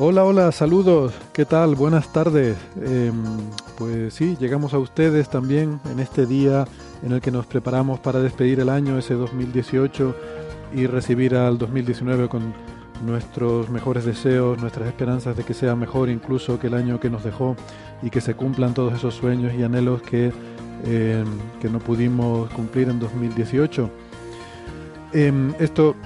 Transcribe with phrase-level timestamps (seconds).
[0.00, 1.74] Hola, hola, saludos, ¿qué tal?
[1.74, 2.56] Buenas tardes.
[2.80, 3.20] Em,
[3.76, 6.68] pues sí, llegamos a ustedes también en este día
[7.02, 10.14] en el que nos preparamos para despedir el año, ese 2018,
[10.72, 12.54] y recibir al 2019 con
[13.04, 17.24] nuestros mejores deseos, nuestras esperanzas de que sea mejor incluso que el año que nos
[17.24, 17.56] dejó
[18.00, 20.26] y que se cumplan todos esos sueños y anhelos que,
[20.84, 21.26] em,
[21.60, 23.90] que no pudimos cumplir en 2018.
[25.12, 25.96] Em, esto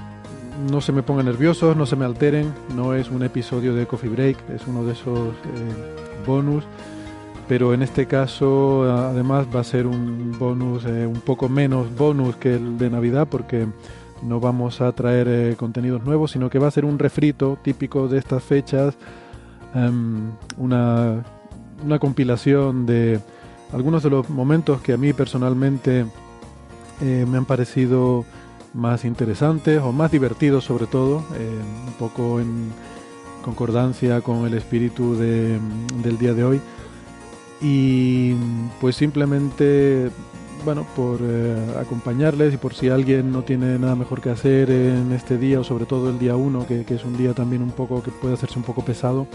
[0.71, 4.11] no se me pongan nerviosos, no se me alteren, no es un episodio de Coffee
[4.11, 6.65] Break, es uno de esos eh, bonus,
[7.49, 12.37] pero en este caso además va a ser un bonus eh, un poco menos bonus
[12.37, 13.67] que el de Navidad porque
[14.23, 18.09] no vamos a traer eh, contenidos nuevos, sino que va a ser un refrito típico
[18.09, 18.95] de estas fechas,
[19.75, 21.25] em, una,
[21.85, 23.21] una compilación de
[23.73, 26.07] algunos de los momentos que a mí personalmente
[27.01, 28.25] eh, me han parecido
[28.75, 32.71] más interesantes o más divertidos sobre todo, eh, un poco en
[33.43, 35.59] concordancia con el espíritu de-
[36.03, 36.61] del día de hoy.
[37.61, 38.35] Y
[38.81, 40.11] pues simplemente,
[40.65, 45.13] bueno, por eh, acompañarles y por si alguien no tiene nada mejor que hacer en
[45.13, 47.71] este día o sobre todo el día 1, que, que es un día también un
[47.71, 49.27] poco que puede hacerse un poco pesado,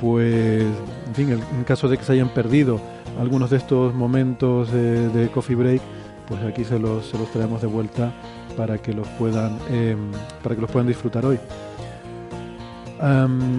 [0.00, 0.64] pues,
[1.08, 2.80] en fin, en caso de que se hayan perdido
[3.20, 5.82] algunos de estos momentos eh, de coffee break,
[6.26, 8.12] pues aquí se los, se los traemos de vuelta
[8.56, 9.96] para que los puedan eh,
[10.42, 11.38] para que los puedan disfrutar hoy.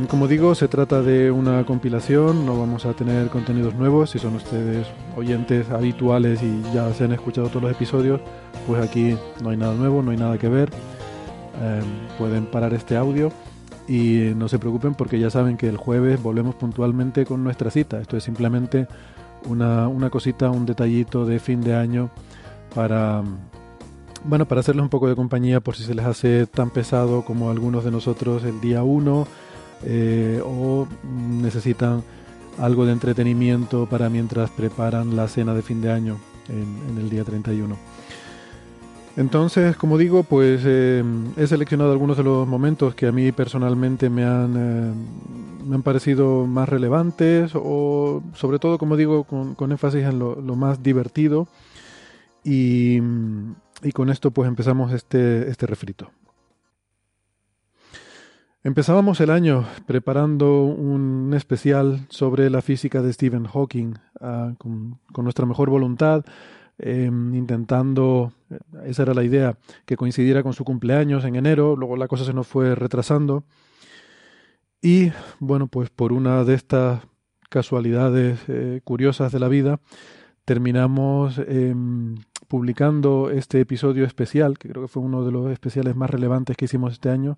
[0.08, 4.12] Como digo, se trata de una compilación, no vamos a tener contenidos nuevos.
[4.12, 4.88] Si son ustedes
[5.18, 8.22] oyentes habituales y ya se han escuchado todos los episodios,
[8.66, 10.70] pues aquí no hay nada nuevo, no hay nada que ver.
[11.62, 11.84] Em,
[12.18, 13.34] pueden parar este audio
[13.86, 18.00] y no se preocupen porque ya saben que el jueves volvemos puntualmente con nuestra cita.
[18.00, 18.88] Esto es simplemente
[19.46, 22.12] una, una cosita, un detallito de fin de año
[22.74, 23.22] para,
[24.26, 27.50] bueno, para hacerles un poco de compañía por si se les hace tan pesado como
[27.50, 29.28] algunos de nosotros el día 1
[29.86, 30.88] eh, o
[31.42, 32.04] necesitan
[32.58, 36.18] algo de entretenimiento para mientras preparan la cena de fin de año
[36.48, 37.76] en, el día 31.
[39.16, 41.04] Entonces, como digo, pues eh,
[41.38, 44.94] he seleccionado algunos de los momentos que a mí personalmente me han, eh,
[45.68, 50.40] me han parecido más relevantes o sobre todo, como digo, con, con énfasis en lo,
[50.42, 51.48] lo más divertido.
[52.44, 53.00] Y,
[53.84, 56.12] y con esto pues empezamos este, este refrito.
[58.64, 65.46] Empezábamos el año preparando un especial sobre la física de Stephen Hawking ah, con, nuestra
[65.46, 66.24] mejor voluntad,
[66.78, 68.32] eh, intentando,
[68.86, 72.34] esa era la idea, que coincidiera con su cumpleaños en enero, luego la cosa se
[72.34, 73.44] nos fue retrasando
[74.82, 77.02] y bueno, pues por una de estas
[77.50, 79.80] casualidades eh, curiosas de la vida,
[80.44, 81.74] terminamos eh,
[82.54, 86.66] publicando este episodio especial, que creo que fue uno de los especiales más relevantes que
[86.66, 87.36] hicimos este año,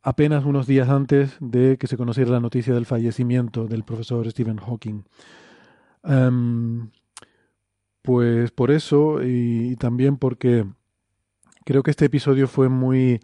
[0.00, 4.56] apenas unos días antes de que se conociera la noticia del fallecimiento del profesor Stephen
[4.56, 5.04] Hawking.
[6.02, 6.88] Um,
[8.00, 10.64] pues por eso y, también porque
[11.66, 13.20] creo que este episodio fue muy,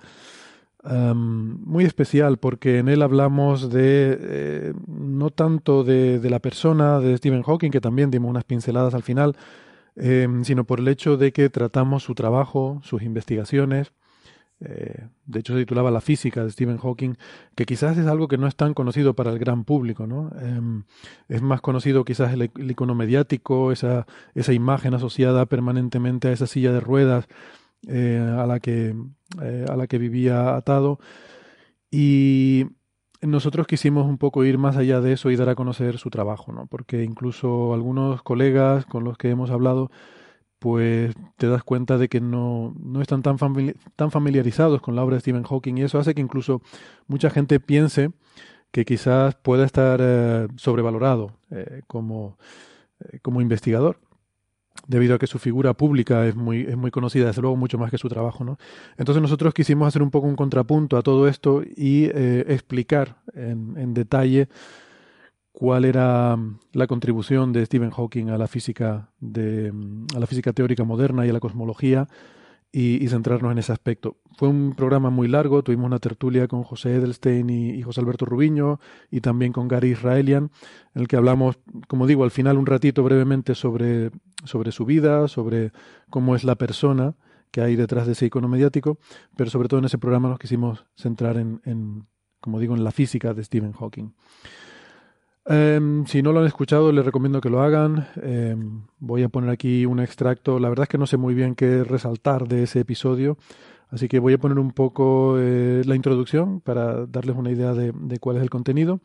[0.85, 7.17] um, muy especial porque en él hablamos de eh, no tanto de, la persona de
[7.17, 9.37] Stephen Hawking, que también dimos unas pinceladas al final,
[10.01, 13.93] eh, sino por el hecho de que tratamos su trabajo, sus investigaciones,
[14.61, 17.15] eh, de hecho se titulaba La física de Stephen Hawking,
[17.57, 20.31] que quizás es algo que no es tan conocido para el gran público, ¿no?
[20.41, 20.83] Eh,
[21.29, 26.73] es más conocido quizás el, icono mediático, esa, esa imagen asociada permanentemente a esa silla
[26.73, 27.27] de ruedas
[27.89, 28.95] a, la que,
[29.69, 30.99] a la que vivía atado.
[31.91, 32.67] Y
[33.23, 36.53] nosotros quisimos un poco ir más allá de eso y dar a conocer su trabajo,
[36.53, 36.67] ¿no?
[36.67, 39.91] Porque incluso algunos colegas con los que hemos hablado,
[40.59, 43.37] pues te das cuenta de que no, no están tan,
[43.97, 46.63] tan familiarizados con la obra de Stephen Hawking y eso hace que incluso
[47.07, 48.11] mucha gente piense
[48.71, 52.39] que quizás pueda estar eh, sobrevalorado eh, como,
[53.01, 53.99] eh, como investigador
[54.89, 57.91] debido a que su figura pública es muy, es muy conocida, desde luego mucho más
[57.91, 58.43] que su trabajo.
[58.43, 58.59] ¿no?
[58.97, 63.77] Entonces nosotros quisimos hacer un poco un contrapunto a todo esto y eh, explicar en,
[63.77, 64.49] en, detalle
[65.53, 70.27] cuál era mm, la contribución de Stephen Hawking a la física de, mm, a la
[70.27, 72.09] física teórica moderna y a la cosmología
[72.71, 74.19] y, centrarnos en ese aspecto.
[74.37, 78.79] Fue un programa muy largo, tuvimos una tertulia con José Edelstein y, José Alberto Rubiño
[79.11, 80.51] y también con Gary Israelian,
[80.95, 84.11] en el que hablamos, como digo, al final un ratito brevemente sobre,
[84.45, 85.73] sobre su vida, sobre
[86.11, 87.15] cómo es la persona
[87.51, 88.99] que hay detrás de ese icono mediático,
[89.35, 92.07] pero sobre todo en ese programa nos quisimos centrar en, en
[92.41, 94.13] como digo, en la física de Stephen Hawking.
[95.51, 98.07] Em, si no lo han escuchado, les recomiendo que lo hagan.
[98.23, 100.59] Em, voy a poner aquí un extracto.
[100.59, 103.39] La verdad es que no sé muy bien qué resaltar de ese episodio,
[103.89, 108.19] así que voy a poner un poco eh, la introducción para darles una idea de,
[108.19, 109.01] cuál es el contenido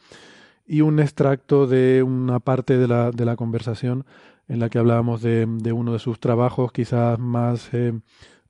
[0.68, 4.06] y un extracto de una parte de la, conversación
[4.50, 7.94] en la que hablábamos de, uno de sus trabajos quizás más, eh,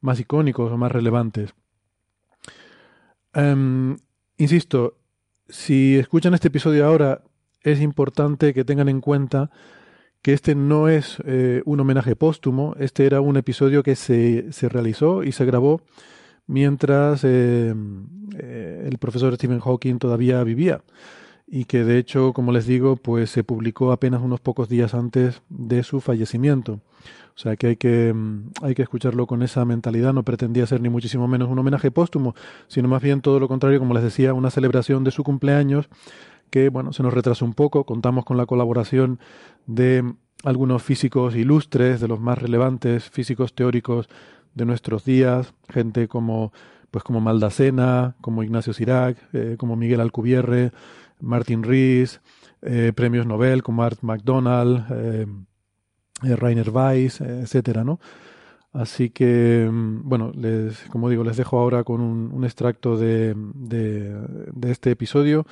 [0.01, 1.53] más icónicos o más relevantes.
[3.33, 3.97] Em,
[4.37, 4.97] insisto,
[5.47, 7.21] si escuchan este episodio ahora
[7.63, 9.49] es importante que tengan en cuenta
[10.21, 14.69] que este no es eh, un homenaje póstumo, este era un episodio que se, se
[14.69, 15.81] realizó y se grabó
[16.47, 17.73] mientras eh,
[18.37, 20.81] eh, el profesor Stephen Hawking todavía vivía
[21.45, 25.41] y que de hecho, como les digo, pues se publicó apenas unos pocos días antes
[25.49, 26.79] de su fallecimiento.
[27.35, 30.81] O sea que hay que, mm, hay que escucharlo con esa mentalidad, no pretendía ser
[30.81, 32.35] ni muchísimo menos un homenaje póstumo,
[32.67, 35.89] sino más bien todo lo contrario, como les decía, una celebración de su cumpleaños
[36.53, 37.83] que bueno, se nos retrasó un poco.
[37.83, 39.19] Contamos con la colaboración
[39.65, 40.13] de
[40.43, 44.07] algunos físicos ilustres, de los más relevantes físicos teóricos
[44.53, 46.53] de nuestros días, gente como
[46.91, 50.71] pues como Maldacena, como Ignacio Sirac, eh, como Miguel Alcubierre,
[51.19, 52.21] Martin Rees,
[52.61, 55.25] eh, premios Nobel como Art McDonald, eh,
[56.35, 57.99] Rainer Weiss, etcétera, ¿no?
[58.73, 63.33] Así que, mm, bueno, les, como digo, les dejo ahora con un, un extracto de,
[63.35, 65.47] de este episodio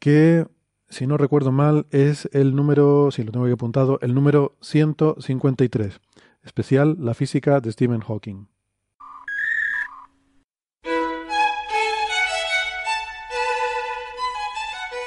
[0.00, 0.46] que,
[0.88, 6.00] si no recuerdo mal, es el número, si lo tengo aquí apuntado, el número 153,
[6.42, 8.48] especial La física de Stephen Hawking.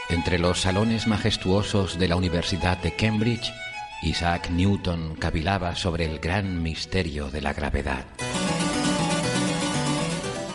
[0.10, 3.52] Entre los salones majestuosos de la Universidad de Cambridge,
[4.04, 8.06] Isaac Newton cavilaba sobre el gran misterio de la gravedad.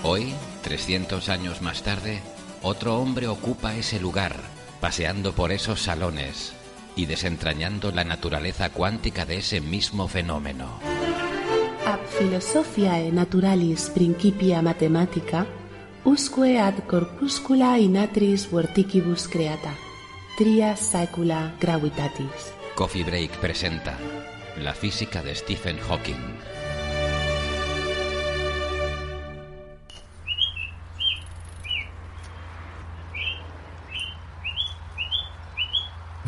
[0.05, 0.33] Hoy,
[0.63, 2.23] 300 años más tarde,
[2.63, 4.37] otro hombre ocupa ese lugar,
[4.81, 6.53] paseando por esos salones
[6.97, 10.81] y desentrañando la naturaleza cuántica de ese mismo fenómeno.
[11.87, 15.47] Ab philosophiae naturalis principia mathematica,
[16.05, 19.75] usque ad corpuscula inatris vorticibus creata,
[20.37, 22.53] tria saecula gravitatis.
[22.75, 23.99] Coffee Break presenta
[24.59, 26.58] La física de Stephen Hawking.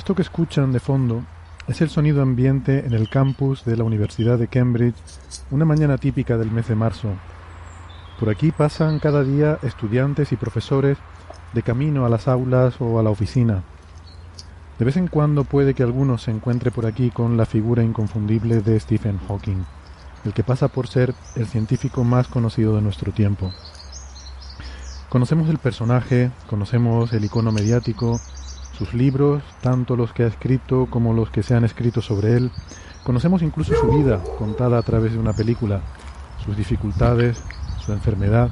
[0.01, 1.25] Esto que escuchan de fondo
[1.69, 4.97] es el sonido ambiente en el campus de la Universidad de Cambridge
[5.51, 7.11] una mañana típica del mes de marzo.
[8.19, 10.97] Por aquí pasan cada día estudiantes y profesores
[11.53, 13.63] de camino a las aulas o a la oficina.
[14.79, 18.63] De vez en cuando puede que alguno se encuentre por aquí con la figura inconfundible
[18.63, 19.67] de Stephen Hawking,
[20.25, 23.53] el que pasa por ser el científico más conocido de nuestro tiempo.
[25.11, 28.19] Conocemos el personaje, conocemos el icono mediático,
[28.81, 32.51] sus libros, tanto los que ha escrito como los que se han escrito sobre él.
[33.05, 35.83] Conocemos incluso su vida contada a través de una película,
[36.43, 37.45] sus dificultades,
[37.85, 38.49] su enfermedad,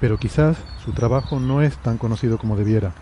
[0.00, 2.92] pero quizás su trabajo no es tan conocido como debiera.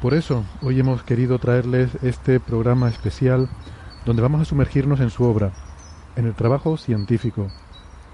[0.00, 3.48] Por eso, hoy hemos querido traerles este programa especial
[4.06, 5.50] donde vamos a sumergirnos en su obra,
[6.14, 7.48] en el trabajo científico,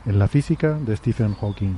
[0.06, 1.76] en la física de Stephen Hawking.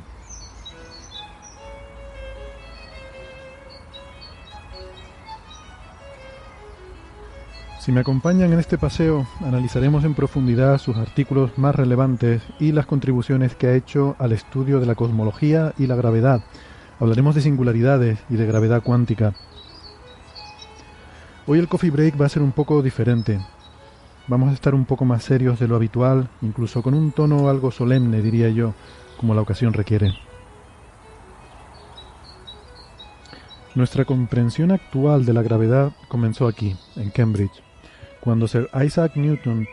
[7.80, 12.84] Si me acompañan en este paseo, analizaremos en profundidad sus artículos más relevantes y las
[12.84, 16.44] contribuciones que ha hecho al estudio de la cosmología y la gravedad.
[16.98, 19.32] Hablaremos de singularidades y de gravedad cuántica.
[21.46, 23.40] Hoy el coffee break va a ser un poco diferente.
[24.28, 27.70] vamos a estar un poco más serios de lo habitual, incluso con un tono algo
[27.70, 28.74] solemne, diría yo,
[29.16, 30.12] como la ocasión requiere.
[33.74, 37.62] Nuestra comprensión actual de la gravedad comenzó aquí, en Cambridge,
[38.20, 39.66] cuando Sir Isaac Newton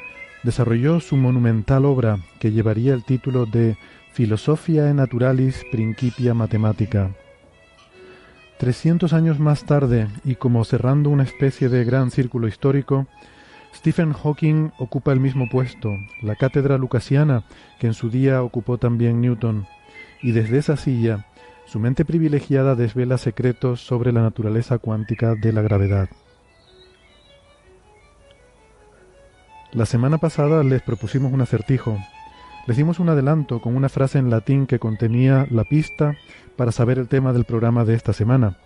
[0.44, 3.78] desarrolló su monumental obra que llevaría el título de
[4.14, 7.12] Philosophiae Naturalis Principia Mathematica.
[8.58, 13.06] Trescientos años más tarde, y como cerrando una especie de gran círculo histórico,
[13.76, 15.92] Stephen Hawking ocupa el mismo puesto,
[16.24, 17.44] la cátedra lucasiana
[17.80, 19.68] que en su día ocupó también Newton,
[20.24, 21.28] y desde esa silla
[21.68, 26.10] su mente privilegiada desvela secretos sobre la naturaleza cuántica de la gravedad.
[29.78, 32.00] La semana pasada les propusimos un acertijo.
[32.66, 36.18] Les dimos un adelanto con una frase en latín que contenía la pista
[36.56, 38.58] para saber el tema del programa de esta semana.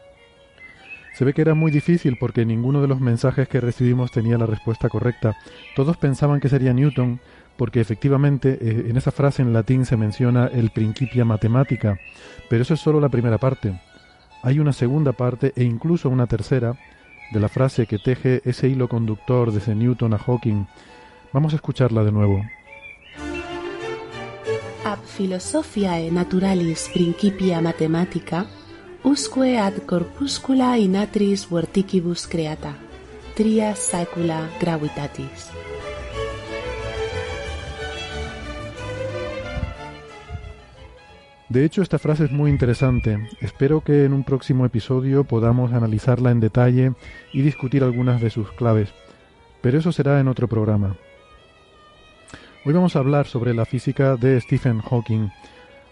[1.13, 4.45] Se ve que era muy difícil porque ninguno de los mensajes que recibimos tenía la
[4.45, 5.35] respuesta correcta.
[5.75, 7.19] Todos pensaban que sería Newton,
[7.57, 11.99] porque efectivamente eh, en esa frase en latín se menciona el principia matemática,
[12.49, 13.77] pero eso es solo la primera parte.
[14.43, 16.77] Hay una segunda parte e incluso una tercera
[17.33, 20.67] de la frase que teje ese hilo conductor desde Newton a Hawking.
[21.33, 22.43] Vamos a escucharla de nuevo.
[24.83, 28.45] Ab philosophiae naturalis principia mathematica
[29.03, 32.75] usque ad corpuscula inatris verticibus creata,
[33.35, 35.51] tria saecula gravitatis.
[41.47, 43.27] De hecho, esta frase es muy interesante.
[43.41, 46.93] Espero que en un próximo episodio podamos analizarla en detalle
[47.33, 48.89] y discutir algunas de sus claves.
[49.61, 50.95] Pero eso será en otro programa.
[52.63, 55.29] Hoy vamos a hablar sobre la física de Stephen Hawking,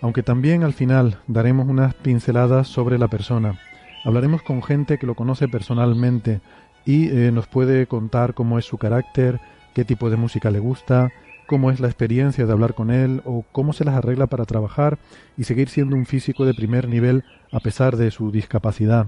[0.02, 3.60] aunque también al final daremos unas pinceladas sobre la persona.
[4.06, 6.42] Hablaremos con gente que lo conoce personalmente
[6.86, 9.40] y eh, nos puede contar cómo es su carácter,
[9.74, 11.10] qué tipo de música le gusta,
[11.48, 15.00] cómo es la experiencia de hablar con él o cómo se las arregla para trabajar
[15.38, 19.08] y seguir siendo un físico de primer nivel a pesar de su discapacidad.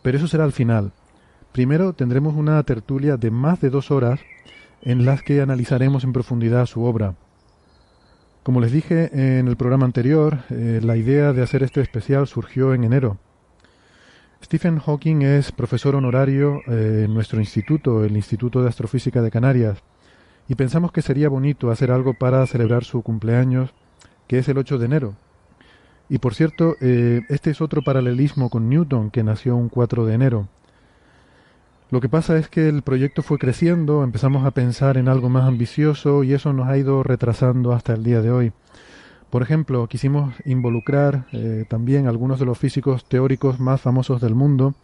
[0.00, 0.92] Pero eso será al final.
[1.52, 4.20] Primero tendremos una tertulia de más de dos horas
[4.82, 7.14] en las que analizaremos en profundidad su obra.
[8.42, 12.72] Como les dije en el programa anterior, eh, la idea de hacer este especial surgió
[12.72, 13.18] en enero.
[14.42, 19.82] Stephen Hawking es profesor honorario eh, en nuestro instituto, el Instituto de Astrofísica de Canarias,
[20.48, 23.74] y pensamos que sería bonito hacer algo para celebrar su cumpleaños,
[24.26, 25.14] que es el 8 de enero.
[26.08, 30.14] Y por cierto, eh, este es otro paralelismo con Newton, que nació un 4 de
[30.14, 30.48] enero.
[31.90, 35.48] Lo que pasa es que el proyecto fue creciendo, empezamos a pensar en algo más
[35.48, 38.52] ambicioso y eso nos ha ido retrasando hasta el día de hoy.
[39.30, 44.74] Por ejemplo, quisimos involucrar eh, también algunos de los físicos teóricos más famosos del mundo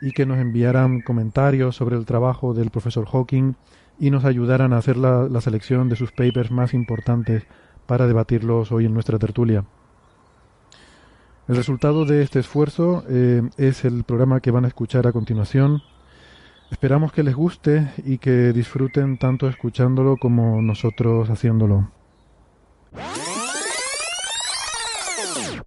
[0.00, 3.54] y que nos enviaran comentarios sobre el trabajo del profesor Hawking
[3.98, 7.44] y nos ayudaran a hacer la, selección de sus papers más importantes
[7.86, 9.64] para debatirlos hoy en nuestra tertulia.
[11.48, 15.82] El resultado de este esfuerzo eh, es el programa que van a escuchar a continuación.
[16.70, 21.90] Esperamos que les guste y que disfruten tanto escuchándolo como nosotros haciéndolo.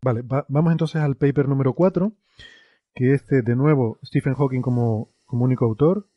[0.01, 2.11] Vale, vamos entonces al paper número 4,
[2.93, 6.07] que este de nuevo Stephen Hawking como, único autor,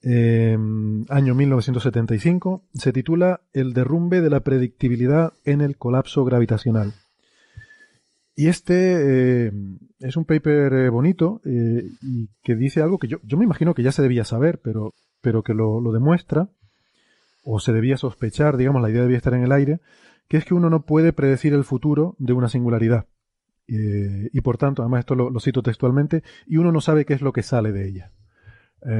[0.00, 6.94] Em, año 1975, se titula El derrumbe de la predictibilidad en el colapso gravitacional.
[8.38, 9.52] Y este eh,
[9.98, 13.74] es un paper eh, bonito eh, y que dice algo que yo, yo, me imagino
[13.74, 16.48] que ya se debía saber, pero, pero que lo, lo, demuestra,
[17.42, 19.80] o se debía sospechar, digamos, la idea debía estar en el aire,
[20.28, 23.08] que es que uno no puede predecir el futuro de una singularidad.
[23.66, 27.32] y por tanto, además esto lo, cito textualmente, y uno no sabe qué es lo
[27.32, 28.12] que sale de ella.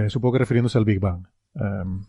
[0.09, 1.28] Supongo que refiriéndose al Big Bang.
[1.54, 2.02] Em,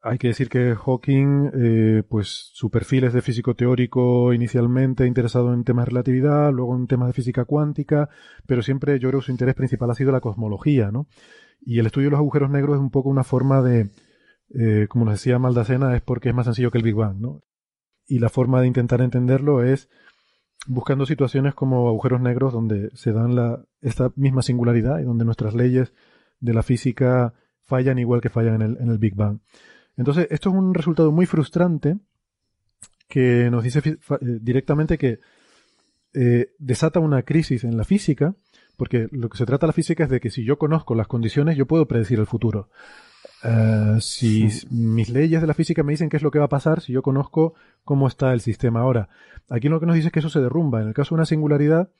[0.00, 5.52] hay que decir que Hawking, eh, pues su perfil es de físico teórico inicialmente interesado
[5.52, 8.08] en temas de relatividad, luego en temas de física cuántica,
[8.46, 11.08] pero siempre yo creo que su interés principal ha sido la cosmología, ¿no?
[11.60, 13.90] Y el estudio de los agujeros negros es un poco una forma de,
[14.54, 17.42] eh, como nos decía Maldacena, es porque es más sencillo que el Big Bang, ¿no?
[18.06, 19.90] Y la forma de intentar entenderlo es
[20.66, 25.54] buscando situaciones como agujeros negros donde se dan la, esta misma singularidad y donde nuestras
[25.54, 25.92] leyes
[26.40, 29.40] de la física fallan igual que fallan en el, en el Big Bang.
[29.98, 31.98] Entonces, esto es un resultado muy frustrante
[33.08, 35.18] que nos dice eh, directamente que
[36.14, 38.34] eh, desata una crisis en la física,
[38.76, 41.08] porque lo que se trata de la física es de que si yo conozco las
[41.08, 42.70] condiciones, yo puedo predecir el futuro.
[43.42, 46.50] Eh, si mis leyes de la física me dicen qué es lo que va a
[46.50, 49.08] pasar, si yo conozco cómo está el sistema ahora.
[49.48, 50.80] Aquí lo que nos dice es que eso se derrumba.
[50.80, 51.90] En el caso de una singularidad,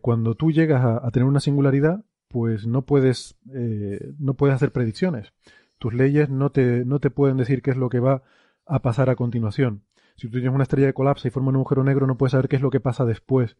[0.00, 5.32] cuando tú llegas a, tener una singularidad, pues no puedes, eh, no puedes hacer predicciones.
[5.78, 8.22] Tus leyes no te, no te pueden decir qué es lo que va
[8.66, 9.82] a pasar a continuación.
[10.16, 12.48] Si tú tienes una estrella de colapsa y forma un agujero negro, no puedes saber
[12.48, 13.56] qué es lo que pasa después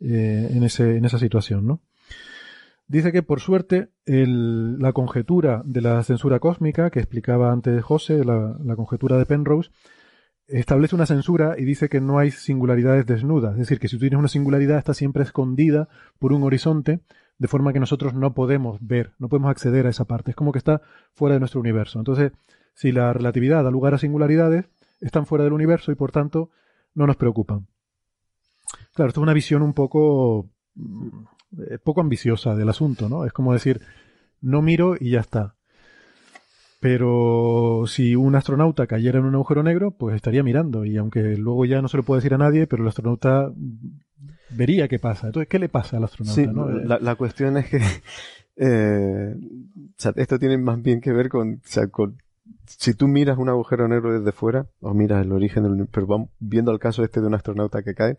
[0.00, 1.80] eh, en, ese, en esa situación, ¿no?
[2.88, 8.24] Dice que, por suerte, el, la conjetura de la censura cósmica, que explicaba antes José,
[8.24, 9.70] la, la, conjetura de Penrose,
[10.48, 13.52] establece una censura y dice que no hay singularidades desnudas.
[13.52, 16.98] Es decir, que si tú tienes una singularidad está siempre escondida por un horizonte,
[17.40, 20.32] de forma que nosotros no podemos ver, no podemos acceder a esa parte.
[20.32, 20.82] Es como que está
[21.14, 21.98] fuera de nuestro universo.
[21.98, 22.32] Entonces,
[22.74, 24.66] si la relatividad da lugar a singularidades,
[25.00, 26.50] están fuera del universo y por tanto
[26.94, 27.66] no nos preocupan.
[28.92, 30.50] Claro, esto es una visión un poco
[31.56, 33.24] eh, poco ambiciosa del asunto, ¿no?
[33.24, 33.80] Es como decir,
[34.42, 35.54] no miro y ya está.
[36.78, 40.84] Pero si un astronauta cayera en un agujero negro, pues estaría mirando.
[40.84, 43.50] Y aunque luego ya no se lo puede decir a nadie, pero el astronauta
[44.50, 45.28] vería qué pasa.
[45.28, 46.40] Entonces, ¿qué le pasa al astronauta?
[46.40, 46.68] Sí, ¿no?
[46.68, 47.78] la, la, cuestión es que
[48.56, 52.18] eh, o sea, esto tiene más bien que ver con, o sea, con,
[52.66, 56.30] si tú miras un agujero negro desde fuera, o miras el origen del pero vamos
[56.38, 58.16] viendo el caso este de un astronauta que cae,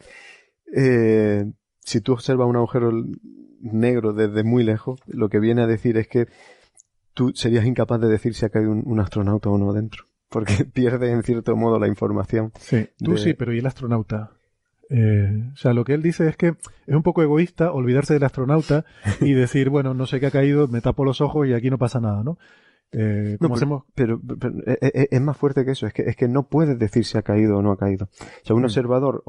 [0.75, 2.91] eh, si tú observas un agujero
[3.59, 6.27] negro desde muy lejos, lo que viene a decir es que
[7.13, 10.05] tú serías incapaz de decir si ha caído un, un astronauta o no dentro.
[10.29, 12.51] Porque pierde en cierto modo la información.
[12.59, 13.17] Sí, tú de...
[13.17, 14.31] sí, pero ¿y el astronauta?
[14.93, 16.55] Eh, o sea, lo que él dice es que
[16.85, 18.85] es un poco egoísta olvidarse del astronauta
[19.21, 21.77] y decir, bueno, no sé qué ha caído, me tapo los ojos y aquí no
[21.77, 22.37] pasa nada, ¿no?
[22.93, 23.83] Eh, no, pero, hacemos?
[23.95, 26.27] Pero, pero, pero es, eh, eh, es, más fuerte que eso, es que, es que
[26.27, 28.09] no puedes decir si ha caído o no ha caído.
[28.11, 28.65] O sea, un mm.
[28.65, 29.23] observador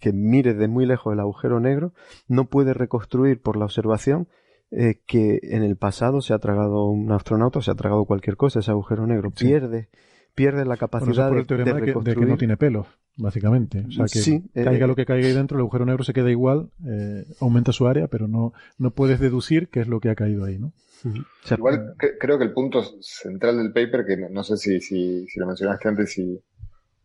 [0.00, 1.92] que mire de muy lejos el agujero negro
[2.26, 4.26] no puede reconstruir por la observación
[4.72, 8.36] eh, que en el pasado se ha tragado un astronauta o se ha tragado cualquier
[8.36, 9.32] cosa, ese agujero negro.
[9.34, 9.46] Sí.
[9.46, 9.88] Pierde,
[10.34, 12.04] pierde la capacidad bueno, por el de, de, reconstruir.
[12.04, 13.84] Que, de que no tiene pelos, básicamente.
[13.88, 16.12] O sea, que sí, caiga eh, lo que caiga ahí dentro, el agujero negro se
[16.12, 20.10] queda igual, eh, aumenta su área, pero no, no puedes deducir qué es lo que
[20.10, 20.72] ha caído ahí, ¿no?
[21.04, 24.56] O sea, Igual que, creo que el punto central del paper, que no, no sé
[24.56, 26.42] si, si, si, lo mencionaste antes y,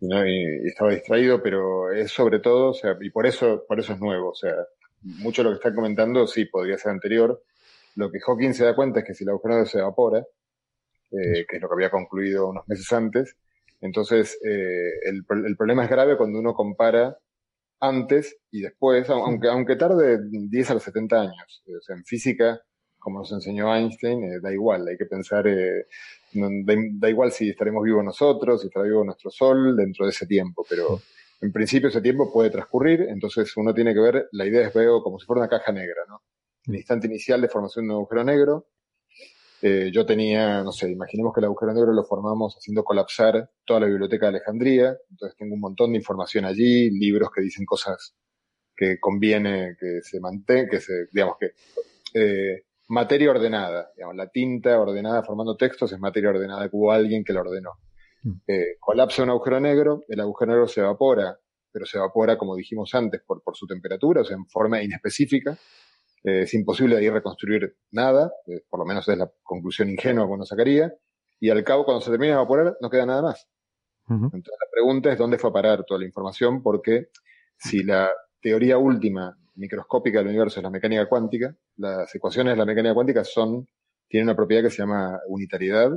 [0.01, 3.79] y, no, y, estaba distraído, pero es sobre todo, o sea, y por eso, por
[3.79, 4.53] eso es nuevo, o sea,
[5.01, 7.41] mucho de lo que está comentando sí podría ser anterior.
[7.95, 10.25] Lo que Hawking se da cuenta es que si el agujero negro se evapora,
[11.11, 13.35] eh, que es lo que había concluido unos meses antes,
[13.81, 17.17] entonces eh, el, el problema es grave cuando uno compara
[17.79, 21.63] antes y después, aunque, aunque tarde 10 a los 70 años.
[21.67, 22.61] O sea, en física,
[22.97, 25.45] como nos enseñó Einstein, eh, da igual, hay que pensar,
[26.33, 30.11] no, da, da, igual si estaremos vivos nosotros, si estará vivo nuestro Sol dentro de
[30.11, 30.99] ese tiempo, pero
[31.41, 35.03] en principio ese tiempo puede transcurrir, entonces uno tiene que ver, la idea es veo
[35.03, 36.21] como si fuera una caja negra, ¿no?
[36.65, 38.67] El instante inicial de formación de un agujero negro,
[39.67, 43.79] eh, yo tenía, no sé, imaginemos que el agujero negro lo formamos haciendo colapsar toda
[43.79, 48.15] la biblioteca de Alejandría, entonces tengo un montón de información allí, libros que dicen cosas
[48.75, 51.53] que conviene que se mantenga, que se, digamos que,
[52.13, 57.23] eh, materia ordenada, digamos, la tinta ordenada formando textos es materia ordenada que hubo alguien
[57.23, 57.71] que la ordenó.
[58.21, 58.33] Mm.
[58.45, 61.39] Eh, colapsa un agujero negro, el agujero negro se evapora,
[61.71, 65.57] pero se evapora, como dijimos antes, por, por su temperatura, o sea, en forma inespecífica.
[66.25, 70.25] Eh, es imposible de ahí reconstruir nada, eh, por lo menos es la conclusión ingenua
[70.25, 70.91] que uno sacaría,
[71.39, 73.47] y al cabo, cuando se termina de evaporar, no queda nada más.
[74.07, 74.25] Uh -huh.
[74.25, 77.09] Entonces la pregunta es dónde fue a parar toda la información, porque
[77.57, 78.11] si la
[78.41, 83.23] teoría última microscópica del universo es la mecánica cuántica, las ecuaciones de la mecánica cuántica
[83.23, 83.67] son,
[84.07, 85.91] tienen una propiedad que se llama unitariedad,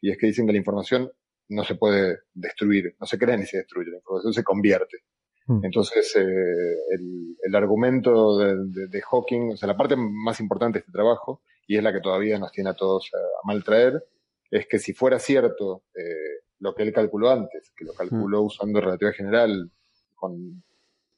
[0.00, 1.10] y es que dicen que la información
[1.48, 4.98] no se puede destruir, no se crea ni se destruye, la información se convierte.
[5.46, 5.64] Mm.
[5.64, 10.78] Entonces, eh, el, el, argumento de, de, de, Hawking, o sea, la parte más importante
[10.78, 13.62] de este trabajo, y es la que todavía nos tiene a todos a, a mal
[13.62, 14.02] traer,
[14.50, 18.46] es que si fuera cierto eh, lo que él calculó antes, que lo calculó mm.
[18.46, 19.70] usando relatividad general,
[20.14, 20.62] con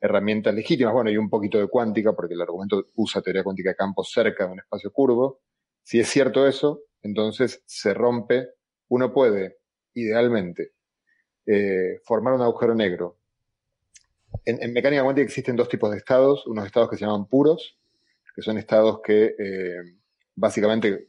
[0.00, 3.76] herramientas legítimas, bueno, y un poquito de cuántica, porque el argumento usa teoría cuántica de
[3.76, 5.40] campos cerca de un espacio curvo.
[5.82, 8.48] Si es cierto eso, entonces se rompe,
[8.88, 9.58] uno puede,
[9.94, 10.72] idealmente,
[11.46, 13.18] eh, formar un agujero negro.
[14.46, 17.76] En, mecánica cuántica existen dos tipos de estados, unos estados que se llaman puros,
[18.34, 19.82] que son estados que eh,
[20.36, 21.08] básicamente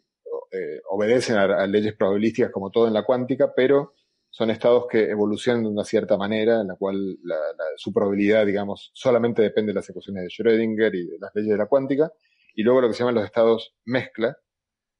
[0.51, 3.93] eh, obedecen a, leyes probabilísticas como todo en la cuántica, pero
[4.31, 7.37] son estados que evolucionan de una cierta manera, en la cual la,
[7.75, 11.57] su probabilidad, digamos, solamente depende de las ecuaciones de Schrödinger y de las leyes de
[11.57, 12.11] la cuántica,
[12.55, 14.35] y luego lo que se llaman los estados mezcla,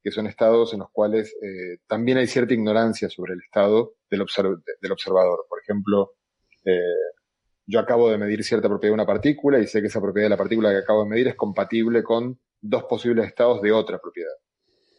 [0.04, 4.24] que son estados en los cuales eh, también hay cierta ignorancia sobre el estado del,
[4.82, 5.46] del observador.
[5.50, 6.14] Por ejemplo,
[6.66, 6.80] eh,
[7.68, 10.30] yo acabo de medir cierta propiedad de una partícula y sé que esa propiedad de
[10.30, 14.34] la partícula que acabo de medir es compatible con dos posibles estados de otra propiedad.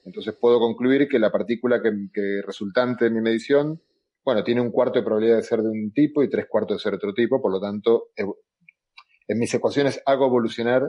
[0.04, 3.80] Entonces puedo concluir que la partícula que, resultante de mi medición
[4.24, 6.82] bueno, tiene un cuarto de probabilidad de ser de un tipo y tres cuartos de
[6.82, 10.82] ser otro tipo, por lo tanto, en mis ecuaciones hago evolucionar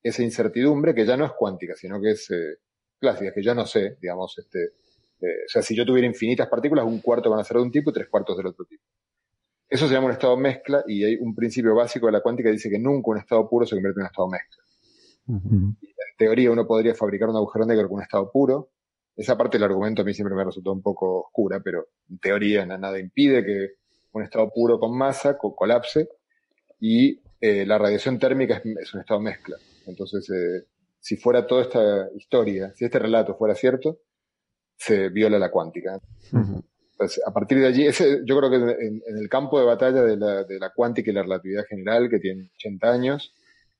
[0.00, 2.58] esa incertidumbre que ya no es cuántica, sino que es eh,
[3.00, 4.74] clásica, que ya no sé, digamos, este,
[5.20, 7.90] o sea, si yo tuviera infinitas partículas, un cuarto van a ser de un tipo
[7.90, 8.84] y tres cuartos del otro tipo.
[9.68, 12.54] Eso se llama un estado mezcla y hay un principio básico de la cuántica que
[12.54, 14.64] dice que nunca un estado puro se convierte en un estado mezcla.
[15.26, 15.76] En
[16.18, 18.70] teoría uno podría fabricar un agujero negro con un estado puro.
[19.16, 22.66] Esa parte del argumento a mí siempre me resultó un poco oscura, pero en teoría
[22.66, 23.68] nada impide que
[24.12, 26.08] un estado puro con masa colapse
[26.80, 29.56] y eh, la radiación térmica es, un estado mezcla.
[29.86, 30.66] Entonces, eh,
[30.98, 33.98] si fuera toda esta historia, si este relato fuera cierto,
[34.76, 36.00] se viola la cuántica.
[36.96, 40.16] Pues, a partir de allí, ese, yo creo que en, el campo de batalla de
[40.16, 43.34] la, de la, cuántica y la relatividad general, que tiene 80 años,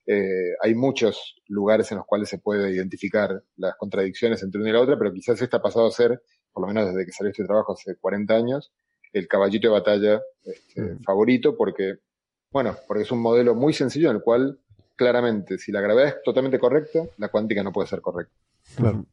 [0.07, 4.73] eh, hay muchos lugares en los cuales se puede identificar las contradicciones entre una y
[4.73, 6.23] la otra, pero quizás este ha pasado a ser,
[6.53, 8.73] por lo menos desde que salió este trabajo hace 40 años,
[9.13, 11.99] el caballito de batalla este, favorito, porque,
[12.51, 14.59] bueno, porque es un modelo muy sencillo en el cual
[14.97, 18.35] claramente, si la gravedad es totalmente correcta, la cuántica no puede ser correcta.
[18.77, 19.07] Claro.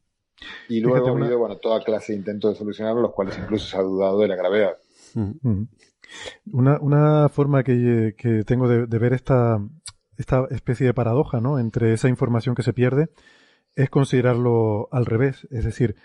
[0.68, 3.76] Y luego ha habido, bueno, toda clase de intentos de solucionarlo, los cuales incluso se
[3.76, 4.76] ha dudado de la gravedad.
[6.52, 9.58] Una, una forma que, que tengo de, ver esta,
[10.16, 11.58] esta especie de paradoja, ¿no?
[11.58, 13.10] Entre esa información que se pierde,
[13.74, 15.46] es considerarlo al revés.
[15.50, 15.96] Es decir,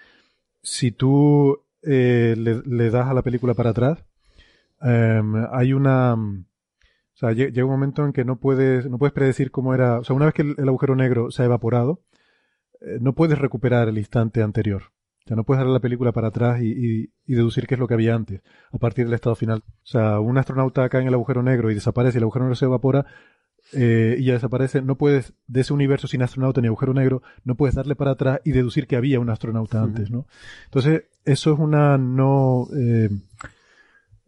[0.61, 4.03] si tú eh, le, das a la película para atrás,
[4.81, 6.13] em, hay una...
[6.13, 9.99] O sea, llega un momento en que no puedes, no puedes predecir cómo era.
[9.99, 12.01] O sea, una vez que el agujero negro se ha evaporado,
[12.81, 14.83] eh, no puedes recuperar el instante anterior.
[15.25, 17.95] O sea, no puedes darle la película para atrás y, deducir qué es lo que
[17.95, 19.61] había antes, a partir del estado final.
[19.67, 22.55] O sea, un astronauta cae en el agujero negro y desaparece, y el agujero negro
[22.55, 23.05] se evapora
[23.73, 24.81] eh, y ya desaparece.
[24.81, 28.39] No puedes, de ese universo sin astronauta ni agujero negro, no puedes darle para atrás
[28.45, 30.27] y deducir que había un astronauta antes, ¿no?
[30.63, 33.09] Entonces, eso es una no, eh,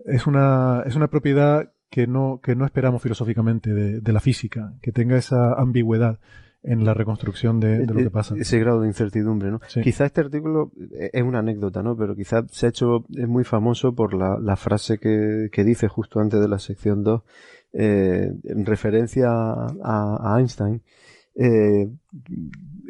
[0.05, 4.73] es una, es una propiedad que no, que no esperamos filosóficamente de, de la física,
[4.81, 6.19] que tenga esa ambigüedad
[6.63, 8.35] en la reconstrucción de, lo que pasa.
[8.37, 9.59] Ese grado de incertidumbre, ¿no?
[9.81, 11.95] Quizá este artículo es una anécdota, ¿no?
[11.95, 15.87] Pero quizá se ha hecho, es muy famoso por la, la frase que, que, dice
[15.87, 17.21] justo antes de la sección 2,
[17.73, 20.81] eh, en referencia a, a Einstein,
[21.35, 21.89] eh,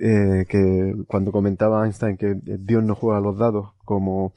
[0.01, 4.33] eh, que cuando comentaba Einstein que Dios no juega a los dados como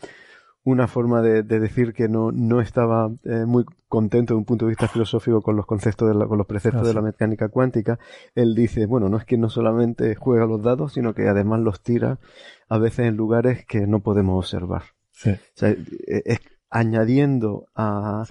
[0.64, 4.70] una forma de, decir que no, no estaba eh, muy contento de un punto de
[4.70, 7.98] vista filosófico con los conceptos de la, con los preceptos de la mecánica cuántica,
[8.34, 11.82] él dice, bueno, no es que no solamente juega los dados, sino que además los
[11.82, 12.18] tira
[12.68, 14.82] a veces en lugares que no podemos observar.
[15.24, 18.24] O sea, e, es, añadiendo a,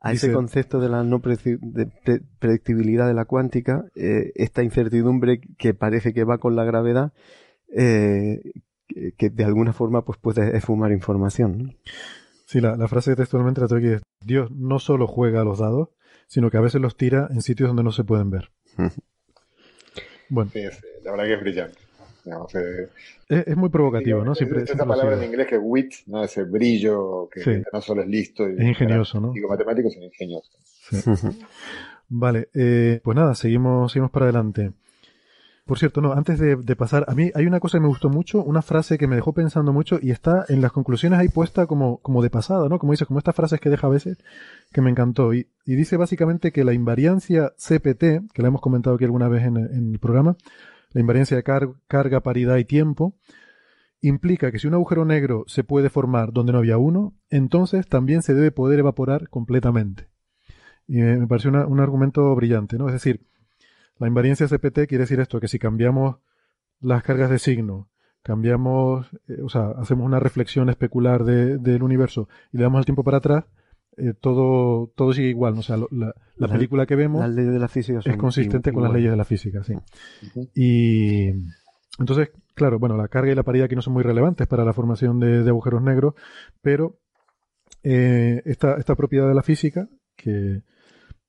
[0.00, 6.12] a, ese concepto de la no predictibilidad de la cuántica, eh, esta incertidumbre que parece
[6.12, 7.12] que va con la gravedad,
[7.72, 8.40] eh,
[9.16, 11.76] que de alguna forma pues puede esfumar información.
[12.46, 15.90] Sí, la, frase textualmente la tengo aquí es, Dios no solo juega a los dados,
[16.26, 18.50] sino que a veces los tira en sitios donde no se pueden ver.
[20.28, 20.50] bueno.
[21.04, 21.78] la verdad que es brillante.
[23.28, 24.34] Es, muy provocativo, ¿no?
[24.34, 26.22] Siempre, esa palabra en inglés que es wit, ¿no?
[26.22, 28.48] Ese brillo que, no solo es listo.
[28.48, 29.32] Y es ingenioso, ¿no?
[29.32, 30.50] Digo, matemático, sino ingenioso.
[32.08, 34.72] vale, eh, pues nada, seguimos, seguimos para adelante.
[35.70, 38.42] Por cierto, no, antes de, pasar, a mí hay una cosa que me gustó mucho,
[38.42, 41.98] una frase que me dejó pensando mucho y está en las conclusiones ahí puesta como,
[41.98, 42.80] como de pasada, ¿no?
[42.80, 44.18] Como dices, como estas frases que deja a veces,
[44.72, 45.32] que me encantó.
[45.32, 49.58] Y, dice básicamente que la invariancia CPT, que la hemos comentado aquí alguna vez en,
[49.58, 50.36] el programa,
[50.90, 53.14] la invariancia de carga, paridad y tiempo,
[54.00, 58.22] implica que si un agujero negro se puede formar donde no había uno, entonces también
[58.22, 60.08] se debe poder evaporar completamente.
[60.88, 62.88] Y me, me pareció un argumento brillante, ¿no?
[62.88, 63.29] Es decir,
[64.00, 66.16] la invariancia CPT quiere decir esto, que si cambiamos
[66.80, 67.90] las cargas de signo,
[68.22, 73.04] cambiamos, eh, o sea, hacemos una reflexión especular del universo y le damos el tiempo
[73.04, 73.44] para atrás,
[73.98, 75.58] eh, todo, todo sigue igual.
[75.58, 79.16] O sea, la, película que vemos de la física es consistente con las leyes de
[79.16, 79.74] la física, sí.
[80.54, 81.28] Y
[81.98, 84.72] entonces, claro, bueno, la carga y la paridad aquí no son muy relevantes para la
[84.72, 86.14] formación de, agujeros negros,
[86.62, 86.98] pero
[87.82, 90.62] eh, esta, esta propiedad de la física, que,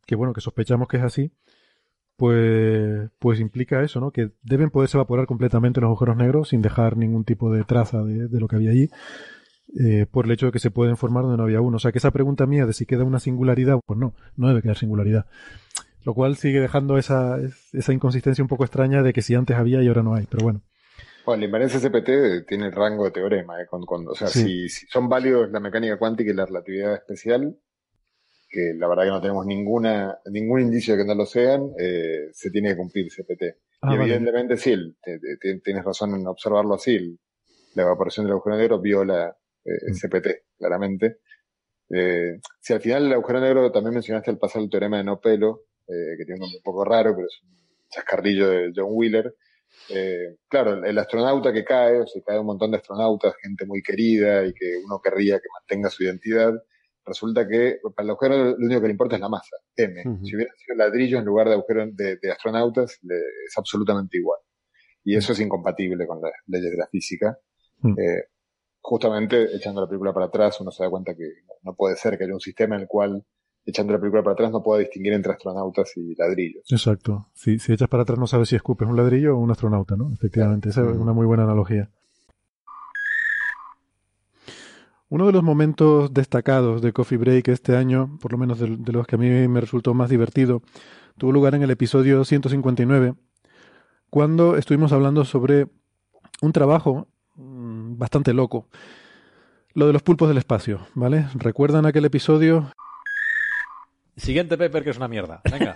[0.05, 1.33] que bueno, que sospechamos que es así,
[2.21, 4.11] pues, pues implica eso, ¿no?
[4.11, 8.39] Que deben poderse evaporar completamente los agujeros negros sin dejar ningún tipo de traza de,
[8.39, 8.91] lo que había allí,
[9.83, 11.77] eh, por el hecho de que se pueden formar donde no había uno.
[11.77, 14.61] O sea, que esa pregunta mía de si queda una singularidad, pues no, no debe
[14.61, 15.25] quedar singularidad.
[16.03, 17.39] Lo cual sigue dejando esa,
[17.73, 20.43] esa inconsistencia un poco extraña de que si antes había y ahora no hay, pero
[20.43, 20.61] bueno.
[21.25, 23.65] Bueno, la invariancia CPT tiene el rango de teorema, ¿eh?
[23.67, 27.57] Cuando, o sea, si, si, son válidos la mecánica cuántica y la relatividad especial,
[28.51, 32.29] que la verdad que no tenemos ninguna, ningún indicio de que no lo sean, eh,
[32.33, 33.43] se tiene que cumplir CPT.
[33.81, 34.75] Ah, y evidentemente sí,
[35.63, 37.17] tienes razón en observarlo así,
[37.75, 39.93] la evaporación del agujero negro viola eh, mm.
[39.93, 41.19] CPT, claramente.
[41.89, 45.19] Eh, si al final el agujero negro también mencionaste el pasado el teorema de no
[45.19, 47.49] pelo, que tiene un nombre un poco raro, pero es un
[47.89, 49.35] chascarrillo de John Wheeler,
[49.89, 53.65] eh, claro, el, el astronauta que cae, o sea, cae un montón de astronautas, gente
[53.65, 56.53] muy querida y que uno querría que mantenga su identidad,
[57.05, 60.03] resulta que para el agujero lo único que le importa es la masa, M.
[60.23, 64.39] Si hubiera sido ladrillo en lugar de agujero de, de astronautas, le- es absolutamente igual.
[65.03, 67.37] Y eso es incompatible con las leyes de la física.
[67.97, 68.23] Eh,
[68.79, 71.23] justamente, echando la película para atrás, uno se da cuenta que
[71.63, 73.23] no puede ser que haya un sistema en el cual,
[73.65, 76.63] echando la película para atrás, no pueda distinguir entre astronautas y ladrillos.
[76.69, 77.29] Exacto.
[77.33, 80.11] Si, si echas para atrás no sabes si escupes un ladrillo o un astronauta, ¿no?
[80.13, 81.89] Efectivamente, esa es una muy buena analogía.
[85.11, 88.91] Uno de los momentos destacados de Coffee Break este año, por lo menos de, de
[88.93, 90.61] los que a mí me resultó más divertido,
[91.17, 93.15] tuvo lugar en el episodio 159,
[94.09, 95.67] cuando estuvimos hablando sobre
[96.41, 98.69] un trabajo mm, bastante loco,
[99.73, 101.27] lo de los pulpos del espacio, ¿vale?
[101.33, 102.71] ¿Recuerdan aquel episodio?
[104.15, 105.41] Siguiente paper que es una mierda.
[105.51, 105.75] Venga,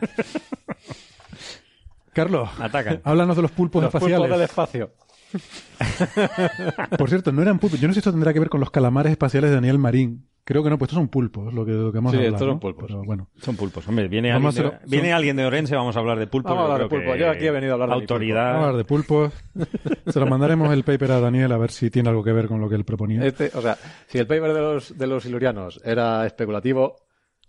[2.14, 3.02] Carlos, ataca.
[3.04, 4.20] háblanos de los pulpos Los espaciales.
[4.20, 4.92] pulpos del espacio.
[6.98, 7.80] Por cierto, no eran pulpos.
[7.80, 10.28] Yo no sé si esto tendrá que ver con los calamares espaciales de Daniel Marín.
[10.44, 12.36] Creo que no, pues estos son pulpos, lo que, lo que hemos Sí, hablado.
[12.36, 12.60] estos son ¿no?
[12.60, 12.86] pulpos.
[12.88, 13.88] Pero bueno, Son pulpos.
[13.88, 16.52] Hombre, viene, alguien, de, hacer- viene son- alguien de Orense, vamos a hablar de pulpos.
[16.52, 17.18] Vamos a yo hablar de pulpos.
[17.20, 18.46] Yo aquí he venido a hablar de Autoridad.
[18.46, 19.34] vamos a hablar de pulpos.
[20.06, 22.62] Se lo mandaremos el paper a Daniel a ver si tiene algo que ver con
[22.62, 23.26] lo que él proponía.
[23.26, 23.76] Este, o sea,
[24.08, 26.96] si el paper de los, de los ilurianos era especulativo,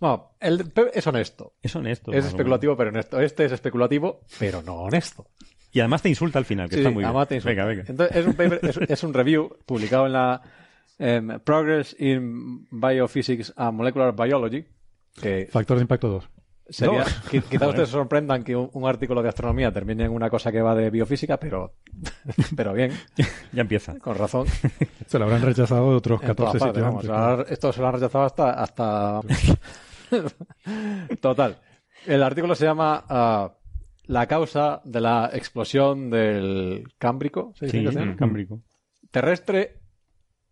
[0.00, 1.52] no, el es honesto.
[1.60, 2.12] Es honesto.
[2.14, 3.20] Es especulativo, pero honesto.
[3.20, 5.26] Este es especulativo, pero no honesto.
[5.72, 7.06] Y además te insulta al final, que Sí, está muy bien.
[7.08, 7.50] además te insulta.
[7.64, 7.84] Venga, venga.
[7.88, 10.40] Entonces, es un paper, es, es un review publicado en la
[10.98, 14.64] em, Progress in Biophysics and Molecular Biology,
[15.20, 16.28] que Factor de impacto 2.
[16.68, 20.50] sería, quizás ustedes se sorprendan que un, un artículo de astronomía termine en una cosa
[20.50, 21.74] que va de biofísica, pero,
[22.56, 22.92] pero bien,
[23.52, 23.98] Ya empieza.
[23.98, 24.46] con razón.
[25.06, 27.04] Se lo habrán rechazado de otros En 14 todas partes, sitios vamos.
[27.04, 27.16] antes.
[27.16, 28.50] Ahora esto se lo han rechazado hasta.
[28.52, 29.20] hasta...
[31.20, 31.58] Total.
[32.06, 33.52] El artículo se llama ah,
[34.06, 37.52] La causa de la explosión del Cámbrico.
[37.56, 38.62] ¿se dice Sí, que el cámbrico.
[39.10, 39.80] Terrestre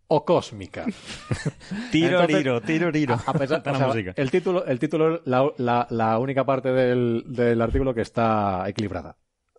[0.08, 0.84] o cósmica.
[1.90, 3.14] Tiro, Entonces, tiro, tiro, tiro.
[3.26, 4.12] A pesar, Está o la sea, música.
[4.16, 8.68] el título, el título es la, la- la única parte del, del artículo que está
[8.68, 9.16] equilibrada.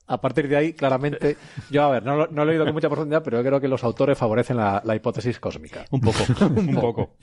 [0.07, 1.35] A partir de ahí, claramente,
[1.71, 3.59] yo, a ver, no, lo- no lo he leído con mucha profundidad, pero yo creo
[3.59, 5.85] que los autores favorecen la, la hipótesis cósmica.
[5.89, 6.19] Un poco,
[6.55, 7.15] un poco.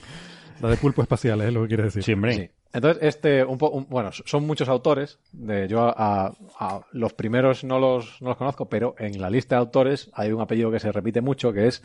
[0.60, 2.02] La de pulpo espaciales es lo que quiere decir.
[2.02, 2.14] Sí.
[2.36, 2.50] Sí.
[2.74, 5.18] Entonces, este, un po- un- bueno, son muchos autores.
[5.32, 9.56] De, yo a, a- los primeros no los, no los conozco, pero en la lista
[9.56, 11.82] de autores hay un apellido que se repite mucho, que es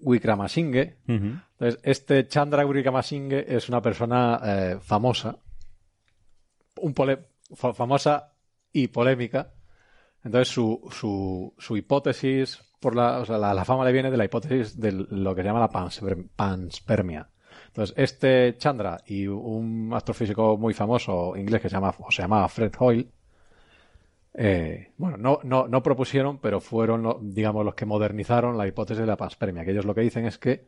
[0.00, 0.96] Wickramasinghe.
[1.08, 1.36] Ujú.
[1.58, 5.36] Entonces, este Chandra Wickramasinghe es una persona eh, famosa,
[6.80, 8.32] un pole- famosa
[8.72, 9.52] y polémica.
[10.24, 14.16] Entonces, su, su, su hipótesis, por la, o sea, la, la fama le viene de
[14.16, 17.28] la hipótesis de lo que se llama la pansper- panspermia.
[17.72, 22.46] Entonces, este Chandra y un astrofísico muy famoso inglés que se llama, o se llamaba
[22.48, 23.08] Fred Hoyle,
[24.34, 29.06] eh, bueno, no, no, no propusieron, pero fueron, digamos, los que modernizaron la hipótesis de
[29.06, 30.66] la panspermia, que ellos lo que dicen es que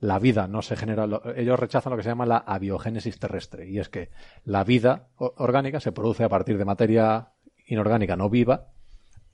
[0.00, 3.68] la vida no se genera, lo- ellos rechazan lo que se llama la abiogénesis terrestre,
[3.68, 4.10] y es que
[4.44, 7.28] la vida orgánica se produce a partir de materia
[7.66, 8.68] inorgánica no viva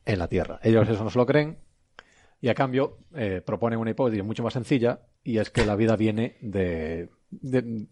[0.05, 0.61] en la Tierra.
[0.63, 1.59] Ellos eso no se lo creen,
[2.41, 5.97] y a cambio eh, proponen una hipótesis mucho más sencilla, y es que la vida
[5.97, 7.87] viene de, de-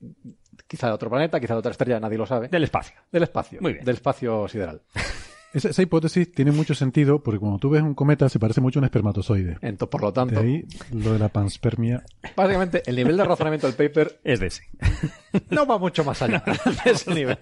[0.66, 2.96] quizá de otro planeta, quizá de otra estrella, nadie lo sabe, Del espacio.
[3.12, 3.84] del espacio, Muy bien.
[3.84, 4.82] del espacio sideral.
[5.50, 8.78] Esa, esa hipótesis tiene mucho sentido porque cuando tú ves un cometa se parece mucho
[8.78, 9.56] a un espermatozoide.
[9.62, 12.04] Ento- por lo De tanto, ahí lo de la panspermia.
[12.36, 14.64] básicamente el nivel de razonamiento del paper Es de ese.
[15.50, 16.44] no va mucho más allá
[16.84, 17.38] de ese nivel.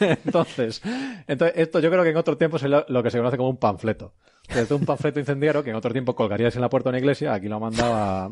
[0.00, 0.82] Entonces,
[1.26, 3.56] entonces, esto yo creo que en otro tiempo sería lo que se conoce como un
[3.56, 4.12] panfleto.
[4.54, 7.32] Desde un panfleto incendiario que en otro tiempo colgarías en la puerta de una iglesia,
[7.34, 8.30] aquí lo mandaba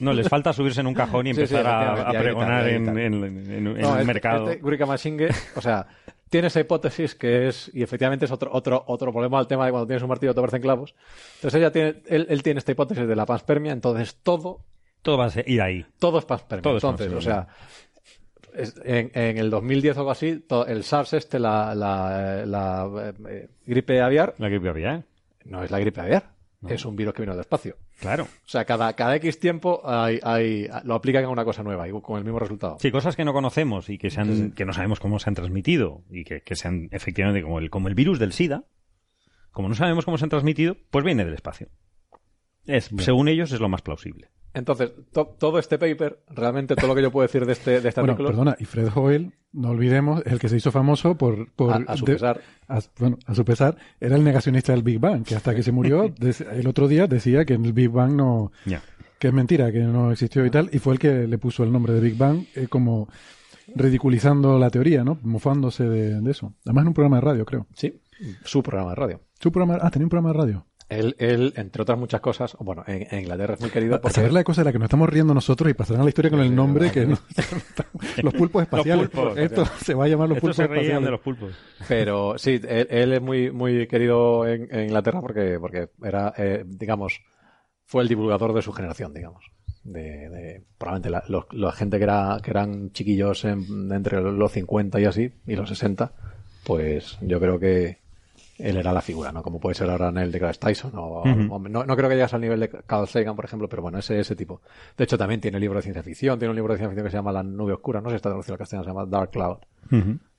[0.00, 2.94] No, les falta subirse en un cajón y Sí, sí, empezar a- pregonar en, en-
[2.94, 2.98] gritar.
[2.98, 4.50] en- en No, el este- mercado.
[4.50, 5.86] Este Gurika Mashinge, o sea,
[6.28, 9.70] tiene esa hipótesis que es, y efectivamente es otro, otro, otro problema al tema de
[9.70, 10.94] cuando tienes un martillo te parecen clavos.
[11.36, 14.60] Entonces ella tiene, él, él tiene esta hipótesis de la panspermia, entonces todo,
[15.02, 15.86] Todo va a ser- ir ahí.
[16.00, 16.62] todo es panspermia.
[16.62, 17.18] Todo es entonces, panspermia.
[17.18, 17.44] o
[18.54, 23.12] sea, en, en el 2010 o algo así, el SARS este, la, la, la, eh,
[23.28, 25.04] eh, gripe aviar, La gripe aviar.
[25.44, 26.32] No es la gripe aviar,
[26.68, 27.76] es un virus que vino del espacio.
[27.98, 28.24] Claro.
[28.24, 31.92] O sea, cada, cada X tiempo hay, hay, lo aplican a una cosa nueva y
[32.00, 32.76] con el mismo resultado.
[32.80, 34.52] Sí, cosas que no conocemos y que, se han- Sí, sí.
[34.52, 37.88] que no sabemos cómo se han transmitido y que, que sean efectivamente como el, como
[37.88, 38.64] el virus del SIDA,
[39.50, 41.68] como no sabemos cómo se han transmitido, pues viene del espacio.
[42.64, 44.30] Es, según ellos, es lo más plausible.
[44.54, 47.88] Entonces, to- todo este paper, realmente todo lo que yo puedo decir de este, de
[47.88, 51.50] este Bueno, artículo, perdona, y Fred Hoyle, no olvidemos, el que se hizo famoso por...
[51.52, 54.82] por a, a su de- pesar, a- bueno, a su pesar, era el negacionista del
[54.82, 56.12] Big Bang, que hasta que se murió,
[56.52, 58.52] el otro día decía que el Big Bang no...
[59.18, 61.70] Que es mentira, que no existió y tal, y fue el que le puso el
[61.70, 63.08] nombre de Big Bang, eh, como
[63.74, 65.18] ridiculizando la teoría, ¿no?
[65.22, 66.54] Mofándose de, de eso.
[66.64, 67.66] Además en un programa de radio, creo.
[67.74, 68.00] sí,
[68.44, 69.20] su programa de radio.
[69.40, 70.66] Su programa, ah, tenía un programa de radio.
[70.88, 74.14] Él, él, entre otras muchas cosas, bueno, en, en Inglaterra es muy querido Para porque
[74.14, 76.30] saber la cosa de la que nos estamos riendo nosotros y pasarán a la historia
[76.30, 77.18] con el nombre que no-
[78.22, 79.08] los pulpos espaciales.
[79.08, 79.38] pulpos.
[79.38, 81.04] Esto se va a llamar los pulpos se reían espaciales.
[81.06, 81.54] de los pulpos.
[81.88, 86.64] Pero sí, él, él es muy, muy querido en, en Inglaterra porque, porque era, eh,
[86.66, 87.20] digamos,
[87.86, 89.50] fue el divulgador de su generación, digamos.
[89.84, 94.52] De, de- probablemente la, los- la gente que, era, que eran chiquillos en- entre los
[94.52, 96.12] 50 y así, y los 60,
[96.64, 98.01] pues yo creo que
[98.62, 99.42] él era la figura, ¿no?
[99.42, 100.92] Como puede ser ahora Neil deGrasse Tyson.
[100.94, 101.24] O,
[101.58, 104.18] no, no creo que llegas al nivel de Carl Sagan, por ejemplo, pero bueno, ese,
[104.20, 104.60] ese tipo.
[104.96, 107.10] De hecho, también tiene libro de ciencia ficción, tiene un libro de ciencia ficción que
[107.10, 109.30] se llama La nube oscura, no sé si está traducido al castellano, se llama Dark
[109.30, 109.58] Cloud.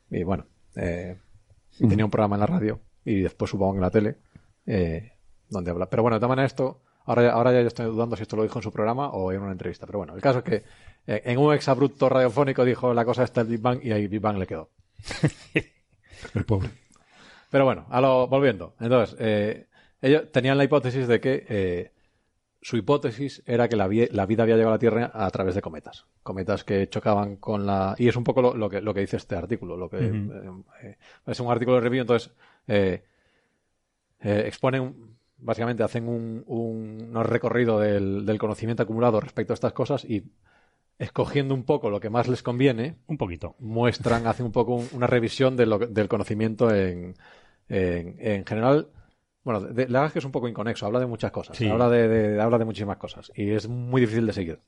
[0.10, 1.18] Y bueno, eh,
[1.90, 4.18] tenía un programa en la radio y después supongo en la tele
[4.66, 5.12] eh,
[5.50, 5.90] donde habla.
[5.90, 8.44] Pero bueno, de todas maneras esto, ahora, ya- ahora ya estoy dudando si esto lo
[8.44, 9.86] dijo en su programa o en una entrevista.
[9.86, 10.64] Pero bueno, el caso es que
[11.08, 14.22] eh, en un exabrupto radiofónico dijo la cosa está el Big Bang y ahí Big
[14.22, 14.70] Bang le quedó.
[16.36, 16.70] El pobre.
[17.54, 18.74] Pero bueno, a lo, volviendo.
[18.80, 19.68] Entonces, eh,
[20.02, 21.92] ellos tenían la hipótesis de que eh,
[22.64, 25.62] su hipótesis era que la, la vida había llegado a la Tierra a través de
[25.62, 26.08] cometas.
[26.24, 27.94] Cometas que chocaban con la...
[28.00, 29.78] Y es un poco lo, lo que, lo que dice este artículo.
[29.78, 32.32] Lo que, eh, eh, es un artículo de review, entonces
[32.68, 33.04] eh,
[34.20, 34.96] exponen,
[35.38, 40.24] básicamente hacen un, un, un recorrido del, del conocimiento acumulado respecto a estas cosas y
[41.00, 43.56] escogiendo un poco lo que más les conviene, Un poquito.
[43.60, 47.16] muestran, hacen un poco un- una revisión de lo del conocimiento en,
[47.70, 48.90] en, en general.
[49.44, 51.58] Bueno, de, de- la verdad es que es un poco inconexo, habla de muchas cosas,
[51.58, 51.68] Sí.
[51.70, 54.60] habla, de, de- habla de muchísimas cosas y es muy difícil de seguir.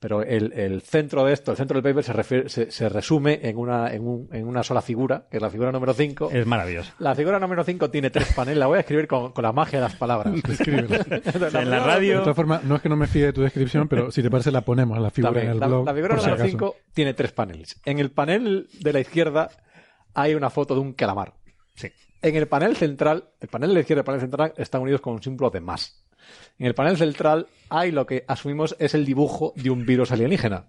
[0.00, 3.40] Pero el, el centro de esto, el centro del paper, se, refiere- se, se resume
[3.42, 6.30] en una, en, un- en una sola figura, que es la figura número 5.
[6.32, 6.92] Es maravilloso.
[7.00, 9.80] La figura número 5 tiene tres paneles, la voy a escribir con, con la magia
[9.80, 10.32] de las palabras.
[10.48, 10.98] Escríbela.
[11.34, 12.20] En la De radio...
[12.20, 14.52] todas formas, no es que no me fíe de tu descripción, pero si te parece
[14.52, 15.86] la ponemos la figura También, en el la, blog.
[15.86, 16.48] la figura número acaso.
[16.48, 17.80] 5 tiene tres paneles.
[17.84, 19.50] En el panel de la izquierda
[20.14, 21.34] hay una foto de un calamar.
[21.74, 21.88] Sí.
[22.22, 25.00] En el panel central, el panel de la izquierda y el panel central están unidos
[25.00, 26.02] con un símbolo de más.
[26.58, 30.66] En el panel central hay lo que asumimos es el dibujo de un virus alienígena.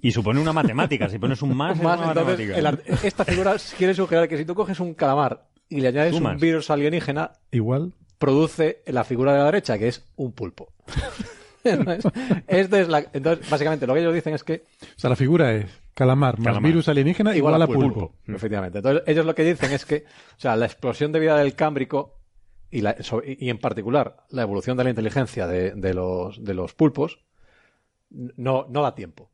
[0.00, 1.08] Y supone una matemática.
[1.08, 2.88] Si pones un más, es Más, una entonces, matemática.
[2.90, 6.34] el esta figura quiere sugerir que si tú coges un calamar y le añades Sumas.
[6.34, 7.92] un virus alienígena, Igual.
[8.18, 10.72] produce la figura de la derecha, que es un pulpo.
[11.64, 12.12] Entonces,
[12.46, 14.64] esta es la- entonces, básicamente, lo que ellos dicen es que
[14.96, 18.14] O sea, la figura es calamar más virus alienígena igual, a pulpo.
[18.36, 18.78] Efectivamente.
[18.78, 20.04] Entonces, ellos lo que dicen es que,
[20.36, 22.14] o sea, la explosión de vida del Cámbrico
[22.70, 26.74] y, la- y en particular la evolución de la inteligencia de, de los, de los
[26.74, 27.18] pulpos
[28.10, 29.30] no, no da tiempo.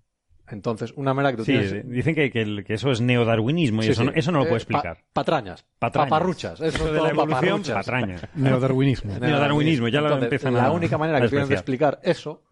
[0.54, 1.88] Entonces, una manera que tú Sí, tienes...
[1.90, 4.06] dicen que, que el- que eso es neodarwinismo y Sí, eso, sí.
[4.06, 4.98] no, eso no lo Eh, puedo pa- explicar.
[5.12, 6.08] patrañas, Patrañas.
[6.10, 6.60] paparruchas.
[6.60, 7.74] Eso, Eso es de la evolución, paparruchas.
[7.74, 8.16] patraña.
[8.34, 9.18] Neodarwinismo.
[9.18, 12.42] Neodarwinismo, ya lo Entonces, empiezan La a- única manera que tienes de explicar eso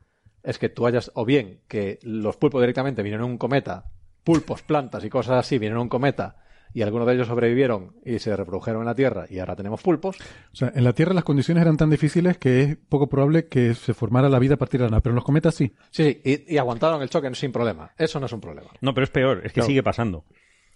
[0.43, 3.85] es que tú hayas, o bien que los pulpos directamente vinieron en un cometa,
[4.25, 6.37] pulpos, plantas y cosas así vinieron en un cometa
[6.75, 10.17] y algunos de ellos sobrevivieron y se reprodujeron en la Tierra y ahora tenemos pulpos.
[10.53, 13.75] O sea, en la Tierra las condiciones eran tan difíciles que es poco probable que
[13.75, 15.73] se formara la vida a partir de la nada, pero en los cometas sí.
[15.91, 17.91] Sí, sí, y, y aguantaron el choque sin problema.
[17.99, 18.71] Eso no es un problema.
[18.81, 19.67] No, pero es peor, es que Claro.
[19.69, 20.25] sigue pasando.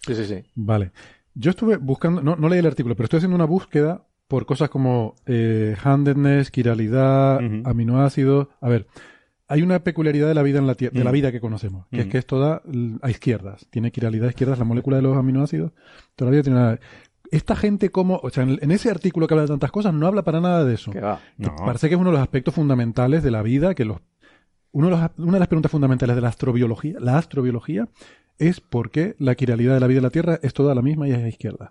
[0.06, 0.44] Sí, sí, sí.
[0.54, 0.92] Vale.
[1.35, 4.68] Yo estuve buscando, no, no leí el artículo, pero estoy haciendo una búsqueda por cosas
[4.70, 7.62] como eh, handedness, quiralidad, Ujú.
[7.68, 8.48] aminoácidos.
[8.61, 8.87] A ver,
[9.48, 11.14] hay una peculiaridad de la vida en la Tierra, de la Ujú.
[11.14, 12.12] vida que conocemos, que es Ujú.
[12.12, 12.62] que es toda
[13.02, 13.66] a izquierdas.
[13.70, 15.72] Tiene quiralidad a izquierdas, la molécula de los aminoácidos.
[16.16, 16.78] Todavía tiene una...
[17.30, 20.22] Esta gente como, o sea, en, ese artículo que habla de tantas cosas no habla
[20.22, 20.92] para nada de eso.
[20.92, 21.20] Que va.
[21.37, 21.56] Que No.
[21.56, 23.98] Parece que es uno de los aspectos fundamentales de la vida, que los
[24.72, 27.88] uno de los- una de las preguntas fundamentales de la astrobiología, la astrobiología,
[28.38, 31.09] es por qué la quiralidad de la vida en la Tierra es toda la misma
[31.09, 31.70] y es a izquierda.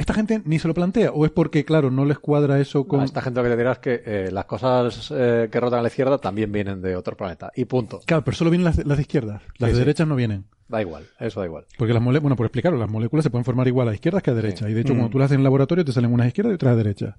[0.00, 3.00] Esta gente ni se lo plantea, o es porque, claro, no les cuadra eso con.
[3.00, 5.80] A esta gente lo que te dirá es que eh, las cosas eh, que rotan
[5.80, 7.52] a la izquierda también vienen de otro planeta.
[7.54, 8.00] Y punto.
[8.06, 9.42] Claro, pero solo vienen las, las de izquierdas.
[9.58, 9.78] Las Sí, de sí.
[9.80, 10.46] derechas no vienen.
[10.68, 11.66] Da igual, eso da igual.
[11.76, 14.30] Porque las moléculas, bueno, por explicarlo, las moléculas se pueden formar igual a izquierdas que
[14.30, 14.66] a derechas.
[14.66, 14.72] Sí.
[14.72, 14.96] Y de hecho, Mm.
[14.96, 16.76] cuando tú las haces en el laboratorio, te salen unas a izquierdas y otras a
[16.76, 17.14] derechas.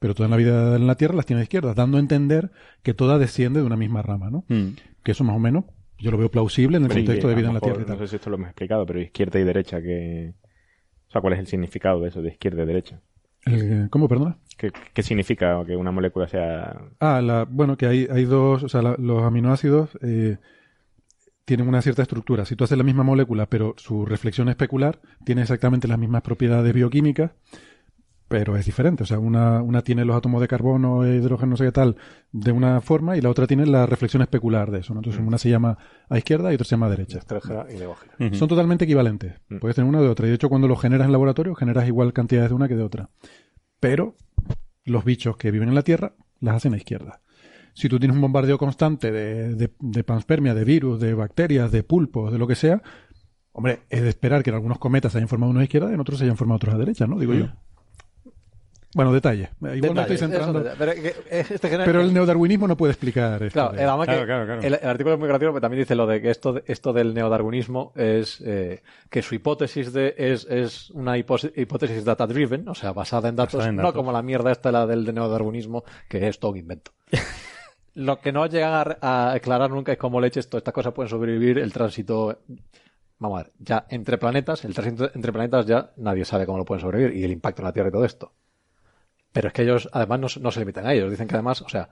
[0.00, 2.50] Pero toda la vida en la Tierra las tiene a izquierdas, dando a entender
[2.82, 4.44] que toda desciende de una misma rama, ¿no?
[4.48, 4.70] Mm.
[5.04, 5.64] Que eso más o menos,
[5.98, 7.98] yo lo veo plausible en el Pero contexto de vida en la Tierra y tal.
[7.98, 10.34] No sé si esto lo hemos explicado, pero izquierda y derecha, que...
[11.16, 13.00] Sea, ¿cuál es el significado de eso, de izquierda y derecha?
[13.90, 14.36] ¿Cómo, perdona?
[14.58, 16.76] ¿Qué, qué significa que una molécula sea...
[17.00, 20.36] Ah, la, bueno, que hay, hay dos, o sea, la- los aminoácidos eh,
[21.44, 22.44] tienen una cierta estructura.
[22.44, 26.72] Si tú haces la misma molécula, pero su reflexión especular, tiene exactamente las mismas propiedades
[26.74, 27.30] bioquímicas,
[28.28, 29.04] pero es diferente.
[29.04, 31.96] O sea, una, una tiene los átomos de carbono, e hidrógeno, no sé qué tal,
[32.32, 34.94] de una forma, y la otra tiene la reflexión especular de eso.
[34.94, 35.00] ¿no?
[35.00, 37.20] Entonces, una se llama a izquierda y otra se llama a derecha.
[37.70, 38.14] Y levógena.
[38.32, 39.34] Son totalmente equivalentes.
[39.48, 39.58] Mm.
[39.58, 40.26] Puedes tener una de otra.
[40.26, 42.82] Y de hecho, cuando lo generas en laboratorio, generas igual cantidades de una que de
[42.82, 43.10] otra.
[43.78, 44.16] Pero
[44.84, 47.20] los bichos que viven en la Tierra las hacen a izquierda.
[47.74, 51.82] Si tú tienes un bombardeo constante de, de, de panspermia, de virus, de bacterias, de
[51.82, 52.82] pulpos, de lo que sea,
[53.52, 55.94] hombre, es de esperar que en algunos cometas se hayan formado unos a izquierda y
[55.94, 57.18] en otros se hayan formado otros a derecha, ¿no?
[57.18, 57.48] Digo yo.
[58.96, 59.50] Bueno, detalle.
[59.60, 60.60] Igual me Detalle, estoy centrando.
[60.60, 63.52] eso, pero, que- este Pero el neodarwinismo no puede explicar esto.
[63.52, 64.62] Claro, de- que Claro, claro, claro.
[64.62, 66.94] El, el artículo es muy gracioso, pero también dice lo de que esto, de- esto
[66.94, 72.94] del neodarwinismo es eh, que su hipótesis de, es, es una hipótesis data-driven, o sea,
[72.94, 76.38] basada en datos, Basada en no como la mierda esta la del neodarwinismo, que es
[76.40, 76.92] todo un invento.
[77.96, 81.58] lo que no llegan a aclarar nunca es cómo leches todas estas cosas pueden sobrevivir
[81.58, 82.38] el tránsito.
[83.18, 86.64] Vamos a ver, ya entre planetas, el tránsito entre planetas ya nadie sabe cómo lo
[86.64, 88.32] pueden sobrevivir y el impacto en la Tierra y todo esto.
[89.36, 91.10] Pero es que ellos, además, no, se- no se limitan a ellos.
[91.10, 91.88] Dicen que además, o sea,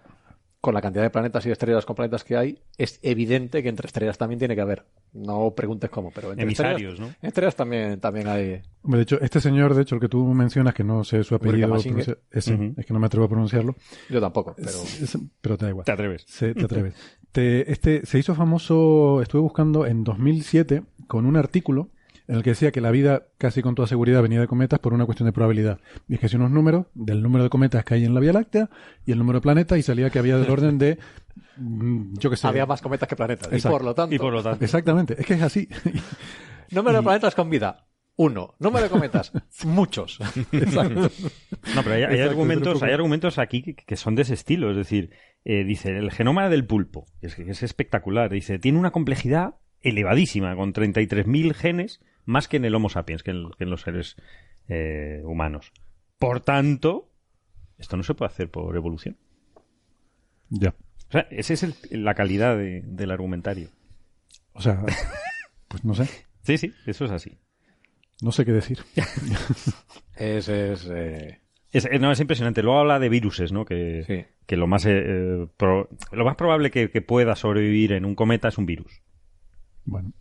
[0.61, 3.69] con la cantidad de planetas y de estrellas con planetas que hay, es evidente que
[3.69, 4.87] entre estrellas también tiene que haber.
[5.13, 7.29] No preguntes cómo, pero entre Emisarios, estrellas, ¿no?
[7.29, 8.63] estrellas también, también hay.
[8.83, 11.35] Hombre, de hecho, este señor, de hecho, el que tú mencionas, que no sé su
[11.35, 13.77] apellido, pronuncia- ese, es que no me atrevo a pronunciarlo,
[14.09, 14.69] Yo tampoco, pero.
[14.71, 15.85] Es- es- pero te da igual.
[15.85, 16.25] Te atreves.
[16.27, 16.95] Se- te atreves.
[17.31, 21.91] Te- este, se hizo famoso, estuve buscando en 2007 con un artículo
[22.27, 24.95] en el que decía que la vida casi con toda seguridad venía de cometas por
[24.95, 25.79] una cuestión de probabilidad.
[26.09, 28.33] Y es que hacía unos números del número de cometas que hay en la Vía
[28.33, 28.71] Láctea
[29.05, 30.99] y el número de planetas y salía que había del orden de,
[31.57, 32.47] mm, yo qué sé.
[32.47, 33.53] Había más cometas que planetas.
[33.53, 34.15] Y por lo tanto.
[34.15, 34.65] Y por lo tanto.
[34.65, 35.69] Exactamente, es que es así.
[36.71, 37.87] Número de planetas con vida.
[38.17, 38.55] Uno.
[38.59, 39.33] Número de cometas.
[39.65, 40.21] Muchos.
[40.53, 41.11] Exacto.
[41.75, 44.71] No, pero hay, hay Exacto, argumentos, hay argumentos aquí que, que son de ese estilo.
[44.71, 45.11] Es decir,
[45.45, 48.31] eh, dice, el genoma del pulpo, es, que es espectacular.
[48.31, 53.31] Dice, tiene una complejidad elevadísima, con 33.000 genes, más que en el Homo sapiens, que
[53.31, 54.17] en, que en los seres
[54.69, 55.73] eh, humanos.
[56.19, 57.11] Por tanto,
[57.79, 59.17] esto no se puede hacer por evolución.
[60.49, 60.71] Ya.
[61.09, 63.69] O sea, esa es el- la calidad de- del argumentario.
[64.53, 64.83] O sea,
[65.69, 66.09] pues no sé,
[66.43, 67.39] Sí, sí, eso es así.
[68.23, 68.79] no sé qué decir.
[70.17, 71.41] Es, es, eh,
[71.73, 72.63] Es, eh, no, es impresionante.
[72.63, 73.65] Luego habla de viruses, ¿no?
[73.65, 74.25] Que, Sí.
[74.47, 78.15] que lo más eh, eh, pro- lo más probable que, que pueda sobrevivir en un
[78.15, 79.03] cometa es un virus.
[79.85, 80.13] Bueno,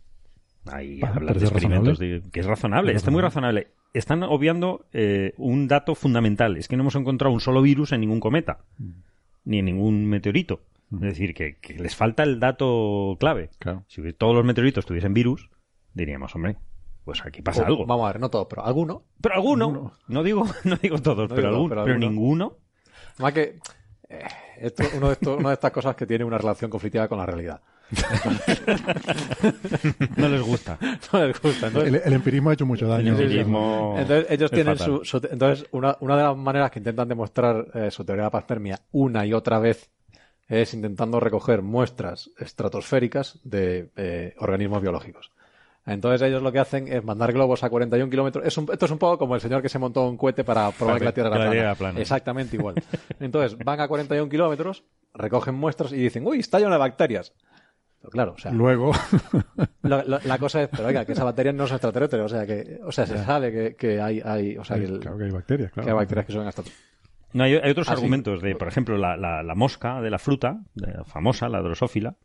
[0.66, 3.68] Ahí Bueno, hablan de experimentos de- que es razonable, Es está muy razonable.
[3.92, 8.00] Están obviando eh, un dato fundamental, es que no hemos encontrado un solo virus en
[8.00, 8.90] ningún cometa, Mm.
[9.44, 10.60] ni en ningún meteorito.
[10.92, 13.50] Es decir, que, que les falta el dato clave.
[13.58, 13.84] Claro.
[13.88, 15.50] Si todos los meteoritos tuviesen virus,
[15.92, 16.56] diríamos, hombre,
[17.04, 17.86] pues aquí pasa o- algo.
[17.86, 19.02] Vamos a ver, no todo, pero alguno.
[19.20, 19.92] Pero alguno, Alguno.
[20.08, 22.10] no digo, no digo todos, No pero, digo, alguno, pero pero alguno.
[22.10, 22.56] ninguno.
[23.18, 23.58] Más que.
[24.08, 24.24] eh,
[24.58, 27.26] esto, uno de estos, una de estas cosas que tiene una relación conflictiva con la
[27.26, 27.60] realidad.
[30.16, 30.78] No les gusta.
[31.12, 31.66] No les gusta.
[31.68, 33.14] Entonces, el, el empirismo ha hecho mucho daño.
[33.14, 35.00] El empirismo Entonces ellos es tienen fatal.
[35.02, 38.26] su, su- entonces una, una de las maneras que intentan demostrar eh, su teoría de
[38.26, 39.90] la panspermia una y otra vez
[40.48, 45.30] es intentando recoger muestras estratosféricas de eh, organismos biológicos.
[45.86, 48.46] Entonces ellos lo que hacen es mandar globos a 41 kilómetros.
[48.46, 50.70] Es un- esto es un poco como el señor que se montó un cohete para
[50.70, 51.54] probar que la Tierra era plana.
[51.60, 52.00] era plana.
[52.00, 52.74] Exactamente igual.
[53.20, 54.82] Entonces van a 41 kilómetros,
[55.12, 57.32] recogen muestras y dicen, uy, está lleno de bacterias.
[58.04, 58.92] Pero claro, o sea, Luego,
[59.82, 62.46] lo- lo- la cosa es, pero oiga, que esas bacterias no son extraterrestres, o sea,
[62.46, 65.24] que, o sea, se sabe que, que hay, hay, o sea, que, el- claro que
[65.24, 65.86] hay bacterias, claro.
[65.86, 66.62] que hay bacterias que son hasta
[67.32, 70.18] No, hay, hay otros Ah, argumentos de, por ejemplo, la, la- la mosca de la
[70.18, 72.16] fruta, de la famosa, la drosófila.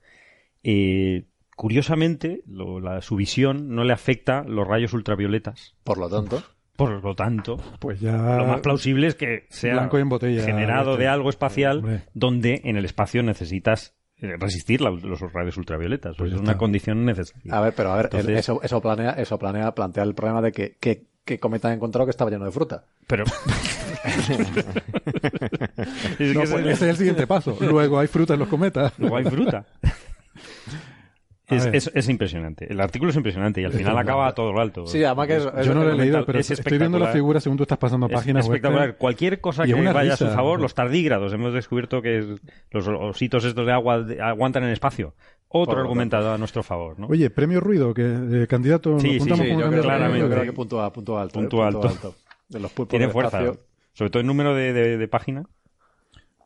[0.64, 1.26] eh,
[1.56, 5.76] curiosamente, lo- la- su visión no le afecta los rayos ultravioletas.
[5.86, 6.44] Por lo tanto,
[6.76, 8.38] Por lo tanto, Pues ya.
[8.38, 11.04] lo más plausible es que sea Blanco en botella, generado este.
[11.04, 12.04] de algo espacial Hombre.
[12.14, 16.16] donde en el espacio necesitas resistir la- los rayos ultravioletas.
[16.18, 17.54] Pues es una condición necesaria.
[17.54, 20.52] a ver, pero a ver, Entonces- eso, eso planea, eso planea, plantea el problema de
[20.52, 22.84] que, que, que cometa han encontrado que estaba lleno de fruta.
[23.08, 23.24] Pero.
[26.20, 27.58] Es No, que pues ese- ese es el siguiente paso.
[27.60, 28.94] Luego hay fruta en los cometas.
[28.98, 29.66] Luego hay fruta.
[31.50, 32.72] Es, es- es impresionante.
[32.72, 34.86] El artículo es impresionante y al final acaba a todo lo alto.
[34.88, 36.98] Sí, además que es, es- Yo no lo he es- leído, es pero estoy viendo
[37.00, 37.14] la espectacular.
[37.14, 38.56] figura según tú estás pasando Es páginas web.
[38.56, 38.98] espectacular.
[38.98, 40.36] Cualquier cosa Y que es una vaya a su risa.
[40.36, 41.34] favor, los tardígrados.
[41.34, 42.28] Hemos descubierto que es-
[42.72, 45.14] los ositos estos de agua de- aguantan en espacio.
[45.52, 47.08] Otro Por argumentado a nuestro favor, ¿no?
[47.08, 48.04] Oye, premio ruido, que
[48.44, 49.00] eh, candidato.
[49.00, 50.20] Sí, ¿lo sí, sí, yo, creo, claramente.
[50.20, 51.40] yo creo que punto, a- punto alto.
[51.40, 52.16] Punto eh, alto.
[52.48, 53.40] De los Tiene fuerza.
[53.42, 53.64] espacio.
[53.94, 55.46] Sobre todo el número de, de- de página.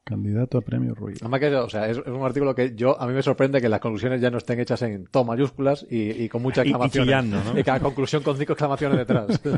[0.06, 0.94] Candidato a premio
[1.40, 3.80] que, o sea, es, es un artículo que yo, a mí me sorprende que las
[3.80, 7.42] conclusiones ya no estén hechas en to mayúsculas y, y con muchas Y- y chillando,
[7.42, 7.58] ¿no?
[7.60, 9.40] Y cada conclusión con cinco exclamaciones detrás.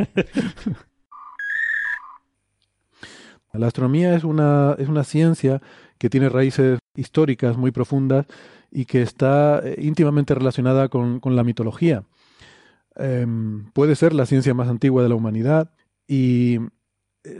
[3.53, 5.61] La astronomía es una, es una ciencia
[5.97, 8.25] que tiene raíces históricas muy profundas
[8.69, 12.03] y que está eh, íntimamente relacionada con, con la mitología.
[12.97, 15.71] Em, puede ser la ciencia más antigua de la humanidad
[16.07, 16.59] y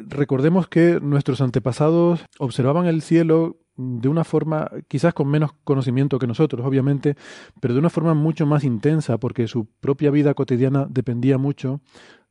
[0.08, 6.28] recordemos que nuestros antepasados observaban el cielo de una forma, quizás con menos conocimiento que
[6.28, 7.16] nosotros, obviamente,
[7.60, 11.82] pero de una forma mucho más intensa, porque su propia vida cotidiana dependía mucho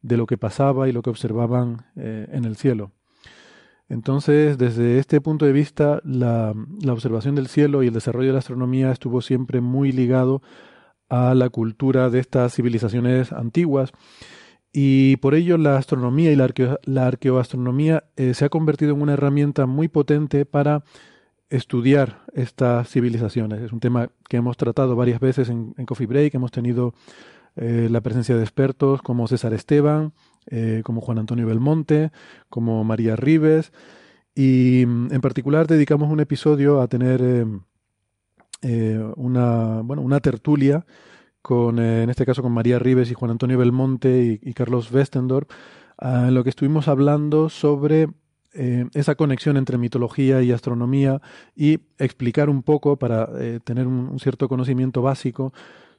[0.00, 2.92] de lo que pasaba y lo que observaban eh, en el cielo.
[3.88, 8.32] Entonces, desde este punto de vista, la, la observación del cielo y el desarrollo de
[8.32, 10.40] la astronomía estuvo siempre muy ligado
[11.11, 13.92] a la cultura de estas civilizaciones antiguas
[14.76, 19.02] Y por ello la astronomía y la, arqueo, la arqueoastronomía eh, se ha convertido en
[19.02, 20.82] una herramienta muy potente para
[21.48, 23.62] estudiar estas civilizaciones.
[23.62, 26.92] Es un tema que hemos tratado varias veces en, en Coffee Break, hemos tenido
[27.56, 30.12] eh, la presencia de expertos como César Esteban,
[30.50, 32.10] eh, como Juan Antonio Belmonte,
[32.48, 33.72] como María Rives,
[34.34, 37.46] y mm, en particular dedicamos un episodio a tener
[38.62, 40.84] eh, una, bueno, una tertulia
[41.45, 45.47] con, en este caso con María Rives y Juan Antonio Belmonte y, Carlos Westendorf,
[45.99, 48.09] ah, en lo que estuvimos hablando sobre
[48.55, 51.20] eh, esa conexión entre mitología y astronomía
[51.55, 55.53] y explicar un poco para eh, tener un, cierto conocimiento básico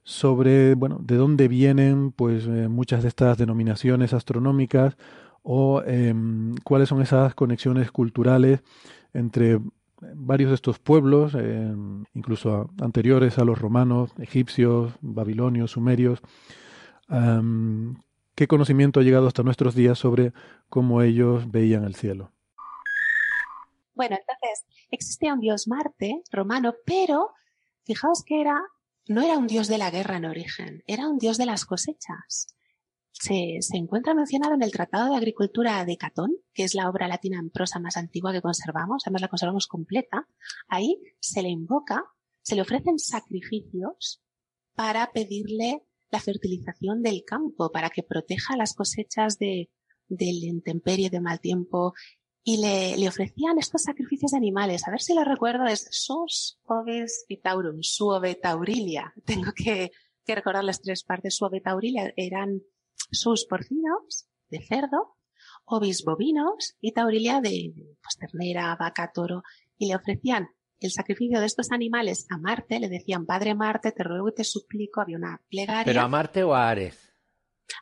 [0.04, 4.98] sobre bueno de dónde vienen pues eh, muchas de estas denominaciones astronómicas
[5.44, 8.64] o em, cuáles son esas conexiones culturales
[9.14, 9.60] entre
[10.02, 11.74] varios de estos pueblos, eh,
[12.14, 16.22] incluso anteriores a los romanos, egipcios, babilonios, sumerios,
[17.10, 17.96] um,
[18.36, 20.34] qué conocimiento ha llegado hasta nuestros días sobre
[20.70, 22.32] cómo ellos veían el cielo.
[23.94, 27.32] Bueno, entonces existía un dios Marte romano, pero
[27.86, 28.62] fijaos que era
[29.08, 32.48] no era un dios de la guerra en origen, era un dios de las cosechas.
[33.20, 37.40] Se, encuentra mencionado en el Tratado de Agricultura de Catón, que es la obra latina
[37.40, 40.28] en prosa más antigua que conservamos, además la conservamos completa.
[40.68, 42.04] Ahí se le invoca,
[42.42, 44.22] se le ofrecen sacrificios
[44.76, 49.70] para pedirle la fertilización del campo, para que proteja las cosechas de,
[50.08, 51.94] del intemperie, de mal tiempo,
[52.48, 54.88] y le, ofrecían estos sacrificios de animales.
[54.88, 59.14] A ver si lo recuerdo, es sos oves vitaurum, suove taurilia.
[59.26, 59.92] Tengo que,
[60.28, 61.36] recordar las tres partes.
[61.36, 62.62] Suove taurilia eran
[63.12, 65.18] sus porcinos de cerdo,
[65.66, 69.44] ovis bovinos y taurilia de pues, ternera, vaca, toro.
[69.78, 72.80] Y le ofrecían el sacrificio de estos animales a Marte.
[72.80, 75.02] Le decían, Padre Marte, te ruego y te suplico.
[75.02, 75.86] Había una plegaria.
[75.86, 77.14] ¿Pero a Marte o a Ares?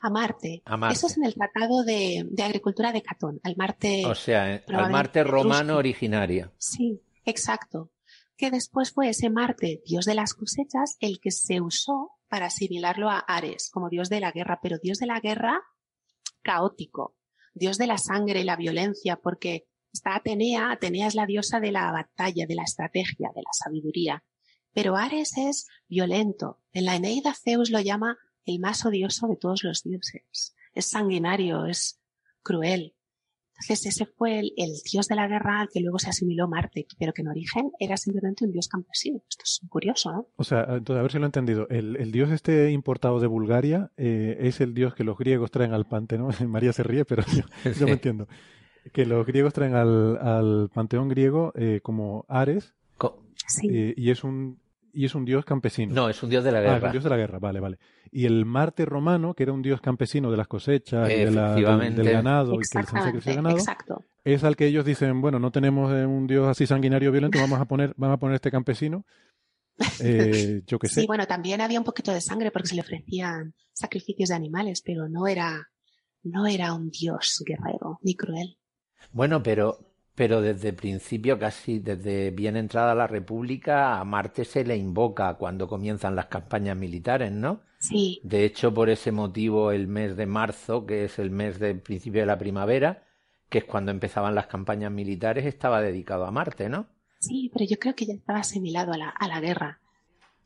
[0.01, 0.61] A Marte.
[0.65, 0.95] a Marte.
[0.95, 4.03] Eso es en el Tratado de, de, Agricultura de Catón, al Marte.
[4.05, 6.53] O sea, eh, al Marte romano originario.
[6.57, 7.91] Sí, exacto.
[8.37, 13.11] Que después fue ese Marte, dios de las cosechas, el que se usó para asimilarlo
[13.11, 15.61] a Ares, como dios de la guerra, pero dios de la guerra
[16.41, 17.15] caótico,
[17.53, 21.71] dios de la sangre y la violencia, porque está Atenea, Atenea es la diosa de
[21.71, 24.23] la batalla, de la estrategia, de la sabiduría.
[24.73, 26.59] Pero Ares es violento.
[26.71, 30.55] En la Eneida Zeus lo llama el más odioso de todos los dioses.
[30.73, 32.01] Es sanguinario, es
[32.41, 32.95] cruel.
[33.53, 36.85] Entonces ese fue el, el, dios de la guerra al que luego se asimiló Marte,
[36.97, 39.21] pero que en origen era simplemente un dios campesino.
[39.29, 40.27] Esto es curioso, ¿no?
[40.35, 41.67] O sea, entonces, a ver si lo he entendido.
[41.69, 45.73] El, el dios este importado de Bulgaria eh, es el dios que los griegos traen
[45.73, 46.33] al panteón.
[46.47, 47.85] María se ríe, pero yo, yo sí.
[47.85, 48.27] me entiendo.
[48.91, 52.73] Que los griegos traen al, al panteón griego eh, como Ares.
[53.45, 53.67] Sí.
[53.69, 54.59] Eh, y es un
[54.93, 55.93] y es un dios campesino.
[55.93, 56.75] No, es un dios de la guerra.
[56.75, 57.79] Ah, es un dios de la guerra, vale, vale.
[58.11, 61.55] Y el Marte romano, que era un dios campesino de las cosechas y de la,
[61.55, 64.05] del, del, ganado, y que el sacrificio ganado, exacto.
[64.23, 67.65] es al que ellos dicen, bueno, no tenemos un dios así sanguinario violento, vamos a
[67.65, 69.05] poner, vamos a poner este campesino.
[70.01, 71.01] Eh, yo qué sé.
[71.01, 74.83] Sí, bueno, también había un poquito de sangre porque se le ofrecían sacrificios de animales,
[74.85, 75.67] pero no era,
[76.21, 78.59] no era un dios guerrero ni cruel.
[79.11, 84.63] Bueno, pero pero desde el principio, casi desde bien entrada la República, a Marte se
[84.63, 87.61] le invoca cuando comienzan las campañas militares, ¿no?
[87.79, 88.21] Sí.
[88.23, 92.21] De hecho, por ese motivo, el mes de marzo, que es el mes del principio
[92.21, 93.03] de la primavera,
[93.49, 96.87] que es cuando empezaban las campañas militares, estaba dedicado a Marte, ¿no?
[97.19, 99.79] Sí, pero yo creo que ya estaba asimilado a la, a la guerra.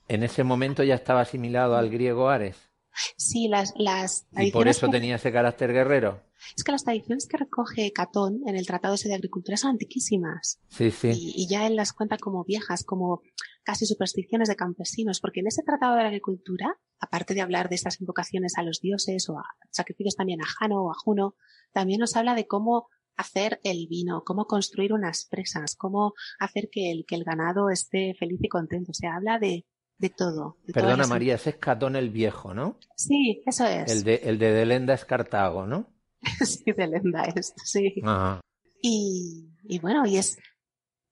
[0.08, 2.67] En ese momento ya estaba asimilado al griego Ares.
[3.18, 6.24] Sí, las, las ¿Y por eso tenía ese carácter guerrero?
[6.56, 10.60] Es que las tradiciones que recoge Catón en el Tratado de Agricultura son antiquísimas.
[10.70, 11.10] Sí, sí.
[11.10, 13.22] Y, y, ya él las cuenta como viejas, como
[13.64, 18.00] casi supersticiones de campesinos, porque en ese Tratado de Agricultura, aparte de hablar de estas
[18.00, 21.36] invocaciones a los dioses o a sacrificios también a Jano o a Juno,
[21.74, 22.88] también nos habla de cómo
[23.18, 28.14] hacer el vino, cómo construir unas presas, cómo hacer que el, que el ganado esté
[28.14, 28.92] feliz y contento.
[28.92, 29.66] O sea, habla de,
[29.98, 30.58] de todo.
[30.66, 32.80] De Perdona, María, ese es Catón el Viejo, ¿no?
[32.96, 33.92] Sí, eso es.
[33.92, 35.94] El de, el de Delenda es Cartago, ¿no?
[36.46, 37.96] sí, Delenda es, sí.
[38.04, 38.42] Ajá.
[38.82, 40.38] Y, y, bueno, y es,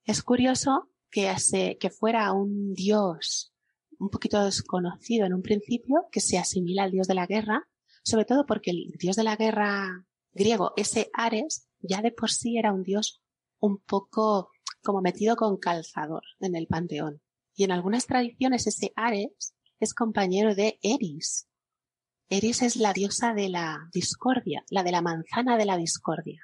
[0.04, 3.54] es curioso que, hace, que fuera un dios
[3.98, 7.68] un poquito desconocido en un principio, que se asimila al dios de la guerra,
[8.04, 12.58] sobre todo porque el dios de la guerra griego, ese Ares, ya de por sí
[12.58, 13.24] era un dios
[13.60, 14.52] un poco
[14.84, 17.22] como metido con calzador en el panteón.
[17.56, 21.48] Y en algunas tradiciones ese Ares es compañero de Eris.
[22.30, 26.42] Eris es la diosa de la discordia, la de la manzana de la discordia.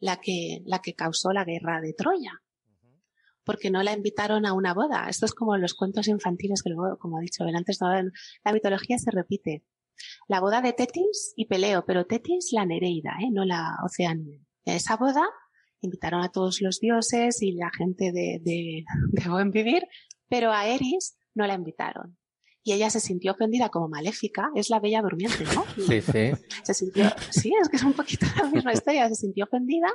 [0.00, 2.42] La que, la que causó la guerra de Troya.
[3.44, 5.08] Porque no la invitaron a una boda.
[5.08, 7.88] Esto es como los cuentos infantiles que luego, como he dicho antes, no,
[8.44, 9.64] la mitología se repite.
[10.26, 13.30] La boda de Tetis y Peleo, pero Tetis la Nereida, ¿eh?
[13.30, 14.40] no la Oceanía.
[14.64, 15.28] En esa boda
[15.80, 19.82] invitaron a todos los dioses y la gente de, de, de buen vivir,
[20.28, 22.16] pero a Eris no la invitaron.
[22.62, 25.64] Y ella se sintió ofendida como maléfica, es la bella durmiente, ¿no?
[25.86, 26.32] Sí, sí.
[26.62, 29.88] Se sintió, sí, es que es un poquito la misma historia, se sintió ofendida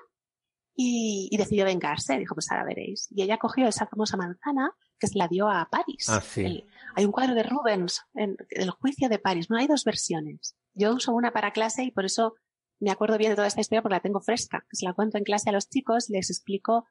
[0.77, 3.07] y, y decidió vengarse, dijo, pues ahora veréis.
[3.11, 6.07] Y ella cogió esa famosa manzana que se la dio a París.
[6.09, 6.41] Ah, sí.
[6.41, 6.65] El-
[6.95, 10.55] hay un cuadro de Rubens, en el juicio de París, no hay dos versiones.
[10.73, 12.33] Yo uso una para clase y por eso
[12.79, 14.65] me acuerdo bien de toda esta historia porque la tengo fresca.
[14.71, 16.85] Se la cuento en clase a los chicos, les explico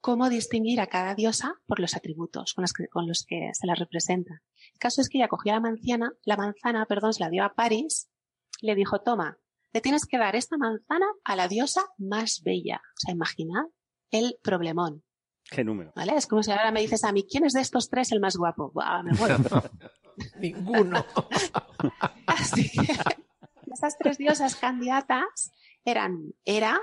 [0.00, 3.66] cómo distinguir a cada diosa por los atributos con los que, con los que se
[3.66, 4.42] la representa.
[4.74, 7.54] El caso es que ella cogió la manzana, la manzana, perdón, se la dio a
[7.54, 8.10] París,
[8.60, 9.38] y le dijo, toma,
[9.72, 12.82] le tienes que dar esta manzana a la diosa más bella.
[12.84, 13.64] O sea, imaginad
[14.10, 15.04] el problemón.
[15.50, 15.92] ¿Qué número?
[15.94, 16.16] ¿Vale?
[16.16, 18.36] Es como si ahora me dices a mí, ¿quién es de estos tres el más
[18.36, 18.70] guapo?
[18.72, 19.38] Buah, me muero.
[20.40, 21.04] Ninguno.
[22.26, 22.92] Así que
[23.72, 25.52] esas tres diosas candidatas
[25.84, 26.80] eran Hera,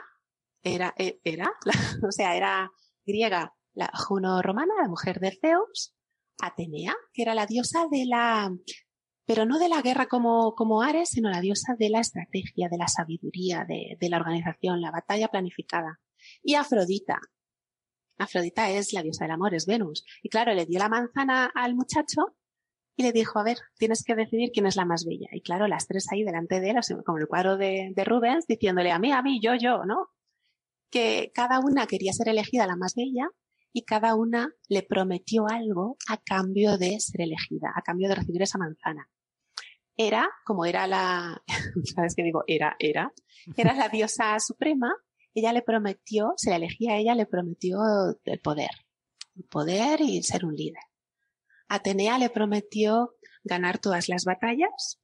[0.63, 1.73] era, era, la-
[2.07, 2.71] o sea, era
[3.05, 5.95] griega, la Juno romana, la mujer de Zeus,
[6.41, 8.51] Atenea, que era la diosa de la,
[9.25, 12.77] pero no de la guerra como, como Ares, sino la diosa de la estrategia, de
[12.77, 15.99] la sabiduría, de, de la organización, la batalla planificada.
[16.43, 17.19] Y Afrodita.
[18.17, 20.03] Afrodita es la diosa del amor, es Venus.
[20.23, 22.35] Y claro, le dio la manzana al muchacho
[22.99, 25.29] y le dijo, a ver, tienes que decidir quién es la más bella.
[25.31, 26.75] Y claro, las tres ahí delante de él,
[27.05, 30.09] como el cuadro de, de Rubens, diciéndole a mí, a mí, yo, yo, ¿no?
[30.91, 33.29] Que cada una quería ser elegida la más bella
[33.71, 38.41] y cada una le prometió algo a cambio de ser elegida, a cambio de recibir
[38.41, 39.09] esa manzana.
[39.95, 41.41] Era, como era la,
[41.95, 42.43] ¿sabes qué digo?
[42.47, 43.13] Era, era,
[43.55, 44.93] era la diosa suprema,
[45.33, 47.79] ella le prometió, se la elegía a ella, le prometió
[48.25, 48.71] el poder,
[49.37, 50.83] el poder y ser un líder.
[51.69, 54.99] Atenea le prometió ganar todas las batallas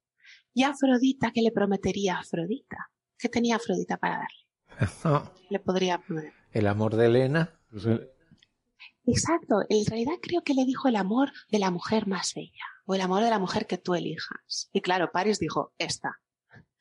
[0.53, 2.89] y Afrodita, ¿qué le prometería a Afrodita?
[3.17, 5.29] ¿Qué tenía Afrodita para darle?
[5.49, 6.33] Le podría poner.
[6.51, 7.57] El amor de Elena.
[9.05, 12.95] Exacto, en realidad creo que le dijo el amor de la mujer más bella o
[12.95, 14.69] el amor de la mujer que tú elijas.
[14.73, 16.19] Y claro, Paris dijo, esta.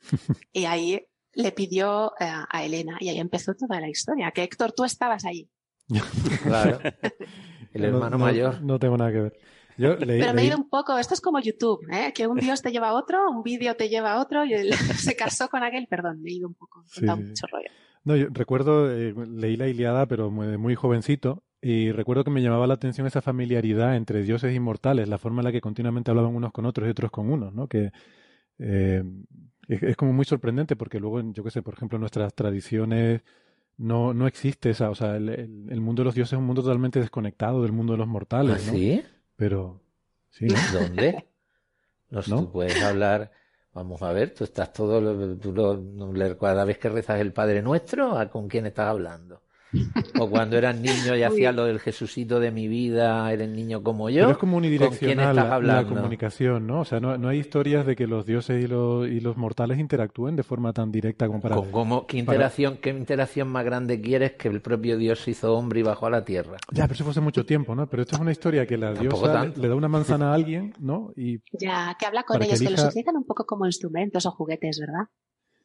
[0.52, 4.30] y ahí le pidió eh, a Elena y ahí empezó toda la historia.
[4.32, 5.48] Que Héctor, tú estabas ahí.
[6.42, 6.80] Claro.
[7.72, 8.62] El No- hermano no- mayor.
[8.62, 9.38] No tengo nada que ver.
[9.76, 12.12] Yo leí, Pero me he ido un poco, esto es como YouTube, ¿eh?
[12.14, 14.70] que un dios te lleva a otro, un vídeo te lleva a otro, y él
[14.96, 17.68] se casó con aquel, perdón, me he ido un poco, he Sí, mucho rollo.
[18.04, 22.42] No, yo recuerdo, eh, leí la Iliada, pero muy, muy jovencito, y recuerdo que me
[22.42, 26.34] llamaba la atención esa familiaridad entre dioses inmortales, la forma en la que continuamente hablaban
[26.36, 27.66] unos con otros y otros con unos, ¿no?
[27.66, 27.90] Que
[28.58, 29.02] eh,
[29.68, 33.22] es, es como muy sorprendente porque luego, yo qué sé, por ejemplo, en nuestras tradiciones
[33.78, 36.44] no, no existe esa, o sea, el, el- el mundo de los dioses es un
[36.44, 38.78] mundo totalmente desconectado del mundo de los mortales, ¿Ah, ¿no?
[38.78, 39.02] sí?
[39.36, 39.80] Pero,
[40.30, 40.56] sí, ¿no?
[40.80, 41.28] ¿Dónde?
[42.10, 42.38] No, ¿No?
[42.46, 43.32] tú puedes hablar.
[43.74, 45.00] Vamos a ver, tú estás todo.
[45.00, 49.43] lo- Tú lo- cada vez que rezas el Padre Nuestro, ¿a con quién estás hablando?
[50.20, 54.08] O cuando eras niño y hacías lo del Jesucito de mi vida, eres niño como
[54.10, 54.20] yo.
[54.20, 56.80] Pero es como ¿Con quién unidireccional estás la, la comunicación, ¿no?
[56.80, 59.78] O sea, no, no hay historias de que los dioses y los, y los mortales
[59.78, 61.56] interactúen de forma tan directa como para...
[61.56, 65.32] ¿Con- cómo- ¿Qué para- interacción, qué interacción más grande quieres que el propio Dios se
[65.32, 66.56] hizo hombre y bajó a la tierra?
[66.72, 67.88] Ya, pero eso fue hace mucho tiempo, ¿no?
[67.88, 69.60] Pero esto es una historia que la diosa le, tanto.
[69.60, 71.12] le da una manzana a alguien, ¿no?
[71.16, 74.24] Y Ya, que habla con Para que ellos, que, los utilizan un poco como instrumentos
[74.26, 75.08] o juguetes, ¿verdad?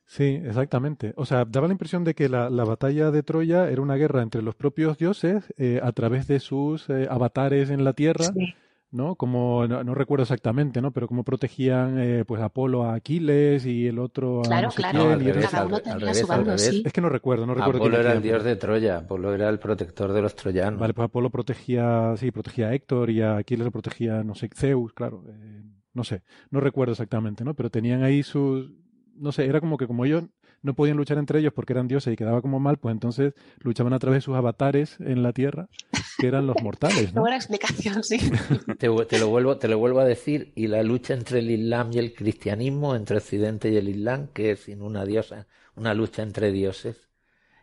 [0.09, 1.13] Sí, exactamente.
[1.15, 4.23] O sea, daba la impresión de que la, la batalla de Troya era una guerra
[4.23, 8.53] entre los propios dioses eh, a través de sus eh, avatares en la tierra, Sí.
[8.91, 9.13] ¿no?
[9.15, 10.91] Como, no, no recuerdo exactamente, ¿no?
[10.91, 14.81] Pero cómo protegían, eh, pues, Apolo a Aquiles y el otro a Claro, no sé
[14.81, 16.45] claro, quién, al y otro- revés, cada al uno al tenía revés, su al bando,
[16.45, 16.65] revés.
[16.65, 16.83] sí.
[16.83, 19.33] Es que no recuerdo, no recuerdo quién Apolo era el dios pero- de Troya, Apolo
[19.35, 20.79] era el protector de los troyanos.
[20.79, 24.49] Vale, pues Apolo protegía, sí, protegía a Héctor y a Aquiles lo protegía, no sé,
[24.55, 25.61] Zeus, claro, eh,
[25.93, 27.53] no sé, no recuerdo exactamente, ¿no?
[27.53, 28.71] Pero tenían ahí sus,
[29.19, 30.23] no sé, era como que como ellos
[30.61, 33.93] no podían luchar entre ellos porque eran dioses y quedaba como mal, pues entonces luchaban
[33.93, 35.69] a través de sus avatares en la tierra,
[36.17, 37.21] que eran los mortales, ¿no?
[37.21, 38.19] buena explicación, sí.
[38.77, 41.99] Te, lo vuelvo, te lo vuelvo a decir, y la lucha entre el Islam y
[41.99, 46.51] el cristianismo, entre Occidente y el Islam, que es sin una diosa, una lucha entre
[46.51, 47.09] dioses.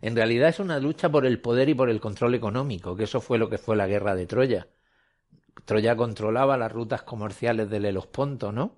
[0.01, 3.21] En realidad es una lucha por el poder y por el control económico, que eso
[3.21, 4.69] fue lo que fue la guerra de Troya.
[5.65, 8.77] Troya controlaba las rutas comerciales del Helesponto, ¿no?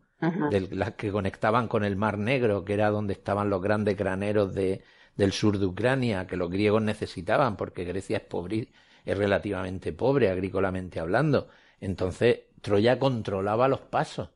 [0.49, 4.83] Las que conectaban con el Mar Negro, que era donde estaban los grandes graneros de,
[5.17, 8.69] del sur de Ucrania, que los griegos necesitaban, porque Grecia es pobre,
[9.05, 11.49] es relativamente pobre, agrícolamente hablando.
[11.81, 14.31] Entonces, Troya controlaba los pasos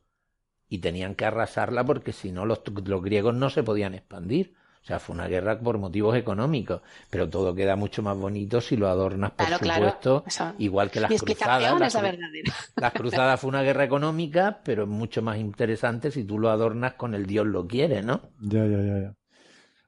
[0.69, 4.55] y tenían que arrasarla porque si no los, los griegos no se podían expandir.
[4.83, 8.75] O sea, fue una guerra por motivos económicos, pero todo queda mucho más bonito si
[8.75, 9.57] lo adornas, por Claro,
[9.93, 10.25] supuesto,
[10.57, 11.61] igual que las Mi cruzadas.
[11.61, 12.13] explicación Las, es la
[12.79, 16.93] las cruzadas fue una guerra económica, pero es mucho más interesante si tú lo adornas
[16.95, 18.21] con el Dios lo quiere, ¿no?
[18.39, 19.15] Ya, ya, ya, ya.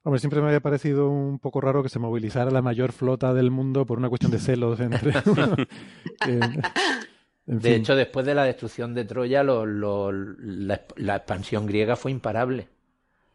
[0.03, 3.51] Hombre, siempre me había parecido un poco raro que se movilizara la mayor flota del
[3.51, 5.13] mundo por una cuestión de celos entre...
[7.47, 7.75] en De fin.
[7.75, 12.69] hecho, después de la destrucción de Troya, lo- lo- la, la expansión griega fue imparable,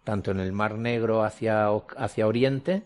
[0.05, 2.85] tanto en el Mar Negro hacia, hacia Oriente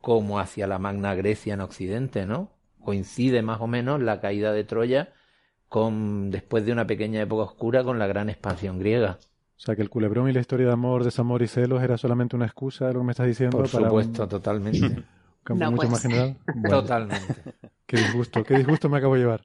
[0.00, 2.50] como hacia la Magna Grecia en Occidente, ¿no?
[2.84, 5.12] Coincide más o menos la caída de Troya
[5.68, 9.18] con después de una pequeña época oscura con la gran expansión griega.
[9.56, 12.36] O sea, que el culebrón y la historia de amor, desamor y celos era solamente
[12.36, 14.80] una excusa, lo que me estás diciendo, Por para supuesto, un totalmente.
[15.42, 15.90] campo No, mucho pues.
[15.90, 16.36] más general.
[16.54, 17.34] Bueno, Totalmente.
[17.86, 19.42] Qué disgusto, qué disgusto me acabo de llevar.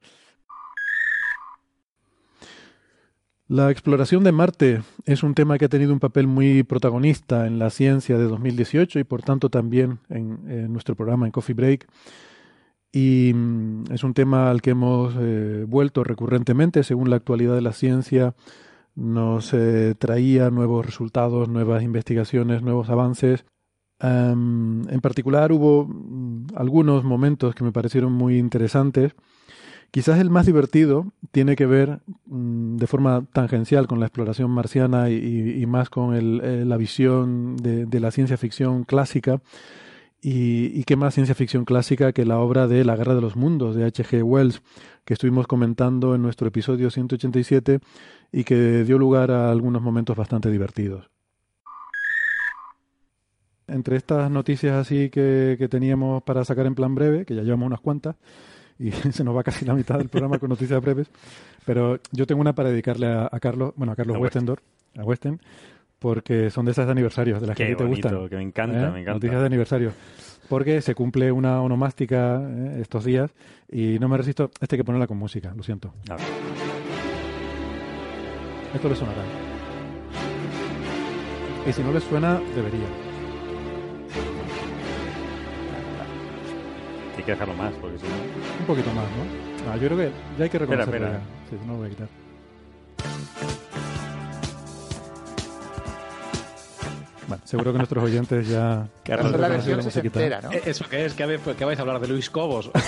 [3.48, 7.60] La exploración de Marte es un tema que ha tenido un papel muy protagonista en
[7.60, 11.88] la ciencia de 2018 y por tanto también en, nuestro programa en Coffee Break.
[12.94, 17.62] Y mm, es un tema al que hemos eh, vuelto recurrentemente según la actualidad de
[17.62, 18.34] la ciencia.
[18.96, 23.46] Nos eh, traía nuevos resultados, nuevas investigaciones, nuevos avances.
[24.00, 29.16] Am, en particular hubo mm, algunos momentos que me parecieron muy interesantes.
[29.94, 35.12] Quizás el más divertido tiene que ver mm, de forma tangencial con la exploración marciana
[35.12, 39.44] y, más con eh, la visión de, la ciencia ficción clásica.
[40.20, 43.36] Y, y qué más ciencia ficción clásica que la obra de La Guerra de los
[43.36, 44.24] Mundos de H.G.
[44.24, 44.64] Wells,
[45.06, 47.80] que estuvimos comentando en nuestro episodio 187
[48.32, 51.12] y que dio lugar a algunos momentos bastante divertidos.
[53.68, 57.68] Entre estas noticias así que, que teníamos para sacar en plan breve, que ya llevamos
[57.68, 58.16] unas cuantas,
[58.80, 61.10] y se nos va casi la mitad del programa con noticias breves,
[61.66, 64.62] pero yo tengo una para dedicarle a, a Carlos, bueno, a Carlos A Westendor,
[64.98, 65.40] a Westen,
[66.00, 68.30] porque son de esas de aniversarios, de las que a ti te bonito, gustan.
[68.30, 68.92] que me encanta, ¿Eh?
[68.92, 69.14] me encanta.
[69.14, 69.92] Noticias de aniversario.
[70.50, 72.80] Porque se cumple una onomástica ¿eh?
[72.82, 73.32] estos días
[73.72, 74.52] y no me resisto.
[74.60, 75.94] Este hay que ponerla con música, lo siento.
[76.10, 76.26] A ver.
[78.76, 79.22] Esto le sonará.
[81.68, 83.13] Y si no les suena, debería.
[87.18, 88.14] Hay que dejarlo más, porque si no...
[88.60, 89.72] Un poquito más, ¿no?
[89.72, 91.08] Ah, yo creo que ya hay que Espera, reconocerlo.
[91.08, 91.20] espera.
[91.20, 91.50] ya.
[91.50, 92.08] Sí, no lo voy a quitar.
[97.28, 100.20] Bueno, seguro que nuestros oyentes ya la versión musiquita.
[100.20, 100.52] sesentera, ¿no?
[100.52, 101.14] Eh, ¿Eso qué es?
[101.14, 102.00] ¿Qué, habéis- qué vais a hablar?
[102.02, 102.70] ¿De Luis Cobos?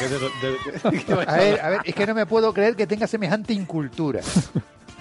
[1.27, 4.19] A ver, a ver, es que no me puedo creer que tenga semejante incultura.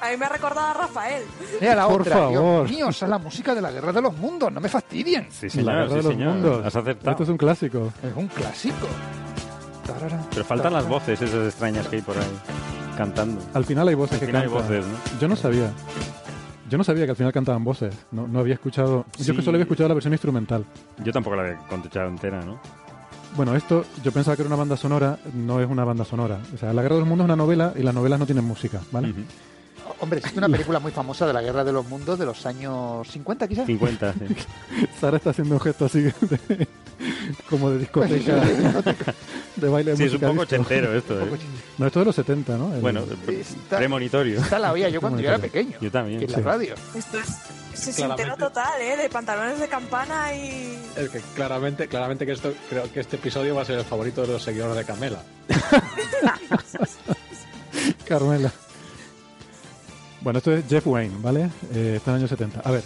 [0.04, 1.22] A mí me ha recordado a Rafael.
[1.60, 2.66] Mira la Por otra, favor.
[2.66, 5.28] Dios mío, esa es la música de la Guerra de los Mundos, no me fastidien.
[5.30, 6.32] Sí, La señor, Guerra sí, de los señor.
[6.34, 6.66] Mundos.
[6.66, 7.10] Has acertado.
[7.12, 7.92] Esto es un clásico.
[8.02, 8.86] Es un clásico.
[9.86, 10.98] Tarara, Pero faltan las tarara.
[11.00, 12.24] voces esas extrañas que hay por ahí,
[12.96, 13.40] cantando.
[13.54, 14.66] Al final hay voces Al que final hay cantan.
[14.68, 15.20] voces, ¿no?
[15.20, 15.70] Yo no sabía.
[16.70, 17.94] Yo no sabía que al final cantaban voces.
[18.10, 19.04] No, no había escuchado.
[19.18, 19.36] Yo Sí.
[19.36, 20.64] que solo había escuchado la versión instrumental.
[21.02, 22.58] Yo tampoco la había contechado entera, ¿no?
[23.36, 26.38] Bueno, esto yo pensaba que era una banda sonora, no es una banda sonora.
[26.54, 28.44] O sea, La Guerra de los Mundos es una novela y las novelas no tienen
[28.44, 29.10] música, ¿vale?
[29.10, 29.20] Ujú.
[30.00, 33.06] Hombre, existe una película muy famosa de la Guerra de los Mundos de los años
[33.08, 33.66] 50, quizás.
[33.66, 34.18] 50, sí.
[35.00, 36.68] Sara está haciendo un gesto así de-
[37.50, 38.34] como de discoteca,
[39.56, 41.26] de baile de Sí, es un poco ochentero esto, ¿eh?
[41.78, 42.74] No, esto es de los 70, ¿no?
[42.74, 44.40] El- Bueno, Está- premonitorio.
[44.40, 45.76] Esta la oía yo cuando yo era pequeño.
[45.80, 46.22] Yo también.
[46.22, 46.74] En la radio.
[46.94, 47.26] Esto es
[47.74, 48.22] se Claramente.
[48.22, 48.96] sintero total, ¿eh?
[48.96, 50.78] De pantalones de campana y...
[50.96, 54.22] Es que claramente, claramente que esto, creo que este episodio va a ser el favorito
[54.22, 55.18] de los seguidores de Camela.
[58.06, 58.52] Carmela.
[60.24, 61.50] Bueno, esto es Jeff Wayne, ¿vale?
[61.74, 62.60] Eh, está en el año 70.
[62.60, 62.82] A ver,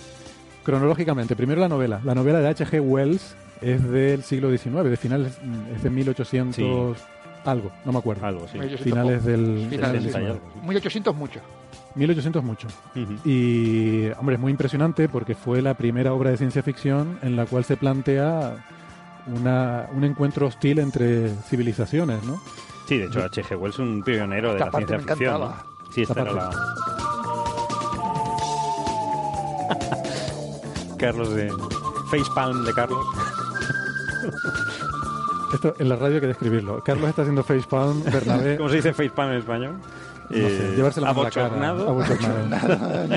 [0.64, 2.00] cronológicamente, primero la novela.
[2.04, 2.80] La novela de H.G.
[2.82, 7.02] Wells es del siglo XIX, de finales, mm, es de 1800 Sí.
[7.44, 8.26] algo, no me acuerdo.
[8.26, 8.58] Algo, sí.
[8.58, 10.30] 1800 Finales del, Finales finales del 60 y 19.
[10.30, 10.66] algo, sí.
[10.68, 11.40] 1800 mucho.
[11.94, 12.68] 1800 mucho.
[12.96, 13.14] Ujú.
[13.28, 17.46] Y, hombre, es muy impresionante porque fue la primera obra de ciencia ficción en la
[17.46, 18.66] cual se plantea
[19.26, 22.40] una, un encuentro hostil entre civilizaciones, ¿no?
[22.88, 23.56] Sí, de hecho, H.G.
[23.56, 25.40] Wells es un pionero de Esta la parte ciencia me ficción.
[25.40, 25.56] ¿no?
[25.94, 26.50] Sí, Esta era la...
[30.98, 31.52] Carlos de...
[32.10, 33.06] Facepalm de Carlos.
[35.54, 36.82] Esto en la radio hay que describirlo.
[36.84, 39.76] Carlos está haciendo facepalm, Bernabé ¿Cómo se dice facepalm en español?
[40.30, 41.70] No sé, llevarse la mano la cara.
[41.70, 43.08] Abochornado.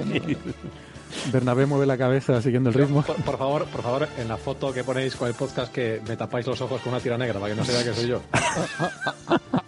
[1.32, 3.02] Bernabé mueve la cabeza siguiendo el ritmo.
[3.02, 6.16] Por, por favor, por favor, en la foto que ponéis con el podcast que me
[6.16, 8.22] tapáis los ojos con una tira negra para que no se vea que soy yo.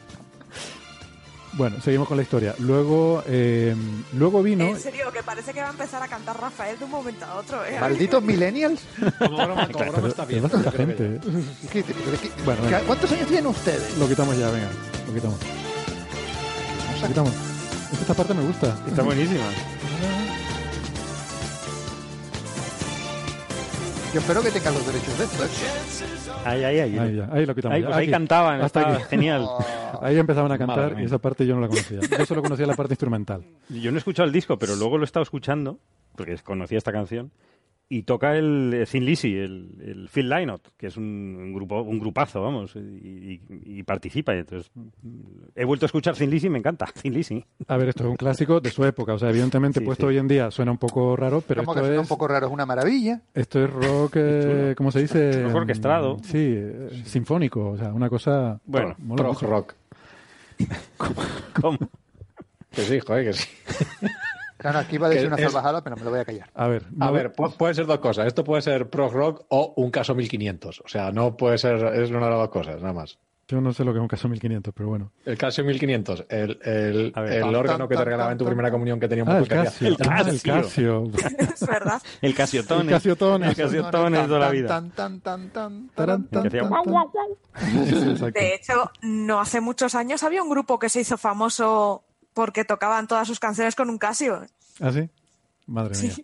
[1.56, 2.56] Bueno, seguimos con la historia.
[2.60, 3.76] Luego, eh,
[4.14, 4.64] luego vino.
[4.66, 7.36] En serio, que parece que va a empezar a cantar Rafael de un momento a
[7.36, 7.78] otro, ¿eh?
[7.80, 8.82] Malditos millennials.
[9.20, 10.42] Como broma, como broma está es bien.
[10.50, 11.04] que.
[11.06, 11.20] ¿eh?
[11.72, 12.80] ¿Qué- pero qué- Bueno, venga.
[12.82, 13.98] ¿Cuántos años tienen ustedes?
[13.98, 14.70] Lo quitamos ya, venga.
[15.08, 15.38] Lo quitamos.
[17.02, 17.32] Lo quitamos.
[17.34, 18.76] Es que Esta parte me gusta.
[18.88, 19.44] Está buenísima.
[24.14, 25.44] Yo espero que tengan los derechos de esto.
[25.44, 25.48] ¿eh?
[26.46, 27.00] Ahí, ahí, ahí.
[27.00, 27.76] Ahí, ya, ahí lo quitamos.
[27.76, 29.06] Ahí, pues ahí cantaban, Hasta estaba aquí.
[29.10, 29.48] genial.
[30.02, 32.00] Ahí empezaban a cantar y esa parte yo no la conocía.
[32.02, 33.44] Yo solo conocía la parte instrumental.
[33.70, 35.80] Yo no he escuchado el disco, pero luego lo he estado escuchando,
[36.16, 37.32] porque conocía esta canción,
[37.90, 42.00] y toca el Thin Lizzy, el, el Phil Lynott, que es un, un grupo, un
[42.00, 43.42] grupazo, vamos, y, y-
[43.80, 44.34] y participa.
[44.34, 45.20] y entonces, mm,
[45.56, 47.44] he vuelto a escuchar Thin Lizzy y me encanta, Thin Lizzy.
[47.68, 49.14] A ver, esto es un clásico de su época.
[49.14, 50.08] O sea, evidentemente Sí, puesto sí.
[50.10, 52.28] hoy en día suena un poco raro, pero Como que esto suena es, un poco
[52.28, 53.22] raro, es una maravilla.
[53.34, 55.44] esto es rock, eh, ¿cómo se dice?
[55.44, 56.18] Rock orquestado.
[56.18, 57.70] Mm, Sí, eh, sinfónico.
[57.70, 58.60] O sea, una cosa...
[58.66, 59.74] Bueno, Prog rock.
[61.62, 61.78] ¿Cómo?
[62.72, 63.48] Que sí, joder, que sí.
[64.64, 66.50] Claro, aquí iba a decir una es- salvajada, pero me lo voy a callar.
[66.56, 68.26] A ver, A ver, pu- puede ser dos cosas.
[68.26, 70.82] Esto puede ser prog rock o un caso 1500.
[70.84, 73.20] O sea, no puede ser, es una de las dos cosas, nada más.
[73.46, 75.12] yo no sé lo que es un caso 1500, pero bueno.
[75.26, 77.34] El Casio 1500, el, el, ver.
[77.34, 79.30] el Tan, órgano tan, que te tan, regalaban en tu primera comunión que tenía un
[79.30, 80.06] Ah, el poco que hacía- Casio.
[80.06, 80.54] El Ah, el Casio.
[81.12, 81.12] Casio.
[81.54, 82.02] Es verdad.
[82.22, 82.86] El Casiotones.
[82.88, 83.50] El Casiotones.
[83.50, 84.68] El Casiotones de toda la vida.
[84.70, 86.50] Tan, tan, tan, tan, tan, tan.
[88.32, 93.08] De hecho, no hace muchos años había un grupo que se hizo famoso porque tocaban
[93.08, 94.42] todas sus canciones con un Casio.
[94.80, 95.10] ¿Ah, sí?
[95.68, 96.08] Madre Sí.
[96.08, 96.16] mía.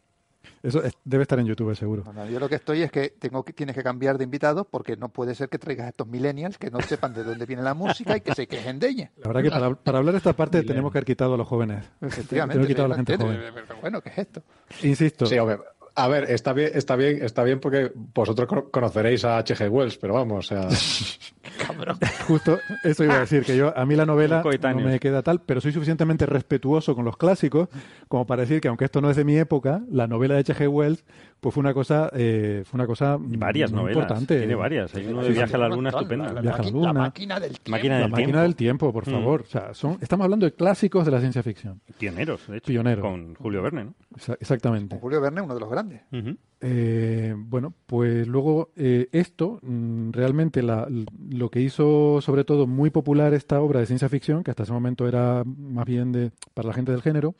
[0.61, 2.03] Eso es- debe estar en YouTube, seguro.
[2.05, 4.67] No, no, yo lo que estoy es que tengo que tienes que cambiar de invitados
[4.69, 7.61] porque no puede ser que traigas a estos millennials que no sepan de dónde viene
[7.61, 9.11] la música y que se quejen de ella.
[9.17, 11.47] La verdad que para, para hablar de esta parte tenemos que haber quitado a los
[11.47, 11.85] jóvenes.
[12.01, 12.53] Efectivamente.
[12.55, 13.39] Tenemos que quitar a la gente joven.
[13.53, 14.43] pero bueno, ¿qué es esto?
[14.83, 15.59] Insisto, Sí, hombre.
[16.03, 19.69] A ver, está bien, está bien, está bien porque vosotros cono- conoceréis a H.G.
[19.69, 20.69] Wells, pero vamos, o sea,
[22.27, 24.41] justo eso iba a decir, que yo a mí la novela
[24.73, 27.69] no me queda tal, pero soy suficientemente respetuoso con los clásicos
[28.07, 30.67] como para decir que aunque esto no es de mi época, la novela de H.G.
[30.67, 31.03] Wells
[31.39, 34.03] pues fue una cosa eh, fue una cosa Varias muy novelas.
[34.03, 34.37] importante.
[34.39, 34.93] Tiene varias.
[34.93, 36.33] Hay uno de Sí, Viaje a la Luna La- estupenda.
[36.33, 36.93] la- Viaje a la maqui- Luna.
[36.93, 37.71] máquina del tiempo.
[37.71, 38.41] Máquina La máquina tiempo.
[38.41, 39.11] del tiempo, por Mm.
[39.11, 39.41] favor.
[39.41, 41.79] O sea, son, estamos hablando de clásicos de la ciencia ficción.
[41.97, 42.67] Pioneros, de hecho.
[42.67, 43.01] Pioneros.
[43.05, 43.93] Con Julio Verne, ¿no?
[44.17, 44.89] Exa- Exactamente.
[44.95, 45.88] Con Julio Verne, uno de los grandes.
[46.61, 50.87] Eh, bueno, pues luego eh, esto, mm, realmente la-
[51.29, 54.73] lo que hizo sobre todo muy popular esta obra de ciencia ficción, que hasta ese
[54.73, 57.35] momento era más bien de, para la gente del género,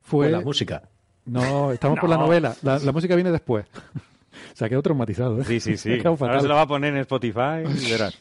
[0.00, 0.26] fue...
[0.26, 0.88] pues la música.
[1.26, 2.22] No, estamos por la No.
[2.26, 2.54] novela.
[2.62, 3.66] La, la música viene después.
[4.54, 5.40] Se ha quedado traumatizado.
[5.40, 5.44] ¿eh?
[5.44, 5.98] Sí, sí, sí.
[6.04, 8.16] Ahora se la va a poner en Spotify y verás.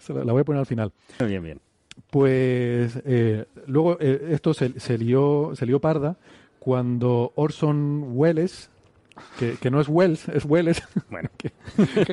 [0.00, 0.92] Se la- la voy a poner al final.
[1.24, 1.60] Bien, bien.
[2.10, 6.16] Pues eh, luego eh, esto se, se lió, se lió parda
[6.58, 8.70] cuando Orson Welles,
[9.38, 11.52] que, que no es Wells, es Welles, Bueno, que,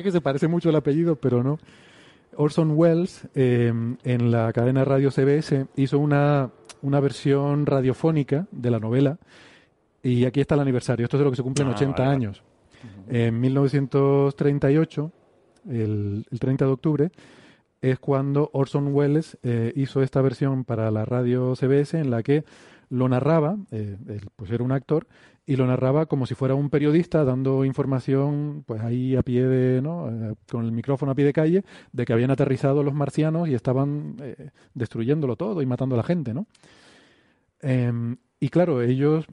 [0.02, 1.58] que se parece mucho el apellido, pero no.
[2.36, 3.72] Orson Welles, eh,
[4.04, 6.50] en la cadena radio CBS, hizo una,
[6.80, 9.18] una versión radiofónica de la novela
[10.02, 11.04] y aquí está el aniversario.
[11.04, 12.42] Esto es lo que se cumplen Ah, 80 vale, años.
[13.08, 15.12] En 1938,
[15.68, 17.10] el, el 30 de octubre,
[17.80, 22.44] es cuando Orson Welles eh, hizo esta versión para la radio CBS en la que
[22.88, 25.06] lo narraba, eh, él, pues era un actor,
[25.44, 29.82] y lo narraba como si fuera un periodista dando información, pues ahí a pie de,
[29.82, 30.08] ¿no?
[30.08, 33.54] Eh, con el micrófono a pie de calle, de que habían aterrizado los marcianos y
[33.54, 36.46] estaban eh, destruyéndolo todo y matando a la gente, ¿no?
[37.60, 39.26] Em, y claro, ellos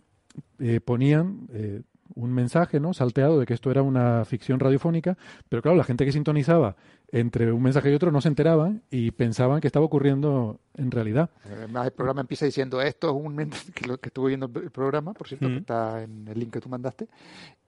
[0.59, 1.47] eh, ponían
[2.15, 2.93] un mensaje, ¿no?
[2.93, 6.75] Salteado de que esto era una ficción radiofónica, pero claro, la gente que sintonizaba
[7.11, 11.29] entre un mensaje y otro no se enteraban y pensaban que estaba ocurriendo en realidad.
[11.45, 13.35] Además, el programa empieza diciendo esto es un
[13.75, 15.51] que, lo, que estuve viendo el programa, por cierto, Mm.
[15.51, 17.07] que está en el link que tú mandaste,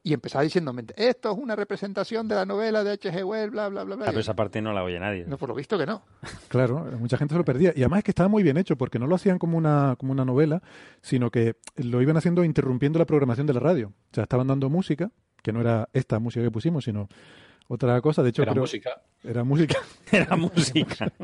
[0.03, 3.23] y empezaba diciendo esto es una representación de la novela de H.G.
[3.23, 4.05] Wells, bla, bla, bla, bla.
[4.05, 5.25] Ah, pero esa parte no la oye nadie.
[5.27, 6.01] No, por lo visto que no.
[6.47, 7.71] Claro, mucha gente se lo perdía.
[7.75, 10.11] Y además es que estaba muy bien hecho, porque no lo hacían como una, como
[10.11, 10.61] una novela,
[11.01, 13.89] sino que lo iban haciendo interrumpiendo la programación de la radio.
[14.11, 15.11] O sea, estaban dando música,
[15.43, 17.07] que no era esta música que pusimos, sino
[17.73, 18.21] otra cosa.
[18.23, 19.01] De hecho, Era creo- música.
[19.23, 19.77] Era música.
[20.11, 21.11] Era música.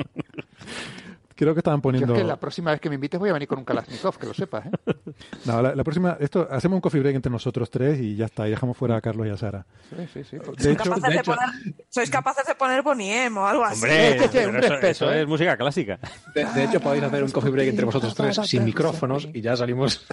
[1.35, 2.15] Creo que estaban Yo poniendo...
[2.15, 4.25] es que la próxima vez que me invites voy a venir con un Kalashnikov, que
[4.25, 4.65] lo sepas.
[4.65, 4.71] ¿eh?
[5.45, 6.17] No, la, la próxima...
[6.19, 8.47] Esto, hacemos un coffee break entre nosotros tres y ya está.
[8.47, 9.63] Y dejamos fuera a Carlos y a Sara.
[9.87, 10.37] Sí, sí, sí.
[10.37, 11.49] De ¿Sois, hecho, capaces de de hecho- poner,
[11.89, 13.83] sois capaces de poner Boniem o algo así.
[13.85, 15.21] Hombre, un eso, respeto, eso ¿eh?
[15.21, 15.99] es música clásica.
[16.33, 19.55] De, de hecho, podéis hacer un coffee break entre vosotros tres sin micrófonos y ya
[19.55, 20.07] salimos.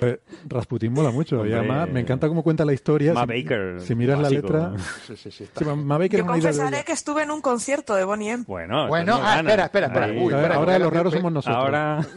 [0.00, 0.18] Eh,
[0.48, 1.36] Rasputin mola mucho.
[1.36, 1.58] Y Hombre.
[1.58, 3.12] además me encanta cómo cuenta la historia.
[3.14, 4.68] Ma Si- Baker, Si miras la básico, letra...
[4.70, 4.78] ¿no?
[5.06, 5.44] Sí, sí, sí.
[5.44, 5.60] está.
[5.60, 8.44] Sí, Ma- Ma Baker Yo es confesaré que estuve en un concierto de Boniem.
[8.46, 10.06] Bueno, Bueno, entonces no ah, espera, espera, espera.
[10.06, 10.12] Ahí.
[10.18, 11.56] Uy, espera, ahora espera, los raros somos nosotros.
[11.56, 12.00] Ahora,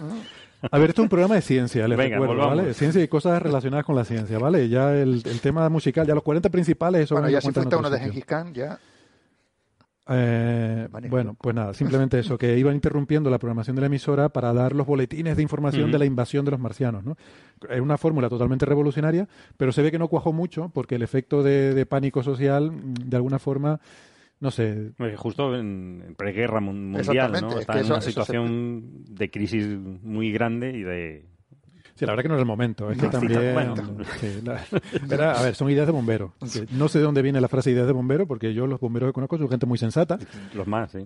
[0.72, 2.57] A ver, esto es un programa de ciencia, les Venga, recuerdo, volvamos.
[2.57, 2.74] ¿vale?
[2.74, 4.68] Ciencia y cosas relacionadas con la ciencia, ¿vale?
[4.68, 7.89] Ya el, el tema musical, ya los 40 principales, eso Bueno, ya si fuiste uno
[7.89, 7.97] de.
[7.97, 8.78] Gengis Khan, ya.
[10.12, 14.51] Eh, bueno, pues nada, simplemente eso, que iban interrumpiendo la programación de la emisora para
[14.53, 17.16] dar los boletines de información de la invasión de los marcianos, ¿no?
[17.70, 21.43] Es una fórmula totalmente revolucionaria, pero se ve que no cuajó mucho porque el efecto
[21.43, 23.80] de, de pánico social, de alguna forma,
[24.39, 27.49] no sé, Justo en, preguerra mun- mundial, ¿no?
[27.51, 29.68] es Está que en eso- una eso se- situación de crisis
[30.01, 31.29] muy grande y de...
[32.00, 32.89] Sí, la verdad que no era el momento.
[32.89, 33.54] Es que No, también.
[33.54, 33.76] bueno.
[34.22, 34.64] sí, la-
[35.14, 36.34] era- a ver, son ideas de bombero.
[36.72, 39.14] No sé de dónde viene la frase ideas de bombero, porque yo los bomberos que
[39.14, 40.18] conozco son gente muy sensata.
[40.54, 41.06] Los más, sí.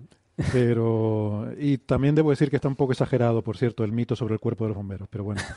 [0.52, 1.48] Pero.
[1.58, 4.40] Y también debo decir que está un poco exagerado, por cierto, el mito sobre el
[4.40, 5.08] cuerpo de los bomberos.
[5.10, 5.40] Pero bueno.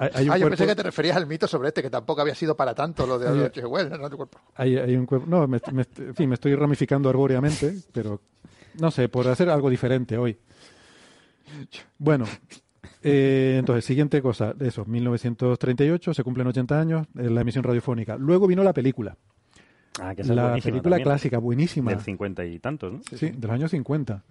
[0.00, 1.88] Hay, hay un ah, yo cuerpo- pensé que te referías al mito sobre este, que
[1.90, 3.46] tampoco había sido para tanto lo de.
[3.46, 3.66] H.G.
[3.66, 4.08] Wells, ¿no?
[4.10, 4.38] Tu cuerpo.
[4.54, 5.26] Hay, hay un cuerpo.
[5.28, 8.20] No, me, me- en fin, me estoy ramificando arbóreamente, pero
[8.78, 10.38] no sé, por hacer algo diferente hoy.
[11.98, 12.26] Bueno,
[13.02, 18.16] eh, entonces, siguiente cosa, eso, 1938, se cumplen 80 años, eh, la emisión radiofónica.
[18.16, 19.16] Luego vino la película.
[20.00, 21.02] Ah, que la película también.
[21.02, 21.90] clásica, buenísima.
[21.90, 23.00] Del cincuenta y tantos, ¿no?
[23.16, 24.22] Sí, de los años 50.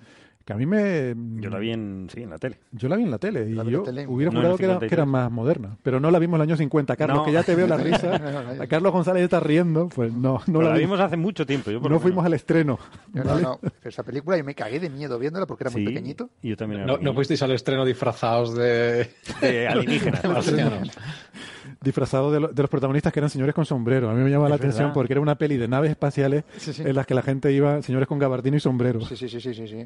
[0.47, 1.13] Que a mí me.
[1.41, 2.57] Yo la vi en, sí, en la tele.
[2.71, 4.07] Yo la vi en la tele y La vi en yo la tele.
[4.07, 4.89] hubiera jurado que era, 53.
[4.89, 5.77] que era más moderna.
[5.83, 6.95] Pero no la vimos en el año 50.
[6.95, 7.25] Carlos, No.
[7.25, 8.15] que ya te veo la risa.
[8.61, 9.89] A Carlos González ya está riendo.
[9.89, 11.69] Pues no, no la vi- vimos hace mucho tiempo.
[11.69, 12.79] Yo por No fuimos al estreno.
[13.11, 16.29] No, no, esa película yo me cagué de miedo viéndola porque era muy pequeñito.
[16.41, 19.09] Y yo también era No, fuisteis al estreno disfrazados de,
[19.41, 20.23] De alienígenas.
[20.29, 20.91] marcianos.
[21.81, 24.09] disfrazado de, lo- de los protagonistas que eran señores con sombrero.
[24.09, 26.83] A mí me llama la atención porque era una peli de naves espaciales Sí, sí.
[26.83, 29.01] en las que la gente iba, señores con gabardino y sombrero.
[29.01, 29.85] Sí, sí, sí, sí, sí, sí.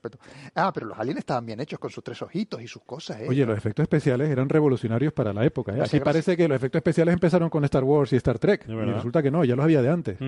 [0.00, 0.18] Respeto.
[0.54, 3.26] Ah, pero los aliens estaban bien hechos con sus tres ojitos y sus cosas, ¿eh?
[3.28, 5.72] Oye, los efectos especiales eran revolucionarios para la época.
[5.72, 5.74] ¿eh?
[5.74, 6.02] Así gracias.
[6.02, 8.64] parece que los efectos especiales empezaron con Star Wars y Star Trek.
[8.66, 10.18] Y resulta que no, ya los había de antes.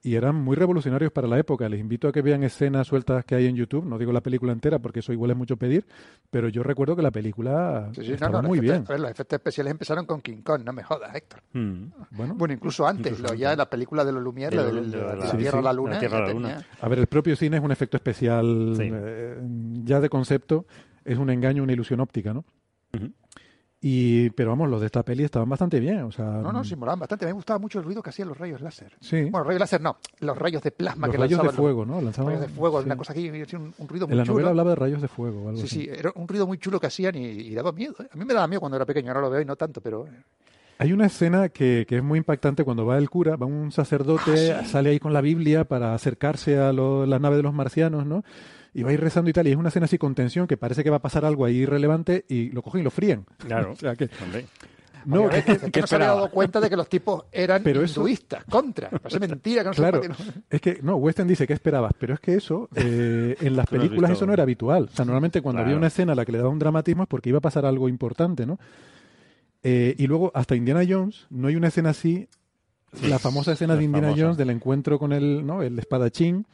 [0.00, 1.68] Y eran muy revolucionarios para la época.
[1.68, 3.84] Les invito a que vean escenas sueltas que hay en YouTube.
[3.84, 5.84] No digo la película entera porque eso igual es mucho pedir.
[6.30, 8.84] Pero yo recuerdo que la película Sí, sí, no, estaba no, los muy efectos- bien.
[8.86, 11.42] a ver, los efectos especiales empezaron con King Kong, no me jodas, Héctor.
[11.52, 11.82] Mm.
[12.12, 13.40] Bueno, Bueno, incluso antes, Incluso lo, antes.
[13.40, 15.98] ya la película de los Lumière, De la de de la, Tierra a Luna, la
[15.98, 16.48] Tierra a ya la Luna.
[16.48, 18.88] tenía- A ver, el propio cine es un efecto especial Sí.
[18.92, 19.36] eh,
[19.82, 20.66] ya de concepto,
[21.04, 22.44] es un engaño, una ilusión óptica, ¿no?
[23.80, 26.74] Y, pero vamos, los de esta peli estaban bastante bien, o sea, No, no, sí,
[26.74, 27.26] molaban bastante.
[27.26, 28.92] Me gustaba mucho el ruido que hacían los rayos láser.
[29.00, 31.54] sí, Bueno, rayos láser no, los rayos de plasma los que rayos de lanzaban los-
[31.56, 32.00] fuego, ¿no?
[32.00, 32.86] Lanzaban- rayos de fuego, sí.
[32.86, 34.32] una cosa hacía un, un ruido muy En la chulo.
[34.34, 35.80] novela hablaba de rayos de fuego o algo Sí, así.
[35.84, 37.94] sí, era un ruido muy chulo que hacían y, y daba miedo.
[38.00, 38.08] ¿eh?
[38.12, 40.06] A mí me daba miedo cuando era pequeño, ahora lo veo y no tanto, pero...
[40.08, 40.10] eh,
[40.78, 44.54] Hay una escena que, que es muy impactante cuando va el cura, va un sacerdote,
[44.54, 44.70] Ah, sí.
[44.70, 48.24] sale ahí con la Biblia para acercarse a lo- la nave de los marcianos, ¿no?
[48.78, 50.56] Y va a ir rezando y tal, y es una escena así con tensión que
[50.56, 53.24] parece que va a pasar algo ahí irrelevante y lo cogen y lo fríen.
[53.38, 53.72] Claro.
[53.72, 54.46] O sea que, Hombre.
[55.04, 56.68] no, Oye, que- es que, que- es que que no se había dado cuenta de
[56.70, 58.90] que los tipos eran Pero eso- hinduistas, contra.
[58.90, 60.14] Parece mentira que no Claro, no-
[60.50, 64.10] es que, no, Western dice que esperabas, pero es que eso, eh, en las películas
[64.12, 64.88] eso no era habitual.
[64.92, 67.08] O sea, normalmente cuando había una escena a la que le daba un dramatismo es
[67.08, 68.58] porque iba a pasar algo importante, ¿no?
[69.62, 72.28] Eh, y luego, hasta Indiana Jones, no hay una escena así,
[73.02, 74.22] la famosa escena la de Indiana famosa.
[74.22, 75.62] Jones del encuentro con el, ¿no?
[75.62, 76.46] el espadachín.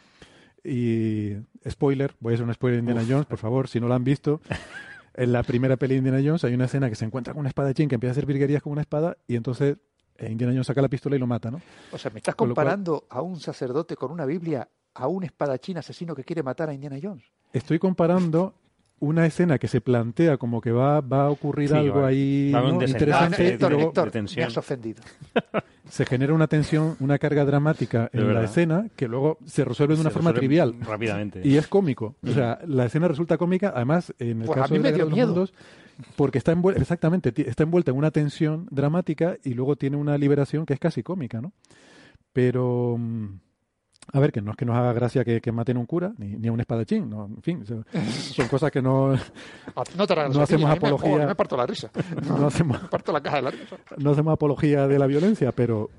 [0.64, 1.34] Y,
[1.68, 3.10] spoiler, voy a hacer un spoiler de Indiana Uf.
[3.10, 4.40] Jones, por favor, si no lo han visto.
[5.16, 7.46] En la primera peli de Indiana Jones hay una escena que se encuentra con un
[7.46, 9.76] espadachín que empieza a hacer virguerías con una espada y entonces
[10.18, 11.60] eh, Indiana Jones saca la pistola y lo mata, ¿no?
[11.92, 15.06] O sea, me estás Con lo cual- comparando a un sacerdote con una Biblia a
[15.06, 17.22] un espadachín asesino que quiere matar a Indiana Jones.
[17.52, 18.54] estoy comparando
[19.00, 22.52] una escena que se plantea como que va, va a ocurrir Sí, algo va- ahí
[22.70, 25.02] interesante Héctor, luego Héctor, me has ofendido.
[25.90, 29.94] se genera una tensión, una carga dramática De en la escena que luego se resuelve
[29.96, 31.40] de una Se forma trivial Rápidamente.
[31.44, 32.16] y es cómico.
[32.26, 34.90] O sea, la escena resulta cómica, además en el Pues a caso mí de me
[34.90, 35.28] la dio Guerra de los miedo.
[35.28, 35.54] Mundos,
[36.16, 40.64] porque está envuelta, exactamente, está envuelta en una tensión dramática y luego tiene una liberación
[40.66, 41.52] que es casi cómica, ¿no?
[42.32, 43.26] Pero mm,
[44.12, 46.12] a ver, que no es que nos haga gracia que, que maten a un cura,
[46.18, 49.12] ni, ni a un espadachín, no, en fin, son, son cosas que no,
[49.96, 51.24] No, te No hacemos a mí me- apología.
[51.24, 51.90] oh, me parto la risa.
[52.28, 53.76] no hacemos, Me parto la caja de la risa.
[53.98, 55.90] no hacemos apología de la violencia, pero,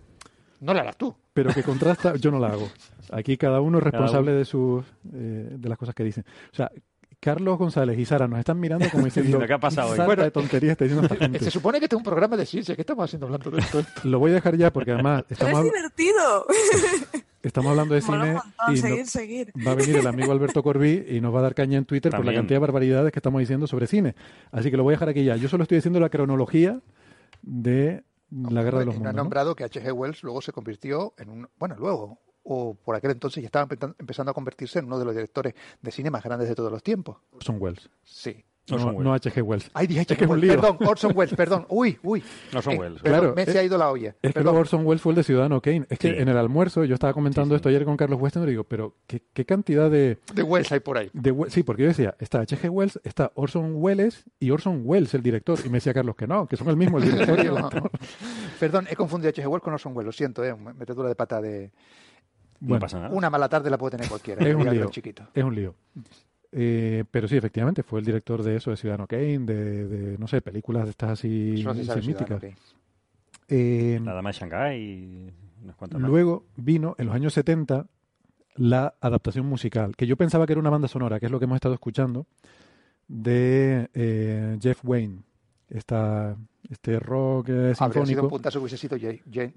[0.62, 1.14] No la harás tú.
[1.34, 2.70] pero que contrasta, yo no la hago.
[3.12, 4.84] Aquí cada uno es responsable de sus
[5.14, 6.24] eh, de las cosas que dicen.
[6.51, 6.72] O sea,
[7.20, 9.95] Carlos González y Sara nos están mirando como diciendo ¿qué ha pasado hoy?
[9.97, 11.39] "Sarta Bueno, de tonterías está diciendo esta gente".
[11.39, 12.76] Se supone que este es un programa de ciencia.
[12.76, 13.84] ¿Qué estamos haciendo hablando de esto?
[14.03, 16.45] Lo voy a dejar ya porque además Pero estamos, es divertido.
[17.48, 19.54] Estamos hablando de Mola cine montón, y seguir, no- seguir.
[19.68, 22.12] va a venir el amigo Alberto Corbí y nos va a dar caña en Twitter
[22.12, 24.16] por la cantidad de barbaridades que estamos diciendo sobre cine.
[24.52, 25.36] Así que lo voy a dejar aquí ya.
[25.36, 26.80] Yo solo estoy diciendo la cronología
[27.41, 29.10] de la Guerra de los Mundos.
[29.10, 29.24] han ¿no?
[29.24, 29.91] nombrado que H.G.
[29.93, 31.48] Wells luego se convirtió en un...
[31.58, 35.06] Bueno, luego, o por aquel entonces ya estaba empe- empezando a convertirse en uno de
[35.06, 37.18] los directores de cine más grandes de todos los tiempos.
[37.32, 37.89] Orson Welles.
[38.04, 38.43] Sí.
[38.68, 39.26] No, Orson no Welles.
[39.28, 39.41] H.G.
[39.43, 39.72] Wells.
[39.74, 40.26] Ay, dije H.G.
[40.26, 40.47] Wells.
[40.47, 41.66] Perdón, Orson Welles, perdón.
[41.70, 42.24] Uy, uy.
[42.55, 43.01] Orson Eh, Welles.
[43.03, 44.09] Claro, me se ha ido la olla.
[44.22, 44.55] Es que Perdón.
[44.57, 45.86] Orson Welles fue el de Ciudadano Kane.
[45.89, 46.16] Es que Sí.
[46.18, 47.55] en el almuerzo yo estaba comentando Sí, sí.
[47.57, 50.80] esto ayer con Carlos Weston y digo, pero ¿qué, qué cantidad de, De Wells hay
[50.80, 51.09] por ahí.
[51.13, 52.70] de Sí, porque yo decía, está H.G.
[52.70, 55.59] Wells, está Orson Welles y Orson Welles, el director.
[55.63, 57.70] Y me decía Carlos que no, que son el mismo, el director y el No.
[58.59, 59.47] Perdón, he confundido a H.G.
[59.47, 60.05] Wells con Orson Welles.
[60.07, 61.72] Lo siento, eh, metedura de pata de...
[62.61, 63.13] No Bueno, pasa nada.
[63.16, 64.43] Una mala tarde la puede tener cualquiera.
[64.47, 64.89] Es un lío.
[64.89, 65.28] chiquito.
[65.34, 65.76] es un lío.
[66.58, 70.26] Eh, pero sí, efectivamente, fue el director de eso, de Ciudadano Kane, de, de, no
[70.26, 72.41] sé, películas de estas así, sí sabe así míticas.
[73.49, 75.34] Eh, La dama de Shanghái y
[75.64, 76.10] unas cuantas más.
[76.10, 77.88] Luego vino, en los años 70,
[78.56, 81.45] la adaptación musical, que yo pensaba que era una banda sonora, que es lo que
[81.45, 82.26] hemos estado escuchando,
[83.10, 85.24] de eh, Jeff Wayne.
[85.70, 86.38] esta,
[86.70, 88.30] este rock eh, Habría sido un sinfónico.
[88.30, 89.53] puntazo que hubiese sido Jay- Jay-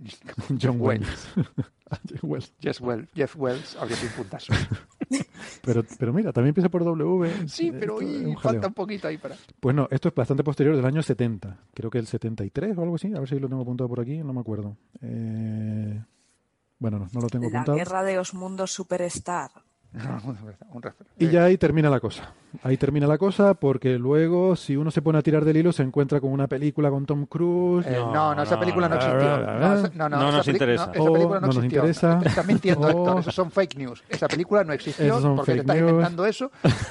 [0.61, 1.29] John Wells.
[2.09, 2.53] Jeff Wells.
[2.61, 3.09] Jeff Wells.
[3.15, 4.53] Jeff Wells habría sido un puntazo.
[5.63, 7.49] Pero, pero mira, también empieza por W.
[7.49, 9.37] Sí, pero y un falta un poquito ahí para.
[9.61, 11.59] Pues no, esto es bastante posterior del año 70.
[11.75, 13.13] Creo que el 73 o algo así.
[13.15, 14.77] A ver si lo tengo apuntado por aquí, no me acuerdo.
[15.03, 16.03] Eh,
[16.79, 17.77] Bueno, no, no lo tengo La apuntado.
[17.79, 19.51] guerra de los mundos superstar.
[20.73, 20.83] Un
[21.19, 22.33] Y ya ahí termina la cosa.
[22.63, 25.83] Ahí termina la cosa porque luego, si uno se pone a tirar del hilo, se
[25.83, 27.87] encuentra con una película con Tom Cruise.
[27.87, 29.29] Eh, no, no, esa película no no, existió.
[29.39, 30.87] no, No, no, no, no, no nos interesa.
[30.87, 31.79] no, esa película no, no nos existió.
[31.81, 32.21] interesa.
[32.25, 33.21] Estás mintiendo, O- Héctor.
[33.21, 34.05] Eso son fake news.
[34.09, 35.91] Esa película no existió Esos son porque te estás news.
[35.91, 36.51] inventando eso.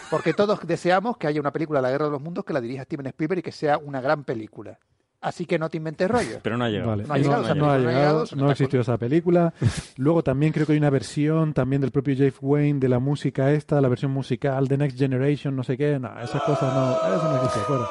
[0.10, 2.84] Porque todos deseamos que haya una película La Guerra de los Mundos que la dirija
[2.84, 4.80] Steven Spielberg y que sea una gran película.
[5.20, 6.39] Así que no te inventes rollo.
[6.43, 6.91] Pero no ha llegado.
[6.91, 9.53] Vale, No ha llegado, esa no ha película no ha llegado, no existió esa película.
[9.97, 13.51] Luego también creo que hay una versión también del propio Jeff Wayne de la música
[13.51, 15.99] esta, la versión musical de Next Generation, no sé qué.
[15.99, 17.59] No, esas cosas no, eso no existe.
[17.61, 17.86] Fuera,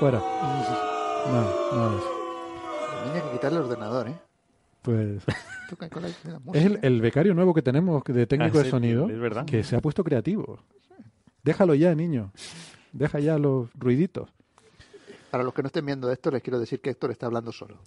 [0.00, 0.18] fuera.
[1.30, 2.02] No, no es.
[3.06, 4.14] Tenía que quitarle el ordenador, ¿eh?
[4.82, 5.22] Pues
[6.54, 9.44] es el, becario nuevo que tenemos de técnico Ah, de sonido es verdad.
[9.46, 10.58] que se ha puesto creativo.
[11.44, 12.32] Déjalo ya, niño.
[12.92, 14.28] Deja ya los ruiditos.
[15.32, 17.78] Para los que no estén viendo esto, les quiero decir que Héctor está hablando solo.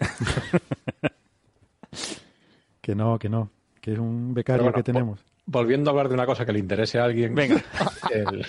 [2.80, 3.50] Que no, que no.
[3.80, 5.20] Que es un becario bueno, que tenemos.
[5.44, 7.34] Volviendo a hablar de una cosa que le interese a alguien.
[7.34, 7.60] Venga.
[8.12, 8.44] el-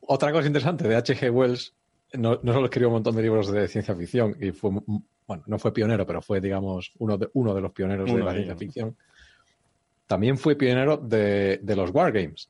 [0.00, 1.30] Otra cosa interesante de H.G.
[1.30, 1.74] Wells,
[2.14, 4.70] no, no solo escribió un montón de libros de ciencia ficción y fue,
[5.26, 8.24] bueno, no fue pionero, pero fue, digamos, uno de, uno de los pioneros Uno de
[8.24, 8.96] la ciencia ficción.
[10.06, 12.48] También fue pionero de, de los wargames.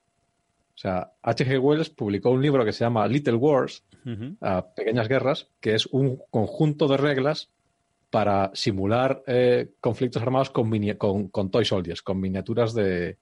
[0.76, 1.58] O sea, H.G.
[1.58, 3.82] Wells publicó un libro que se llama Little Wars,
[4.40, 7.48] A Pequeñas Guerras, que es un conjunto de reglas
[8.10, 13.18] para simular eh, conflictos armados con, mini- con, con toy soldiers, con miniaturas de,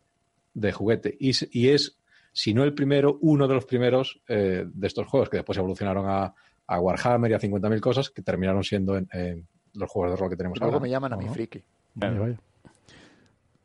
[0.55, 1.17] de juguete.
[1.19, 1.99] Y, y es,
[2.33, 6.07] si no el primero, uno de los primeros eh, de estos juegos, que después evolucionaron
[6.09, 6.33] a,
[6.69, 10.31] a Warhammer y a 50.000 cosas, que terminaron siendo en, en los juegos de rol
[10.31, 10.83] que tenemos Luego ahora.
[10.85, 11.63] me llaman a mi friki.
[11.95, 12.41] Vaya, vaya.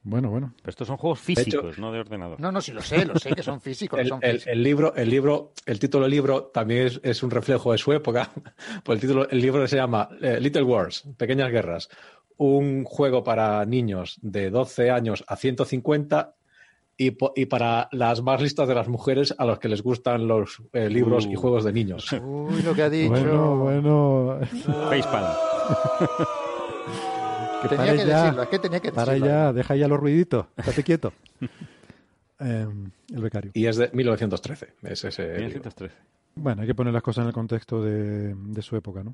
[0.03, 0.53] Bueno, bueno.
[0.57, 2.39] Pero estos son juegos físicos, no de ordenador.
[2.39, 3.99] No, no, sí lo sé, lo sé que son físicos.
[3.99, 4.53] El, son el- físicos.
[4.53, 7.93] el libro, el libro, el título del libro también es, es un reflejo de su
[7.93, 8.31] época.
[8.83, 11.89] Pues el título, el libro se llama eh, Little Wars, Pequeñas Guerras,
[12.37, 16.33] un juego para niños de 12 años a 150
[16.97, 17.11] y,
[17.45, 21.25] para las más listas de las mujeres a los que les gustan los eh, libros
[21.25, 21.39] y Uh.
[21.39, 22.11] juegos de niños.
[22.11, 23.09] Uy, lo que ha dicho.
[23.11, 24.39] Bueno, bueno.
[24.89, 25.27] Facepalm.
[27.61, 28.23] Que Tenía pare que ya.
[28.23, 29.27] decirlo, es que tenía que Para decirlo.
[29.27, 30.45] ya, deja ya los ruiditos.
[30.57, 31.13] Estate quieto.
[32.43, 32.65] Eh,
[33.13, 33.51] el becario.
[33.53, 34.73] Y es de 1913.
[34.81, 35.37] Es ese libro.
[35.43, 35.95] 1913.
[36.33, 39.13] Bueno, hay que poner las cosas en el contexto de, de su época, ¿no?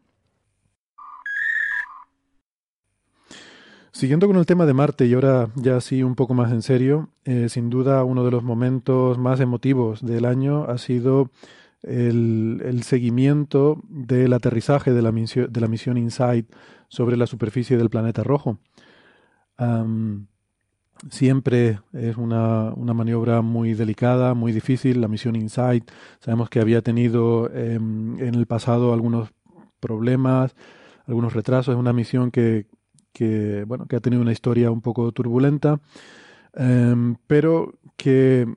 [3.91, 7.09] Siguiendo con el tema de Marte y ahora ya sí un poco más en serio,
[7.25, 11.31] eh, sin duda uno de los momentos más emotivos del año ha sido
[11.81, 16.47] el, el seguimiento del aterrizaje de la, misión, de la misión InSight
[16.87, 18.59] sobre la superficie del planeta rojo.
[21.09, 24.99] Siempre es una, una maniobra muy delicada, muy difícil.
[24.99, 29.29] La misión InSight sabemos que había tenido em, en el pasado algunos
[29.79, 30.55] problemas,
[31.05, 31.73] algunos retrasos.
[31.73, 32.65] Es una misión que,
[33.13, 35.79] que, bueno, que ha tenido una historia un poco turbulenta,
[36.53, 38.47] em, pero que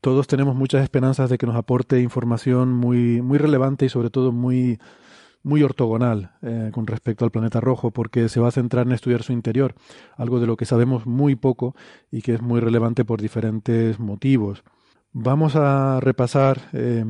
[0.00, 4.32] todos tenemos muchas esperanzas de que nos aporte información muy, muy relevante y sobre todo
[4.32, 4.78] muy,
[5.46, 9.22] muy ortogonal eh, con respecto al planeta rojo, porque se va a centrar en estudiar
[9.22, 9.76] su interior,
[10.16, 11.76] algo de lo que sabemos muy poco
[12.10, 14.64] y que es muy relevante por diferentes motivos.
[15.12, 17.04] Vamos a repasar eh,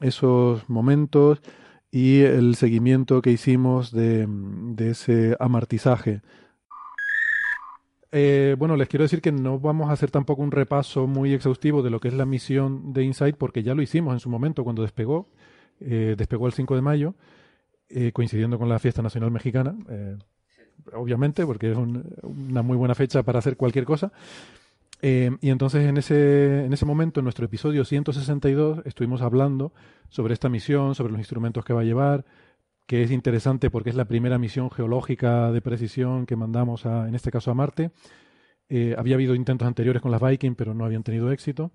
[0.00, 1.42] esos momentos
[1.90, 6.22] y el seguimiento que hicimos de, de ese amartizaje.
[8.12, 11.82] Eh, bueno, les quiero decir que no vamos a hacer tampoco un repaso muy exhaustivo
[11.82, 14.62] de lo que es la misión de Insight, porque ya lo hicimos en su momento
[14.62, 15.26] cuando despegó.
[15.80, 17.14] Eh, despegó el 5 de mayo,
[18.12, 20.16] coincidiendo con la fiesta nacional mexicana, eh,
[20.94, 24.12] obviamente, porque es un- una muy buena fecha para hacer cualquier cosa.
[25.04, 29.72] Eh, y entonces en ese, en ese momento, en nuestro episodio 162, estuvimos hablando
[30.08, 32.24] sobre esta misión, sobre los instrumentos que va a llevar,
[32.86, 37.14] que es interesante porque es la primera misión geológica de precisión que mandamos, a, en
[37.14, 37.90] este caso a Marte.
[38.68, 41.72] Eh, había habido intentos anteriores con las Viking, pero no habían tenido éxito.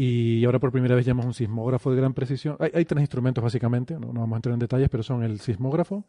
[0.00, 2.56] Y ahora por primera vez llevamos un sismógrafo de gran precisión.
[2.60, 5.40] Hay, hay tres instrumentos básicamente, no, no vamos a entrar en detalles, pero son el
[5.40, 6.04] sismógrafo,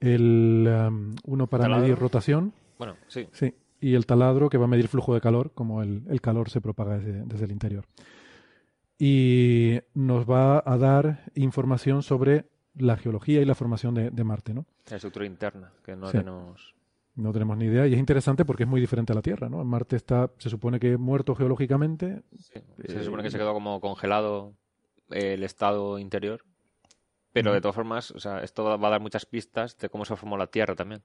[0.00, 1.82] el um, uno para ¿Taladro?
[1.84, 3.28] medir rotación, Bueno, sí.
[3.32, 6.50] Sí, y el taladro que va a medir flujo de calor, como el, el calor
[6.50, 7.84] se propaga desde, desde el interior.
[8.98, 12.46] Y nos va a dar información sobre
[12.76, 14.66] la geología y la formación de, de Marte, ¿no?
[14.90, 16.18] La estructura interna, que no Sí.
[16.18, 16.74] tenemos.
[17.14, 19.62] No tenemos ni idea y es interesante porque es muy diferente a la Tierra, ¿no?
[19.64, 22.22] Marte está, se supone que muerto geológicamente.
[22.38, 24.54] Se Eh, supone que se quedó como congelado
[25.10, 26.42] el estado interior.
[27.32, 30.16] Pero de todas formas, o sea, esto va a dar muchas pistas de cómo se
[30.16, 31.02] formó la Tierra también.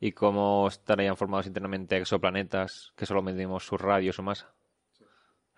[0.00, 4.54] Y cómo estarían formados internamente exoplanetas que solo medimos su radio, su masa.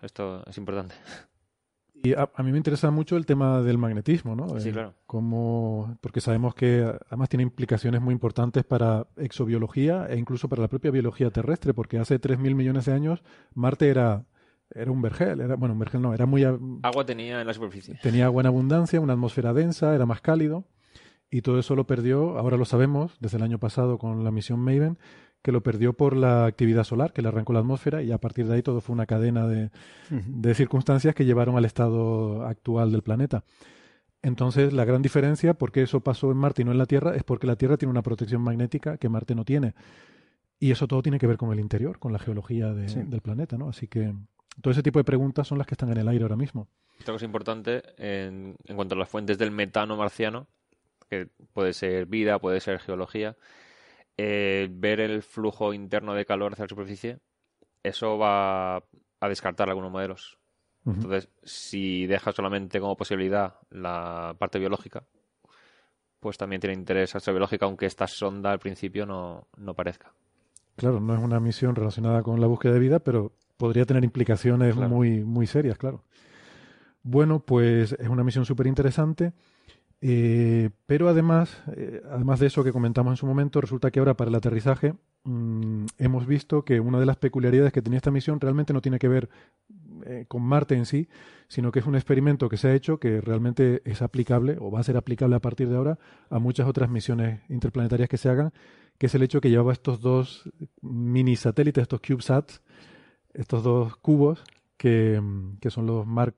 [0.01, 0.95] Esto es importante.
[2.03, 4.59] Y a, a mí me interesa mucho el tema del magnetismo, ¿no?
[4.59, 4.93] Sí, Eh, claro.
[5.05, 10.67] cómo- porque sabemos que además tiene implicaciones muy importantes para exobiología e incluso para la
[10.67, 13.23] propia biología terrestre, porque hace 3.000 millones de años
[13.53, 14.25] Marte era,
[14.73, 17.99] era un vergel, era, bueno, un vergel no, era muy, Agua tenía en la superficie.
[18.01, 20.65] tenía buena abundancia, una atmósfera densa, era más cálido
[21.29, 24.59] y todo eso lo perdió, ahora lo sabemos, desde el año pasado con la misión
[24.59, 24.97] Maven,
[25.41, 28.47] que lo perdió por la actividad solar, que le arrancó la atmósfera y a partir
[28.47, 29.71] de ahí todo fue una cadena de,
[30.09, 33.43] de circunstancias que llevaron al estado actual del planeta.
[34.23, 37.15] Entonces, la gran diferencia, por qué eso pasó en Marte y no en la Tierra,
[37.15, 39.73] es porque la Tierra tiene una protección magnética que Marte no tiene.
[40.59, 43.01] Y eso todo tiene que ver con el interior, con la geología de- Sí.
[43.01, 43.69] del planeta, ¿no?
[43.69, 44.13] Así que
[44.61, 46.67] todo ese tipo de preguntas son las que están en el aire ahora mismo.
[46.99, 50.45] Otra cosa importante en, en cuanto a las fuentes del metano marciano,
[51.09, 53.35] que puede ser vida, puede ser geología,
[54.23, 57.17] eh, ver el flujo interno de calor hacia la superficie,
[57.81, 60.37] eso va a descartar algunos modelos.
[60.85, 65.03] Entonces, si dejas solamente como posibilidad la parte biológica,
[66.19, 70.13] pues también tiene interés astrobiológica, aunque esta sonda al principio no, no parezca.
[70.75, 74.75] Claro, no es una misión relacionada con la búsqueda de vida, pero podría tener implicaciones
[74.75, 74.89] Claro.
[74.89, 76.03] muy, muy serias, claro.
[77.03, 79.33] Bueno, pues es una misión súper interesante,
[80.03, 84.15] eh, pero además, eh, además de eso que comentamos en su momento, resulta que ahora
[84.15, 88.39] para el aterrizaje mm, hemos visto que una de las peculiaridades que tenía esta misión
[88.39, 89.29] realmente no tiene que ver
[90.07, 91.07] eh, con Marte en sí,
[91.47, 94.79] sino que es un experimento que se ha hecho que realmente es aplicable o va
[94.79, 95.99] a ser aplicable a partir de ahora
[96.31, 98.53] a muchas otras misiones interplanetarias que se hagan,
[98.97, 100.49] que es el hecho que llevaba estos dos
[100.81, 102.63] mini satélites, estos CubeSats,
[103.35, 104.43] estos dos cubos
[104.77, 106.35] que, mm, que son los Mark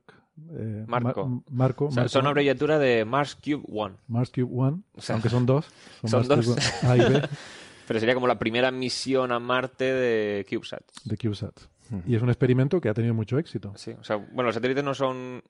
[0.52, 1.26] eh, Marco.
[1.28, 3.96] Mar- Marco, O sea, Marco- son abreviatura de Mars Cube One.
[4.08, 5.66] Mars Cube One, O sea, aunque son dos,
[6.06, 6.46] son, dos.
[6.46, 7.22] Cube A y B
[7.88, 10.84] Pero sería como la primera misión a Marte de CubeSat.
[11.04, 11.70] de CubeSats.
[12.08, 13.74] Y es un experimento que ha tenido mucho éxito.
[13.76, 15.44] Sí, o sea, bueno, los satélites no son.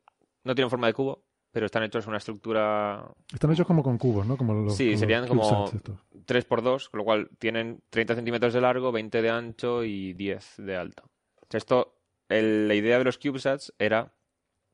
[0.43, 3.05] no tienen forma de cubo, pero están hechos en una estructura.
[3.31, 4.35] Están hechos como con cubos, ¿no?
[4.35, 5.99] Como los, sí, los serían como CubeSats estos.
[6.26, 10.76] 3x2, con lo cual tienen 30 centímetros de largo, 20 de ancho y 10 de
[10.76, 11.03] alto.
[11.43, 11.99] O sea, esto,
[12.30, 14.11] el- la idea de los CubeSats era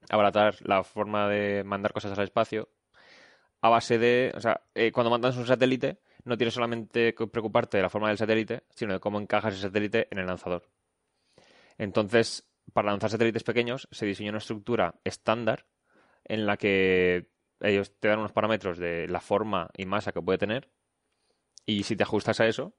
[0.09, 2.69] abaratar la forma de mandar cosas al espacio
[3.61, 7.77] a base de, o sea, eh, cuando mandas un satélite, no tienes solamente que preocuparte
[7.77, 10.69] de la forma del satélite, sino de cómo encajas ese satélite en el lanzador.
[11.77, 15.65] Entonces, para lanzar satélites pequeños, se diseñó una estructura estándar
[16.23, 17.29] en la que
[17.59, 20.69] ellos te dan unos parámetros de la forma y masa que puede tener
[21.69, 22.73] y si te ajustas a eso,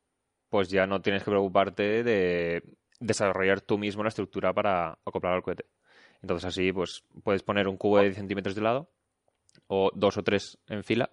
[0.48, 2.62] pues ya no tienes que preocuparte de
[2.98, 5.66] desarrollar tú mismo la estructura para acoplar al cohete.
[6.23, 8.91] Entonces así, pues puedes poner un cubo de 10 centímetros de lado,
[9.69, 11.11] o dos o tres en fila,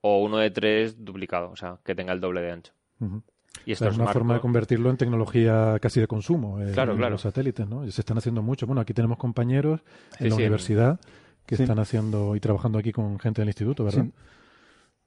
[0.00, 2.72] o uno de tres duplicado, o sea, que tenga el doble de ancho.
[3.00, 3.22] Ujú.
[3.64, 6.60] Y O esto sea, es una forma de convertirlo en tecnología casi de consumo.
[6.60, 7.12] eh, Claro, en claro.
[7.12, 7.84] Los satélites, ¿no?
[7.84, 8.66] Y se están haciendo mucho.
[8.66, 9.80] Bueno, aquí tenemos compañeros
[10.12, 11.00] en Sí, la sí, universidad
[11.46, 11.62] que Sí.
[11.62, 14.06] están haciendo y trabajando aquí con gente del instituto, ¿verdad?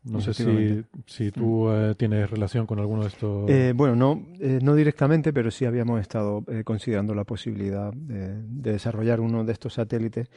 [0.04, 3.50] No sé si, si tú eh, tienes relación con alguno de estos.
[3.50, 8.42] Eh, bueno, no, eh, no directamente, pero sí habíamos estado eh, considerando la posibilidad de,
[8.42, 10.28] de desarrollar uno de estos satélites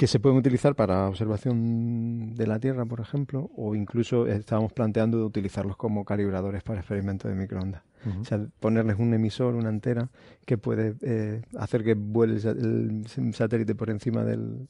[0.00, 5.18] que se pueden utilizar para observación de la Tierra, por ejemplo, o incluso estábamos planteando
[5.18, 7.82] de utilizarlos como calibradores para experimentos de microondas.
[8.18, 10.08] O sea, ponerles un emisor, una antena
[10.46, 14.68] que puede eh, hacer que vuele el satélite por encima del,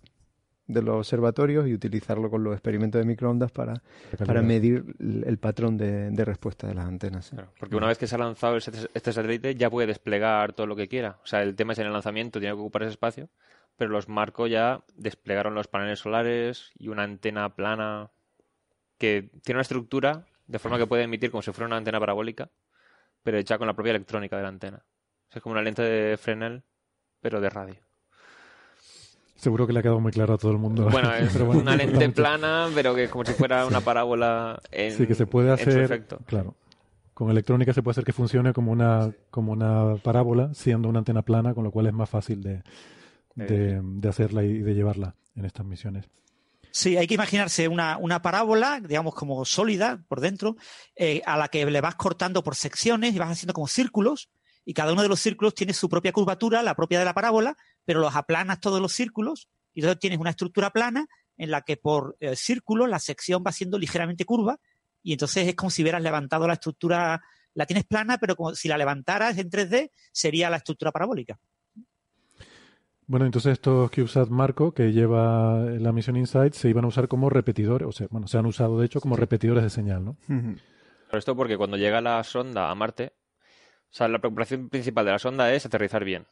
[0.73, 3.83] de los observatorios y utilizarlo con los experimentos de microondas para,
[4.27, 7.27] para medir el, el patrón de, de respuesta de las antenas.
[7.27, 7.37] sí.
[7.59, 10.67] Porque una vez que se ha lanzado el sat- este satélite ya puede desplegar todo
[10.67, 11.19] lo que quiera.
[11.23, 13.29] O sea, el tema es en el lanzamiento, tiene que ocupar ese espacio,
[13.77, 18.11] pero los Marco ya desplegaron los paneles solares y una antena plana
[18.99, 22.51] que tiene una estructura de forma que puede emitir como si fuera una antena parabólica,
[23.23, 24.79] pero hecha con la propia electrónica de la antena.
[24.79, 26.63] O sea, es como una lente de Fresnel,
[27.21, 27.77] pero de radio.
[29.41, 30.89] Seguro que le ha quedado muy claro a todo el mundo.
[30.91, 32.21] Bueno, es Pero bueno, una es lente importante.
[32.21, 36.05] plana, pero que como si fuera una parábola en, Sí, que se puede hacer.
[36.27, 36.57] Claro.
[37.15, 41.23] Con electrónica se puede hacer que funcione como una, como una parábola, siendo una antena
[41.23, 42.63] plana, con lo cual es más fácil de,
[43.35, 46.07] de, de hacerla y de llevarla en estas misiones.
[46.71, 50.57] Sí, hay que imaginarse una, una parábola, digamos, como sólida por dentro,
[50.97, 54.31] eh, a la que le vas cortando por secciones y vas haciendo como círculos,
[54.65, 57.57] y cada uno de los círculos tiene su propia curvatura, la propia de la parábola,
[57.85, 61.77] pero los aplanas todos los círculos, y entonces tienes una estructura plana en la que
[61.77, 64.59] por eh, círculo la sección va siendo ligeramente curva,
[65.03, 67.21] y entonces es como si hubieras levantado la estructura,
[67.55, 71.39] la tienes plana, pero como si la levantaras en 3D, sería la estructura parabólica.
[73.07, 77.29] Bueno, entonces estos CubeSat Marco que lleva la misión InSight se iban a usar como
[77.29, 80.17] repetidores, o sea, bueno, se han usado de hecho como repetidores de señal, ¿no?
[80.29, 83.15] Pero esto porque cuando llega la sonda a Marte,
[83.91, 86.29] o sea, la preocupación principal de la sonda es aterrizar bien.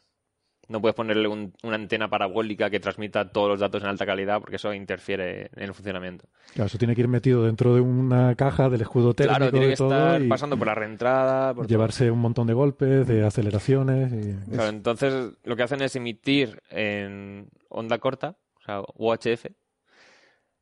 [0.69, 4.39] No puedes ponerle un- una antena parabólica que transmita todos los datos en alta calidad
[4.39, 6.27] porque eso interfiere en el funcionamiento.
[6.53, 9.69] Claro, eso tiene que ir metido dentro de una caja del escudo térmico Claro, tiene
[9.70, 11.55] que todo estar y pasando por la reentrada.
[11.55, 11.70] por todo.
[11.70, 14.51] llevarse un montón de golpes, de aceleraciones y...
[14.51, 19.47] Claro, entonces lo que hacen es emitir en onda corta, o sea, UHF,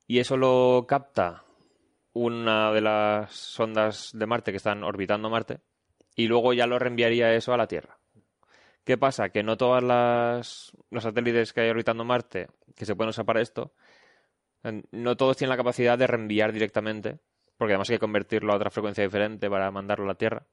[0.07, 1.43] y eso lo capta
[2.12, 5.59] una de las sondas de Marte que están orbitando Marte,
[6.15, 7.99] y luego ya lo reenviaría eso a la Tierra.
[8.86, 9.30] ¿Qué pasa?
[9.30, 12.46] Que no todas las los satélites que hay orbitando Marte
[12.76, 13.72] que se pueden usar para esto,
[14.92, 17.18] no todos tienen la capacidad de reenviar directamente,
[17.56, 20.46] porque además hay que convertirlo a otra frecuencia diferente para mandarlo a la Tierra.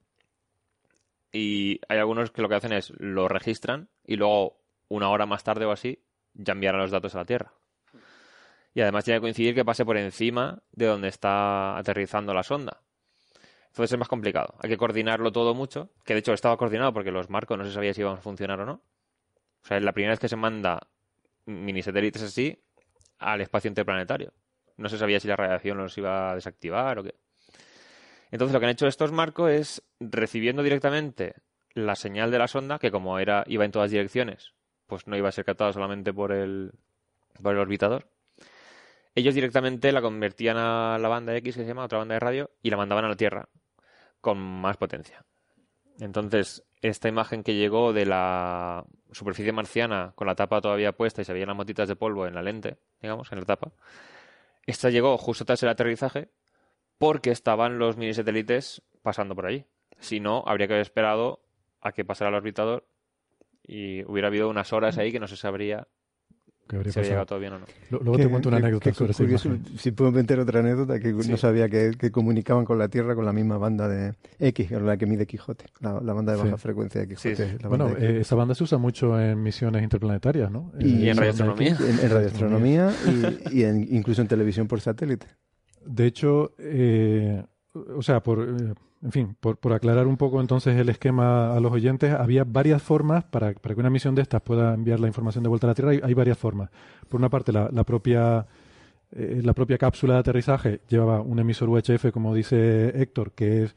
[1.31, 4.57] Y hay algunos que lo que hacen es lo registran y luego,
[4.87, 6.03] una hora más tarde o así,
[6.33, 7.53] ya enviarán los datos a la Tierra.
[8.73, 12.82] Y además tiene que coincidir que pase por encima de donde está aterrizando la sonda.
[13.77, 14.55] Es más complicado.
[14.61, 15.89] Hay que coordinarlo todo mucho.
[16.03, 18.59] Que de hecho estaba coordinado porque los marcos no se sabía si iban a funcionar
[18.59, 18.73] o no.
[19.63, 20.79] O sea, es la primera vez que se manda
[21.45, 22.61] mini satélites así
[23.17, 24.33] al espacio interplanetario.
[24.77, 27.15] No se sabía si la radiación los iba a desactivar o qué.
[28.31, 31.35] Entonces lo que han hecho estos marcos es recibiendo directamente
[31.73, 34.53] la señal de la sonda, que como era iba en todas direcciones,
[34.87, 36.73] pues no iba a ser captada solamente por el,
[37.41, 38.07] por el orbitador.
[39.15, 42.51] Ellos directamente la convertían a la banda X, que se llama, otra banda de radio,
[42.63, 43.47] y la mandaban a la Tierra
[44.23, 45.25] con más potencia.
[45.99, 51.25] Entonces, esta imagen que llegó de la superficie marciana con la tapa todavía puesta y
[51.25, 53.73] se veían las motitas de polvo en la lente, digamos, en la tapa,
[54.65, 56.29] esta llegó justo tras el aterrizaje
[56.97, 59.65] porque estaban los mini satélites pasando por allí.
[59.99, 61.43] Si no, habría que haber esperado
[61.81, 62.87] a que pasara el orbitador
[63.61, 65.89] y hubiera habido unas horas ahí que no se sabría
[66.67, 67.09] que habría si había pasado.
[67.11, 67.65] llegado todo bien o no.
[67.91, 69.57] Lo- Luego te cuento una Qué- anécdota qué sobre curioso.
[69.77, 71.29] Si puedo meter otra anécdota, que Sí.
[71.31, 74.75] no sabía que, que comunicaban con la Tierra con la misma banda de X, que
[74.75, 76.43] es la que mide Quijote, la, la banda de Sí.
[76.45, 77.35] baja frecuencia de Quijote.
[77.35, 77.57] Sí, sí.
[77.61, 80.71] la Bueno, de eh, esa banda se usa mucho en misiones interplanetarias, ¿no?
[80.79, 81.73] Y, Eh, en esa radioastronomía.
[81.75, 81.99] banda X.
[81.99, 82.91] En, en radioastronomía
[83.51, 85.27] y, y en- incluso en televisión por satélite.
[85.85, 87.43] De hecho, eh,
[87.73, 88.73] o sea, por, eh,
[89.03, 92.81] en fin, por, por aclarar un poco entonces el esquema a los oyentes, había varias
[92.81, 95.69] formas para, para que una misión de estas pueda enviar la información de vuelta a
[95.69, 95.91] la Tierra.
[96.03, 96.69] Hay, varias formas.
[97.09, 98.45] Por una parte, la, la propia
[99.15, 103.75] eh, la propia cápsula de aterrizaje llevaba un emisor UHF, como dice Héctor, que es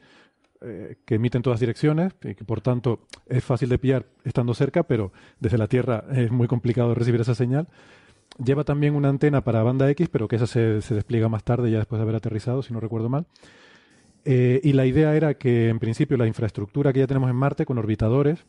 [0.61, 4.55] eh, que emite en todas direcciones y que por tanto es fácil de pillar estando
[4.55, 7.67] cerca, pero desde la Tierra es muy complicado recibir esa señal.
[8.43, 11.69] Lleva también una antena para banda X, pero que esa se, se despliega más tarde,
[11.69, 13.27] ya después de haber aterrizado, si no recuerdo mal.
[14.29, 17.65] Eh, y la idea era que, en principio, la infraestructura que ya tenemos en Marte,
[17.65, 18.43] con orbitadores,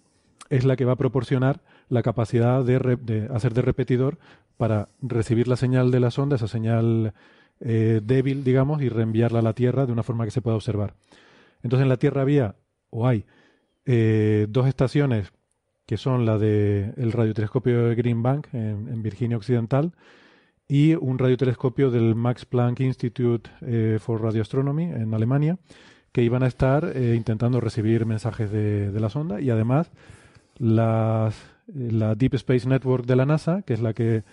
[0.50, 4.18] es la que va a proporcionar la capacidad de, re- de hacer de repetidor
[4.56, 7.12] para recibir la señal de la sonda, esa señal
[7.60, 10.94] eh, débil, digamos, y reenviarla a la Tierra de una forma que se pueda observar.
[11.62, 12.56] Entonces, en la Tierra había,
[12.90, 13.24] o hay,
[13.86, 15.32] eh, dos estaciones
[15.86, 19.92] que son la del el radiotelescopio de Green Bank en Virginia Occidental
[20.68, 25.58] y un radiotelescopio del Max Planck Institute eh, for Radioastronomy en Alemania,
[26.12, 29.40] que iban a estar eh, intentando recibir mensajes de, de la sonda.
[29.40, 29.90] Y además
[30.58, 31.34] las,
[31.74, 34.24] la Deep Space Network de la NASA, que es la que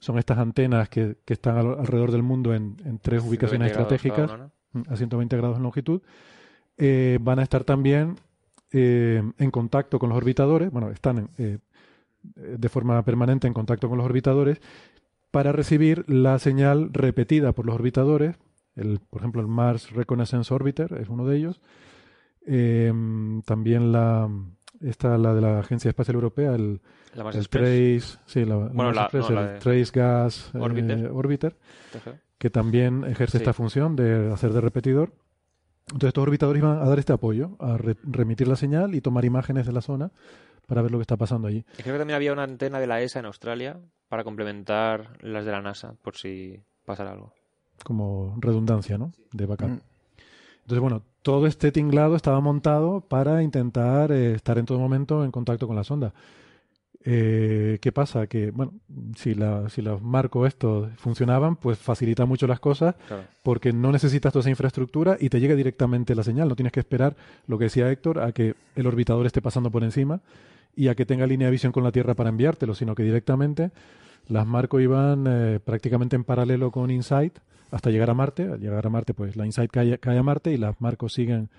[0.00, 3.70] son estas antenas que, que están al- alrededor del mundo en, en tres 120 ubicaciones
[3.70, 6.02] estratégicas una, mm, a 120 grados en longitud,
[6.78, 8.16] eh, van a estar también
[8.72, 11.60] eh, en contacto con los orbitadores, bueno, están en,
[12.34, 14.60] de forma permanente en contacto con los orbitadores
[15.36, 18.36] para recibir la señal repetida por los orbitadores.
[18.74, 21.60] El, por ejemplo, el Mars Reconnaissance Orbiter es uno de ellos.
[22.46, 22.90] Eh,
[23.44, 24.30] también la
[24.80, 26.80] esta la de la Agencia Espacial Europea, el,
[27.14, 27.48] La Mars el.
[27.50, 31.56] Trace, sí, la, Bueno, Mars la- Express, no, la el de- Trace Gas eh, Orbiter.
[32.38, 33.42] Que también ejerce Sí.
[33.42, 35.12] esta función de hacer de repetidor.
[35.88, 39.24] Entonces estos orbitadores iban a dar este apoyo, a re- remitir la señal y tomar
[39.26, 40.12] imágenes de la zona
[40.66, 41.64] para ver lo que está pasando allí.
[41.78, 45.44] Y creo que también había una antena de la ESA en Australia para complementar las
[45.44, 47.32] de la NASA, por si pasara algo.
[47.84, 49.12] como redundancia, ¿no?
[49.32, 49.68] De backup.
[49.68, 49.80] Mm.
[50.62, 55.30] Entonces, bueno, todo este tinglado estaba montado para intentar eh, estar en todo momento en
[55.30, 56.12] contacto con la sonda.
[57.08, 58.26] Eh, ¿Qué pasa?
[58.26, 58.72] Que, bueno,
[59.16, 63.22] si, la, si los marcos estos funcionaban, pues facilita mucho las cosas Claro.
[63.44, 66.48] porque no necesitas toda esa infraestructura y te llega directamente la señal.
[66.48, 67.14] No tienes que esperar,
[67.46, 70.20] lo que decía Héctor, a que el orbitador esté pasando por encima
[70.76, 73.72] y a que tenga línea de visión con la Tierra para enviártelo, sino que directamente
[74.28, 77.38] las Marco iban eh, prácticamente en paralelo con InSight
[77.70, 78.44] hasta llegar a Marte.
[78.44, 81.50] Al llegar a Marte, pues la InSight cae, cae a Marte y las Marco siguen,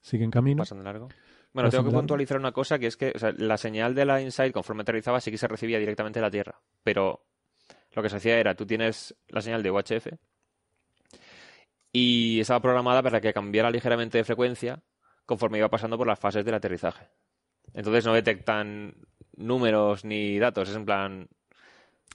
[0.00, 0.58] siguen camino.
[0.62, 1.08] Pasan de largo.
[1.52, 4.20] Bueno, tengo que puntualizar una cosa, que es que o sea, la señal de la
[4.20, 6.60] InSight, conforme aterrizaba, sí que se recibía directamente de la Tierra.
[6.84, 7.24] Pero
[7.94, 10.08] lo que se hacía era, tú tienes la señal de UHF
[11.92, 14.82] y estaba programada para que cambiara ligeramente de frecuencia
[15.24, 17.08] conforme iba pasando por las fases del aterrizaje.
[17.74, 18.94] Entonces no detectan
[19.36, 21.28] números ni datos, es en plan...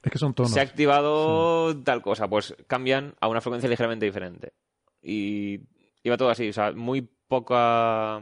[0.02, 0.50] Es que son tonos.
[0.52, 4.52] Se ha activado tal cosa, pues cambian a una frecuencia ligeramente diferente.
[5.00, 5.60] Y
[6.02, 8.20] iba todo así, o sea, muy poca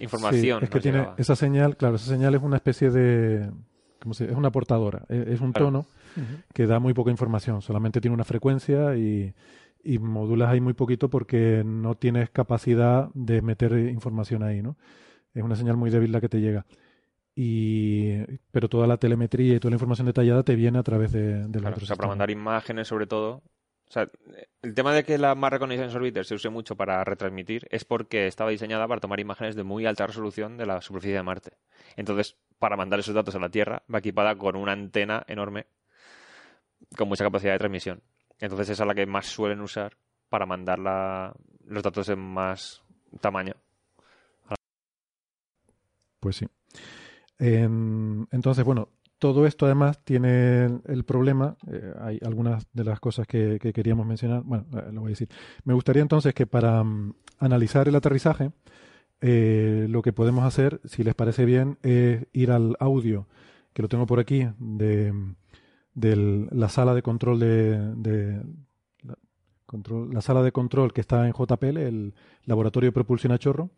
[0.00, 0.60] información.
[0.60, 1.16] Sí, es que tiene llegaba.
[1.18, 3.50] esa señal, claro, esa señal es una especie de,
[4.00, 4.32] ¿cómo se dice?
[4.32, 5.66] Es una portadora, es, es un Claro.
[5.66, 5.86] tono
[6.54, 9.34] que da muy poca información, solamente tiene una frecuencia y,
[9.84, 14.76] y modulas ahí muy poquito porque no tienes capacidad de meter información ahí, ¿no?
[15.34, 16.66] Es una señal muy débil la que te llega.
[17.34, 18.18] Y,
[18.50, 21.62] pero toda la telemetría y toda la información detallada te viene a través de, del
[21.62, 23.42] Claro, o sea, para mandar imágenes sobre todo.
[23.88, 24.08] O sea,
[24.62, 28.26] el tema de que la Mars Reconnaissance Orbiter se use mucho para retransmitir es porque
[28.26, 31.52] estaba diseñada para tomar imágenes de muy alta resolución de la superficie de Marte.
[31.96, 35.66] Entonces, para mandar esos datos a la Tierra, va equipada con una antena enorme
[36.96, 38.02] con mucha capacidad de transmisión.
[38.40, 39.96] Entonces, esa es la que más suelen usar
[40.28, 41.34] para mandar la-
[41.66, 42.82] los datos en más
[43.20, 43.54] tamaño.
[46.22, 46.46] Pues sí.
[47.40, 48.88] En- entonces, bueno,
[49.18, 54.06] todo esto además tiene el, problema, eh, hay algunas de las cosas que, que queríamos
[54.06, 55.28] mencionar, bueno, eh, lo voy a decir.
[55.64, 58.52] Me gustaría entonces que para mm, analizar el aterrizaje,
[59.20, 63.26] eh, lo que podemos hacer, si les parece bien, es ir al audio,
[63.72, 65.12] que lo tengo por aquí, de,
[65.94, 68.42] de la sala de control de,
[70.12, 73.70] la sala de control que está en JPL, el Laboratorio de Propulsión a Chorro,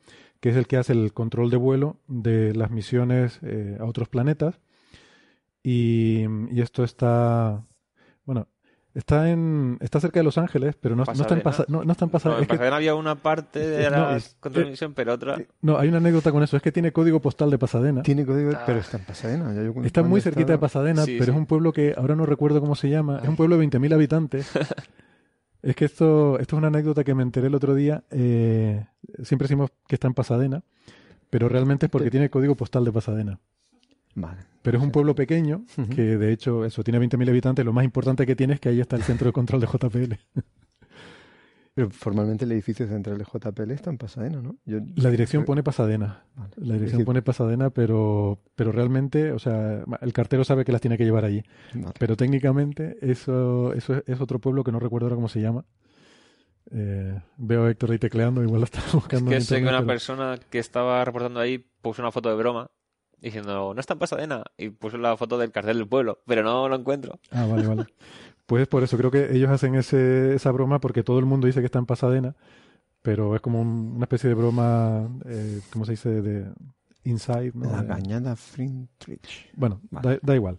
[0.45, 4.11] que es el que hace el control de vuelo de las misiones eh, a otros
[4.11, 4.61] planetas.
[5.63, 7.65] Y, y esto está,
[8.27, 8.49] bueno,
[8.93, 11.43] está en está cerca de Los Ángeles, pero no, no está en Pasadena.
[11.43, 12.35] Pasa- no, no está en Pasadena.
[12.35, 15.39] No, en es que- Pasadena había una parte de no, la es- control pero otra...
[15.63, 18.03] no, hay una anécdota con eso, es que tiene código postal de Pasadena.
[18.03, 18.65] Tiene código, Ah.
[18.67, 19.51] pero está en Pasadena.
[19.55, 22.27] Ya yo Está muy cerquita de Pasadena, Sí, pero es un pueblo que ahora no
[22.27, 23.21] recuerdo cómo se llama.
[23.23, 24.51] Es un pueblo de 20.000 habitantes.
[25.65, 28.05] es que esto, esto es una anécdota que me enteré el otro día.
[28.11, 28.85] eh,
[29.23, 30.63] siempre decimos que está en Pasadena,
[31.31, 33.41] pero realmente es porque tiene código postal de Pasadena.
[34.15, 34.43] Vale.
[34.63, 35.65] Pero es un pueblo pequeño
[35.95, 37.65] que, de hecho, eso tiene 20.000 habitantes.
[37.65, 40.15] Lo más importante que tiene es que ahí está el centro de control de JPL.
[41.75, 44.57] Pero formalmente el edificio central de JPL está en Pasadena, ¿no?
[44.65, 46.23] Yo- La dirección creo- pone Pasadena.
[46.37, 46.53] Vale.
[46.59, 50.71] La Es dirección que- pone Pasadena, pero, pero realmente, o sea, el cartero sabe que
[50.71, 51.43] las tiene que llevar allí.
[51.75, 51.95] Vale.
[51.99, 55.65] Pero técnicamente eso, eso es, es otro pueblo que no recuerdo ahora cómo se llama.
[56.71, 59.31] Eh, veo a Héctor ahí tecleando, igual lo está Es buscando.
[59.31, 62.37] que en sé que una pero- persona que estaba reportando ahí puso una foto de
[62.37, 62.71] broma
[63.21, 66.69] diciendo, no está en Pasadena, y puso la foto del cartel del pueblo, pero no
[66.69, 67.19] lo encuentro.
[67.31, 67.87] Ah, vale, vale.
[68.47, 71.61] Pues por eso creo que ellos hacen ese, esa broma porque todo el mundo dice
[71.61, 72.37] que está en Pasadena,
[73.03, 76.09] pero es como un- una especie de broma, eh, ¿cómo se dice?
[76.23, 76.47] De
[77.05, 77.71] inside, ¿no?
[77.71, 79.51] La cañada Frintrich.
[79.55, 80.09] Bueno, Vale.
[80.15, 80.59] da, da igual.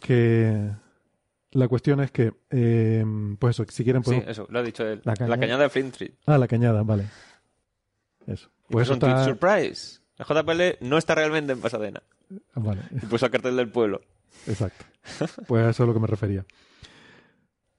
[0.00, 0.70] Que
[1.52, 3.04] la cuestión es que, eh,
[3.38, 4.28] pues eso, si quieren Sí, podemos...
[4.28, 5.00] eso, lo ha dicho él.
[5.04, 6.12] La La, cañada- Flint Street.
[6.26, 7.06] Ah, la cañada, vale.
[8.26, 8.50] Eso.
[8.68, 9.24] Pues eso un está...
[9.24, 10.00] surprise.
[10.16, 12.02] La JPL no está realmente en Pasadena.
[12.54, 12.82] Vale.
[12.90, 14.00] Y puso el cartel del pueblo.
[14.46, 14.84] Exacto.
[15.48, 16.44] Pues a eso es a lo que me refería.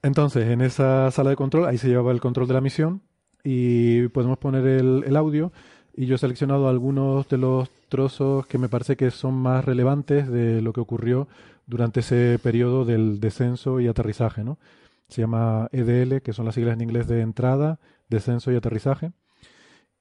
[0.04, 3.02] Entonces, en esa sala de control, ahí se llevaba el control de la misión
[3.44, 5.52] y podemos poner el, audio.
[5.96, 10.30] Y yo he seleccionado algunos de los trozos que me parece que son más relevantes
[10.30, 11.28] de lo que ocurrió
[11.68, 14.58] durante ese periodo del descenso y aterrizaje, ¿no?
[15.10, 17.80] Se llama EDL, que son las siglas en inglés de entrada,
[18.10, 19.12] descenso y aterrizaje.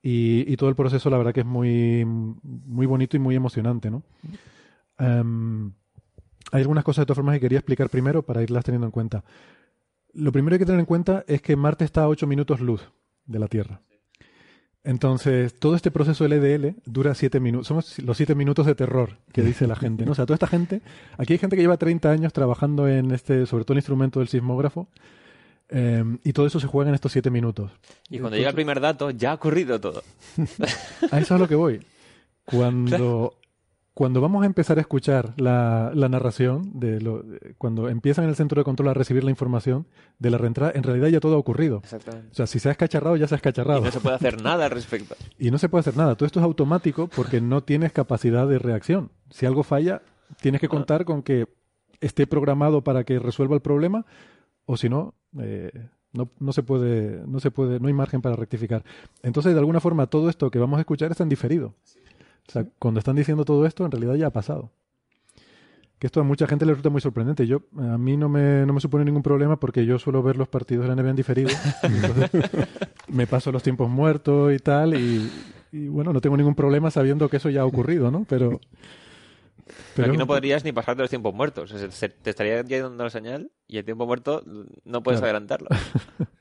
[0.03, 3.91] Y, y todo el proceso, la verdad que es muy, muy bonito y muy emocionante,
[3.91, 4.03] ¿no?
[4.99, 5.73] Em,
[6.53, 9.25] hay algunas cosas de todas formas que quería explicar primero para irlas teniendo en cuenta.
[10.13, 12.61] Lo primero que hay que tener en cuenta es que Marte está a 8 minutos
[12.61, 12.83] luz
[13.27, 13.81] de la Tierra.
[14.83, 17.67] Entonces, todo este proceso LDL dura 7 minutos.
[17.69, 20.07] Somos los 7 minutos de terror que dice la gente.
[20.07, 20.13] ¿no?
[20.13, 20.81] O sea, toda esta gente.
[21.19, 24.29] Aquí hay gente que lleva 30 años trabajando en este, sobre todo el instrumento del
[24.29, 24.89] sismógrafo.
[25.69, 27.71] eh, y todo eso se juega en estos 7 minutos.
[28.09, 30.03] Y cuando llega el primer dato, ya ha ocurrido todo.
[31.11, 31.85] A eso es a lo que voy.
[32.45, 33.35] Cuando,
[33.93, 38.31] cuando vamos a empezar a escuchar la, la narración, de lo, de- cuando empiezan en
[38.31, 39.87] el centro de control a recibir la información
[40.19, 41.79] de la reentrada, en realidad ya todo ha ocurrido.
[41.83, 42.29] Exactamente.
[42.31, 43.81] O sea, si se ha escacharrado, ya se ha Y escacharrado.
[43.83, 45.17] no se puede hacer nada al respecto.
[45.39, 46.15] Y no se puede hacer nada.
[46.15, 49.11] Todo esto es automático porque no tienes capacidad de reacción.
[49.31, 50.03] Si algo falla,
[50.41, 51.47] tienes que contar con que
[52.01, 54.07] esté programado para que resuelva el problema
[54.65, 55.71] o si no, eh,
[56.13, 58.85] no, no se puede, no se puede, no hay margen para rectificar.
[59.23, 61.75] Entonces, de alguna forma, todo esto que vamos a escuchar está en diferido.
[62.51, 64.73] O sea, cuando están diciendo todo esto, en realidad ya ha pasado.
[66.01, 67.47] Que esto a mucha gente le resulta muy sorprendente.
[67.47, 70.49] Yo, a mí no me, no me supone ningún problema porque yo suelo ver los
[70.49, 71.51] partidos de la NBA en diferido.
[73.09, 75.31] Me paso los tiempos muertos y tal, y,
[75.73, 78.25] y bueno, no tengo ningún problema sabiendo que eso ya ha ocurrido, ¿no?
[78.29, 78.61] Pero...
[79.95, 81.71] Pero aquí no podrías ni pasarte los tiempos muertos.
[81.73, 84.43] O sea, se- te estaría dando la señal y el tiempo muerto
[84.85, 85.37] no puedes Claro.
[85.37, 85.69] adelantarlo.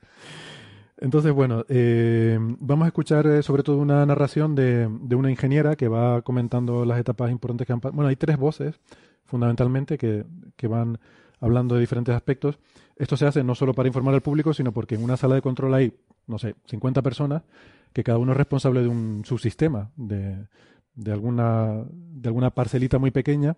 [1.00, 5.74] Entonces, bueno, eh, vamos a escuchar eh, sobre todo una narración de, de una ingeniera
[5.74, 7.96] que va comentando las etapas importantes que han pasado.
[7.96, 8.78] Bueno, hay tres voces,
[9.24, 10.98] fundamentalmente, que, que van
[11.40, 12.58] hablando de diferentes aspectos.
[12.96, 15.42] Esto se hace no solo para informar al público, sino porque en una sala de
[15.42, 15.94] control hay,
[16.26, 17.44] no sé, 50 personas,
[17.94, 20.48] que cada uno es responsable de un subsistema, de,
[20.94, 23.56] de, alguna, de alguna parcelita muy pequeña,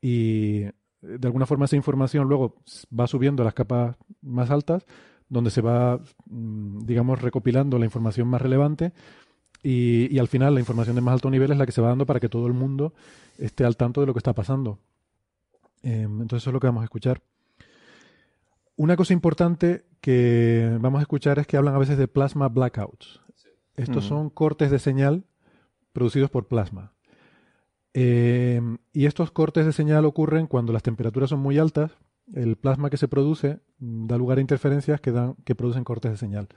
[0.00, 0.72] y eh,
[1.02, 2.56] de alguna forma esa información luego
[2.98, 4.84] va subiendo a las capas más altas,
[5.28, 8.92] donde se va, mm, digamos, recopilando la información más relevante
[9.62, 11.88] y, y al final la información de más alto nivel es la que se va
[11.88, 12.92] dando para que todo el mundo
[13.38, 14.78] esté al tanto de lo que está pasando.
[15.82, 17.22] Em, entonces eso es lo que vamos a escuchar.
[18.76, 23.20] Una cosa importante que vamos a escuchar es que hablan a veces de plasma blackouts.
[23.76, 24.14] Estos Ujú.
[24.14, 25.24] son cortes de señal
[25.92, 26.92] producidos por plasma.
[27.92, 28.60] Eh,
[28.92, 31.92] y estos cortes de señal ocurren cuando las temperaturas son muy altas.
[32.32, 36.10] El plasma que se produce mm, da lugar a interferencias que, dan, que producen cortes
[36.12, 36.48] de señal.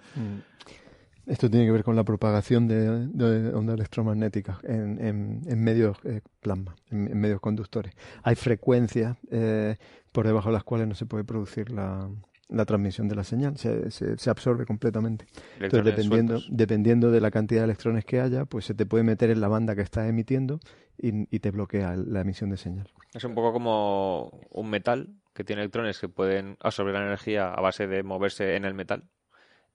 [1.26, 5.98] Esto tiene que ver con la propagación de, de ondas electromagnéticas en, en- en medios
[6.06, 7.94] eh, plasma, en, en medios conductores.
[8.24, 9.76] Hay frecuencias eh,
[10.14, 12.10] por debajo de las cuales no se puede producir la,
[12.48, 15.26] la transmisión de la señal, se, se- se absorbe completamente.
[15.60, 16.58] Entonces, dependiendo, sueltos.
[16.58, 19.50] dependiendo de la cantidad de electrones que haya, pues se te puede meter en la
[19.50, 20.62] banda que estás emitiendo
[20.98, 22.88] y, y te bloquea la emisión de señal.
[23.14, 27.62] Es un poco como un metal que tiene electrones que pueden absorber la energía a
[27.62, 29.04] base de moverse en el metal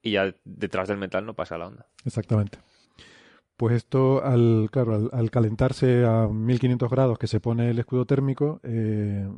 [0.02, 1.86] y ya detrás del metal no pasa la onda.
[2.04, 2.58] Exactamente.
[3.56, 8.06] Pues esto, al, claro, al, al calentarse a 1500 grados que se pone el escudo
[8.06, 9.28] térmico, eh,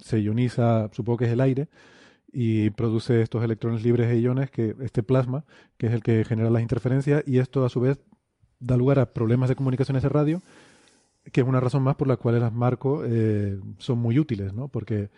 [0.00, 1.68] se ioniza, supongo que es el aire,
[2.32, 5.44] y produce estos electrones libres e iones, que este plasma,
[5.78, 8.00] que es el que genera las interferencias, y esto a su vez
[8.58, 10.42] da lugar a problemas de comunicaciones de radio,
[11.32, 14.68] que es una razón más por la cual las marcos eh, son muy útiles, ¿no?
[14.68, 15.10] Porque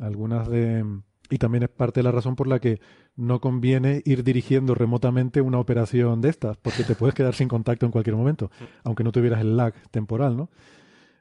[0.00, 0.84] algunas de...
[1.30, 2.78] Y también es parte de la razón por la que
[3.16, 7.86] no conviene ir dirigiendo remotamente una operación de estas, porque te puedes quedar sin contacto
[7.86, 8.50] en cualquier momento,
[8.84, 10.50] aunque no tuvieras el lag temporal, ¿no?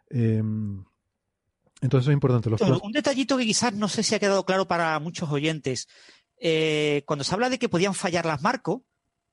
[0.09, 0.83] Em,
[1.81, 2.49] entonces eso es importante.
[2.49, 5.87] Los plas- un detallito que quizás no sé si ha quedado claro para muchos oyentes.
[6.37, 8.81] Eh, cuando se habla de que podían fallar las marcos,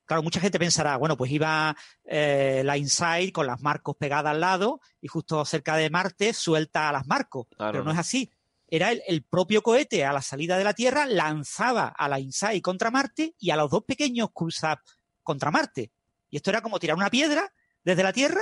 [0.09, 4.41] claro, mucha gente pensará, bueno, pues iba eh, la Insight con las marcos pegadas al
[4.41, 7.45] lado y justo cerca de Marte suelta a las marcos.
[7.71, 8.31] Pero no, no, es así.
[8.67, 12.63] Era el, el propio cohete a la salida de la Tierra, lanzaba a la Insight
[12.63, 14.79] contra Marte y a los dos pequeños CubeSat
[15.21, 15.91] contra Marte.
[16.31, 17.53] Y esto era como tirar una piedra
[17.83, 18.41] desde la Tierra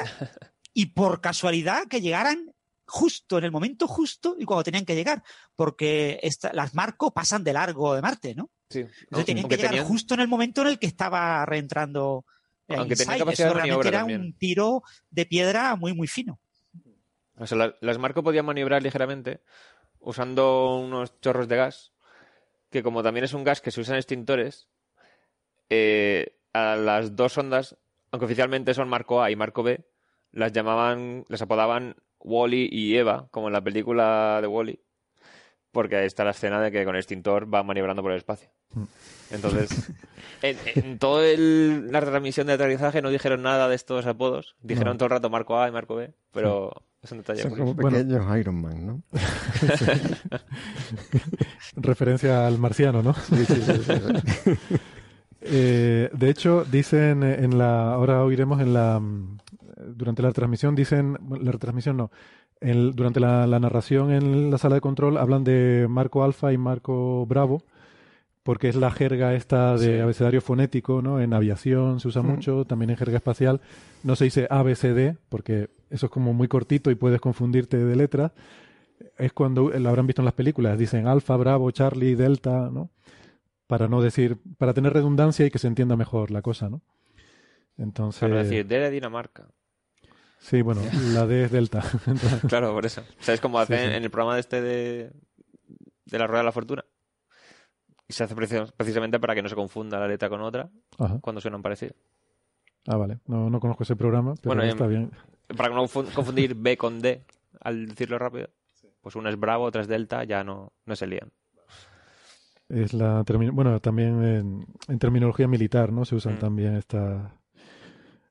[0.74, 2.54] y por casualidad que llegaran
[2.86, 5.22] justo en el momento justo y cuando tenían que llegar,
[5.58, 8.50] porque esta- las marcos pasan de largo de Marte, ¿no?
[8.70, 8.80] Sí.
[8.80, 12.26] Entonces tenían que llegar tenían- justo en el momento en el que estaba reentrando
[12.68, 14.22] eh, Aunque tenía capacidad Eso de realmente maniobra era también.
[14.22, 16.38] un tiro de piedra muy, muy fino.
[17.38, 19.42] O sea, la- las Marco podían maniobrar ligeramente
[20.00, 21.94] usando unos chorros de gas,
[22.70, 24.68] que como también es un gas que se usa en extintores,
[25.70, 27.78] eh, a las dos ondas,
[28.12, 29.86] aunque oficialmente son Marco A y Marco B,
[30.32, 34.82] las llamaban, las apodaban Wally y Eva, como en la película de Wally,
[35.72, 38.50] porque ahí está la escena de que con el extintor va maniobrando por el espacio.
[39.32, 39.92] Entonces,
[40.42, 44.56] en, en toda la retransmisión de aterrizaje no dijeron nada de estos apodos.
[44.62, 44.98] Dijeron No.
[44.98, 46.72] todo el rato Marco A y Marco B, pero
[47.02, 47.76] es un detalle Son curioso.
[47.76, 49.04] como pequeños Iron Man, ¿no?
[51.76, 53.14] Referencia al marciano, ¿no?
[53.14, 54.52] Sí, sí, sí.
[55.50, 59.38] Eh, de hecho, dicen en la, ahora oiremos en la, mm,
[59.96, 62.12] durante la transmisión, dicen, la retransmisión no,
[62.62, 66.58] el- durante la, la narración en la sala de control hablan de Marco Alfa y
[66.58, 67.62] Marco Bravo,
[68.44, 70.00] porque es la jerga esta de Sí.
[70.00, 71.20] abecedario fonético, ¿no?
[71.20, 72.28] En aviación se usa Mm.
[72.28, 73.60] mucho, también en jerga espacial.
[74.04, 78.32] No se dice ABCD, porque eso es como muy cortito y puedes confundirte de letras.
[79.18, 82.90] Es cuando lo habrán visto en las películas, dicen Alfa, Bravo, Charlie, Delta, ¿no?
[83.68, 86.82] Para no decir, para tener redundancia y que se entienda mejor la cosa, ¿no?
[87.78, 89.48] Entonces, Para decir, D de Dinamarca.
[90.40, 90.82] Sí, bueno,
[91.14, 91.84] la D es Delta.
[92.48, 93.04] Claro, por eso.
[93.20, 93.96] ¿Sabes cómo hacen sí.
[93.96, 95.12] en el programa de este de,
[96.06, 96.86] de la Rueda de la Fortuna?
[98.08, 101.20] Y se hace precis- precisamente para que no se confunda la letra con otra Ajá.
[101.20, 101.94] cuando suenan parecido.
[102.88, 105.12] ah, vale, no, no conozco ese programa, pero Bueno, está em, bien.
[105.58, 107.24] Para no confu- confundir B con D
[107.62, 108.50] al decirlo rápido.
[109.02, 111.32] Pues uno es Bravo, otro es Delta, ya no, no se lían.
[112.70, 113.24] Es la
[113.54, 116.04] bueno, también en, en terminología militar, ¿no?
[116.04, 116.40] Se usan Mm.
[116.40, 117.34] también esta,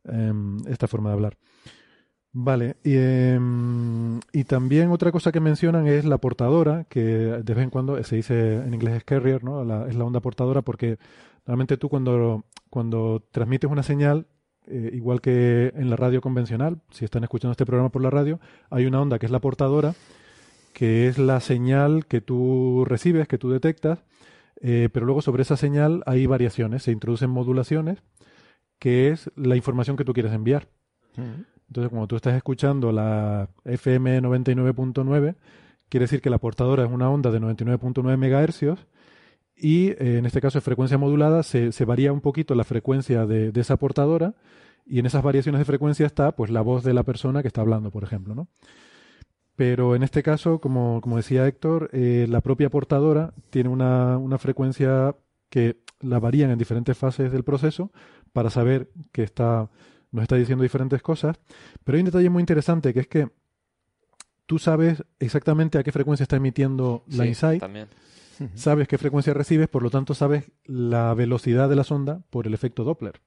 [0.05, 1.39] em, esta forma de hablar.
[2.39, 7.65] Vale, y, em, y también otra cosa que mencionan es la portadora, que de vez
[7.65, 9.65] en cuando se dice en inglés es carrier, ¿no?
[9.65, 10.99] La- es la onda portadora porque
[11.47, 14.27] realmente tú cuando, cuando transmites una señal
[14.67, 18.39] eh, igual que en la radio convencional, si están escuchando este programa por la radio,
[18.69, 19.95] hay una onda que es la portadora,
[20.75, 24.05] que es la señal que tú recibes, que tú detectas,
[24.61, 28.03] eh, pero luego sobre esa señal hay variaciones, se introducen modulaciones,
[28.79, 30.69] que es la información que tú quieres enviar.
[31.69, 35.35] Entonces, cuando tú estás escuchando la FM 99.9,
[35.89, 38.87] quiere decir que la portadora es una onda de 99.9 MHz
[39.57, 43.53] y eh, en este caso es frecuencia modulada, se, varía un poquito la frecuencia de,
[43.55, 44.35] esa portadora
[44.85, 47.63] y en esas variaciones de frecuencia está pues la voz de la persona que está
[47.63, 48.49] hablando, por ejemplo, ¿no?
[49.57, 54.37] Pero en este caso, como, como decía Héctor, eh, la propia portadora tiene una, una
[54.37, 55.17] frecuencia
[55.49, 57.91] que la varían en diferentes fases del proceso
[58.35, 59.71] para saber que está,
[60.13, 61.37] nos está diciendo diferentes cosas.
[61.85, 63.29] Pero hay un detalle muy interesante que es que
[64.47, 67.61] tú sabes exactamente a qué frecuencia está emitiendo la Sí, Insight.
[67.61, 67.89] también.
[68.55, 72.53] Sabes qué frecuencia recibes, por lo tanto sabes la velocidad de la sonda por el
[72.53, 73.21] efecto Doppler.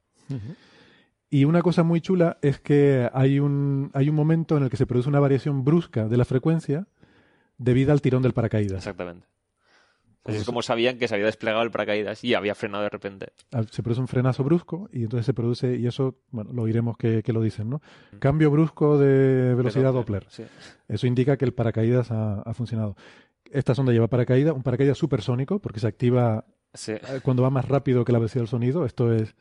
[1.31, 4.77] Y una cosa muy chula es que hay un, hay un momento en el que
[4.77, 6.88] se produce una variación brusca de la frecuencia
[7.57, 8.77] debido al tirón del paracaídas.
[8.77, 9.26] Exactamente.
[10.30, 13.27] Así es como sabían que se había desplegado el paracaídas y había frenado de repente.
[13.51, 16.97] Al- Se produce un frenazo brusco y entonces se produce, y eso, bueno, lo oiremos
[16.97, 17.81] que, que lo dicen, ¿no?
[18.19, 20.26] Cambio brusco de velocidad Doppler.
[20.30, 20.43] sí.
[20.88, 22.95] Eso indica que el paracaídas ha, ha funcionado.
[23.51, 26.91] Esta sonda lleva paracaídas, un paracaídas supersónico, porque se activa Sí.
[26.93, 28.85] eh, cuando va más rápido que la velocidad del sonido.
[28.85, 29.35] Esto es,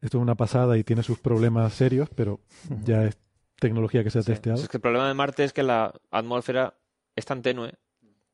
[0.00, 2.40] esto es una pasada y tiene sus problemas serios, pero
[2.84, 3.18] ya es
[3.60, 4.60] tecnología que se ha testeado.
[4.60, 6.74] Es que el problema de Marte es que la atmósfera
[7.14, 7.74] es tan tenue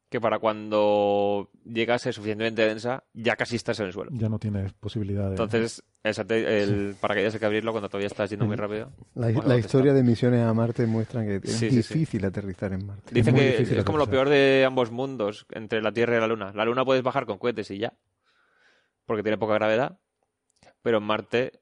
[0.09, 4.11] que para cuando llega a ser suficientemente densa ya casi estás en el suelo.
[4.15, 5.31] Ya no tienes posibilidad de...
[5.31, 8.93] Entonces, el, el paracaídas hay que abrirlo cuando todavía estás yendo muy rápido.
[9.15, 9.97] La, Bueno, la ¿dónde historia está?
[9.97, 11.95] de misiones a Marte muestran que es Sí, sí, sí.
[11.95, 13.13] difícil aterrizar en Marte.
[13.13, 16.21] Dicen muy que difícil es como lo peor de ambos mundos, entre la Tierra y
[16.21, 16.53] la Luna.
[16.55, 17.93] La Luna puedes bajar con cohetes y ya,
[19.07, 19.99] porque tiene poca gravedad,
[20.83, 21.61] pero en Marte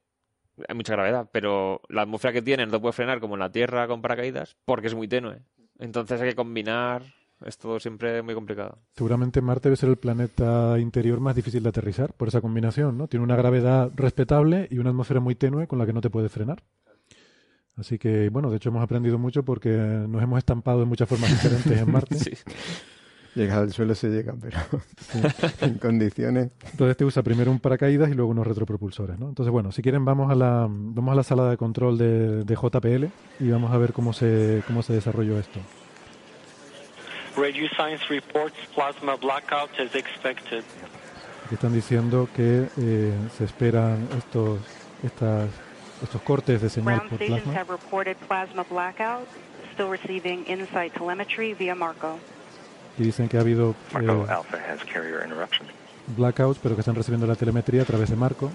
[0.68, 3.88] hay mucha gravedad, pero la atmósfera que tiene no puede frenar como en la Tierra
[3.88, 5.40] con paracaídas, porque es muy tenue.
[5.78, 7.02] Entonces hay que combinar,
[7.44, 8.78] es todo siempre muy complicado.
[8.92, 13.08] Seguramente Marte debe ser el planeta interior más difícil de aterrizar por esa combinación, ¿no?
[13.08, 16.32] Tiene una gravedad respetable y una atmósfera muy tenue con la que no te puedes
[16.32, 16.62] frenar.
[17.76, 21.30] Así que, bueno, de hecho hemos aprendido mucho porque nos hemos estampado de muchas formas
[21.30, 22.16] diferentes en Marte.
[23.34, 24.58] Llegas al suelo se llegan, pero
[25.60, 26.52] en condiciones.
[26.70, 29.28] Entonces te usa primero un paracaídas y luego unos retropropulsores, ¿no?
[29.28, 32.54] Entonces, bueno, si quieren vamos a la, vamos a la sala de control de, de
[32.54, 33.06] JPL
[33.40, 35.58] y vamos a ver cómo se, cómo se desarrolló esto.
[37.36, 40.62] Radio Science reports plasma blackout as expected.
[41.50, 44.60] Están diciendo que eh, se esperan estos,
[45.02, 45.48] estas,
[46.02, 47.60] estos cortes de señal Ground por stations plasma.
[47.60, 49.26] have reported plasma blackout,
[49.74, 52.18] still receiving insight telemetry via Marco.
[52.98, 55.66] Y dicen que ha habido Marco eh, Alpha has carrier interruption.
[56.16, 58.50] blackouts, pero que están recibiendo la telemetría a través de Marco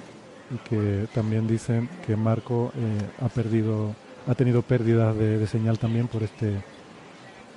[0.52, 3.94] y que también dicen que Marco eh, ha perdido,
[4.28, 6.62] ha tenido pérdidas de, de señal también por este,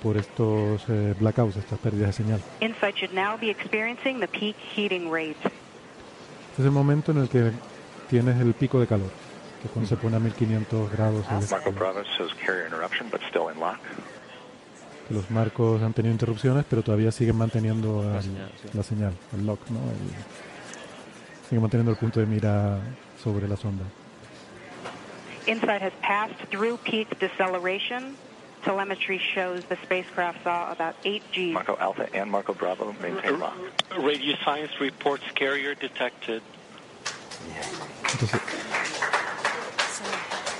[0.03, 2.41] por estos eh, blackouts, estas pérdidas de señal.
[2.59, 5.37] Insight should now be experiencing the peak heating rate.
[6.51, 7.51] Este es el momento en el que
[8.09, 9.09] tienes el pico de calor,
[9.61, 11.25] que cuando se pone a 1500 grados.
[11.31, 13.79] el- Marco Bravo shows carrier interruption, but still in lock.
[15.07, 18.69] que los marcos han tenido interrupciones, pero todavía siguen manteniendo La el- señal, sí.
[18.73, 19.79] la señal, el lock, ¿no?
[19.79, 22.77] El- siguen manteniendo el punto de mira
[23.21, 23.83] sobre la sonda.
[25.45, 28.15] Insight has passed through peak deceleration.
[28.63, 31.53] Telemetry shows the spacecraft saw about 8 Gs.
[31.53, 33.53] Marco Alpha and Marco Bravo maintain lock.
[33.97, 36.41] Radio Science reports carrier detected.
[38.13, 38.39] Entonces,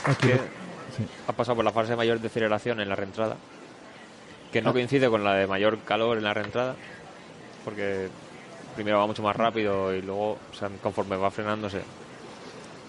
[0.05, 0.41] aquí Que lo-
[0.97, 1.05] sí.
[1.27, 3.37] ha pasado por la fase mayor de aceleración en la reentrada,
[4.51, 6.75] que no coincide con la de mayor calor en la reentrada,
[7.63, 8.09] porque
[8.75, 11.81] primero va mucho más rápido y luego, o sea, conforme va frenándose,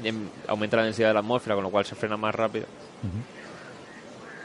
[0.02, 2.66] em- aumenta la densidad de la atmósfera, con lo cual se frena más rápido.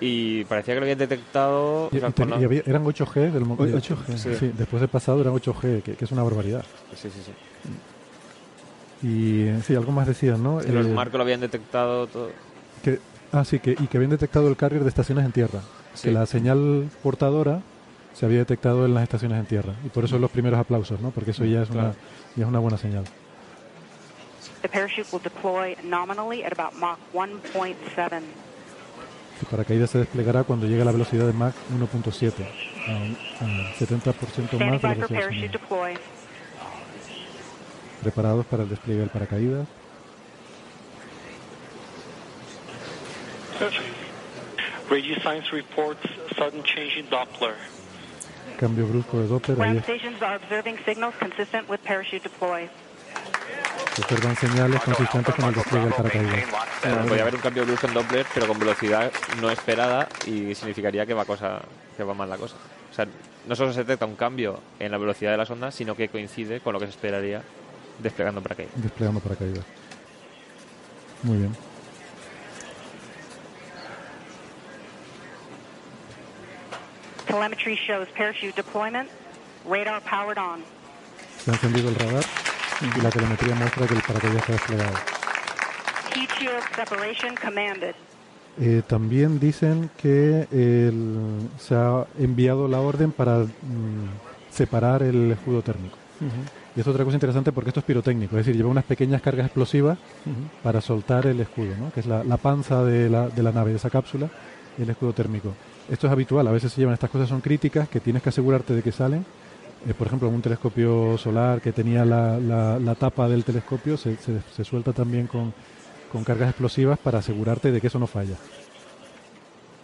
[0.02, 1.86] Y parecía que lo habían detectado.
[1.88, 3.76] o Y- sea, y te- con la- y había- eran 8G, del mo- Oye, eh,
[3.78, 4.36] 8G, sí.
[4.40, 4.52] sí.
[4.58, 6.64] después de pasado eran 8G, que, que es una barbaridad.
[6.96, 7.32] Sí, sí, sí.
[9.08, 10.60] Y sí, algo más decían, ¿no?
[10.60, 12.30] Que los Eh, marcos lo habían detectado todo.
[12.84, 13.00] que,
[13.32, 15.62] ah, sí, que, y que habían detectado el carrier de estaciones en tierra.
[15.94, 16.10] Sí.
[16.10, 17.62] Que la señal portadora
[18.14, 19.74] se había detectado en las estaciones en tierra.
[19.86, 21.12] Y por eso los primeros aplausos, ¿no?
[21.12, 21.96] Porque eso ya es, una, Claro.
[22.36, 23.06] ya es una buena señal.
[24.62, 28.22] The parachute will deploy nominally at about Mach 1.7.
[29.42, 32.34] El paracaídas se desplegará cuando llegue a la velocidad de Mach 1.7,
[32.88, 36.00] a, a 70% Standing más de la velocidad.
[38.02, 39.68] Preparados para el despliegue del paracaídas.
[44.90, 46.02] Radio Science reports
[46.36, 47.56] sudden change in Doppler.
[48.58, 49.56] Cambio brusco de Doppler.
[49.56, 52.70] Ground stations are observing signals consistent with parachute deploy.
[54.00, 56.46] Observan señales consistentes con el despliegue del paracaídas.
[56.82, 59.12] Claro, podría haber un cambio brusco en Doppler, pero con velocidad
[59.42, 61.62] no esperada y significaría que va cosa
[61.98, 62.56] que va mal la cosa.
[62.92, 63.06] O sea,
[63.48, 66.62] no solo se detecta un cambio en la velocidad de la sonda, sino que coincide
[66.62, 67.42] con lo que se esperaría
[68.00, 68.74] desplegando paracaídas.
[68.76, 69.66] Desplegando paracaídas.
[71.24, 71.56] Muy bien.
[77.28, 79.10] Telemetry shows parachute deployment.
[79.66, 80.64] Radar powered on.
[81.44, 82.24] Se ha encendido el radar
[82.82, 84.96] y la telemetría muestra que el paracaídas está desplegado.
[88.60, 93.50] Eh, también dicen que el- se ha enviado la orden para mm,
[94.52, 95.98] separar el escudo térmico.
[96.76, 99.22] Y esto es otra cosa interesante porque esto es pirotécnico, es decir, lleva unas pequeñas
[99.22, 99.98] cargas explosivas
[100.64, 101.92] para soltar el escudo, ¿no?
[101.94, 104.28] que es la, la panza de la, de la nave, de esa cápsula,
[104.78, 105.54] y el escudo térmico.
[105.90, 108.74] Esto es habitual, a veces se llevan estas cosas, son críticas, que tienes que asegurarte
[108.74, 109.26] de que salen.
[109.88, 113.96] Eh, por ejemplo, en un telescopio solar que tenía la, la- la tapa del telescopio,
[113.98, 115.54] se, se- se suelta también con,
[116.12, 118.36] con cargas explosivas para asegurarte de que eso no falla.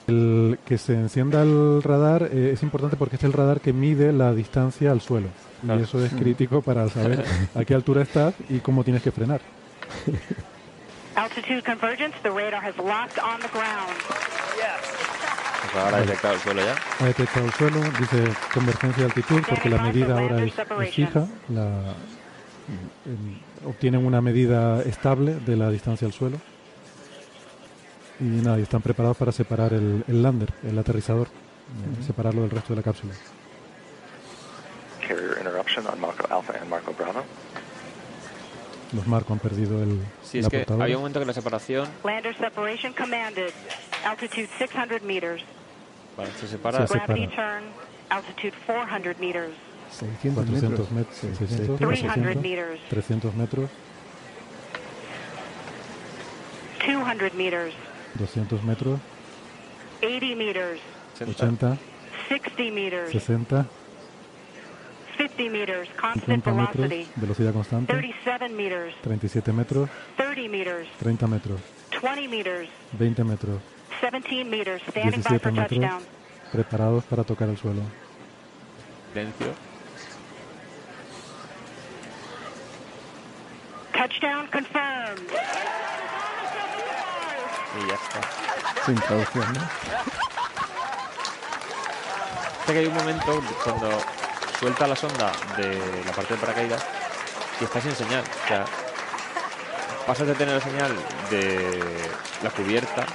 [0.08, 4.12] El que se encienda el radar eh, es importante porque es el radar que mide
[4.14, 5.30] la distancia al suelo.
[5.62, 5.80] Claro.
[5.80, 7.24] Y eso es crítico para saber
[7.56, 9.42] a qué altura estás y cómo tienes que frenar.
[11.16, 12.16] Altitude convergence.
[12.22, 13.90] The radar has locked on the ground.
[15.72, 16.76] Pues ahora ha detectado el suelo ya.
[17.00, 18.24] Ha detectado el suelo, dice
[18.54, 21.28] convergencia de altitud porque la medida ahora es, es fija.
[21.50, 21.94] La,
[23.66, 26.38] obtienen una medida estable de la distancia al suelo.
[28.20, 31.28] Y nada, y están preparados para separar el, el lander, el aterrizador,
[32.06, 33.14] separarlo del resto de la cápsula.
[35.02, 37.24] Carrier interruption on Marco Alpha and Marco Bravo.
[38.96, 40.84] Los Marco han perdido el, Sí, la es que portadora.
[40.86, 43.52] había un momento que la separación Lander separation commanded.
[44.06, 45.44] Altitude 600 meters.
[46.18, 46.88] vale, se separa.
[46.88, 47.60] Se Gravity separa.
[47.60, 47.64] turn.
[48.10, 49.52] Altitude 400 meters.
[49.92, 52.80] 600 400 metros, 600, 300 600, meters.
[52.90, 53.70] 300 metros,
[56.86, 57.74] 200 meters.
[58.16, 59.00] 200 metros,
[60.02, 60.80] 80 meters.
[61.22, 61.78] 80,
[62.30, 63.12] 60 meters.
[63.12, 63.66] 60,
[65.18, 65.90] 50 meters.
[66.00, 67.12] Constant 50 metros, velocity.
[67.16, 68.96] velocidad constante, 37 meters.
[69.02, 70.88] 37 metros, 30 meters.
[71.00, 71.62] 30 metros,
[72.02, 72.70] 20 meters.
[72.94, 73.62] 20 metros,
[74.02, 74.82] 17 meters.
[74.90, 76.02] Standing by 17 for metros, touchdown.
[76.52, 77.82] preparados para tocar el suelo.
[79.14, 79.54] Silencio.
[83.94, 85.32] Touchdown confirmed.
[87.78, 88.86] Y ya está.
[88.86, 89.62] Sin traducción, ¿no?
[92.66, 93.90] Sé que hay un momento cuando
[94.60, 96.86] suelta la sonda de la parte de paracaídas
[97.60, 98.24] y está sin señal.
[98.44, 98.66] O sea,
[100.06, 100.92] pasas de tener la señal
[101.30, 101.82] de
[102.44, 103.06] la cubierta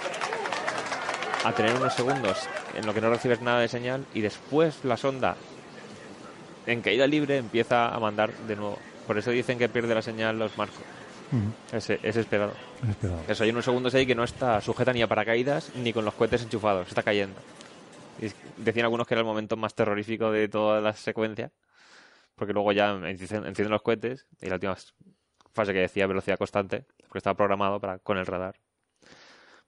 [1.45, 4.97] a tener unos segundos en lo que no recibes nada de señal y después la
[4.97, 5.37] sonda
[6.67, 8.79] en caída libre empieza a mandar de nuevo.
[9.07, 10.79] Por eso dicen que pierde la señal los marcos.
[11.73, 12.53] Es, es esperado.
[12.83, 13.21] es esperado.
[13.29, 16.15] Eso, hay unos segundos ahí que no está sujeta ni a paracaídas ni con los
[16.15, 17.41] cohetes enchufados, está cayendo.
[18.59, 21.51] Decían algunos que era el momento más terrorífico de toda la secuencia,
[22.35, 24.77] porque luego ya encienden encienden los cohetes y la última
[25.53, 28.57] fase que decía velocidad constante, porque estaba programado para con el radar.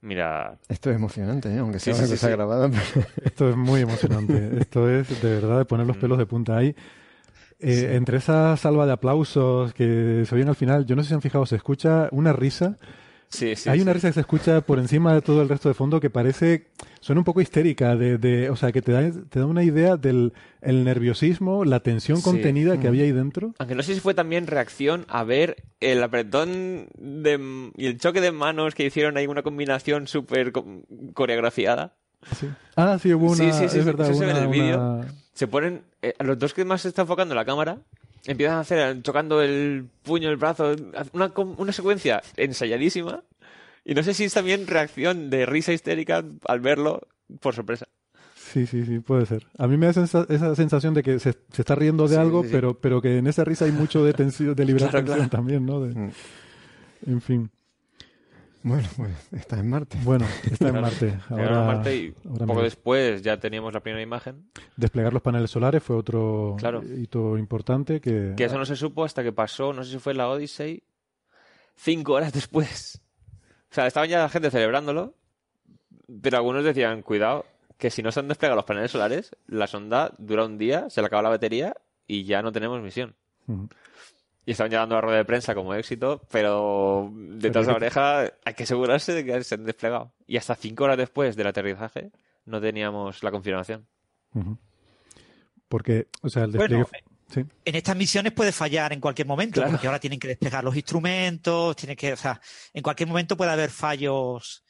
[0.00, 1.58] Mira, Esto es emocionante, ¿eh?
[1.58, 2.32] aunque Sí, sea sí, una sí, cosa sí.
[2.32, 2.68] grabada.
[2.68, 4.58] pero- Esto es muy emocionante.
[4.60, 6.74] Esto es de verdad de poner los pelos de punta ahí.
[7.60, 11.14] Eh, Entre esa salva de aplausos que se oyen al final, yo no sé si
[11.14, 12.76] han fijado, se escucha una risa.
[13.32, 13.94] Sí, sí, Hay una sí.
[13.94, 16.68] risa que se escucha por encima de todo el resto de fondo que parece,
[17.00, 19.96] suena un poco histérica, de, de- o sea, que te da, te da una idea
[19.96, 22.24] del el nerviosismo, la tensión Sí.
[22.24, 22.90] contenida que Mm.
[22.90, 23.54] había ahí dentro.
[23.58, 28.20] Aunque no sé si fue también reacción a ver el apretón de, y el choque
[28.20, 30.64] de manos que hicieron ahí una combinación súper co-
[31.14, 31.94] coreografiada.
[32.76, 34.48] Ah, sí, hubo una, Sí, sí, sí, es sí, verdad, eso se ve en el
[34.48, 34.76] vídeo.
[34.78, 37.78] una- Se ponen, eh, los dos que más se está enfocando la cámara,
[38.26, 40.74] empiezan a hacer, chocando el puño, el brazo,
[41.12, 43.22] una, una secuencia ensayadísima.
[43.84, 47.00] Y no sé si es también reacción de risa histérica al verlo
[47.40, 47.86] por sorpresa.
[48.36, 49.46] Sí, sí, sí, puede ser.
[49.58, 52.20] A mí me da sensa- esa sensación de que se, se está riendo de Sí,
[52.20, 52.54] algo, sí, sí.
[52.54, 55.30] Pero, pero que en esa risa hay mucho de tensión, de liberar Claro, tensión claro.
[55.30, 55.80] también, ¿no?
[55.80, 56.10] De- Mm.
[57.06, 57.50] En fin.
[58.64, 59.98] Bueno, pues está en Marte.
[60.02, 60.80] Bueno, está en.
[60.80, 61.18] Marte.
[61.28, 62.62] Ahora, a Marte y ahora poco mira.
[62.64, 64.48] después ya teníamos la primera imagen.
[64.76, 66.82] Desplegar los paneles solares fue otro Claro.
[66.82, 68.34] hito importante que...
[68.36, 70.82] Que eso no se supo hasta que pasó, no sé si fue la Odyssey,
[71.74, 73.00] cinco horas después.
[73.70, 75.14] O sea, estaban ya la gente celebrándolo,
[76.20, 77.46] pero algunos decían, cuidado,
[77.78, 81.00] que si no se han desplegado los paneles solares, la sonda dura un día, se
[81.00, 81.74] le acaba la batería
[82.06, 83.14] y ya no tenemos misión.
[83.48, 83.68] Ujú.
[84.44, 88.54] Y estaban dando la rueda de prensa como éxito, pero detrás de la oreja hay
[88.54, 90.12] que asegurarse de que se han desplegado.
[90.26, 92.10] Y hasta cinco horas después del aterrizaje
[92.44, 93.86] no teníamos la confirmación.
[95.68, 97.04] Porque, o sea, el Bueno, despliegue...
[97.32, 97.46] Sí.
[97.64, 99.70] En estas misiones puede fallar en cualquier momento, Claro.
[99.70, 102.38] porque ahora tienen que despegar los instrumentos, tienen que, o sea,
[102.74, 104.62] en cualquier momento puede haber fallos.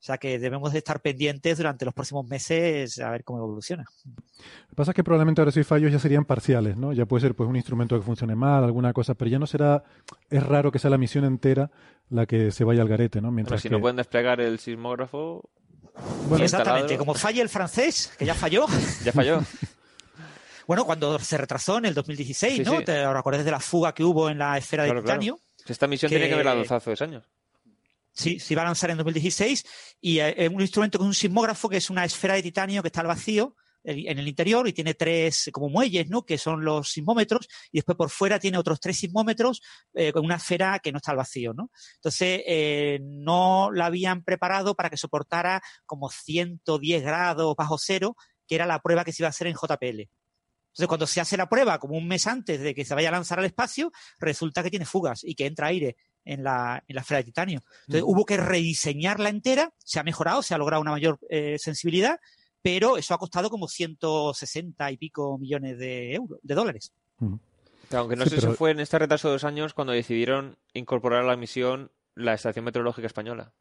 [0.00, 3.84] O sea que debemos de estar pendientes durante los próximos meses a ver cómo evoluciona.
[4.06, 4.14] Lo
[4.70, 6.92] que pasa es que probablemente ahora sí fallos ya serían parciales, ¿no?
[6.92, 9.82] Ya puede ser pues un instrumento que funcione mal, alguna cosa, pero ya no será,
[10.30, 11.70] es raro que sea la misión entera
[12.10, 13.28] la que se vaya al garete, ¿no?
[13.28, 15.50] Pero Mientras si que, no pueden desplegar el sismógrafo,
[16.28, 18.66] Bueno, Exactamente, como falle el francés, que ya falló.
[19.04, 19.40] ya falló.
[20.68, 22.78] Bueno, cuando se retrasó en el 2016, Sí, ¿no?
[22.78, 22.84] sí.
[22.84, 25.18] ¿Te acuerdas de la fuga que hubo en la esfera Claro, de claro.
[25.20, 25.40] titanio?
[25.66, 27.24] Esta misión que- tiene que lanzado hace dos años.
[28.18, 29.64] Sí, se iba a lanzar en 2016
[30.00, 32.88] y eh, es un instrumento con un sismógrafo que es una esfera de titanio que
[32.88, 33.54] está al vacío
[33.84, 36.26] en el interior y tiene tres como muelles, ¿no?
[36.26, 39.62] Que son los sismómetros y después por fuera tiene otros tres sismómetros
[39.94, 41.70] eh, con una esfera que no está al vacío, ¿no?
[41.94, 48.16] Entonces eh, no la habían preparado para que soportara como 110 grados bajo cero,
[48.48, 50.10] que era la prueba que se iba a hacer en JPL.
[50.78, 53.12] Entonces, cuando se hace la prueba, como un mes antes de que se vaya a
[53.12, 53.90] lanzar al espacio,
[54.20, 55.96] resulta que tiene fugas y que entra aire
[56.28, 57.62] en la, en la esfera de titanio.
[57.86, 58.10] Entonces, Mm.
[58.10, 62.20] hubo que rediseñarla entera, se ha mejorado, se ha logrado una mayor eh, sensibilidad,
[62.62, 66.92] pero eso ha costado como 160 y pico millones de euros, de dólares.
[67.18, 70.58] Pero aunque no Sí, sé si fue en este retraso de dos años cuando decidieron
[70.74, 73.52] incorporar a la misión la Estación Meteorológica Española.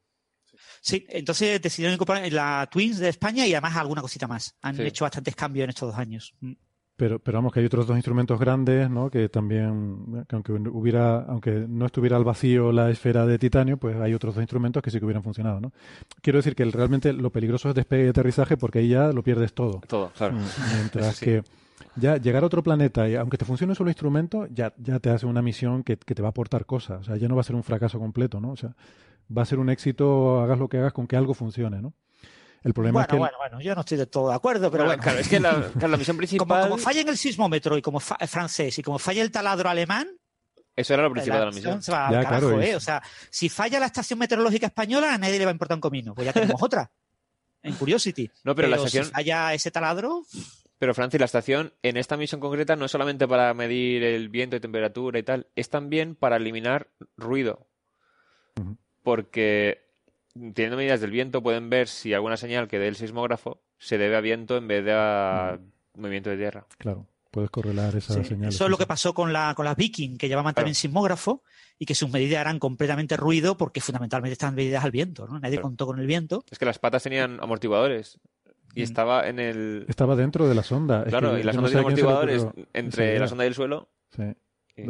[0.82, 4.56] Sí, entonces decidieron incorporar la Twins de España y además alguna cosita más.
[4.62, 4.82] Han Sí.
[4.84, 6.34] hecho bastantes cambios en estos dos años.
[6.98, 9.10] Pero, pero vamos, que hay otros dos instrumentos grandes, ¿no?
[9.12, 13.96] Que también, que aunque hubiera, aunque no estuviera al vacío la esfera de titanio, pues
[13.98, 15.72] hay otros dos instrumentos que sí que hubieran funcionado, ¿no?
[16.22, 19.22] Quiero decir que el- realmente lo peligroso es despegue y aterrizaje porque ahí ya lo
[19.22, 19.80] pierdes todo.
[19.88, 20.34] Todo, claro.
[20.38, 20.40] Mm,
[20.76, 21.26] Mientras sí.
[21.26, 21.44] que
[21.96, 25.28] ya llegar a otro planeta, y aunque te funcione solo instrumento, ya, ya te hace
[25.28, 27.02] una misión que, que te va a aportar cosas.
[27.02, 28.50] O sea, ya no va a ser un fracaso completo, ¿no?
[28.52, 28.76] O sea,
[29.36, 31.94] va a ser un éxito, hagas lo que hagas, con que algo funcione, ¿no?
[32.64, 33.18] El problema Bueno, es que...
[33.18, 35.04] bueno, bueno, yo no estoy de todo de acuerdo, pero Bueno, bueno.
[35.04, 36.64] claro, es que la, claro, la misión principal.
[36.70, 40.08] como falla en el sismómetro y como fa- francés y como falla el taladro alemán,
[40.76, 41.82] Eso era lo principal de la misión.
[41.82, 42.76] se va al Ya, carajo, claro, ¿eh?
[42.76, 45.82] O sea, si falla la estación meteorológica española, a nadie le va a importar un
[45.82, 46.14] comino.
[46.14, 46.92] Pues ya tenemos otra.
[47.64, 48.30] En Curiosity.
[48.44, 50.24] No, pero la si estación- falla ese taladro,
[50.80, 54.56] Pero Francis, la estación en esta misión concreta no es solamente para medir el viento
[54.56, 57.68] y temperatura y tal, es también para eliminar ruido.
[59.04, 59.87] Porque
[60.54, 64.16] teniendo medidas del viento pueden ver si alguna señal que dé el sismógrafo se debe
[64.16, 65.60] a viento en vez de a
[65.96, 66.66] movimiento de tierra.
[66.78, 68.50] Claro, puedes correlar esa Sí, señal.
[68.50, 71.44] Eso es lo que pasó con, la, con las Viking, que llevaban también sismógrafo
[71.80, 75.28] y que sus medidas eran completamente ruido porque fundamentalmente estaban medidas al viento.
[75.28, 75.40] ¿no?
[75.40, 75.64] Nadie Claro.
[75.64, 76.44] contó con el viento.
[76.50, 78.20] Es que las patas tenían amortiguadores
[78.74, 79.86] y estaba en el...
[79.88, 81.04] Estaba dentro de la sonda.
[81.04, 83.90] Es Claro, que y las yo no amortiguadores entre la sonda y el suelo.
[84.16, 84.24] Sí.
[84.78, 84.84] Y-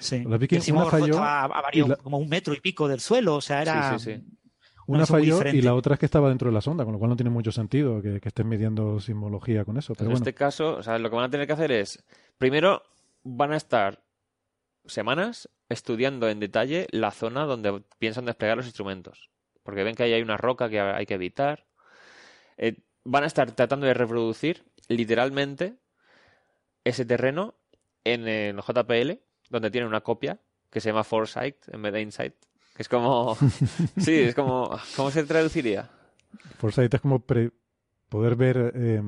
[0.00, 0.22] Sí.
[0.24, 3.34] La Viking, una falló estaba a varios- la- como un metro y pico del suelo.
[3.34, 3.98] O sea, era.
[3.98, 4.24] Sí, sí, sí.
[4.88, 7.10] Una falló y la otra es que estaba dentro de la sonda, con lo cual
[7.10, 9.92] no tiene mucho sentido que, que estén midiendo sismología con eso.
[9.94, 12.02] Pero en bueno, este caso, o sea, lo que van a tener que hacer es,
[12.38, 12.82] primero,
[13.22, 14.02] van a estar
[14.86, 19.30] semanas estudiando en detalle la zona donde piensan desplegar los instrumentos,
[19.62, 21.66] porque ven que ahí hay una roca que hay que evitar.
[22.56, 25.76] Eh, van a estar tratando de reproducir literalmente
[26.84, 27.54] ese terreno
[28.04, 29.20] en el JPL,
[29.50, 30.40] donde tienen una copia
[30.70, 32.34] que se llama Foresight en vez de Insight.
[32.78, 33.36] Es como...
[33.98, 34.78] sí, es como...
[34.96, 35.90] ¿Cómo se traduciría?
[36.58, 37.50] Foresight es como pre-
[38.08, 39.02] poder ver, eh,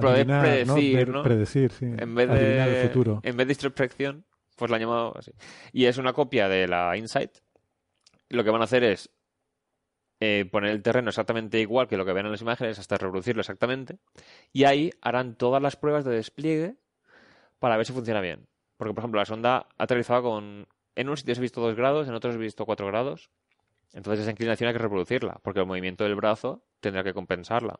[0.00, 1.22] predecir, Ver- ¿no?
[1.22, 1.84] predecir, sí.
[1.84, 3.20] En vez adivinar de, el futuro.
[3.22, 4.24] En vez de introspección,
[4.56, 5.32] pues la han llamado así.
[5.72, 7.30] Y es una copia de la Insight.
[8.30, 9.10] Lo que van a hacer es
[10.20, 13.40] eh, poner el terreno exactamente igual que lo que ven en las imágenes, hasta reproducirlo
[13.40, 13.98] exactamente.
[14.52, 16.76] Y ahí harán todas las pruebas de despliegue
[17.58, 18.46] para ver si funciona bien.
[18.76, 20.66] Porque, por ejemplo, la sonda ha aterrizado con...
[20.96, 23.30] En unos sitios he visto 2 grados, en otros he visto 4 grados.
[23.92, 27.78] Entonces esa inclinación hay que reproducirla, porque el movimiento del brazo tendrá que compensarla.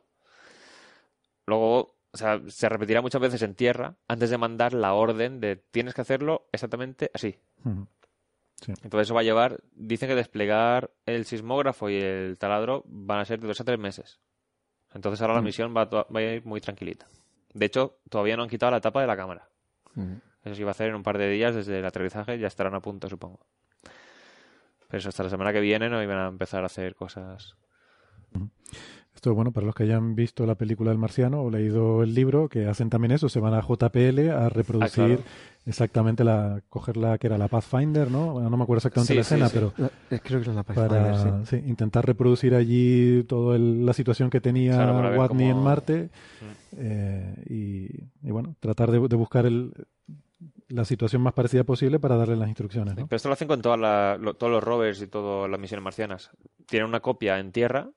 [1.45, 5.57] Luego, o sea, se repetirá muchas veces en tierra antes de mandar la orden de
[5.57, 7.37] tienes que hacerlo exactamente así.
[8.61, 8.71] Sí.
[8.83, 13.25] Entonces eso va a llevar, dicen que desplegar el sismógrafo y el taladro van a
[13.25, 14.21] ser de dos a tres meses.
[14.93, 17.05] Entonces ahora la misión va, a va a ir muy tranquilita.
[17.53, 19.49] De hecho, todavía no han quitado la tapa de la cámara.
[20.45, 22.75] Eso sí va a hacer en un par de días desde el aterrizaje, ya estarán
[22.75, 23.39] a punto, supongo.
[24.87, 27.55] Pero eso hasta la semana que viene no iban a empezar a hacer cosas.
[29.15, 32.49] Esto, bueno, para los que hayan visto la película del marciano o leído el libro,
[32.49, 35.23] que hacen también eso, se van a JPL a reproducir Ah, claro.
[35.65, 38.33] exactamente la, coger la que era la Pathfinder, ¿no?
[38.33, 39.53] Bueno, no me acuerdo exactamente Sí, la sí, escena, sí.
[39.55, 41.57] pero La- eh, creo que era la Pathfinder, para sí.
[41.61, 46.09] sí, intentar reproducir allí toda la situación que tenía Claro, Watney cómo- en Marte
[46.41, 46.45] Mm.
[46.77, 49.71] eh, y, y, bueno, tratar de, de buscar el,
[50.69, 53.07] la situación más parecida posible para darle las instrucciones, ¿no?
[53.07, 55.83] Pero esto lo hacen con todas la- lo- todos los rovers y todas las misiones
[55.83, 56.31] marcianas.
[56.65, 57.89] Tienen una copia en tierra,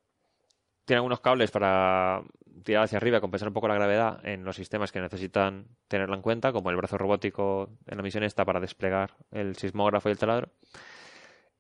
[0.85, 2.23] tienen algunos cables para
[2.65, 6.23] tirar hacia arriba, compensar un poco la gravedad en los sistemas que necesitan tenerla en
[6.23, 10.19] cuenta, como el brazo robótico en la misión esta para desplegar el sismógrafo y el
[10.19, 10.51] taladro.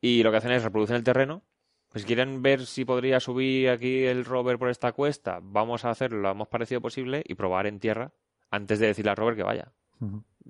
[0.00, 1.42] Y lo que hacen es reproducir el terreno.
[1.90, 5.90] Pues si quieren ver si podría subir aquí el rover por esta cuesta, vamos a
[5.90, 8.12] hacerlo lo más parecido posible y probar en tierra
[8.50, 9.72] antes de decirle al rover que vaya.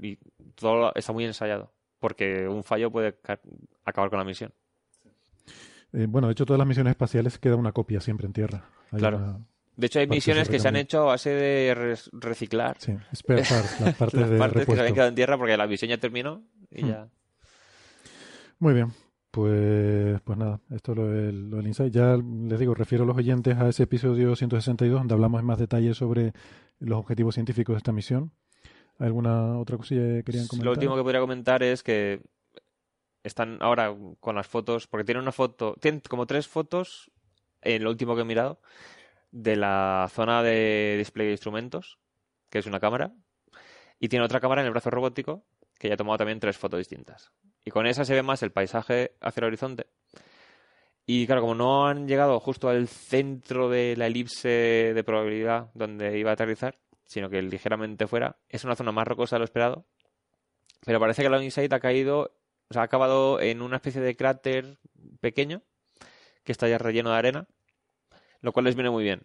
[0.00, 0.18] Y
[0.54, 3.40] todo está muy ensayado, porque un fallo puede ca-
[3.84, 4.52] acabar con la misión.
[5.92, 8.64] Eh, bueno, de hecho, todas las misiones espaciales queda una copia siempre en tierra.
[8.92, 9.16] Hay Claro.
[9.18, 9.46] una-
[9.76, 13.80] De hecho, hay misiones que se han hecho a base de reciclar Sí, spare parts,
[13.80, 16.82] las partes de que se habían quedado en tierra porque la misión ya terminó y
[16.84, 16.88] Hmm.
[16.88, 17.08] ya.
[18.58, 18.88] Muy bien.
[19.30, 21.92] Pues, pues nada, esto es lo del, lo del Insight.
[21.92, 25.58] Ya les digo, refiero a los oyentes a ese episodio 162 donde hablamos en más
[25.58, 26.32] detalle sobre
[26.80, 28.32] los objetivos científicos de esta misión.
[28.98, 30.64] ¿Alguna otra cosilla que querían comentar?
[30.64, 32.20] Lo último que podría comentar es que
[33.22, 37.10] están ahora con las fotos, porque tienen una foto, tienen como tres fotos,
[37.62, 38.60] en lo último que he mirado,
[39.30, 41.98] de la zona de display de instrumentos,
[42.50, 43.12] que es una cámara,
[44.00, 45.44] y tiene otra cámara en el brazo robótico,
[45.78, 47.32] que ya ha tomado también tres fotos distintas.
[47.64, 49.86] Y con esa se ve más el paisaje hacia el horizonte.
[51.06, 56.18] Y claro, como no han llegado justo al centro de la elipse de probabilidad donde
[56.18, 56.78] iba a aterrizar,
[57.08, 59.86] sino que ligeramente fuera, es una zona más rocosa de lo esperado.
[60.84, 62.36] Pero parece que la Insight ha caído,
[62.68, 64.78] o sea, ha acabado en una especie de cráter
[65.20, 65.62] pequeño
[66.44, 67.48] que está ya relleno de arena,
[68.42, 69.22] lo cual les viene muy bien.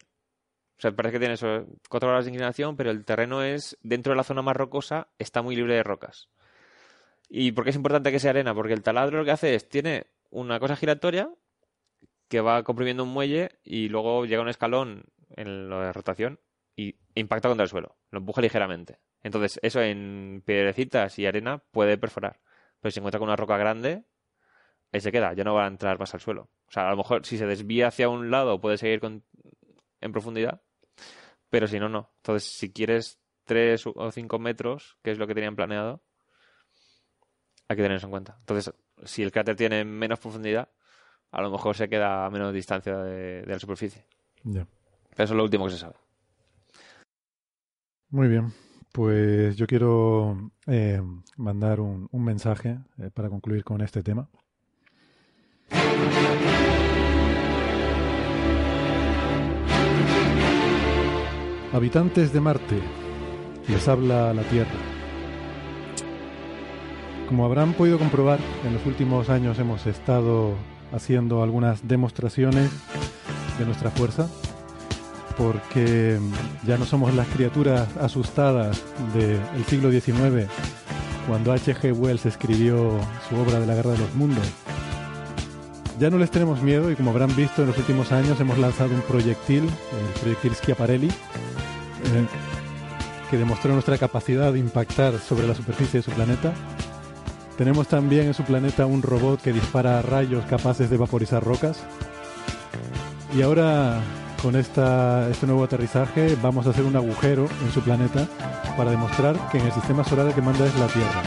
[0.78, 4.12] O sea, parece que tiene eso, cuatro grados de inclinación, pero el terreno es, dentro
[4.12, 6.30] de la zona más rocosa, está muy libre de rocas.
[7.30, 8.56] ¿Y por qué es importante que sea arena?
[8.56, 11.30] Porque el taladro lo que hace es, tiene una cosa giratoria
[12.30, 15.04] que va comprimiendo un muelle y luego llega un escalón
[15.36, 16.40] en lo de rotación
[16.76, 19.00] y impacta contra el suelo, lo empuja ligeramente.
[19.22, 22.40] Entonces, eso en piedrecitas y arena puede perforar.
[22.82, 24.04] Pero si encuentra con una roca grande,
[24.92, 26.50] ahí se queda, ya no va a entrar más al suelo.
[26.68, 29.24] O sea, a lo mejor si se desvía hacia un lado puede seguir con-
[30.02, 30.62] en profundidad,
[31.50, 32.12] pero si no, no.
[32.18, 36.04] Entonces, si quieres 3 o 5 metros, que es lo que tenían planeado,
[37.68, 38.36] hay que tener eso en cuenta.
[38.40, 38.74] Entonces,
[39.06, 40.70] si el cráter tiene menos profundidad,
[41.32, 44.06] a lo mejor se queda a menos distancia de, de la superficie.
[45.12, 45.96] Pero eso es lo último que se sabe.
[48.14, 48.54] Muy bien.
[48.92, 51.02] Pues yo quiero eh,
[51.36, 54.30] mandar un, un mensaje eh, para concluir con este tema.
[61.74, 62.80] Habitantes de Marte,
[63.68, 64.70] les habla la Tierra.
[67.28, 70.54] Como habrán podido comprobar, en los últimos años hemos estado
[70.92, 72.70] haciendo algunas demostraciones
[73.58, 74.30] de nuestra fuerza,
[75.38, 76.20] porque
[76.66, 78.82] ya no somos las criaturas asustadas
[79.14, 80.50] del siglo XIX,
[81.28, 81.92] cuando H.G.
[81.92, 83.00] Wells escribió
[83.30, 84.46] su obra de la Guerra de los Mundos.
[86.00, 88.94] Ya no les tenemos miedo y como habrán visto en los últimos años hemos lanzado
[88.94, 92.28] un proyectil, el proyectil Schiaparelli, eh,
[93.30, 96.54] que demostró nuestra capacidad de impactar sobre la superficie de su planeta.
[97.58, 101.84] Tenemos también en su planeta un robot que dispara rayos capaces de vaporizar rocas.
[103.36, 104.02] Y ahora,
[104.44, 108.28] con esta, este nuevo aterrizaje, vamos a hacer un agujero en su planeta
[108.76, 111.24] para demostrar que en el sistema solar el que manda es la Tierra.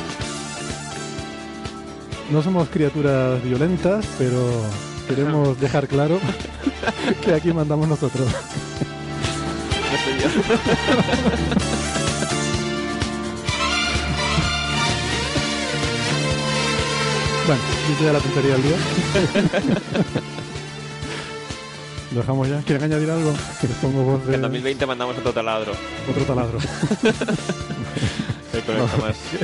[2.30, 4.38] No somos criaturas violentas, pero
[5.08, 6.20] queremos dejar claro
[7.24, 8.28] que aquí mandamos nosotros.
[9.86, 10.28] No soy yo.
[17.46, 18.76] Bueno, dice ya la tontería del día.
[22.16, 22.62] Lo dejamos ya.
[22.62, 23.30] ¿Quieren añadir algo?
[23.60, 25.72] Que les pongo voz de En 2020 mandamos otro taladro.
[26.08, 26.58] otro taladro.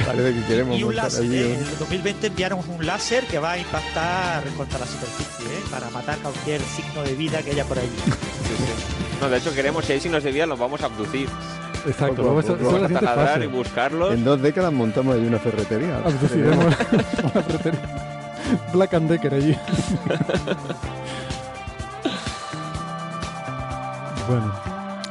[0.07, 1.55] Parece que queremos Y un láser, allí ¿eh?
[1.55, 5.63] En el 2020 enviaron un láser que va a impactar contra la superficie, ¿eh?
[5.71, 7.91] Para matar cualquier signo de vida que haya por allí.
[9.21, 11.29] No, de hecho queremos, si hay signos de vida, los vamos a abducir.
[11.87, 14.15] Exacto, vamos a- a y buscarlos.
[14.15, 15.99] En dos décadas montamos ahí una ferretería.
[15.99, 16.65] Abduciremos
[17.35, 17.81] una pretería.
[18.73, 19.57] Black and Decker allí.
[24.29, 24.53] Bueno,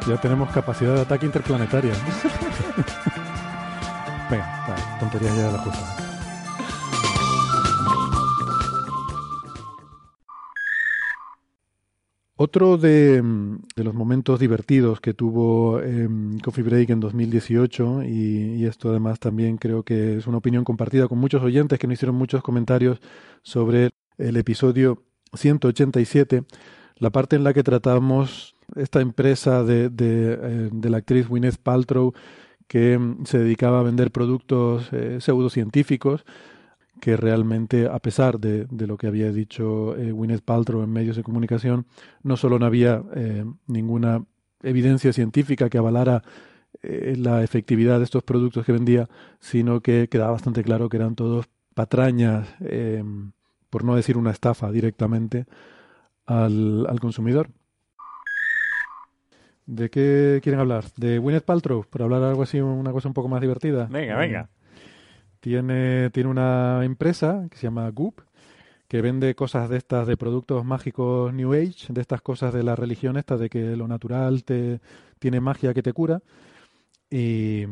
[0.07, 1.93] ya tenemos capacidad de ataque interplanetaria.
[4.29, 6.01] Venga, tonterías ya de las cosas.
[12.43, 18.55] Otro de, mm, de los momentos divertidos que tuvo em, Coffee Break en 2018, y,
[18.55, 21.93] y esto además también creo que es una opinión compartida con muchos oyentes que nos
[21.95, 22.99] hicieron muchos comentarios
[23.43, 26.43] sobre el episodio 187,
[26.95, 32.13] la parte en la que tratamos esta empresa de, eh, de la actriz Gwyneth Paltrow
[32.71, 36.23] que mm, se dedicaba a vender productos eh, pseudocientíficos
[37.01, 40.13] que realmente, a pesar de, de lo que había dicho eh,
[40.45, 41.85] Paltrow en medios de comunicación,
[42.23, 44.23] no solo no había eh, ninguna
[44.63, 46.23] evidencia científica que avalara
[46.83, 51.47] la efectividad de estos productos que vendía, sino que quedaba bastante claro que eran todos
[51.75, 52.47] patrañas,
[53.69, 55.45] por no decir una estafa directamente
[56.25, 57.49] al, al consumidor.
[59.65, 60.85] ¿De qué quieren hablar?
[60.97, 61.85] ¿De Gwyneth Paltrow?
[61.89, 63.87] Por hablar algo así, una cosa un poco más divertida.
[63.89, 64.49] Venga, venga.
[65.39, 68.19] Tiene, tiene una empresa que se llama Goop,
[68.87, 72.75] que vende cosas de estas, de productos mágicos New Age, de estas cosas de la
[72.75, 74.81] religión esta, de que lo natural te
[75.19, 76.21] tiene magia que te cura.
[77.09, 77.65] Y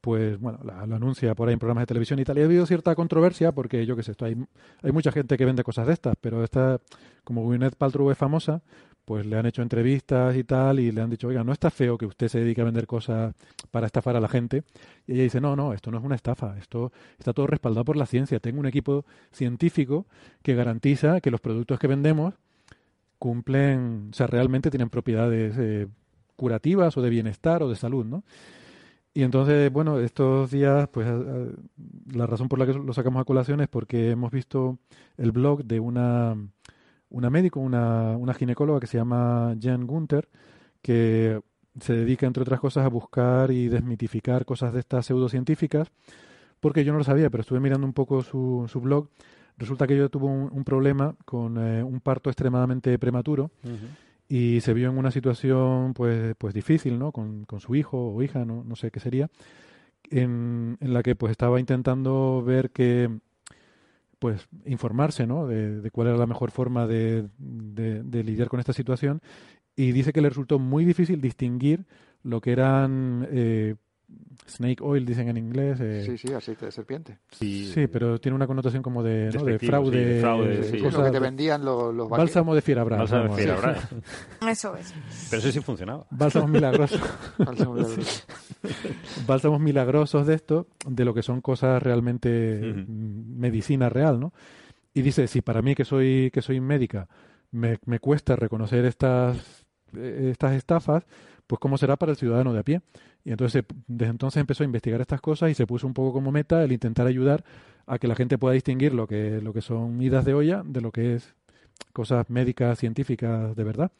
[0.00, 2.38] pues bueno, la- lo anuncia por ahí en programas de televisión y tal.
[2.38, 4.36] Y ha habido cierta controversia porque yo qué sé, esto hay,
[4.82, 6.80] hay mucha gente que vende cosas de estas, pero esta,
[7.24, 8.62] como Gwyneth Paltrow es famosa,
[9.06, 11.96] pues le han hecho entrevistas y tal y le han dicho, oiga, no está feo
[11.98, 13.34] que usted se dedique a vender cosas
[13.70, 14.64] para estafar a la gente.
[15.06, 17.96] Y ella dice, no, no, esto no es una estafa, esto está todo respaldado por
[17.96, 18.40] la ciencia.
[18.40, 20.06] Tengo un equipo científico
[20.42, 22.34] que garantiza que los productos que vendemos
[23.18, 25.88] cumplen, o sea, realmente tienen propiedades eh,
[26.36, 28.24] curativas o de bienestar o de salud, ¿no?
[29.14, 31.22] Y entonces, bueno, estos días, pues a-
[32.12, 34.78] la razón por la que lo sacamos a colación es porque hemos visto
[35.16, 36.36] el blog de una,
[37.10, 40.28] una médico, una, una ginecóloga que se llama Jen Gunther,
[40.82, 41.40] que
[41.80, 45.90] se dedica, entre otras cosas, a buscar y desmitificar cosas de estas pseudocientíficas,
[46.60, 49.08] porque yo no lo sabía, pero estuve mirando un poco su, su blog.
[49.58, 53.50] Resulta que ella tuvo un, un problema con eh, un parto extremadamente prematuro
[54.28, 58.22] y se vio en una situación pues pues difícil no con, con su hijo o
[58.22, 59.30] hija no, no sé qué sería
[60.10, 63.08] en, en la que pues estaba intentando ver que
[64.18, 68.72] pues informarse no de, cuál era la mejor forma de, de- de lidiar con esta
[68.72, 69.20] situación.
[69.76, 71.86] Y dice que le resultó muy difícil distinguir
[72.22, 73.76] lo que eran eh,
[74.46, 77.18] snake oil dicen en inglés eh, Sí, sí, aceite de serpiente.
[77.30, 79.44] Sí, pero tiene una connotación como de, ¿no?
[79.44, 79.98] de Despectivo, fraude.
[79.98, 80.78] sí, de fraude, de sí.
[80.78, 82.98] cosas Lo que te vendían los, los Bálsamo de fierabrás.
[83.10, 83.42] Bálsamo de.
[84.50, 84.94] Eso es.
[85.30, 86.06] Pero eso sí funcionaba.
[86.10, 87.00] Bálsamos milagrosos.
[87.38, 88.26] Bálsamos milagrosos.
[89.26, 94.32] Bálsamos milagrosos de esto, de lo que son cosas realmente mm, medicina real, ¿no?
[94.94, 97.08] Y dice, si para mí que soy que soy médica
[97.50, 99.64] me, me cuesta reconocer estas
[99.94, 101.04] eh, estas estafas,
[101.46, 102.80] pues cómo será para el ciudadano de a pie.
[103.26, 106.30] Y entonces desde entonces empezó a investigar estas cosas y se puso un poco como
[106.30, 107.44] meta el intentar ayudar
[107.84, 110.80] a que la gente pueda distinguir lo que lo que son idas de olla de
[110.80, 111.34] lo que es
[111.92, 113.90] cosas médicas científicas de verdad.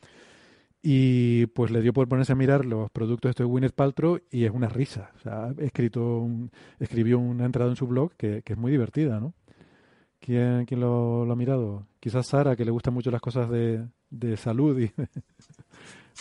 [0.82, 4.52] Y pues le dio por ponerse a mirar los productos de Gwyneth Paltrow y es
[4.52, 5.10] una risa.
[5.16, 9.18] O sea, escrito un- escribió una entrada en su blog que, que es muy divertida,
[9.18, 9.34] ¿no?
[10.20, 11.86] ¿Quién, quién lo, lo ha mirado?
[12.00, 14.78] Quizás Sara, que le gustan mucho las cosas de, de salud.
[14.80, 14.92] Y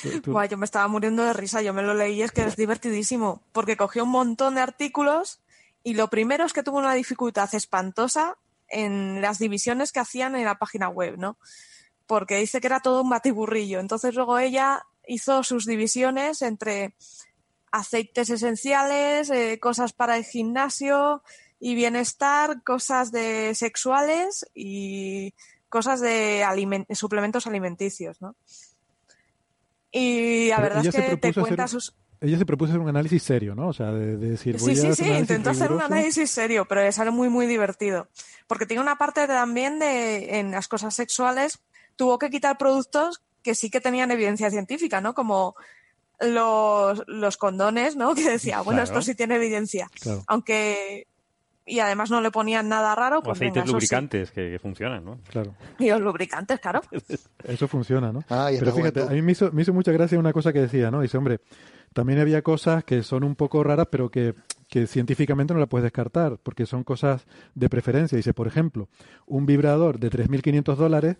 [0.03, 3.77] Yo me estaba muriendo de risa, yo me lo leí es que es divertidísimo, porque
[3.77, 5.39] cogió un montón de artículos
[5.83, 10.45] y lo primero es que tuvo una dificultad espantosa en las divisiones que hacían en
[10.45, 11.37] la página web, ¿no?
[12.07, 13.79] Porque dice que era todo un batiburrillo.
[13.79, 16.95] Entonces luego ella hizo sus divisiones entre
[17.71, 21.23] aceites esenciales, eh, cosas para el gimnasio
[21.59, 25.33] y bienestar, cosas de sexuales y
[25.69, 26.45] cosas de
[26.93, 28.35] suplementos alimenticios, ¿no?
[29.97, 31.95] Y la Pero verdad es que te cuenta hacer- sus...
[32.19, 33.69] ella se propuso hacer un análisis serio, ¿no?
[33.69, 36.65] O sea, de, de decir, voy Sí, a sí, sí, intentó hacer un análisis serio,
[36.67, 38.09] pero le sale muy, muy divertido.
[38.47, 41.59] Porque tiene una parte también de, en las cosas sexuales,
[41.95, 45.13] tuvo que quitar productos que sí que tenían evidencia científica, ¿no?
[45.13, 45.55] Como
[46.19, 48.15] los, los condones, ¿no?
[48.15, 48.99] Que decía, bueno, Claro.
[48.99, 49.89] esto sí tiene evidencia.
[50.01, 50.23] Claro.
[50.27, 51.07] Aunque,
[51.65, 53.73] y además no le ponían nada raro, O pues aceites venga, eso sí.
[53.73, 55.19] lubricantes que, que funcionan, ¿no?
[55.29, 55.55] Claro.
[55.79, 56.81] Y los lubricantes, claro.
[57.43, 58.23] Eso funciona, ¿no?
[58.29, 60.61] Ah, y Pero fíjate, a mí me hizo, me hizo mucha gracia una cosa que
[60.61, 61.01] decía, ¿no?
[61.01, 61.39] Dice, hombre,
[61.93, 64.35] también había cosas que son un poco raras, pero que,
[64.67, 67.25] que científicamente no la puedes descartar, porque son cosas
[67.55, 68.15] de preferencia.
[68.17, 68.89] Dice, por ejemplo,
[69.25, 71.17] un vibrador de 3.500 dólares,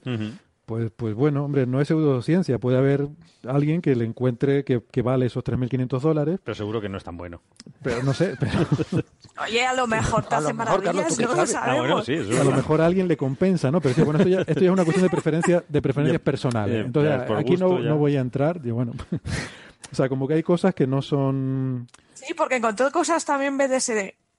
[0.65, 2.57] pues, pues bueno, hombre, no es pseudociencia.
[2.59, 3.07] Puede haber
[3.47, 7.03] alguien que le encuentre que, que vale esos 3.500 dólares, Pero seguro que no es
[7.03, 7.41] tan bueno.
[7.83, 8.51] pero no sé, pero
[9.43, 11.75] Oye, a lo mejor te hace maravillas, ¿tú qué no lo sabemos.
[11.77, 13.81] Ah, bueno, sí, eso a lo mejor a alguien le compensa, ¿no?
[13.81, 16.23] Pero sí, bueno, esto ya, esto ya es una cuestión de preferencia, de preferencias Ya,
[16.23, 16.75] personales.
[16.75, 18.61] ya, Entonces, aquí no, no voy a entrar.
[18.63, 18.93] Yo, bueno,
[19.91, 23.91] o sea, como que hay cosas que no son Sí, porque encontró cosas también BDS,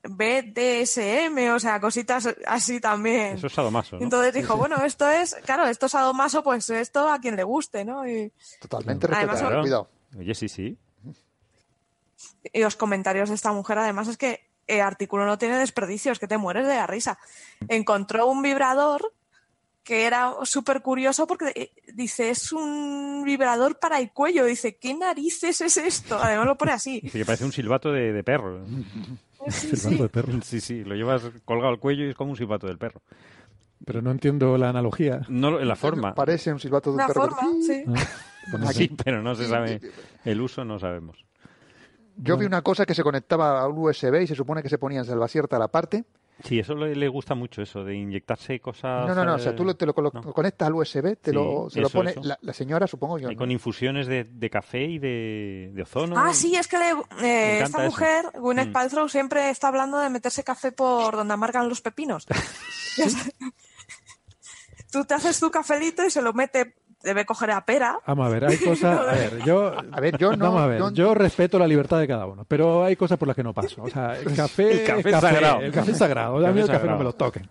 [0.08, 3.36] BDSM, o sea, cositas así también.
[3.36, 4.02] Eso es sadomaso, ¿no?
[4.02, 7.84] Entonces dijo, bueno, esto es, claro, esto es sadomaso, pues esto a quien le guste,
[7.84, 8.06] ¿no?
[8.08, 9.48] Y, Totalmente Además, respetable.
[9.48, 9.62] Claro.
[9.62, 9.90] Cuidado.
[10.18, 10.78] Oye, sí, sí.
[12.52, 16.18] y los comentarios de esta mujer, además, es que el artículo no tiene desperdicio, es
[16.18, 17.18] que te mueres de la risa.
[17.68, 19.12] Encontró un vibrador
[19.86, 24.44] que era súper curioso porque eh, dice, es un vibrador para el cuello.
[24.44, 26.18] Dice, ¿qué narices es esto?
[26.20, 27.00] Además lo pone así.
[27.00, 28.64] Dice que parece un silbato de, de perro.
[29.50, 30.02] Sí, silbato sí.
[30.02, 30.32] de perro.
[30.42, 33.00] Sí, sí, lo llevas colgado al cuello y es como un silbato del perro.
[33.84, 35.20] Pero no entiendo la analogía.
[35.28, 36.14] No, la forma.
[36.14, 37.28] Parece un silbato de un perro.
[37.30, 37.84] forma, sí.
[38.72, 39.80] Sí, pero no se sabe
[40.24, 41.24] el uso, no sabemos.
[42.16, 44.78] Yo vi una cosa que se conectaba a un USB y se supone que se
[44.78, 46.04] ponía en salvacierta a la parte.
[46.44, 49.06] Sí, eso le, le gusta mucho, eso de inyectarse cosas.
[49.08, 50.32] No, no, no, o sea, tú lo- te lo colo- no.
[50.34, 52.14] conectas al USB, te lo, se lo pone.
[52.22, 53.30] La, la señora, supongo yo.
[53.30, 53.38] Y ¿no?
[53.38, 56.14] con infusiones de, de café y de, de ozono.
[56.18, 57.90] Ah, sí, es que le- eh, esta eso.
[57.90, 58.72] mujer, Gwyneth Mm.
[58.72, 62.26] Paltrow, siempre está hablando de meterse café por donde amargan los pepinos.
[64.92, 66.74] Tú te haces tu cafelito y se lo mete,
[67.06, 67.98] debe coger a pera.
[68.06, 68.98] Vamos a ver, hay cosas.
[69.00, 69.72] A ver, yo.
[69.92, 72.44] A ver, yo no- Vamos a ver, yo- yo respeto la libertad de cada uno,
[72.46, 73.82] pero hay cosas por las que no paso.
[73.82, 74.82] O sea, el café.
[74.82, 75.60] El café es sagrado.
[75.60, 76.36] El café es sagrado.
[76.36, 77.48] A mí Café el café no me lo toquen.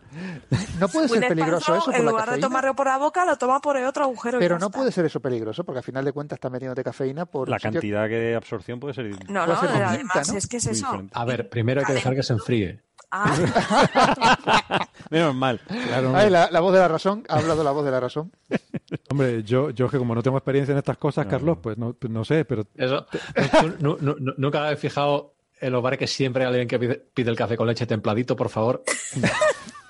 [0.79, 2.47] No puede ser peligroso eso por en la lugar de cafeína.
[2.47, 4.37] tomarlo por la boca, lo toma por el otro agujero.
[4.39, 4.77] Pero no está.
[4.77, 8.07] puede ser eso peligroso porque al final de cuentas está metiéndote cafeína por La cantidad
[8.07, 9.05] que de absorción puede ser.
[9.29, 10.37] No, Puede no, ser distinta, además, ¿no?
[10.37, 11.03] es que es eso.
[11.13, 12.81] A ver, primero hay que dejar que se enfríe.
[13.11, 15.59] Ah, Menos mal.
[15.67, 16.29] Claro, Ay, hombre.
[16.31, 18.31] la, la voz de la razón, ha hablado la voz de la razón.
[19.09, 22.25] Hombre, yo, yo que como no tengo experiencia en estas cosas, Carlos, pues no, no
[22.25, 23.05] sé, pero Eso,
[23.61, 26.77] ¿tú nu- nu- nu- nunca habéis fijado en los bares que siempre hay alguien que
[26.79, 28.83] pide, pide el café con leche templadito, por favor.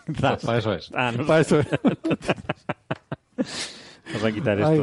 [0.05, 0.91] Pues para eso es.
[0.93, 1.25] Ah, no.
[1.25, 1.67] para eso es.
[4.07, 4.79] Vamos a quitar esto Ay,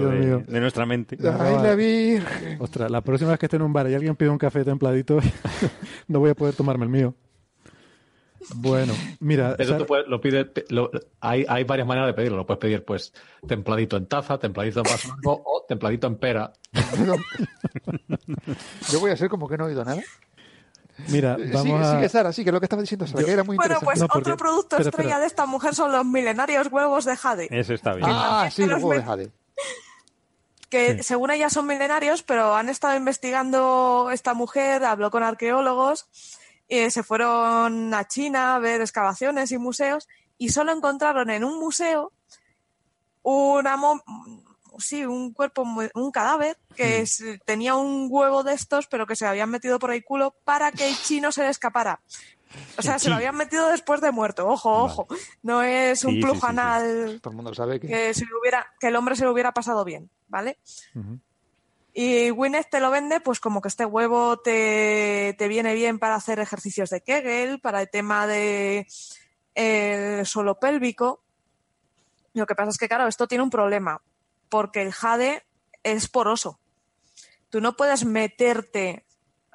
[0.46, 1.16] de, nuestra mente.
[1.22, 2.56] Ay, la Virgen.
[2.60, 5.20] Ostras, la próxima vez que esté en un bar y alguien pide un café templadito,
[6.08, 7.14] no voy a poder tomarme el mío.
[8.56, 10.90] Bueno, mira, Eso Sara- tú puedes- lo pide, lo-
[11.20, 12.38] hay, hay varias maneras de pedirlo.
[12.38, 13.12] Lo puedes pedir, pues,
[13.46, 16.52] templadito en taza, templadito en vaso largo o templadito en pera.
[18.90, 20.02] Yo voy a hacer como que no he oído nada.
[21.08, 21.94] mira, Eh, vamos sigue, a...
[21.96, 23.74] sigue, Sara, sí, que es lo que estaba diciendo Sara, Yo- que era muy bueno,
[23.74, 23.84] interesante.
[23.86, 25.20] pues No, porque- otro producto espera, estrella espera.
[25.20, 27.48] de esta mujer son los milenarios huevos de Jade.
[27.50, 28.08] Ese está bien.
[28.10, 29.32] Ah, sí, los huevos de Jade.
[30.68, 31.02] que Sí.
[31.02, 36.06] según ella son milenarios, pero han estado investigando esta mujer, habló con arqueólogos,
[36.74, 40.08] y se fueron a China a ver excavaciones y museos
[40.38, 42.12] y solo encontraron en un museo
[43.22, 43.76] una
[44.78, 45.62] sí, un cuerpo,
[45.94, 47.02] un cadáver que Mm.
[47.02, 50.72] es- tenía un huevo de estos, pero que se habían metido por el culo para
[50.72, 52.00] que el chino se le escapara.
[52.78, 54.48] O sea, se lo habían metido después de muerto.
[54.48, 55.06] Ojo, ojo.
[55.42, 56.46] No es un Sí, flujo sí, sí.
[56.48, 57.86] anal Todo el mundo sabe que...
[57.86, 60.58] que, se hubiera, que el hombre se lo hubiera pasado bien, ¿vale?
[61.94, 66.14] Y Gwyneth te lo vende, pues como que este huevo te, te viene bien para
[66.14, 68.86] hacer ejercicios de Kegel, para el tema de
[69.54, 71.22] el suelo pélvico.
[72.32, 74.00] Lo que pasa es que, claro, esto tiene un problema,
[74.48, 75.44] porque el jade
[75.82, 76.60] es poroso.
[77.50, 79.04] Tú no puedes meterte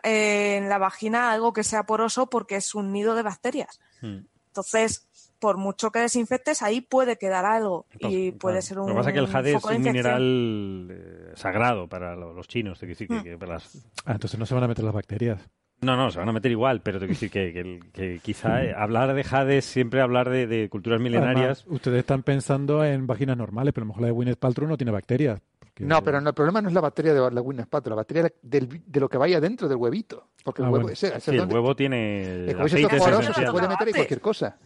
[0.04, 3.80] en la vagina algo que sea poroso porque es un nido de bacterias.
[4.02, 4.20] Mm.
[4.48, 5.07] Entonces,
[5.40, 8.38] por mucho que desinfectes, ahí puede quedar algo y Claro.
[8.40, 11.88] puede ser un Lo que pasa es que el jade es un mineral eh, sagrado
[11.88, 12.80] para lo- los chinos.
[12.80, 13.24] Te decir Mm.
[13.24, 15.42] que para las- Ah, entonces no se van a meter las bacterias.
[15.82, 18.20] No, no, se van a meter igual, pero te quiero decir que, que el- que
[18.24, 21.60] quizá eh, hablar de jade es siempre hablar de, de culturas milenarias.
[21.62, 24.68] Además, ustedes están pensando en vaginas normales, pero a lo mejor la de Gwyneth Paltrow
[24.68, 25.40] no tiene bacterias.
[25.60, 28.32] porque- No, pero no, el problema no es la bacteria de la Pato, la bacteria
[28.42, 30.30] del- de lo que vaya dentro del huevito.
[30.44, 30.94] Porque el Ah, huevo, bueno.
[30.94, 32.72] ese, ese Sí, el huevo tiene el huevo es
[33.36, 34.58] se puede meter ahí cualquier cosa.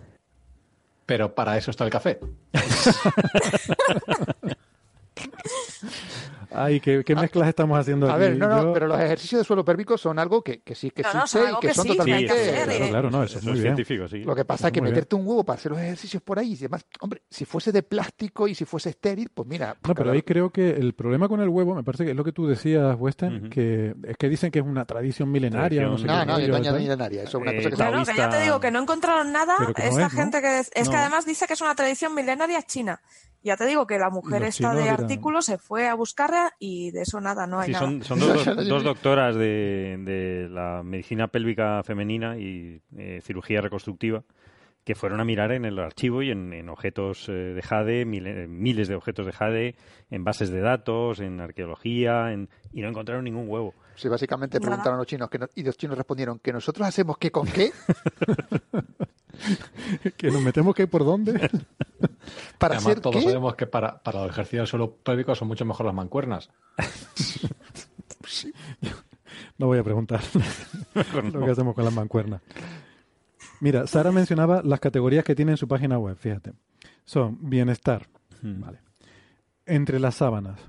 [1.12, 2.22] Pero para eso está el café.
[6.54, 8.16] Ay, ¿qué, qué mezclas estamos haciendo aquí?
[8.16, 10.76] A ver, no, no, Yo- pero los ejercicios de suelo pérvico son algo que, que
[10.76, 12.32] sí que No, no, existe algo y que, que son sí, totalmente...
[12.34, 12.90] hacer, Claro, eh.
[12.90, 13.64] claro, no, eso, es muy bien.
[13.76, 14.24] científico, sí.
[14.24, 14.96] Lo que pasa es que Muy bien.
[14.96, 17.84] meterte un huevo para hacer los ejercicios por ahí, y además, hombre, si fuese de
[17.84, 19.78] plástico y si fuese estéril, pues mira...
[19.88, 22.24] No, pero ahí creo que el problema con el huevo, me parece que es lo
[22.24, 23.50] que tú decías, Weston, Ujú.
[23.50, 25.84] que es que dicen que es una tradición milenaria.
[25.84, 28.04] No, sé Tradición- qué No, no, milenaria, eso es una Eh, cosa que se Claro,
[28.06, 29.56] que ya te digo que no encontraron nada.
[29.60, 30.10] No Esta es, ¿no?
[30.10, 30.98] gente que es, que No.
[30.98, 33.00] además dice que es una tradición milenaria china.
[33.44, 35.96] Ya te digo que la mujer esta de artículos se fue a
[36.60, 37.86] y de eso nada, no hay Sí, nada.
[37.86, 44.24] son, son dos, dos doctoras de, de la medicina pélvica femenina y eh, cirugía reconstructiva
[44.84, 48.48] que fueron a mirar en el archivo y en, en objetos eh, de Jade, mil-
[48.48, 49.76] miles de objetos de Jade,
[50.10, 53.76] en bases de datos, en arqueología, en- y no encontraron ningún huevo.
[54.02, 54.68] Sí, básicamente Nada.
[54.70, 57.46] preguntaron a los chinos que no- y los chinos respondieron que nosotros hacemos qué con
[57.46, 57.72] qué
[60.18, 61.34] que nos metemos que por dónde.
[62.58, 63.22] para Además, hacer todos qué.
[63.24, 66.50] sabemos que para, para los ejercicios del suelo pélvico son mucho mejor las mancuernas.
[69.58, 70.22] No voy a preguntar
[70.96, 72.42] Mejor lo que hacemos con las mancuernas.
[73.60, 76.54] Mira, Sara mencionaba las categorías que tiene en su página web, fíjate.
[77.06, 78.08] Son bienestar,
[78.42, 78.60] Mm.
[78.62, 78.80] vale.
[79.68, 80.60] Entre las sábanas.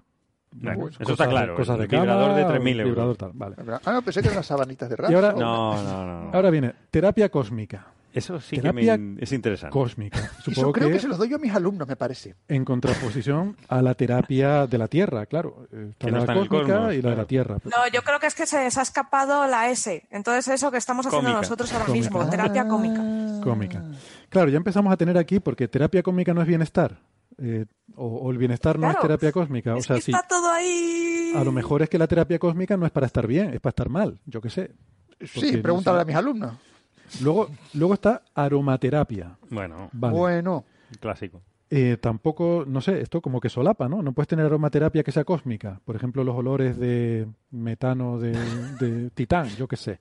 [0.53, 2.87] Bueno, Cosas eso está de- claro, Cosas de cama, vibrador de 3.000 euros.
[2.95, 3.57] vibrador tal, vale.
[3.85, 5.13] Ah, no, pensé que eran las sabanitas de raso.
[5.13, 6.21] Y ahora- No, no, no.
[6.25, 6.31] no.
[6.35, 7.87] Ahora viene terapia cósmica.
[8.15, 9.73] Eso sí terapia que me- es interesante.
[9.73, 10.19] Cósmica.
[10.19, 10.93] Eso Supongo creo que...
[10.95, 12.35] que se los doy yo a mis alumnos, me parece.
[12.47, 15.67] en contraposición a la terapia de la Tierra, claro.
[15.73, 17.25] Eh, Está Que no la está en el cósmica cosmos, y la de la.
[17.25, 17.57] Tierra.
[17.65, 20.05] No, yo creo que es que se, se ha escapado la S.
[20.11, 21.41] Entonces eso que estamos haciendo Cómica.
[21.41, 22.05] nosotros ahora Cómica.
[22.05, 23.01] mismo, terapia cómica.
[23.43, 23.83] Cómica.
[24.29, 26.99] Claro, ya empezamos a tener aquí porque terapia cómica no es bienestar.
[27.39, 29.75] Eh, o, o el bienestar no es terapia cósmica.
[29.75, 30.13] O Es sea, que sí.
[30.13, 33.27] está todo ahí a lo mejor es que la terapia cósmica no es para estar
[33.27, 34.71] bien, es para estar mal, yo qué sé.
[35.21, 36.03] Sí, no pregúntale sé.
[36.03, 36.53] a mis alumnos.
[37.23, 39.37] Luego, luego está aromaterapia.
[39.51, 40.15] Bueno, Vale.
[40.17, 40.65] Bueno,
[41.01, 41.43] clásico.
[41.75, 44.03] Eh, tampoco, no sé, esto como que solapa, ¿no?
[44.03, 45.81] No puedes tener aromaterapia que sea cósmica.
[45.87, 48.33] Por ejemplo, los olores de metano de,
[48.79, 49.99] de titán, yo qué sé.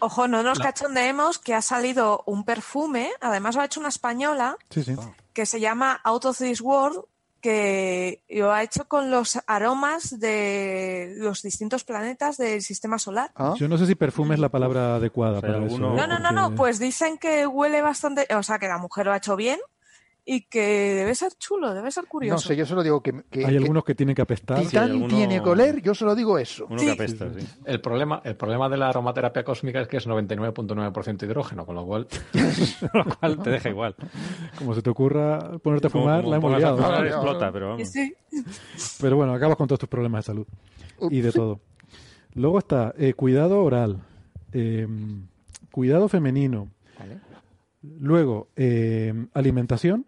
[0.00, 3.90] Ojo, no nos La- cachondeemos que ha salido un perfume, además lo ha hecho una
[3.90, 4.96] española, Sí, sí.
[5.32, 7.04] que se llama Out of This World,
[7.40, 13.30] que lo ha hecho con los aromas de los distintos planetas del sistema solar.
[13.58, 16.06] Yo no sé si perfume es la palabra adecuada para alguno- eso.
[16.06, 19.12] No, no, no, no, pues dicen que huele bastante, o sea, que la mujer lo
[19.12, 19.58] ha hecho bien
[20.24, 22.36] y que debe ser chulo, debe ser curioso.
[22.36, 24.60] no sé, yo solo digo que, que- Hay que algunos que tienen que apestar.
[24.60, 26.66] Titán tiene que oler, yo solo digo eso.
[26.70, 27.44] Uno que apesta, sí.
[27.64, 31.84] El problema, el problema de la aromaterapia cósmica es que es 99.9% hidrógeno, con lo
[31.84, 32.06] cual,
[32.94, 33.96] lo cual te deja igual.
[34.56, 37.04] Como se te ocurra ponerte a fumar, como la hemos liado.
[37.04, 37.88] explota, pero vamos.
[37.88, 38.14] Sí.
[39.00, 40.46] Pero bueno, acabas con todos tus problemas de salud
[41.10, 41.60] y de todo.
[42.34, 44.02] Luego está eh, cuidado oral,
[44.52, 44.86] eh,
[45.72, 46.68] cuidado femenino,
[47.82, 50.06] luego eh, alimentación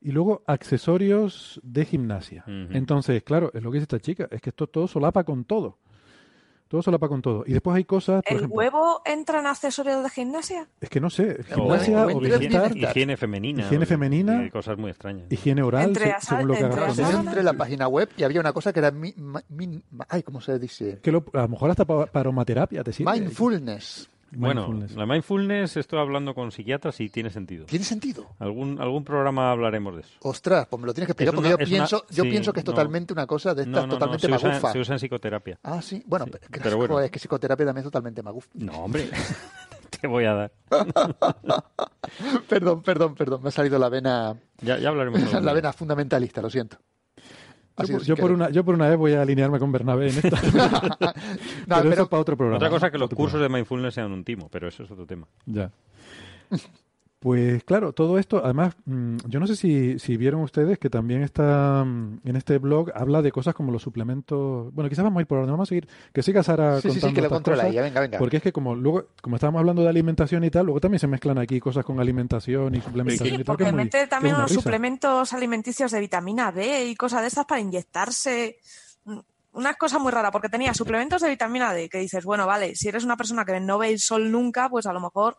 [0.00, 2.44] y luego accesorios de gimnasia.
[2.46, 2.72] Ujú.
[2.76, 5.78] Entonces, claro, es lo que dice esta chica, es que esto todo solapa con todo.
[6.68, 7.44] Todo solapa con todo.
[7.46, 10.68] Y después hay cosas, por ¿El ejemplo, huevo entra en accesorios de gimnasia?
[10.82, 13.62] es que no sé, gimnasia o o higiene, bienestar, higiene femenina.
[13.64, 15.32] higiene femenina, y cosas muy extrañas.
[15.32, 17.20] higiene oral, Entre según lo que entre hagas con asa- eso.
[17.20, 19.42] Entré en la página web y había una cosa que era mi- ma-
[20.10, 20.98] ay, ¿cómo se dice?
[21.02, 23.12] Que lo- a lo mejor hasta para, para aromaterapia te sirve.
[23.12, 24.10] Mindfulness.
[24.32, 27.64] Bueno, la mindfulness estoy hablando con psiquiatras y tiene sentido.
[27.66, 28.26] ¿Tiene sentido?
[28.38, 30.10] Algún, algún programa hablaremos de eso.
[30.20, 32.60] Ostras, pues me lo tienes que explicar porque yo una- pienso, yo sí, pienso que
[32.60, 32.72] es no.
[32.72, 34.72] totalmente una cosa de estas no, no, totalmente se usa- magufa.
[34.72, 35.58] se usa en psicoterapia.
[35.62, 36.02] Ah, sí.
[36.06, 37.00] Bueno, Sí, pero, pero bueno.
[37.00, 38.48] es que psicoterapia también es totalmente magufa.
[38.54, 39.08] No, hombre,
[40.00, 40.52] te voy a dar.
[42.48, 43.42] perdón, perdón, perdón.
[43.42, 45.32] Me ha salido la vena, Ya, ya hablaremos.
[45.42, 46.78] la vena fundamentalista, lo siento.
[47.86, 50.40] Yo, por- yo una, yo por una vez voy a alinearme con Bernabé en esta.
[50.40, 51.12] pero,
[51.68, 52.56] pero- eso es para otro programa.
[52.58, 55.26] Otra cosa que los cursos de mindfulness sean un timo, pero eso es otro tema.
[55.46, 55.70] Ya.
[57.20, 61.22] Pues claro, todo esto, además, mm, yo no sé si, si vieron ustedes que también
[61.22, 64.72] está mm, en este blog, habla de cosas como los suplementos.
[64.72, 65.88] Bueno, quizás vamos a ir por orden, vamos a seguir.
[66.12, 68.18] Que siga Sara Sí, sí, sí, contando que lo controla cosas, ella, venga, venga.
[68.18, 71.08] Porque es que como luego, como estábamos hablando de alimentación y tal, luego también se
[71.08, 73.38] mezclan aquí cosas con alimentación y suplementación Sí, y tal.
[73.38, 74.60] que porque es muy- mete también unos risa.
[74.62, 78.58] suplementos alimenticios de vitamina D y cosas de estas para inyectarse.
[79.06, 79.18] Mm,
[79.54, 82.86] Una cosa muy rara, porque tenía suplementos de vitamina D que dices, bueno, vale, si
[82.88, 85.38] eres una persona que no ve el sol nunca, pues a lo mejor.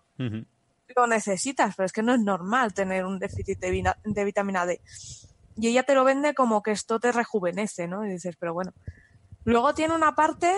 [0.96, 4.66] Lo necesitas, pero es que no es normal tener un déficit de, vina- de vitamina
[4.66, 4.82] D.
[5.58, 8.06] Y ella te lo vende como que esto te rejuvenece, ¿no?
[8.06, 8.74] Y dices, pero bueno.
[9.44, 10.54] Luego tiene una parte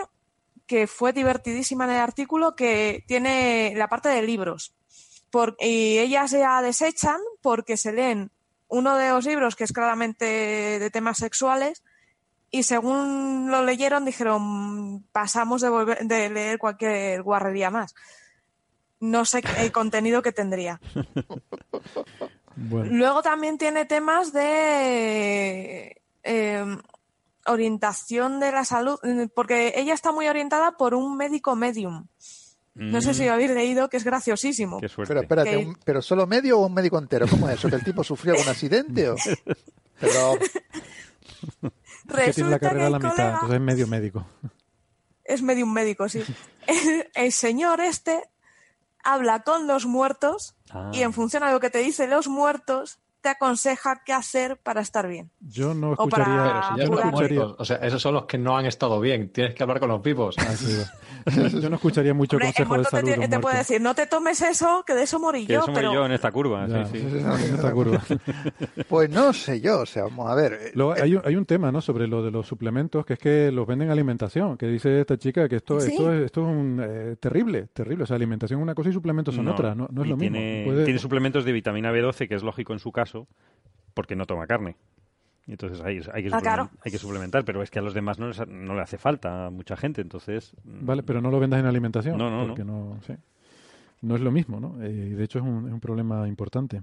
[0.67, 4.73] que fue divertidísima en el artículo, que tiene la parte de libros.
[5.59, 8.31] Y ellas ya desechan porque se leen
[8.67, 11.83] uno de los libros que es claramente de temas sexuales
[12.49, 17.95] y según lo leyeron dijeron pasamos de, volver- de leer cualquier guarrería más.
[19.01, 20.79] No sé el contenido que tendría.
[22.55, 26.77] Bueno, Luego también tiene temas de eh,
[27.45, 28.99] orientación de la salud,
[29.33, 32.07] porque ella está muy orientada por un médico medium.
[32.75, 34.79] No sé si lo habéis leído, que es graciosísimo.
[34.79, 35.13] Qué suerte.
[35.13, 37.25] Pero espérate, Que- un- ¿pero solo medio o un médico entero?
[37.27, 37.69] ¿Cómo es eso?
[37.69, 39.09] ¿Que el tipo sufrió algún accidente?
[39.09, 39.15] O...
[39.99, 40.37] Pero,
[42.25, 44.25] que tiene la carrera a la mitad, colega- entonces es medio médico.
[45.23, 46.23] Es medium médico, sí.
[46.67, 48.23] El, el señor este
[49.03, 50.89] habla con los muertos Ah.
[50.93, 54.81] y en función a lo que te dicen los muertos, te aconseja qué hacer para
[54.81, 55.30] estar bien.
[55.39, 56.43] Yo no O para- escucharía.
[56.43, 57.39] Pero si ya yo no están escucharía.
[57.39, 59.30] muertos, o sea, esos son los que no han estado bien.
[59.31, 60.35] Tienes que hablar con los vivos.
[61.61, 63.22] Yo no escucharía mucho Hombre, consejo de te, salud.
[63.22, 65.72] te- te puede decir, no te tomes eso, que de eso morí Que yo, eso
[65.72, 66.65] pero yo en esta curva.
[66.68, 67.18] Ya, sí, sí.
[67.19, 68.02] en esta curva.
[68.89, 70.53] pues no sé yo, o sea, vamos a ver.
[70.53, 71.80] eh, Luego hay un, hay un tema, ¿no?
[71.81, 75.18] Sobre lo de los suplementos, que es que los venden en alimentación, que dice esta
[75.18, 75.91] chica que esto, Sí.
[75.91, 78.03] esto es, esto es un, eh, terrible, terrible.
[78.03, 80.18] O sea, alimentación es una cosa y suplementos son No, otra, no, no es lo
[80.18, 80.38] mismo.
[80.65, 83.10] Puede- tiene suplementos de vitamina B12, que es lógico en su caso,
[83.93, 84.75] porque no toma carne.
[85.47, 86.69] Y entonces hay, hay, que, Ah, claro.
[86.85, 89.47] hay que suplementar, pero es que a los demás no, les, no le hace falta
[89.47, 90.53] a mucha gente, entonces...
[90.63, 92.17] mm, Vale, pero no lo vendas en alimentación.
[92.17, 92.99] No, no, porque no.
[93.05, 93.13] sí.
[94.01, 94.81] No es lo mismo, ¿no?
[94.83, 96.81] Eh, y de hecho es un, es un problema importante.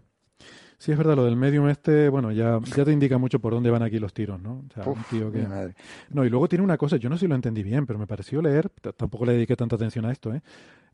[0.78, 3.70] Sí, es verdad, lo del medium este, bueno, ya, ya te indica mucho por dónde
[3.70, 4.62] van aquí los tiros, ¿no?
[4.70, 5.38] O sea, un Uf, tío que...
[5.38, 5.74] mi madre.
[6.10, 8.06] No, y luego tiene una cosa, yo no sé si lo entendí bien, pero me
[8.06, 10.40] pareció leer, tampoco le dediqué tanta atención a esto, ¿eh?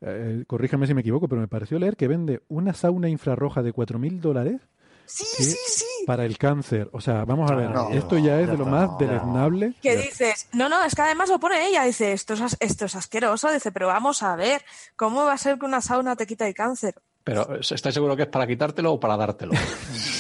[0.01, 3.74] Eh, corríjame si me equivoco, pero me pareció leer que vende una sauna infrarroja de
[3.74, 4.69] 4.000 dólares
[5.06, 5.85] sí, sí, sí.
[6.06, 6.89] para el cáncer.
[6.93, 8.97] O sea, vamos a ver, No, esto ya es ya de lo más no.
[8.98, 9.74] deleznable.
[9.82, 12.85] Que dices, no, no, es que además lo pone ella, dice, esto es, as- esto
[12.86, 14.62] es asqueroso, dice, pero vamos a ver,
[14.97, 16.94] ¿cómo va a ser que una sauna te quita el cáncer?
[17.24, 19.52] Pero ¿estáis seguro que es para quitártelo o para dártelo?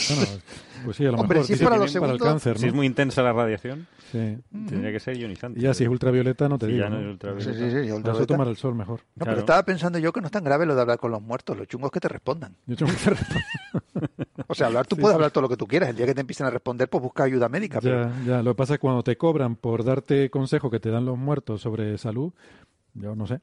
[0.06, 0.26] Bueno,
[0.84, 2.66] pues sí, a lo Hombre, mejor si es para los para el segundos- cáncer, Si
[2.66, 4.36] es muy intensa la radiación, Sí.
[4.52, 5.58] tendría que ser ionizante.
[5.58, 6.84] Y ya si es ultravioleta, no te Sí, digo.
[6.84, 7.52] ya no es ultravioleta.
[7.52, 8.12] Sí, sí, sí, ultravioleta.
[8.12, 9.00] eso tomar el sol mejor.
[9.14, 11.22] No, pero estaba pensando yo que no es tan grave lo de hablar con los
[11.22, 11.56] muertos.
[11.56, 12.54] Lo chungo es que te respondan.
[12.66, 13.16] Yo tengo que hacer-
[14.46, 15.16] O sea, hablar, tú Sí, puedes sí.
[15.16, 15.88] hablar todo lo que tú quieras.
[15.88, 17.80] El día que te empiecen a responder, pues busca ayuda médica.
[17.80, 18.42] pero- Ya, ya.
[18.42, 21.16] Lo que pasa es que cuando te cobran por darte consejos que te dan los
[21.16, 22.34] muertos sobre salud,
[22.92, 23.40] yo no sé.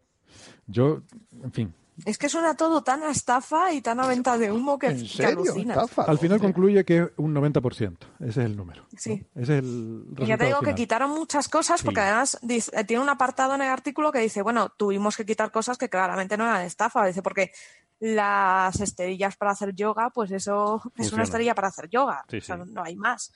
[0.68, 1.02] Yo,
[1.44, 1.74] en fin.
[2.06, 5.02] Es que suena todo tan a estafa y tan a venta de humo que, ¿En
[5.02, 5.42] que serio?
[5.42, 5.78] alucinas.
[5.78, 6.04] ¿Estafa?
[6.04, 7.98] Al final concluye que es un 90%.
[8.20, 8.86] Ese es el número.
[8.98, 9.24] Sí.
[9.36, 12.06] Ese es el Y ya te resultado digo que quitaron muchas cosas porque Sí.
[12.08, 15.52] además dice- eh, tiene un apartado en el artículo que dice, bueno, tuvimos que quitar
[15.52, 17.06] cosas que claramente no eran estafa.
[17.06, 17.52] Dice, porque
[18.00, 22.26] las esterillas para hacer yoga, pues eso es una esterilla para hacer yoga.
[22.30, 22.64] Sí, O sea, sí.
[22.72, 23.32] no hay más.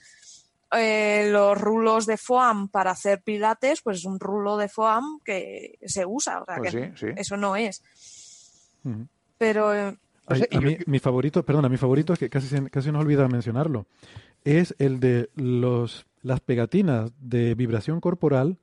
[0.72, 5.78] Eh, los rulos de foam para hacer pilates, pues es un rulo de foam que
[5.86, 6.42] se usa.
[6.42, 7.14] O sea, Pues que sí, sí.
[7.16, 7.84] eso no es.
[9.38, 9.98] Pero eh,
[10.28, 13.28] Ay, a mí, mi favorito, perdona, mi favorito es que casi, se- casi nos olvida
[13.28, 13.86] mencionarlo.
[14.44, 18.57] Es el de los, las pegatinas de vibración corporal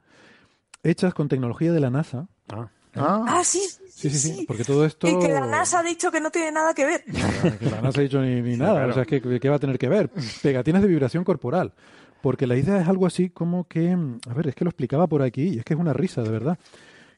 [0.83, 2.27] hechas con tecnología de la NASA.
[2.49, 2.69] Ah.
[2.95, 5.07] Ah, sí, Sí, sí, sí, porque todo esto...
[5.09, 7.05] y que la NASA ha dicho que no tiene nada que ver.
[7.05, 8.91] que la NASA ha dicho ni, ni nada, claro.
[8.91, 10.11] o sea, ¿qué, qué va a tener que ver?
[10.43, 11.73] Pegatinas de vibración corporal.
[12.21, 13.97] Porque la idea es algo así como que,
[14.29, 16.31] a ver, es que lo explicaba por aquí, y es que es una risa, de
[16.31, 16.59] verdad,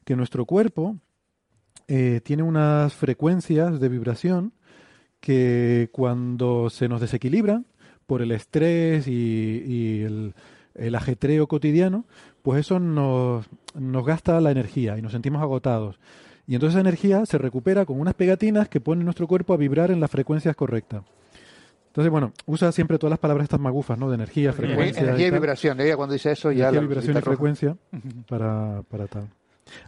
[0.05, 0.95] que nuestro cuerpo
[1.87, 4.53] eh, tiene unas frecuencias de vibración
[5.19, 7.65] que cuando se nos desequilibran
[8.05, 10.35] por el estrés y, y el,
[10.75, 12.05] el ajetreo cotidiano,
[12.41, 15.99] pues eso nos, nos gasta la energía y nos sentimos agotados.
[16.47, 19.89] Y entonces esa energía se recupera con unas pegatinas que ponen nuestro cuerpo a vibrar
[19.89, 21.03] en las frecuencias correctas.
[21.87, 24.09] Entonces, bueno, usa siempre todas las palabras estas magufas, ¿no?
[24.09, 25.01] De energía, frecuencia.
[25.01, 25.39] Energía y tal.
[25.39, 25.79] vibración.
[25.79, 27.77] Ella cuando dice eso ya Energía, la vibración y frecuencia
[28.27, 29.29] para, para tal.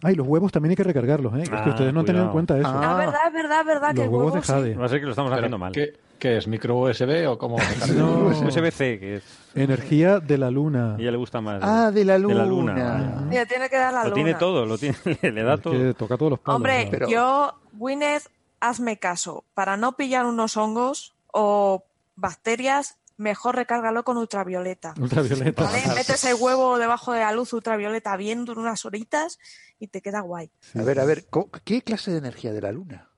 [0.04, 1.44] Ah, y los huevos también hay que recargarlos, ¿eh?
[1.44, 2.56] es que Ah, ustedes no han tenido en cuidado.
[2.56, 2.68] cuenta eso.
[2.68, 4.76] Ah, verdad, es verdad, es verdad Los que huevos de jade.
[4.76, 5.72] Va a ser que lo estamos Pero, haciendo mal.
[5.72, 6.48] ¿qué, qué es?
[6.48, 7.58] ¿Micro USB o cómo?
[7.96, 8.28] No.
[8.28, 9.24] USB-C, que es...
[9.56, 10.96] Energía de la luna.
[10.96, 11.60] A ella le gusta más.
[11.64, 12.36] Ah, de la De luna.
[12.36, 13.24] la luna.
[13.30, 14.16] Mira, tiene que dar la Lo luna.
[14.16, 15.74] tiene todo, lo tiene, le da Es todo.
[15.74, 16.56] que toca todos los palos.
[16.58, 16.92] Hombre, ¿no?
[16.92, 18.24] Pero- yo, Gwyneth,
[18.60, 19.44] hazme caso.
[19.54, 21.84] Para no pillar unos hongos o
[22.16, 24.94] bacterias, mejor recárgalo con ultravioleta.
[25.00, 25.64] Ultravioleta.
[25.64, 25.82] ¿Vale?
[25.96, 29.40] Metes el huevo debajo de la luz ultravioleta bien durante unas horitas
[29.80, 30.50] y te queda guay.
[30.78, 33.10] A ver, a ver, ¿co- ¿qué clase de energía de la luna?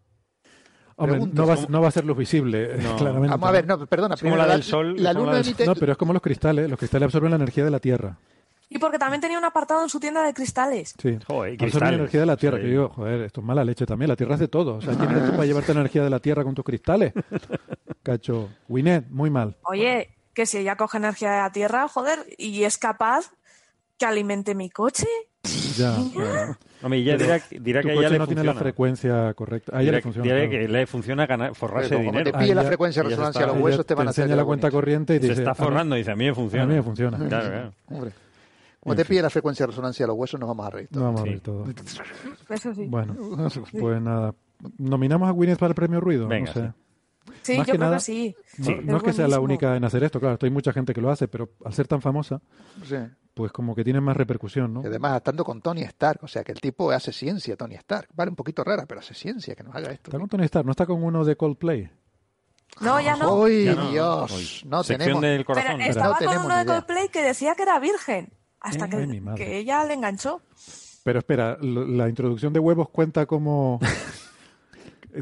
[0.95, 2.95] Hombre, no va, no va a ser luz visible, No.
[2.97, 3.29] claramente.
[3.29, 4.15] Vamos a ver, no, perdona.
[4.15, 5.65] Es como la del sol, La luna la del emite...
[5.65, 6.69] No, pero es como los cristales.
[6.69, 8.17] Los cristales absorben la energía de la Tierra.
[8.71, 10.93] Y porque también tenía un apartado en su tienda de cristales.
[11.01, 11.17] Sí.
[11.27, 11.99] Joder, y Absorben cristales.
[11.99, 12.57] energía de la Tierra.
[12.57, 12.63] Sí.
[12.63, 14.09] Que digo, joder, esto es mala leche también.
[14.09, 14.75] La Tierra es de todo.
[14.75, 17.13] O sea, ¿quién eres tú para llevarte la energía de la Tierra con tus cristales?
[18.03, 18.49] Cacho.
[18.67, 19.57] Winnet, muy mal.
[19.63, 23.31] Oye, que si ella coge energía de la Tierra, joder, y es capaz
[23.97, 25.07] que alimente mi coche.
[25.77, 25.95] Ya.
[26.13, 26.57] claro.
[26.83, 28.53] Hombre, ya dirá, dirá tu que a ella le no tiene funciona.
[28.53, 29.71] la frecuencia correcta.
[29.73, 30.23] A ella dirá, le funciona.
[30.25, 30.51] dirá claro.
[30.51, 32.31] que le funciona ganar, forrarse como dinero.
[32.31, 34.23] te pille la frecuencia de resonancia a está- los huesos, te Ella van a hacer
[34.25, 34.77] enseña la de cuenta bonito.
[34.77, 35.41] corriente y Se dice...
[35.41, 36.63] está "Ah, no, forrando y dice, a mí me funciona.
[36.63, 37.17] A mí me funciona.
[37.17, 37.73] Claro, claro.
[37.87, 38.11] Hombre.
[38.81, 40.87] Como te pille la frecuencia de resonancia a los huesos, nos vamos a reír.
[40.91, 41.05] No todos.
[41.05, 41.29] vamos a Sí.
[41.29, 41.65] ver todo.
[42.49, 42.85] Eso sí.
[42.87, 43.15] Bueno,
[43.79, 44.33] pues nada.
[44.77, 46.27] ¿Nominamos a Gwyneth para el premio Ruido?
[46.27, 46.73] Venga, no sé.
[47.43, 48.35] Sí, Más yo que creo nada- que sí.
[48.57, 48.75] No, Sí.
[48.83, 51.11] no es que sea la única en hacer esto, claro, hay mucha gente que lo
[51.11, 52.41] hace, pero al ser tan famosa,
[52.83, 52.95] Sí.
[53.35, 54.81] pues como que tiene más repercusión, ¿no?
[54.81, 58.09] Y además estando con Tony Stark, o sea que el tipo hace ciencia, Tony Stark.
[58.15, 60.09] Vale, un poquito rara, pero hace ciencia que nos haga esto.
[60.09, 61.89] Está con Tony Stark, no está con uno de Coldplay.
[62.81, 63.35] No, ya no.
[63.35, 63.91] ¡Uy, Ya no.
[63.91, 64.63] Dios!
[64.65, 65.21] No Sección tenemos.
[65.21, 65.77] del corazón.
[65.77, 66.65] Pero estaba no con uno de idea.
[66.75, 68.31] Coldplay que decía que era virgen.
[68.61, 70.41] Hasta Eh, que, ay, que ella le enganchó.
[71.03, 73.79] Pero espera, ¿la introducción de huevos cuenta como...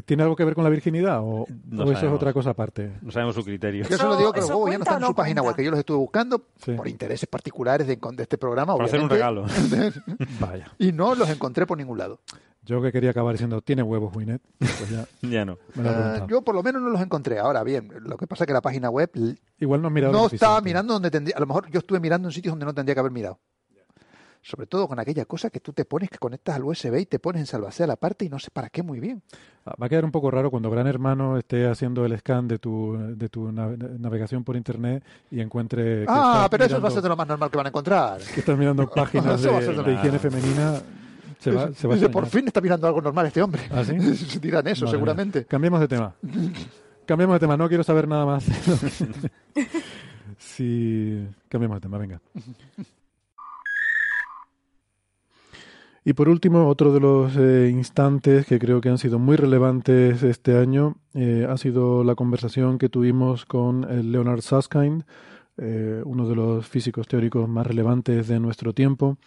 [0.04, 2.92] ¿Tiene algo que ver con la virginidad o, No o eso es otra cosa aparte?
[3.00, 3.86] No sabemos su criterio.
[3.88, 5.64] Yo solo digo que los ¿Eso huevos ya no están en su página web, que
[5.64, 6.72] yo los estuve buscando Sí.
[6.72, 9.46] por intereses particulares de, de este programa, Para hacer un regalo.
[10.40, 10.70] Vaya.
[10.78, 12.20] Y no los encontré por ningún lado.
[12.68, 14.42] Yo que quería acabar diciendo, ¿tiene huevos, Winnet?
[14.58, 15.56] Pues ya Ya no.
[15.74, 16.26] me lo he preguntado.
[16.28, 17.38] yo por lo menos no los encontré.
[17.38, 19.10] Ahora bien, lo que pasa es que la página web
[19.58, 21.36] Igual no he mirado no estaba mirando donde tendría.
[21.36, 23.38] A lo mejor yo estuve mirando en sitios donde no tendría que haber mirado.
[24.40, 27.18] Sobre todo con aquella cosa que tú te pones, que conectas al USB y te
[27.18, 29.20] pones en salvacea la parte y no sé para qué muy bien.
[29.66, 32.58] Ah, Va a quedar un poco raro cuando Gran Hermano esté haciendo el scan de
[32.58, 36.02] tu, de tu nav- navegación por Internet y encuentre...
[36.02, 38.20] que Ah, pero eso va a ser de lo más normal que van a encontrar.
[38.20, 40.74] que estás mirando páginas a de, de higiene femenina,
[41.38, 43.62] se va, se va a Dice, por fin está mirando algo normal este hombre.
[43.70, 44.38] ¿Ah, sí?
[44.40, 45.44] Dirán eso, seguramente.
[45.46, 46.14] Cambiemos de tema.
[47.06, 48.44] Cambiemos de tema, no quiero saber nada más.
[50.38, 52.20] sí, cambiemos de tema, venga.
[56.08, 60.22] Y por último, otro de los eh, instantes que creo que han sido muy relevantes
[60.22, 65.04] este año eh, ha sido la conversación que tuvimos con el Leonard Susskind,
[65.58, 69.18] eh, uno de los físicos teóricos más relevantes de nuestro tiempo,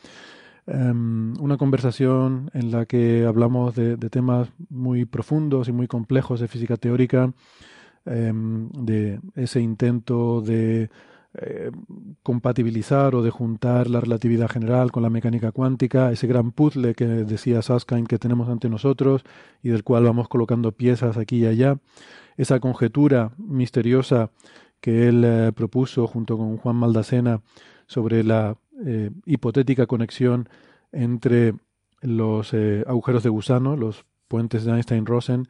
[0.67, 6.47] em, una conversación en la que hablamos de, temas muy profundos y muy complejos de
[6.47, 7.33] física teórica,
[8.05, 10.89] em, de ese intento de
[11.33, 11.71] eh,
[12.23, 17.07] compatibilizar o de juntar la relatividad general con la mecánica cuántica, ese gran puzzle que
[17.07, 19.23] decía Susskind que tenemos ante nosotros
[19.63, 21.77] y del cual vamos colocando piezas aquí y allá,
[22.35, 24.29] esa conjetura misteriosa
[24.81, 27.41] que él eh, propuso junto con Juan Maldacena
[27.87, 30.49] sobre la eh, hipotética conexión
[30.91, 31.53] entre
[32.01, 35.47] los eh, agujeros de gusano, los puentes de Einstein-Rosen,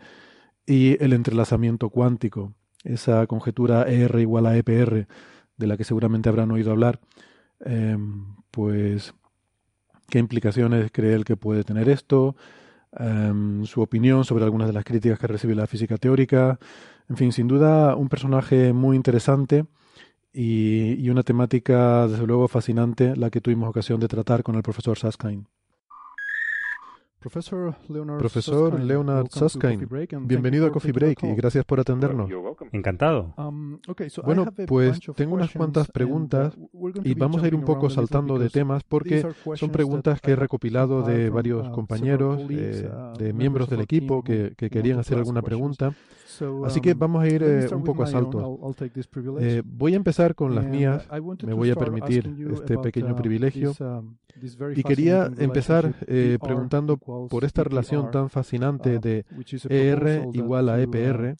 [0.66, 2.54] y el entrelazamiento cuántico,
[2.84, 5.08] esa conjetura ER igual a EPR,
[5.58, 7.00] de la que seguramente habrán oído hablar,
[7.60, 9.14] em, pues
[10.10, 12.36] qué implicaciones cree él que puede tener esto,
[12.98, 16.60] em, su opinión sobre algunas de las críticas que recibe la física teórica,
[17.10, 19.66] en fin, sin duda un personaje muy interesante
[20.34, 24.64] y, y, una temática, desde luego, fascinante, la que tuvimos ocasión de tratar con el
[24.64, 25.46] profesor Saskine.
[27.22, 29.88] Profesor Leonard, Profesor Leonard Susskind,
[30.22, 32.28] bienvenido a Coffee Break y gracias por atendernos.
[32.72, 33.36] Encantado.
[33.38, 33.78] Um,
[34.26, 36.58] bueno, pues tengo unas cuantas uh, preguntas
[37.04, 41.04] y vamos a ir un poco saltando de temas porque son preguntas que he recopilado
[41.04, 45.44] de varios uh, compañeros, eh, uh, de miembros del equipo que, que querían hacer alguna
[45.44, 45.94] pregunta.
[46.66, 48.44] Así que um, vamos a ir eh, un poco a saltos.
[49.40, 51.08] Eh, voy a empezar con las mías.
[51.44, 53.74] Me voy a permitir este pequeño privilegio.
[54.76, 59.26] Y quería empezar eh, preguntando por esta relación tan fascinante de
[59.70, 61.36] ER igual a EPR,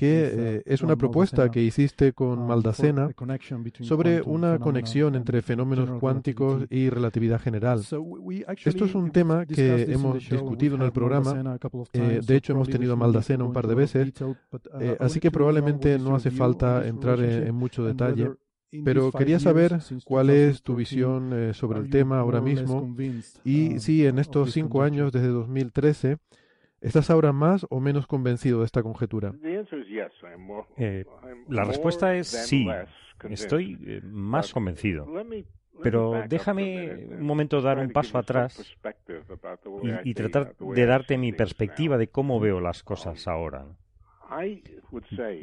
[0.00, 3.10] que eh, es una propuesta que hiciste con Maldacena
[3.80, 7.80] sobre una conexión entre fenómenos cuánticos y relatividad general.
[7.80, 11.58] Esto es un tema que hemos discutido en el programa.
[11.92, 14.12] Eh, de hecho, hemos tenido a Maldacena un par de veces,
[14.80, 18.30] eh, así que probablemente no hace falta entrar en mucho detalle.
[18.82, 22.96] Pero quería saber cuál es tu visión sobre el tema ahora mismo
[23.44, 26.18] y um, si en estos cinco años, desde 2013,
[26.80, 29.32] ¿estás ahora más o menos convencido de esta conjetura?
[30.76, 31.04] Eh,
[31.48, 32.66] la respuesta es sí,
[33.28, 35.06] estoy eh, más convencido.
[35.82, 38.76] Pero déjame un momento dar un paso atrás
[39.82, 43.66] y, y tratar de darte mi perspectiva de cómo veo las cosas ahora.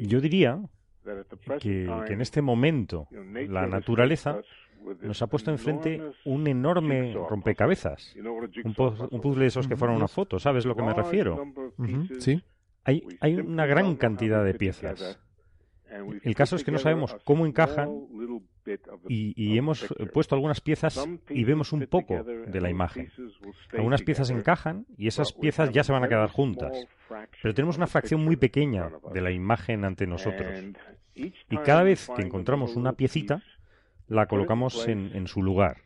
[0.00, 0.60] Yo diría
[1.60, 4.40] que, en este momento la naturaleza
[5.00, 10.38] nos ha puesto enfrente un enorme rompecabezas, un, puzzle de esos que fueron una foto,
[10.38, 11.44] ¿sabes lo que me refiero?
[12.18, 12.42] Sí.
[12.84, 15.18] Hay, hay una gran cantidad de piezas.
[16.22, 17.88] El caso es que no sabemos cómo encajan
[19.08, 23.10] y, hemos puesto algunas piezas y vemos un poco de la imagen.
[23.72, 26.86] Algunas piezas encajan y esas piezas ya se van a quedar juntas.
[27.42, 30.50] Pero tenemos una fracción muy pequeña de la imagen ante nosotros.
[31.14, 33.42] Y cada vez que encontramos una piecita,
[34.08, 35.78] la colocamos en, su lugar.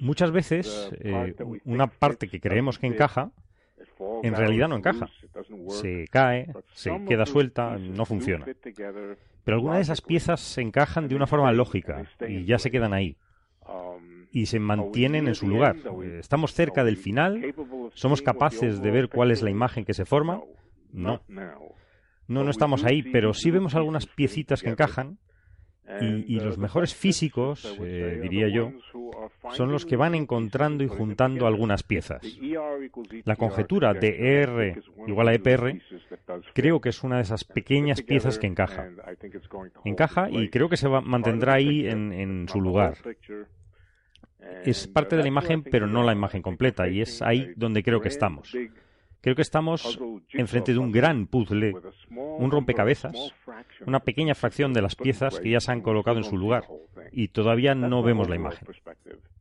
[0.00, 1.34] Muchas veces, eh,
[1.64, 3.32] una parte que creemos que encaja,
[4.22, 5.08] en realidad no encaja.
[5.68, 8.46] Se cae, se queda suelta, no funciona.
[9.44, 12.92] Pero algunas de esas piezas se encajan de una forma lógica y ya se quedan
[12.92, 13.16] ahí.
[14.32, 15.76] Y se mantienen en su lugar.
[16.18, 17.54] ¿Estamos cerca del final?
[17.94, 20.40] ¿Somos capaces de ver cuál es la imagen que se forma?
[20.92, 21.22] No.
[21.28, 25.18] No, no estamos ahí, pero sí vemos algunas piecitas que encajan
[26.00, 28.72] y, los mejores físicos, eh, diría yo,
[29.52, 32.22] son los que van encontrando y juntando algunas piezas.
[33.24, 35.80] La conjetura de ER igual a EPR
[36.54, 38.88] creo que es una de esas pequeñas piezas que encaja.
[39.84, 42.94] Encaja y creo que se mantendrá ahí en su lugar.
[44.64, 48.00] Es parte de la imagen, pero no la imagen completa, y es ahí donde creo
[48.00, 48.54] que estamos.
[49.20, 49.98] Creo que estamos
[50.32, 51.74] enfrente de un gran puzzle,
[52.10, 53.14] un rompecabezas,
[53.86, 56.64] una pequeña fracción de las piezas que ya se han colocado en su lugar
[57.12, 58.66] y todavía no vemos la imagen.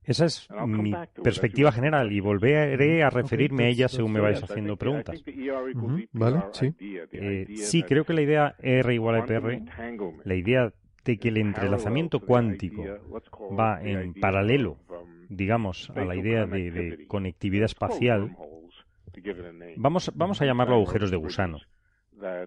[0.04, 0.94] Esa es mi
[1.24, 5.24] perspectiva general y volveré a referirme a ella según me vayas haciendo preguntas.
[6.12, 6.76] vale, sí.
[7.12, 9.62] Eh, sí, creo que la idea R igual a EPR,
[10.24, 10.74] la idea
[11.06, 12.84] de que el entrelazamiento cuántico
[13.58, 14.78] va en paralelo,
[15.30, 18.36] digamos, a la idea de conectividad espacial,
[19.78, 21.60] Vamos, vamos a llamarlo agujeros de gusano,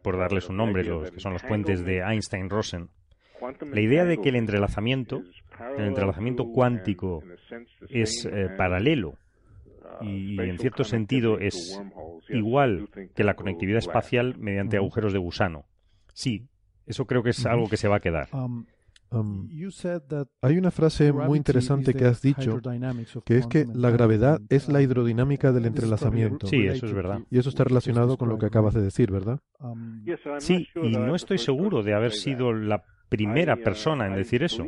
[0.02, 2.88] por darles un nombre, los que son los puentes de Einstein-Rosen.
[3.72, 5.22] La idea de que el entrelazamiento,
[5.76, 7.22] el entrelazamiento cuántico
[7.88, 9.18] es eh, paralelo
[10.00, 11.80] y en cierto sentido es
[12.28, 15.64] igual que la conectividad espacial mediante agujeros de gusano.
[16.12, 16.46] Sí,
[16.86, 18.28] eso creo que es algo que se va a quedar.
[19.12, 19.48] Um, Um,
[20.40, 22.60] hay una frase muy interesante que has dicho,
[23.24, 26.46] que es que la gravedad es la hidrodinámica del entrelazamiento.
[26.46, 27.20] Sí, eso es verdad.
[27.30, 29.38] Y eso está relacionado con lo que acabas de decir, ¿verdad?
[29.60, 30.04] Um,
[30.38, 34.64] sí, y no estoy seguro de haber sido la primera persona en decir eso.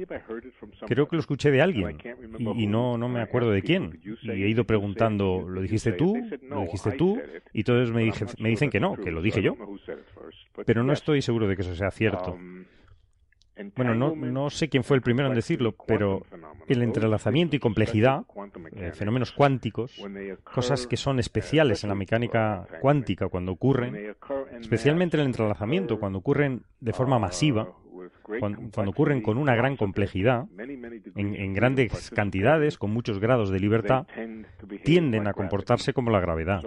[0.86, 1.96] Creo que lo escuché de alguien
[2.38, 3.98] y, y no, no me acuerdo de quién.
[4.22, 6.14] Y he ido preguntando, ¿lo dijiste tú?
[6.42, 7.18] ¿Lo dijiste tú?
[7.54, 9.56] Y todos me, dije- me dicen que no, que lo dije yo.
[10.66, 12.36] Pero no estoy seguro de que eso sea cierto.
[13.76, 16.22] Bueno, no, no sé quién fue el primero en decirlo, pero
[16.68, 18.24] el entrelazamiento y complejidad,
[18.76, 19.98] eh, fenómenos cuánticos,
[20.54, 23.94] cosas que son especiales en la mecánica cuántica cuando ocurren,
[24.60, 27.68] especialmente el entrelazamiento cuando ocurren de forma masiva,
[28.40, 30.46] cuan- cuando, ocurren con una gran complejidad,
[31.14, 34.06] en, en grandes cantidades, con muchos grados de libertad,
[34.84, 36.60] tienden a comportarse como la gravedad.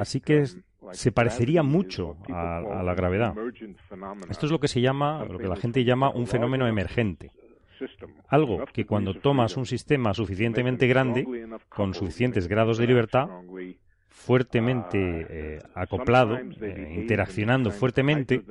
[0.00, 0.58] Así que es-
[0.92, 3.34] se parecería mucho a, a la gravedad.
[4.30, 7.30] Esto es lo que se llama, lo que la gente llama un fenómeno emergente.
[8.28, 11.26] Algo que cuando tomas un sistema suficientemente grande,
[11.68, 13.28] con suficientes grados de libertad,
[14.18, 18.42] fuertemente eh, acoplado, eh, interaccionando fuertemente,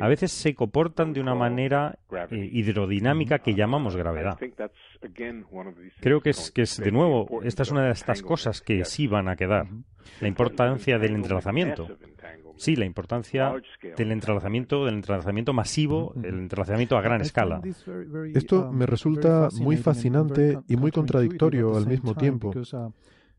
[0.00, 1.98] a veces se comportan de una manera
[2.30, 4.38] eh, hidrodinámica que llamamos gravedad.
[6.00, 9.06] Creo que es, que es, de nuevo, esta es una de estas cosas que sí
[9.06, 9.66] van a quedar.
[10.20, 11.88] La importancia del entrelazamiento.
[12.56, 13.52] Sí, la importancia
[13.96, 17.60] del entrelazamiento, del entrelazamiento masivo, el entrelazamiento a gran escala.
[18.34, 22.52] Esto me resulta muy fascinante y muy contradictorio al mismo tiempo.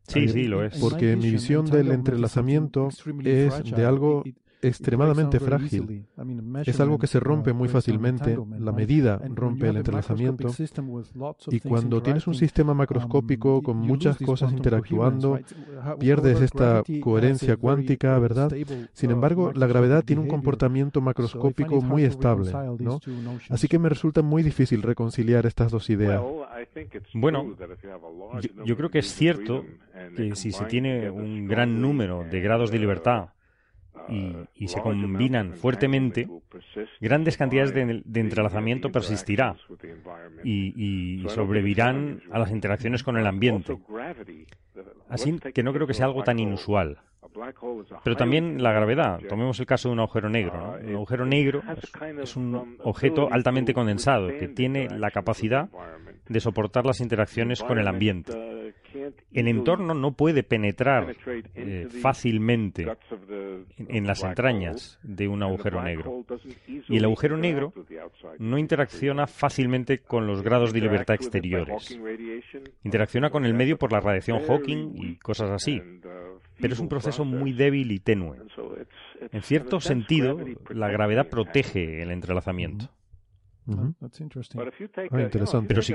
[0.06, 0.78] Sí, sí, lo es.
[0.78, 2.88] Porque mi visión del entrelazamiento
[3.24, 4.22] es de algo
[4.62, 6.06] extremadamente frágil.
[6.64, 10.48] Es algo que se rompe muy fácilmente, la medida rompe el entrelazamiento,
[11.50, 15.38] y cuando tienes un sistema macroscópico con muchas cosas interactuando,
[15.98, 18.52] pierdes esta coherencia cuántica, ¿verdad?
[18.92, 23.00] Sin embargo, la gravedad tiene un comportamiento macroscópico muy estable, ¿no?
[23.50, 26.22] Así que me resulta muy difícil reconciliar estas dos ideas.
[27.14, 27.56] Bueno,
[28.40, 29.64] yo, yo creo que es cierto
[30.16, 33.28] que si se tiene un gran número de grados de libertad
[34.08, 36.28] y, y se combinan fuertemente,
[37.00, 39.56] grandes cantidades de, de entrelazamiento persistirá
[40.44, 43.76] y, y sobrevivirán a las interacciones con el ambiente.
[45.08, 46.98] Así que no creo que sea algo tan inusual.
[48.02, 49.20] Pero también la gravedad.
[49.28, 50.56] Tomemos el caso de un agujero negro.
[50.58, 50.88] ¿no?
[50.88, 51.92] Un agujero negro es,
[52.22, 55.68] es un objeto altamente condensado que tiene la capacidad
[56.28, 58.32] de soportar las interacciones con el ambiente.
[59.32, 61.14] El entorno no puede penetrar
[61.54, 62.86] eh, fácilmente
[63.78, 66.24] en, en las entrañas de un agujero negro.
[66.88, 67.72] Y el agujero negro
[68.38, 71.98] no interacciona fácilmente con los grados de libertad exteriores.
[72.84, 75.82] Interacciona con el medio por la radiación Hawking y cosas así.
[76.58, 78.38] Pero es un proceso muy débil y tenue.
[79.32, 80.38] En cierto sentido,
[80.70, 82.88] la gravedad protege el entrelazamiento.
[85.10, 85.68] Ah, interesante.
[85.68, 85.92] Pero si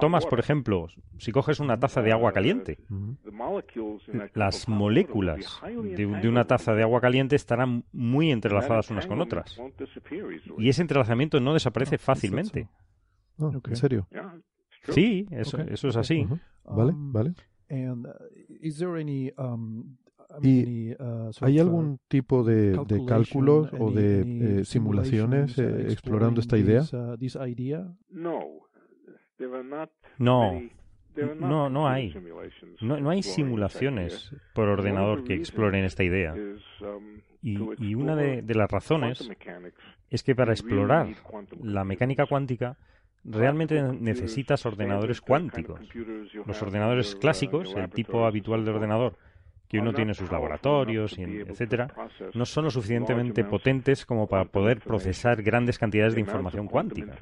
[0.00, 0.86] tomas, por ejemplo,
[1.18, 2.78] si coges una taza de agua caliente,
[4.34, 5.60] las moléculas
[5.96, 9.54] de, de una taza de agua caliente estarán muy entrelazadas unas con otras.
[10.58, 12.68] Y ese entrelazamiento no desaparece fácilmente.
[13.38, 14.08] Ah, ¿En serio?
[14.94, 16.20] Sí, eso, eso es así.
[16.24, 16.40] Ujú.
[16.64, 17.34] Vale, vale.
[20.38, 25.62] Um, ¿Y uh, hay uh, algún tipo de, de cálculos o de eh, simulaciones uh,
[25.62, 26.82] eh, explorando esta idea?
[30.18, 30.62] No,
[31.38, 32.14] no, no hay.
[32.80, 36.34] No, no hay simulaciones por ordenador que exploren esta idea.
[37.42, 39.30] Y, y una de, de las razones
[40.10, 41.08] es que para explorar
[41.62, 42.76] la mecánica cuántica
[43.24, 45.80] realmente necesitas ordenadores cuánticos.
[46.46, 49.16] Los ordenadores clásicos, el tipo habitual de ordenador,
[49.68, 51.88] que uno tiene en sus laboratorios, etcétera,
[52.34, 57.16] no son lo suficientemente potentes como para poder procesar grandes cantidades de información cuántica.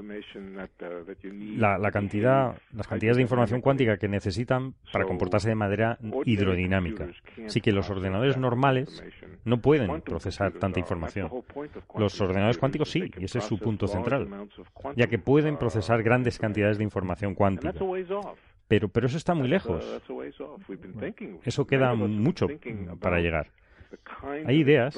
[1.57, 7.09] La cantidad, las cantidades de información cuántica que necesitan para comportarse de manera hidrodinámica.
[7.47, 9.03] Así que los ordenadores normales
[9.45, 11.31] no pueden procesar tanta información.
[11.97, 14.29] Los ordenadores cuánticos sí, y ese es su punto central,
[14.97, 17.75] ya que pueden procesar grandes cantidades de información cuántica.
[18.69, 19.85] Pero, pero eso está muy lejos.
[21.45, 22.47] Eso queda mucho
[23.01, 23.51] para llegar.
[24.47, 24.97] Hay ideas,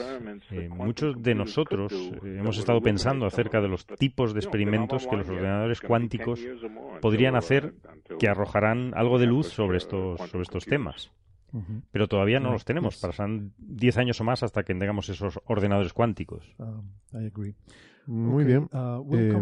[0.51, 5.17] eh, muchos de nosotros eh, hemos estado pensando acerca de los tipos de experimentos que
[5.17, 6.41] los ordenadores cuánticos
[7.01, 7.75] podrían hacer
[8.19, 11.11] que arrojarán algo de luz sobre estos, sobre estos temas.
[11.91, 12.99] Pero todavía no los tenemos.
[13.01, 16.55] Pasarán 10 años o más hasta que tengamos esos ordenadores cuánticos.
[16.59, 17.55] Um, I agree.
[18.07, 18.68] Muy Okay, bien.
[18.73, 19.33] uh, Eh,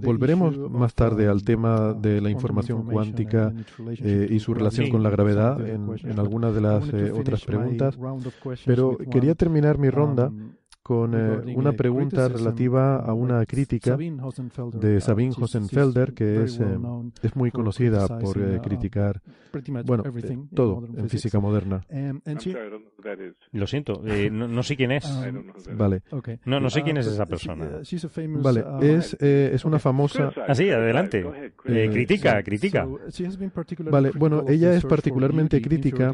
[0.00, 3.52] volveremos más tarde al um, tema uh, de la información cuántica
[3.98, 5.10] eh, y su relación con la
[10.82, 16.78] con eh, una pregunta relativa a una crítica de Sabine Hosenfelder, que es, eh,
[17.22, 19.22] es muy conocida por eh, criticar,
[19.84, 20.02] bueno,
[20.52, 21.84] todo en física moderna.
[23.52, 24.02] Lo siento,
[24.32, 25.04] no, no, sé quién es.
[25.76, 26.02] Vale.
[26.44, 27.80] No, no sé quién es esa persona.
[28.40, 30.32] Vale, es, es una famosa...
[30.36, 31.24] Ah, adelante.
[31.62, 32.88] critica, critica.
[33.90, 36.12] Vale, bueno, ella es particularmente crítica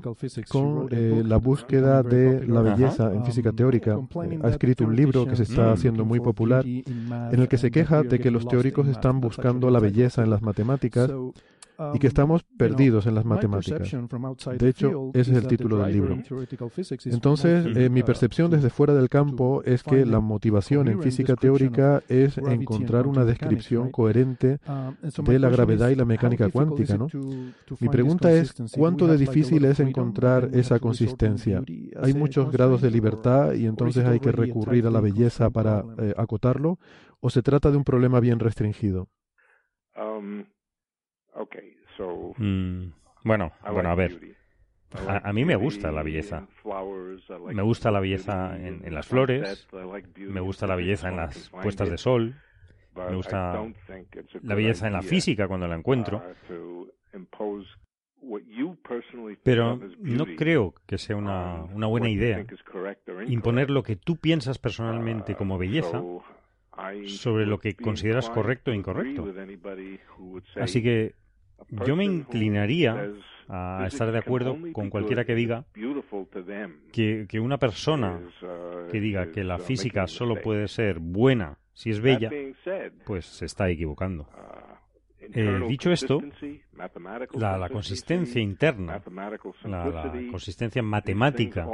[0.48, 3.98] con la búsqueda de la belleza en física teórica
[4.58, 8.18] escrito un libro que se está haciendo muy popular en el que se queja de
[8.18, 11.10] que los teóricos están buscando la belleza en las matemáticas
[11.94, 13.90] y que estamos perdidos en las matemáticas.
[14.58, 16.18] De hecho, ese es el título del libro.
[17.04, 22.02] Entonces, eh, mi percepción desde fuera del campo es que la motivación en física teórica
[22.08, 24.58] es encontrar una descripción coherente
[25.24, 26.96] de la gravedad y la mecánica cuántica.
[26.96, 27.08] ¿no?
[27.80, 31.62] Mi pregunta es, ¿cuánto de difícil es encontrar esa consistencia?
[32.02, 36.14] Hay muchos grados de libertad y entonces hay que recurrir a la belleza para eh,
[36.16, 36.78] acotarlo,
[37.20, 39.08] o se trata de un problema bien restringido?
[39.96, 40.44] Um,
[41.38, 42.88] Okay, so mm,
[43.22, 44.36] bueno, bueno, a ver.
[45.06, 46.48] A, mí me gusta la belleza.
[47.52, 49.68] Me gusta la belleza en, las flores,
[50.16, 52.34] me gusta la belleza en las puestas de sol,
[52.94, 53.62] me gusta
[54.42, 56.22] la belleza en la física cuando la encuentro.
[59.42, 62.44] Pero no creo que sea una, buena idea
[63.26, 66.02] imponer lo que tú piensas personalmente como belleza
[67.06, 69.32] sobre lo que consideras correcto e incorrecto.
[70.56, 71.14] Así que
[71.86, 73.12] yo me inclinaría
[73.48, 75.64] a estar de acuerdo con cualquiera que diga
[76.92, 78.20] que, que una persona
[78.90, 82.30] que diga que la física solo puede ser buena si es bella,
[83.04, 84.28] pues se está equivocando.
[85.20, 86.20] Eh, dicho esto,
[87.34, 89.02] la, la consistencia interna,
[89.64, 91.68] la, consistencia matemática,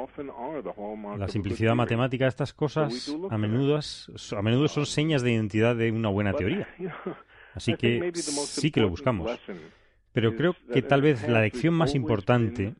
[1.16, 6.08] la simplicidad matemática, estas cosas a menudo, a menudo son señas de identidad de una
[6.08, 6.68] buena teoría.
[7.54, 9.38] Así que sí que lo buscamos.
[10.12, 12.74] Pero creo que tal vez la lección más importante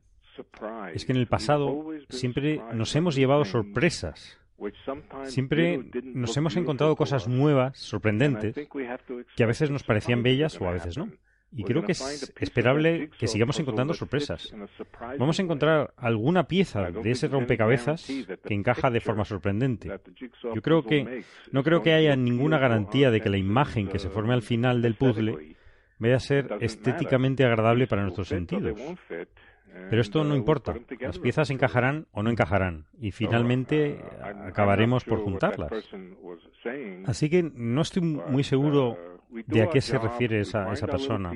[0.92, 4.38] es que en el pasado siempre nos hemos llevado sorpresas.
[5.24, 8.54] Siempre nos hemos encontrado cosas nuevas, sorprendentes,
[9.36, 11.10] que a veces nos parecían bellas o a veces no
[11.57, 14.55] y creo que es esperable que sigamos encontrando sorpresas.
[15.18, 19.91] Vamos a encontrar alguna pieza de ese rompecabezas que encaja de forma sorprendente.
[20.55, 24.10] Yo creo que no creo que haya ninguna garantía de que la imagen que se
[24.10, 25.57] forme al final del puzzle
[25.99, 28.78] vaya a ser estéticamente agradable para nuestros sentidos.
[29.91, 30.74] Pero esto no importa.
[31.00, 35.73] Las piezas encajarán o no encajarán y finalmente acabaremos por juntarlas.
[37.07, 39.14] Así que no estoy muy seguro
[39.46, 41.32] ¿De a qué se refiere esa, esa persona?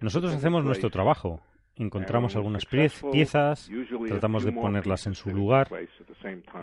[0.00, 1.40] Nosotros hacemos nuestro trabajo,
[1.76, 3.70] encontramos algunas piezas,
[4.08, 5.68] tratamos de ponerlas en su lugar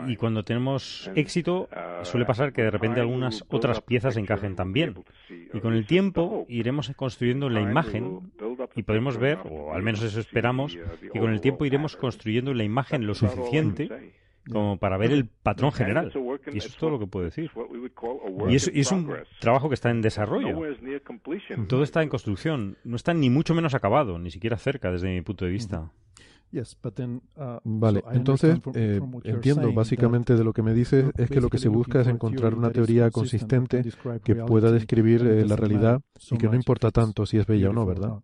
[0.06, 1.68] y cuando tenemos éxito
[2.02, 5.04] suele pasar que de repente algunas otras piezas encajen también.
[5.52, 8.32] Y con el tiempo iremos construyendo la imagen
[8.74, 10.76] y podremos ver, o al menos eso esperamos,
[11.12, 13.88] que con el tiempo iremos construyendo la imagen lo suficiente
[14.50, 16.12] como para ver el patrón general.
[16.52, 17.50] Y eso es todo lo que puedo decir.
[18.48, 20.58] Y es, un trabajo que está en desarrollo.
[21.66, 22.76] Todo está en construcción.
[22.84, 25.90] No está ni mucho menos acabado, ni siquiera cerca desde mi punto de vista.
[27.64, 31.68] Vale, entonces eh, entiendo básicamente de lo que me dices es que lo que se
[31.68, 33.82] busca es encontrar una teoría consistente
[34.22, 36.00] que pueda describir eh, la realidad
[36.30, 38.20] y que no importa tanto si es bella o no, ¿verdad?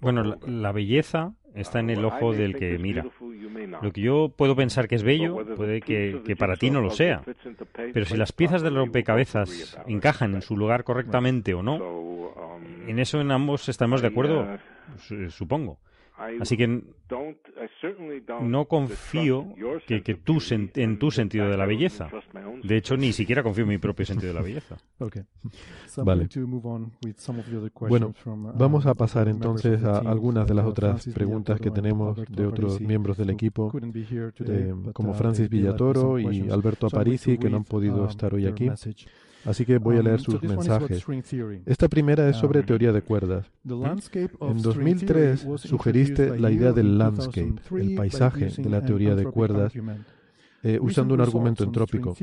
[0.00, 3.06] Bueno, la, belleza está en el ojo del que mira.
[3.82, 6.90] Lo que yo puedo pensar que es bello puede que, que para ti no lo
[6.90, 7.22] sea.
[7.92, 13.20] Pero si las piezas del rompecabezas encajan en su lugar correctamente o no, en eso
[13.20, 14.46] en ambos estamos de acuerdo,
[15.30, 15.78] supongo.
[16.40, 16.82] Así que
[18.40, 19.54] no confío
[19.86, 20.02] que,
[20.76, 22.08] en tu sentido de la belleza.
[22.62, 24.76] De hecho, ni siquiera confío en mi propio sentido de la belleza.
[26.04, 26.28] Vale.
[27.88, 28.14] Bueno,
[28.54, 33.16] vamos a pasar entonces a algunas de las otras preguntas que tenemos de otros miembros
[33.18, 33.70] del equipo,
[34.46, 38.70] eh, como Francis Villatoro y Alberto Aparici, que no han podido estar hoy aquí.
[39.46, 41.04] Así que voy a leer sus mensajes.
[41.66, 43.50] Esta primera es sobre teoría de cuerdas.
[43.64, 49.72] En 2003 sugeriste la idea del landscape, el paisaje de la teoría de cuerdas,
[50.62, 52.16] eh, usando un argumento entrópico.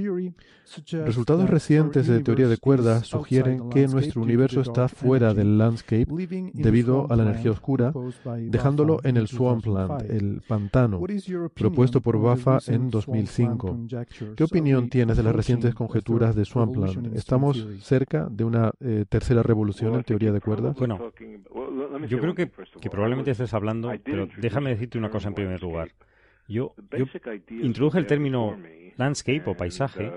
[1.06, 6.08] Resultados recientes de teoría de cuerdas sugieren que nuestro universo está fuera del landscape
[6.53, 7.94] debido a la energía oscura,
[8.50, 11.02] dejándolo en el swampland, el pantano,
[11.53, 13.80] propuesto por Bafa en 2005.
[14.36, 17.16] ¿Qué opinión tienes de las recientes conjeturas de swampland?
[17.16, 20.76] ¿Estamos cerca de una eh, tercera revolución en teoría de cuerdas?
[20.78, 21.00] Bueno,
[22.10, 22.50] yo creo que
[22.90, 25.92] probablemente estés hablando, pero déjame decirte una cosa en primer lugar.
[26.48, 27.06] Yo, yo
[27.50, 28.58] introduje el término
[28.98, 30.12] landscape o paisaje,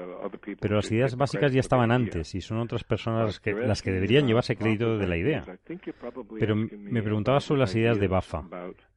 [0.60, 4.26] pero las ideas básicas ya estaban antes y son otras personas que, las que deberían
[4.26, 5.44] llevarse crédito de la idea.
[6.38, 8.44] Pero me preguntaba sobre las ideas de Bafa.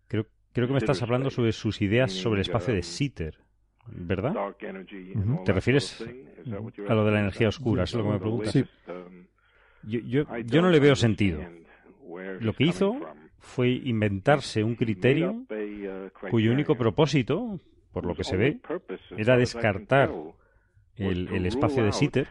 [0.07, 3.37] Creo, creo que me estás hablando sobre sus ideas sobre el espacio de Sitter,
[3.87, 4.33] ¿verdad?
[5.45, 6.03] ¿Te refieres
[6.87, 7.83] a lo de la energía oscura?
[7.83, 8.51] ¿Eso es lo que me preguntas?
[8.51, 8.65] Sí.
[9.83, 11.41] Yo, yo, yo no le veo sentido.
[12.39, 12.99] Lo que hizo
[13.39, 15.45] fue inventarse un criterio
[16.29, 17.59] cuyo único propósito,
[17.93, 18.59] por lo que se ve,
[19.17, 20.11] era descartar
[20.95, 22.27] el, espacio de Sitter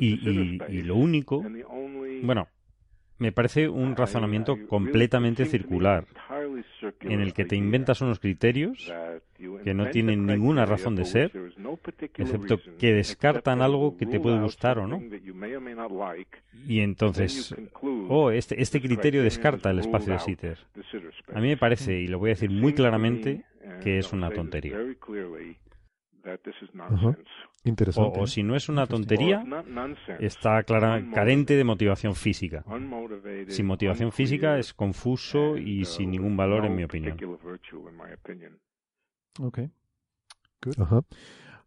[0.00, 1.42] y, y- y lo único,
[2.22, 2.48] bueno,
[3.18, 6.06] me parece un razonamiento completamente circular
[7.00, 8.92] en el que te inventas unos criterios
[9.64, 11.32] que no tienen ninguna razón de ser,
[12.16, 15.00] excepto que descartan algo que te puede gustar o no.
[16.66, 17.54] Y entonces,
[18.08, 20.58] oh, este, este criterio descarta el espacio de Sitter.
[21.32, 23.44] A mí me parece, y lo voy a decir muy claramente,
[23.82, 24.78] que es una tontería.
[26.78, 27.16] Ajá.
[27.64, 28.20] Interesante.
[28.20, 29.44] O, o si no es una tontería,
[30.20, 32.64] está clara, carente de motivación física.
[33.48, 37.18] Sin motivación física es confuso y sin ningún valor, en mi opinión.
[39.40, 39.60] Ok.
[40.60, 40.80] Good.
[40.80, 41.02] Ajá.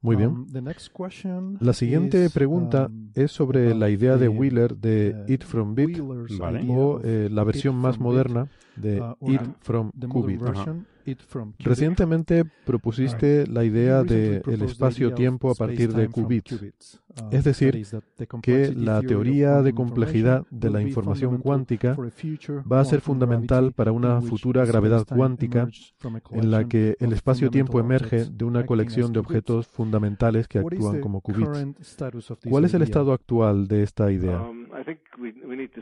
[0.02, 0.30] Muy bien.
[0.30, 4.28] Um, the next question La siguiente is, pregunta um, es sobre about la idea de
[4.28, 6.00] the, Wheeler de uh, Eat from Bit
[6.40, 6.66] Vale.
[6.68, 9.16] o of eh, la versión más moderna de uh,
[9.60, 10.42] from Qubit.
[10.42, 10.86] Eat from Qubit.
[11.59, 16.51] Recientemente propusiste la idea recently de espacio-tiempo a partir de qubits.
[17.11, 17.85] Uh, Es decir,
[18.41, 21.97] que la teoría de complejidad de la información cuántica
[22.71, 25.67] va a ser fundamental para una futura gravedad cuántica
[26.31, 31.21] en la que el espacio-tiempo emerge de una colección de objetos fundamentales que actúan como
[31.21, 31.97] qubits.
[32.49, 34.41] ¿Cuál es el estado actual de esta idea?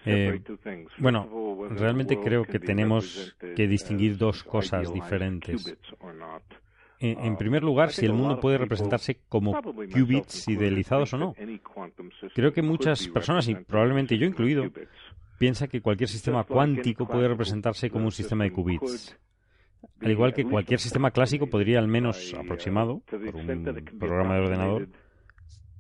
[0.06, 0.42] Eh,
[0.98, 5.77] bueno, realmente creo que tenemos que distinguir dos cosas diferentes.
[7.01, 11.35] En, en primer lugar, si el mundo puede representarse como qubits idealizados o no.
[12.34, 14.66] Creo que muchas personas, y probablemente yo incluido,
[15.38, 19.18] piensa que cualquier sistema cuántico puede representarse como un sistema de qubits.
[20.01, 24.88] Al igual que cualquier sistema clásico podría, al menos aproximado, por un programa de ordenador,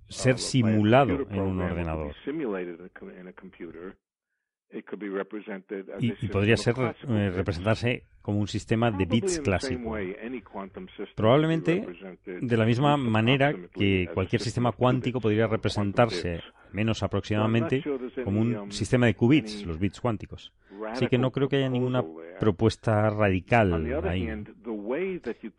[0.09, 2.13] ser simulado en un ordenador.
[5.99, 6.75] Y, y podría ser
[7.07, 9.95] eh, representarse como un sistema de bits clásico.
[11.15, 11.85] Probablemente
[12.25, 16.41] de la misma manera que cualquier sistema cuántico podría representarse,
[16.71, 17.83] menos aproximadamente,
[18.23, 20.53] como un sistema de qubits, los bits cuánticos.
[20.91, 22.03] Así que no creo que haya ninguna
[22.39, 23.73] propuesta radical
[24.07, 24.29] ahí.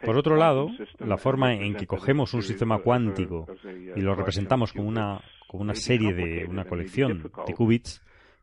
[0.04, 3.46] Por otro lado, la forma en que cogemos un sistema cuántico
[3.96, 8.00] y lo representamos como una, como una serie de una colección de qubits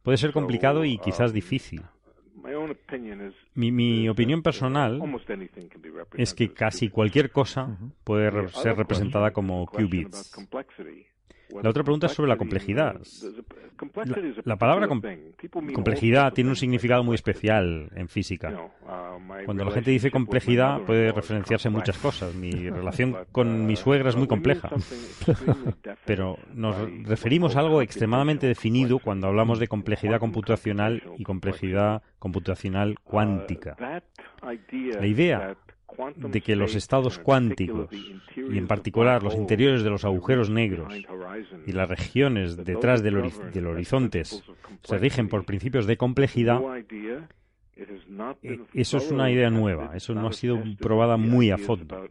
[0.07, 1.81] puede ser complicado y quizás difícil.
[3.53, 5.01] Mi, mi opinión personal
[6.15, 10.33] es que casi cualquier cosa puede ser representada como qubits.
[11.61, 12.99] La otra pregunta es sobre la complejidad.
[13.95, 15.01] La, la palabra com-
[15.73, 18.53] complejidad tiene un significado muy especial en física.
[19.45, 22.33] Cuando la gente dice complejidad puede referenciarse a muchas cosas.
[22.35, 24.69] Mi relación con mi suegra es muy compleja.
[26.05, 32.99] Pero nos referimos a algo extremadamente definido cuando hablamos de complejidad computacional y complejidad computacional
[33.03, 33.75] cuántica.
[34.41, 35.55] La idea
[36.17, 37.89] de que los estados cuánticos,
[38.35, 40.93] y en particular los interiores de los agujeros negros
[41.65, 46.59] y las regiones detrás del, hori- del horizonte, se rigen por principios de complejidad,
[48.41, 52.07] eh, eso es una idea nueva, eso no ha sido probada muy a fondo.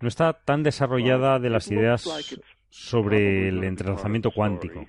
[0.00, 2.04] No está tan desarrollada de las ideas
[2.70, 4.86] sobre el entrelazamiento cuántico,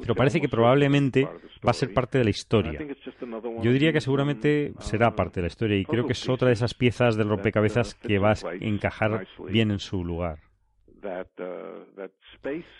[0.00, 2.80] pero parece que probablemente va a ser parte de la historia.
[3.62, 6.54] Yo diría que seguramente será parte de la historia y creo que es otra de
[6.54, 10.38] esas piezas del rompecabezas que va a encajar bien en su lugar.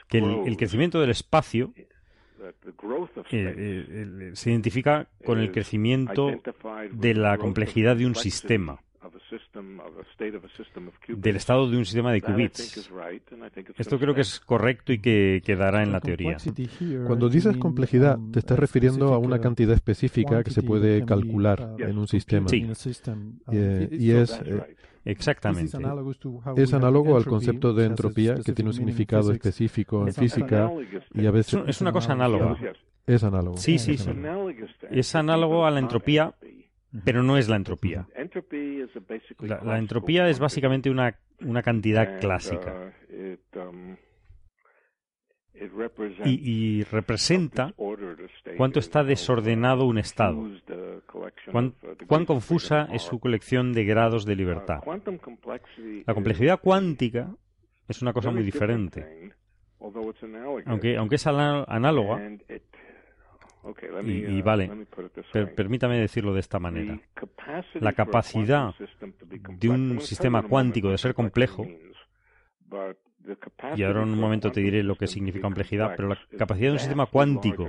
[0.09, 1.85] Que el, crecimiento del espacio eh,
[3.31, 6.31] eh, se identifica con el crecimiento
[6.93, 8.81] de la complejidad de un sistema,
[11.09, 12.87] del estado de un sistema de qubits.
[13.79, 16.37] Esto creo que es correcto y que quedará en la teoría.
[17.07, 21.99] Cuando dices complejidad, te estás refiriendo a una cantidad específica que se puede calcular en
[21.99, 22.49] un sistema.
[22.49, 22.67] Sí.
[23.53, 25.77] Eh, y es, eh, Exactamente.
[26.57, 30.71] es análogo al concepto de entropía que tiene un significado específico en física
[31.15, 32.57] y a veces Es un- es una cosa análoga.
[33.07, 33.57] Es análogo.
[33.57, 34.11] Sí, sí, sí.
[34.91, 36.35] Es análogo a la entropía,
[37.05, 38.07] pero no es la entropía.
[39.41, 42.93] La, la entropía es básicamente una, una cantidad clásica.
[46.25, 47.73] y, y representa
[48.57, 50.49] cuánto está desordenado un estado,
[51.51, 51.75] cuán,
[52.07, 54.81] cuán confusa es su colección de grados de libertad.
[56.07, 57.35] La complejidad cuántica
[57.89, 59.33] es una cosa muy diferente.
[60.67, 62.21] Aunque, aunque es análoga,
[64.05, 64.67] y, y vale,
[65.33, 66.95] per- permítame decirlo de esta manera.
[67.81, 68.75] La capacidad
[69.59, 71.63] de un sistema cuántico de ser complejo,
[73.79, 76.73] y ahora en un momento te diré lo que significa complejidad, pero la capacidad de
[76.73, 77.65] un sistema cuántico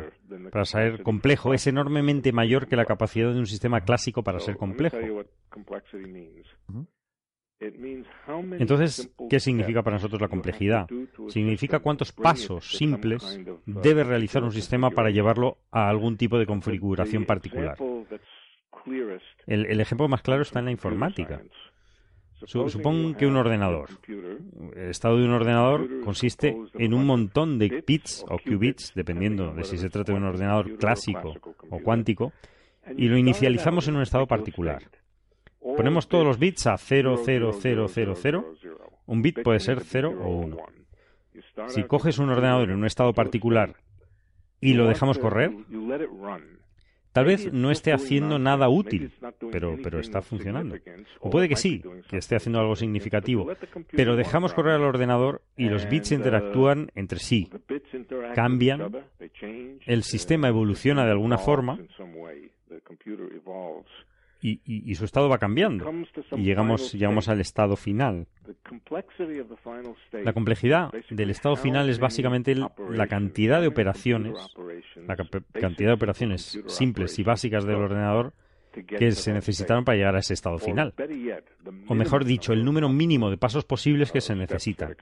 [0.52, 4.56] para ser complejo es enormemente mayor que la capacidad de un sistema clásico para ser
[4.58, 4.98] complejo.
[8.60, 10.88] Entonces, ¿qué significa para nosotros la complejidad?
[11.30, 13.24] Significa cuántos pasos simples
[13.66, 17.78] debe realizar un sistema para llevarlo a algún tipo de configuración particular.
[19.48, 21.42] El, el ejemplo más claro está en la informática.
[22.46, 23.90] Su- Supón que un ordenador,
[24.76, 29.64] el estado de un ordenador consiste en un montón de bits o qubits, dependiendo de
[29.64, 31.34] si se trata de un ordenador clásico
[31.70, 32.34] o cuántico,
[32.98, 34.80] y lo inicializamos en un estado particular.
[35.64, 38.54] Ponemos todos los bits a 0, 0, 0, 0, 0.
[39.06, 40.58] Un bit puede ser 0 o 1.
[41.68, 43.76] Si coges un ordenador en un estado particular
[44.60, 45.52] y lo dejamos correr,
[47.12, 49.14] tal vez no esté haciendo nada útil,
[49.52, 50.76] pero, pero está funcionando.
[51.20, 53.48] O puede que sí, que esté haciendo algo significativo,
[53.92, 57.50] pero dejamos correr al ordenador y los bits interactúan entre sí,
[58.36, 58.92] cambian,
[59.86, 61.80] el sistema evoluciona de alguna forma
[64.46, 65.86] y, y- y su estado va cambiando.
[66.38, 68.28] Y llegamos, llegamos al estado final.
[70.24, 74.34] La complejidad del estado final es básicamente el- la cantidad de operaciones,
[75.08, 75.16] la
[75.62, 78.34] cantidad de operaciones simples y básicas del ordenador
[79.00, 80.94] que se necesitaron para llegar a ese estado final.
[81.88, 84.96] O mejor dicho, el número mínimo de pasos posibles que se necesitan.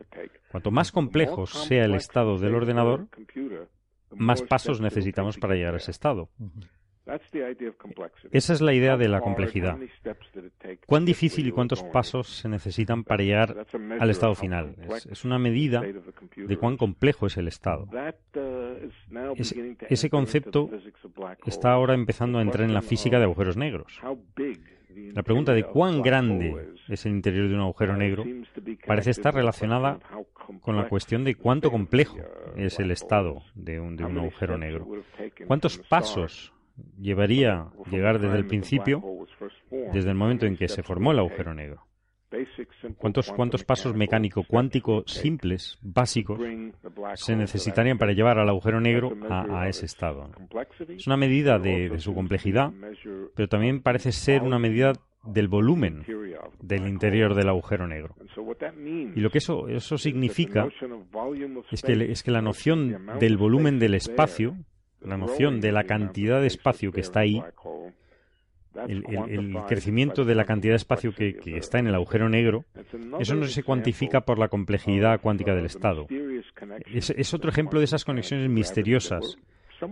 [0.51, 3.07] Cuanto más complejo sea el estado del ordenador,
[4.13, 6.29] más pasos necesitamos para llegar a ese estado.
[8.31, 9.77] Esa es la idea de la complejidad.
[10.85, 13.65] ¿Cuán difícil y cuántos pasos se necesitan para llegar
[13.99, 14.75] al estado final?
[14.95, 15.81] Es, es una medida
[16.35, 17.87] de cuán complejo es el estado.
[19.35, 20.69] Ese, ese concepto
[21.45, 23.99] está ahora empezando a entrar en la física de agujeros negros.
[25.13, 28.25] La pregunta de cuán grande es el interior de un agujero negro
[28.85, 29.99] parece estar relacionada
[30.61, 32.17] con la cuestión de cuánto complejo
[32.55, 34.87] es el estado de un, de un agujero negro.
[35.47, 36.53] ¿Cuántos pasos
[36.99, 39.01] llevaría llegar desde el principio,
[39.69, 41.85] desde el momento en que se formó el agujero negro?
[42.97, 46.39] ¿Cuántos, cuántos pasos mecánico-cuántico simples, básicos,
[47.15, 50.29] se necesitarían para llevar al agujero negro a, ese estado?
[50.87, 52.71] Es una medida de, de su complejidad,
[53.35, 54.93] pero también parece ser una medida
[55.23, 56.03] del volumen
[56.61, 58.15] del interior del agujero negro.
[59.15, 60.67] Y lo que eso, eso significa
[61.71, 64.55] es que, es que la noción del volumen del espacio,
[65.03, 67.41] la noción de la cantidad de espacio que está ahí,
[68.87, 72.29] el, el- el crecimiento de la cantidad de espacio que, que está en el agujero
[72.29, 72.63] negro,
[73.19, 76.07] eso no se cuantifica por la complejidad cuántica del estado.
[76.93, 79.37] Es, es otro ejemplo de esas conexiones misteriosas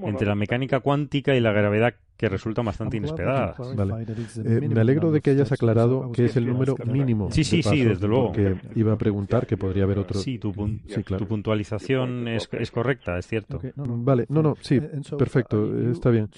[0.10, 3.58] entre la mecánica cuántica y la gravedad que resultan bastante inesperadas.
[3.76, 4.06] Vale.
[4.46, 7.32] Eh, me alegro de que hayas aclarado que es el número mínimo.
[7.32, 8.34] Sí, sí, de sí, desde luego.
[8.34, 10.20] Porque iba a preguntar que podría haber otro.
[10.20, 11.24] Sí, tu, pun- Sí, claro.
[11.24, 13.62] tu puntualización es, es correcta, es cierto.
[13.76, 14.82] Vale, no, no, sí,
[15.18, 16.30] perfecto, eh, está bien.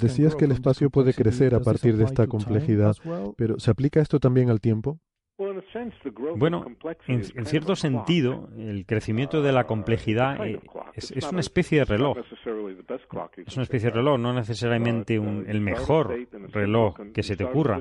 [0.00, 2.96] Decías que el espacio puede crecer a partir de esta complejidad,
[3.36, 4.98] pero ¿se aplica esto también al tiempo?
[6.36, 6.62] Bueno,
[7.08, 10.60] en, en cierto sentido, el crecimiento de la complejidad eh,
[10.94, 12.16] es, es una especie de reloj.
[13.46, 16.08] Es una especie de reloj, no necesariamente un- el mejor
[16.52, 17.76] reloj que se te ocurra,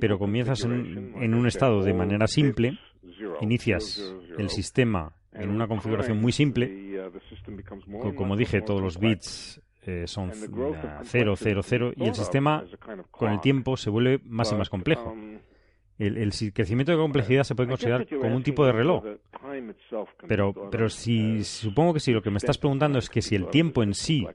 [0.00, 2.78] pero comienzas en, en un estado de manera simple,
[3.40, 6.66] inicias el sistema en una configuración muy simple,
[8.00, 10.30] co- como dije, todos los bits eh, son
[11.04, 12.62] 0, 0, 0, y el sistema
[13.10, 15.14] con el tiempo se vuelve más y más complejo.
[16.00, 19.04] El, crecimiento de complejidad se puede considerar como un tipo de reloj.
[20.26, 23.48] Pero, pero si supongo que si lo que me estás preguntando es que si el
[23.48, 24.26] tiempo en sí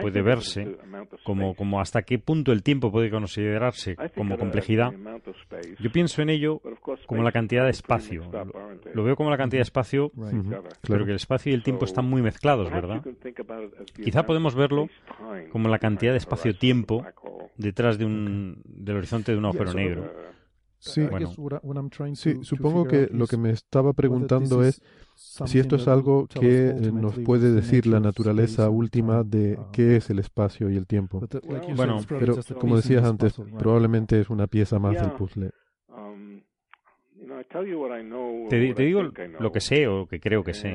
[0.00, 0.76] puede verse
[1.24, 4.92] como, como hasta qué punto el tiempo puede considerarse como complejidad,
[5.78, 6.60] yo pienso en ello
[7.06, 8.22] como la cantidad de espacio.
[8.92, 11.04] Lo, veo como la cantidad de espacio, Ujú, pero claro.
[11.04, 13.02] que el espacio y el tiempo están muy mezclados, ¿verdad?
[13.94, 14.88] Quizá podemos verlo
[15.50, 17.04] como la cantidad de espacio-tiempo
[17.56, 20.34] detrás de un, del horizonte de un agujero negro.
[20.92, 21.28] Sí, Bueno,
[22.16, 24.80] Sí, supongo que lo que me estaba preguntando es
[25.14, 30.10] si esto es algo que eh, nos puede decir la naturaleza última de qué es
[30.10, 31.20] el espacio y el tiempo.
[31.76, 35.50] Bueno, pero como decías antes, probablemente es una pieza más del puzzle.
[38.50, 39.02] te, di- te digo
[39.40, 40.74] lo que sé o lo que creo que sé.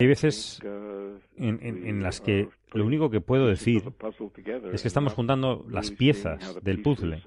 [0.00, 0.58] Hay veces
[1.36, 3.82] en, en- en las que lo único que puedo decir
[4.72, 7.22] es que estamos juntando las piezas del puzzle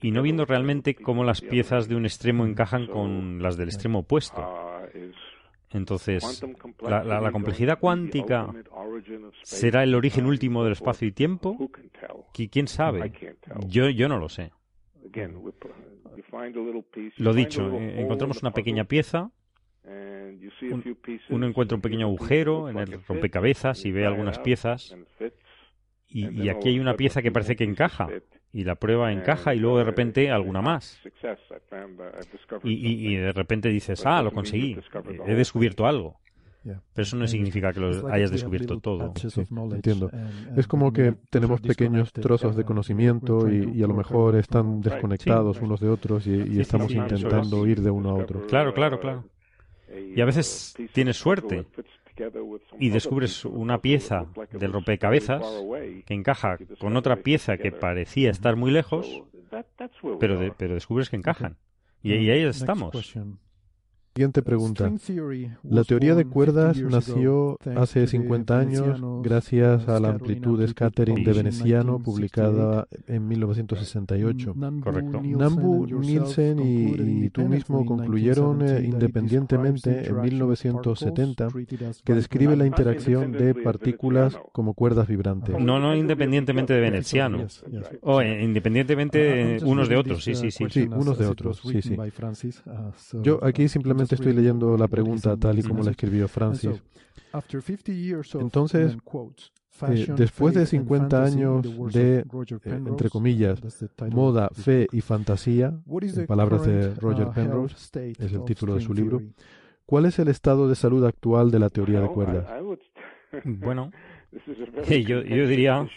[0.00, 4.00] y no viendo realmente cómo las piezas de un extremo encajan con las del extremo
[4.00, 4.40] opuesto.
[5.72, 6.22] Entonces,
[6.90, 8.46] la, la- la complejidad cuántica
[9.44, 11.56] será el origen último del espacio y tiempo.
[12.34, 13.00] ¿Qui- ¿Quién sabe?
[13.68, 14.50] Yo, yo no lo sé.
[17.18, 19.30] Lo dicho, eh, encontramos una pequeña pieza,
[20.72, 20.82] un-
[21.30, 24.90] uno encuentra un pequeño agujero en el rompecabezas y ve algunas piezas.
[26.08, 28.06] y, y aquí hay una pieza que parece que encaja
[28.52, 31.00] y la prueba encaja y luego de repente alguna más.
[32.64, 34.72] Y, y- y de repente dices ah lo conseguí.
[35.14, 36.20] eh, he descubierto algo.
[36.62, 39.12] Pero eso no significa que lo hayas descubierto todo.
[39.16, 39.28] Sí,
[39.76, 40.10] entiendo.
[40.56, 45.60] Es como que tenemos pequeños trozos de conocimiento y, y a lo mejor están desconectados
[45.62, 48.46] unos de otros y, y estamos intentando ir de uno a otro.
[48.46, 49.24] claro claro claro.
[50.14, 51.66] Y a veces tienes suerte
[52.78, 55.42] y descubres una pieza del rompecabezas
[56.06, 59.22] que encaja con otra pieza que parecía estar muy lejos,
[60.20, 61.56] pero, de- pero descubres que encajan.
[62.02, 62.92] Y, y ahí estamos.
[64.20, 64.92] Siguiente pregunta.
[65.62, 70.00] La teoría de born 50 cuerdas nació hace to the 50 años gracias uh, a
[70.00, 72.04] la amplitud amplitude scattering de Veneciano 1968.
[72.04, 74.52] publicada en 1968.
[74.56, 75.20] Nambu, Correcto.
[75.22, 80.50] Nielsen Nambu, Nielsen y, tú mismo concluyeron eh, 1970 that it independientemente en interaction of
[80.58, 85.58] 1970 particles treated as que describe la interacción de partículas como cuerdas vibrantes.
[85.58, 87.46] No, no independientemente de Veneciano.
[88.02, 90.80] O eh, independientemente unos de otros, this, sí, uh, sí, sí.
[90.82, 91.96] Sí, unos de otros, sí, sí.
[91.96, 96.70] uh, Yo aquí simplemente estoy leyendo la pregunta tal y como la escribió Francis.
[96.70, 98.96] so, after 50 years of, Entonces,
[99.82, 102.24] Eh, fashion, después de faith and 50 fantasy in años de, eh,
[102.64, 104.94] entre comillas, that's the title moda, fe book.
[104.94, 107.76] y fantasía, What is en the palabras de current, Roger uh, Penrose,
[108.18, 109.34] es el of título de su libro, theory?
[109.86, 112.46] ¿cuál es el estado de salud actual de la teoría de cuerdas?
[113.44, 113.90] Bueno,
[114.88, 115.88] yo, yo diría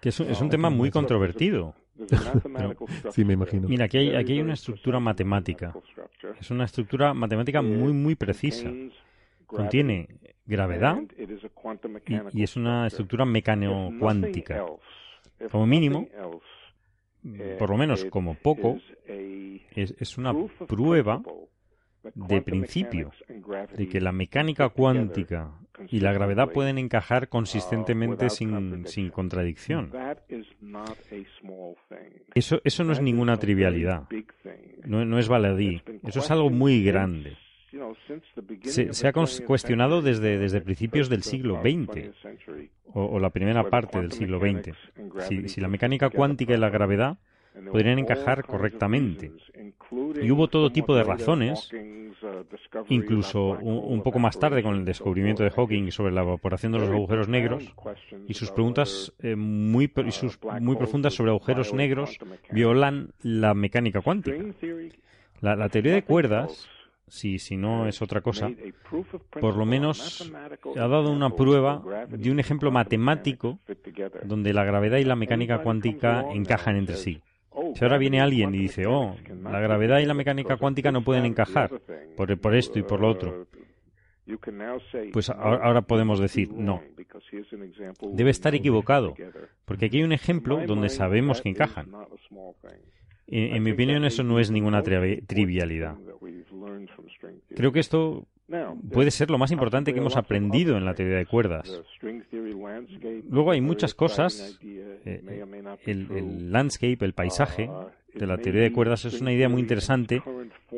[0.00, 1.74] que es un, es un tema muy controvertido.
[3.10, 3.68] Sí, me imagino.
[3.68, 5.74] Mira, aquí hay, aquí hay una estructura matemática.
[6.38, 8.70] Es una estructura matemática muy, muy precisa.
[9.46, 10.08] Contiene
[10.46, 11.00] gravedad
[12.06, 14.64] y, y es una estructura mecano-cuántica.
[15.50, 16.06] Como mínimo,
[17.58, 20.34] por lo menos como poco, es, es una
[20.66, 21.22] prueba
[22.14, 23.10] de principio
[23.76, 25.52] de que la mecánica cuántica
[25.88, 29.92] y la gravedad pueden encajar consistentemente sin, sin contradicción.
[32.34, 34.08] Eso, eso no es ninguna trivialidad.
[34.84, 35.82] No, no es baladí.
[36.06, 37.36] Eso es algo muy grande.
[38.62, 42.10] Se, se ha cuestionado desde, desde principios del siglo XX
[42.86, 44.76] o, o la primera parte del siglo XX.
[45.28, 47.18] Si, si la mecánica cuántica y la gravedad
[47.70, 49.32] podrían encajar correctamente.
[50.22, 51.70] Y hubo todo tipo de razones,
[52.88, 56.88] incluso un, poco más tarde con el descubrimiento de Hawking sobre la evaporación de los
[56.88, 57.74] agujeros negros
[58.28, 62.18] y sus preguntas eh, muy, y sus muy profundas sobre agujeros negros
[62.50, 64.44] violan la mecánica cuántica.
[65.40, 66.68] La, la teoría de cuerdas,
[67.08, 68.50] si, si no es otra cosa,
[69.40, 70.30] por lo menos
[70.76, 73.58] ha dado una prueba de un ejemplo matemático
[74.24, 77.20] donde la gravedad y la mecánica cuántica encajan entre sí.
[77.74, 81.24] Si ahora viene alguien y dice, oh, la gravedad y la mecánica cuántica no pueden
[81.26, 81.70] encajar
[82.16, 83.46] por, por esto y por lo otro,
[85.12, 86.80] pues ahora, podemos decir, no,
[88.12, 89.14] debe estar equivocado,
[89.64, 91.90] porque aquí hay un ejemplo donde sabemos que encajan.
[93.26, 95.96] En, en mi opinión, eso no es ninguna trivi- trivialidad.
[97.56, 98.26] Creo que esto
[98.92, 101.82] puede ser lo más importante que hemos aprendido en la teoría de cuerdas.
[103.30, 104.58] Luego hay muchas cosas.
[105.04, 105.44] eh,
[105.86, 107.70] el, el landscape, el paisaje
[108.14, 110.22] de la teoría de cuerdas es una idea muy interesante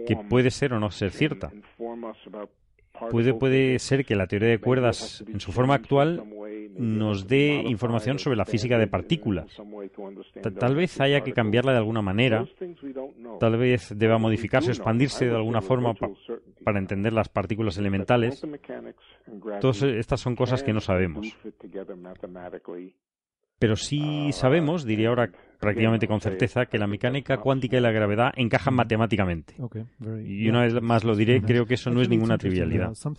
[0.06, 1.50] que puede ser o no ser cierta.
[3.10, 6.22] Puede, puede ser que la teoría de cuerdas en su forma actual
[6.78, 9.46] nos dé información sobre la física de partículas.
[10.42, 12.46] Ta- Tal vez haya que cambiarla de alguna manera,
[13.38, 16.10] tal vez deba modificarse expandirse de alguna forma pa-
[16.64, 18.42] para entender las partículas elementales.
[19.60, 21.26] Todas estas son cosas que no sabemos.
[23.58, 25.30] Pero sí sabemos, diría ahora
[25.62, 29.54] prácticamente con certeza, que la mecánica cuántica y la gravedad encajan matemáticamente.
[30.26, 32.90] Y una vez más lo diré, creo que eso no es ninguna trivialidad.
[32.90, 33.14] uh,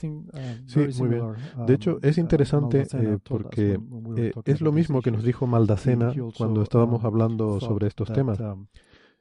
[0.65, 0.91] Sí, muy bien.
[0.91, 3.79] similar, De hecho, um, es uh, interesante eh, porque
[4.17, 8.11] eh, es lo mismo que nos dijo Maldacena cuando estábamos um, hablando thought sobre estos
[8.11, 8.37] temas.
[8.41, 8.67] um,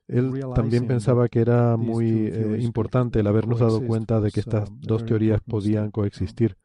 [0.08, 4.68] Él también pensaba que era muy eh, importante el habernos dado cuenta de que estas
[4.68, 6.56] um, dos teorías podían coexistir.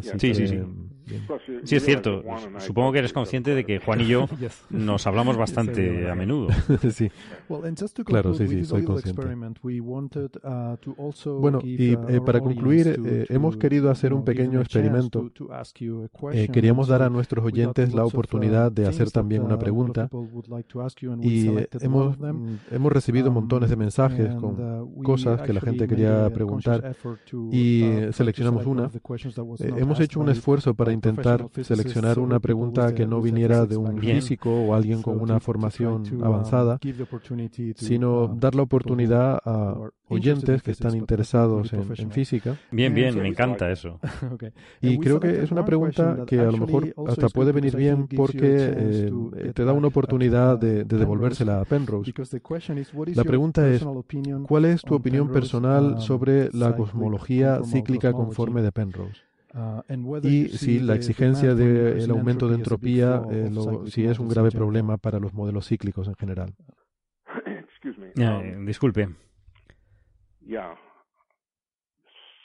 [0.00, 0.46] Así Sí, sí, que, sí.
[0.48, 0.95] Sí,
[1.76, 2.22] es cierto.
[2.58, 4.28] Supongo que eres consciente de que Juan y yo
[4.70, 6.48] nos hablamos bastante a menudo.
[6.90, 7.10] sí.
[8.04, 9.22] Claro, sí, sí, soy consciente.
[11.40, 15.30] Bueno, y eh, para concluir, eh, hemos querido hacer un pequeño experimento.
[16.32, 20.08] Eh, queríamos dar a nuestros oyentes la oportunidad de hacer también una pregunta
[21.22, 22.16] y eh, hemos,
[22.70, 26.96] hemos recibido montones de mensajes con cosas que la gente quería preguntar
[27.50, 28.90] y eh, seleccionamos una.
[29.60, 33.98] Eh, hemos hecho un esfuerzo para intentar seleccionar una pregunta que no viniera de un
[33.98, 36.78] físico o alguien con una formación avanzada,
[37.76, 39.76] sino dar la oportunidad a
[40.08, 42.56] oyentes que están interesados en, en física.
[42.70, 43.98] Bien, bien, me encanta eso.
[44.80, 48.38] Y creo que es una pregunta que a lo mejor hasta puede venir bien porque
[48.42, 52.12] eh, te da una oportunidad de, de devolvérsela a Penrose.
[53.14, 53.84] La pregunta es,
[54.46, 59.22] ¿cuál es tu opinión personal sobre la cosmología cíclica conforme de Penrose?
[60.22, 64.96] Y si la exigencia del aumento de entropía eh, lo- si es un grave problema
[64.98, 66.54] para los modelos cíclicos en general.
[68.18, 69.08] Eh, disculpe.
[70.46, 70.74] Yeah.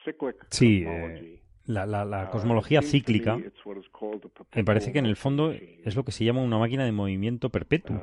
[0.05, 1.25] Cyclic Sí, cosmology.
[1.25, 3.37] eh, la, la- la cosmología cíclica
[4.55, 7.49] me parece que en el fondo es lo que se llama una máquina de movimiento
[7.49, 7.99] perpetuo.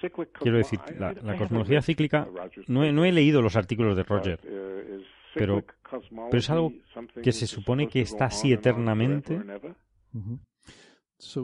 [0.00, 3.12] Cyclic Quiero decir, la, la haven't cosmología read, cíclica, uh, Roger's no he, no he
[3.12, 5.02] leído los artículos de Roger, uh,
[5.38, 5.64] pero,
[6.30, 9.40] pero es algo something que se supone supposed que to está así eternamente.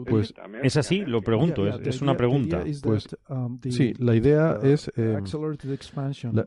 [0.07, 0.33] Pues
[0.63, 2.63] es así, lo pregunto, es, es una pregunta.
[2.81, 3.07] Pues
[3.69, 5.19] sí, la idea es eh,
[6.31, 6.45] la,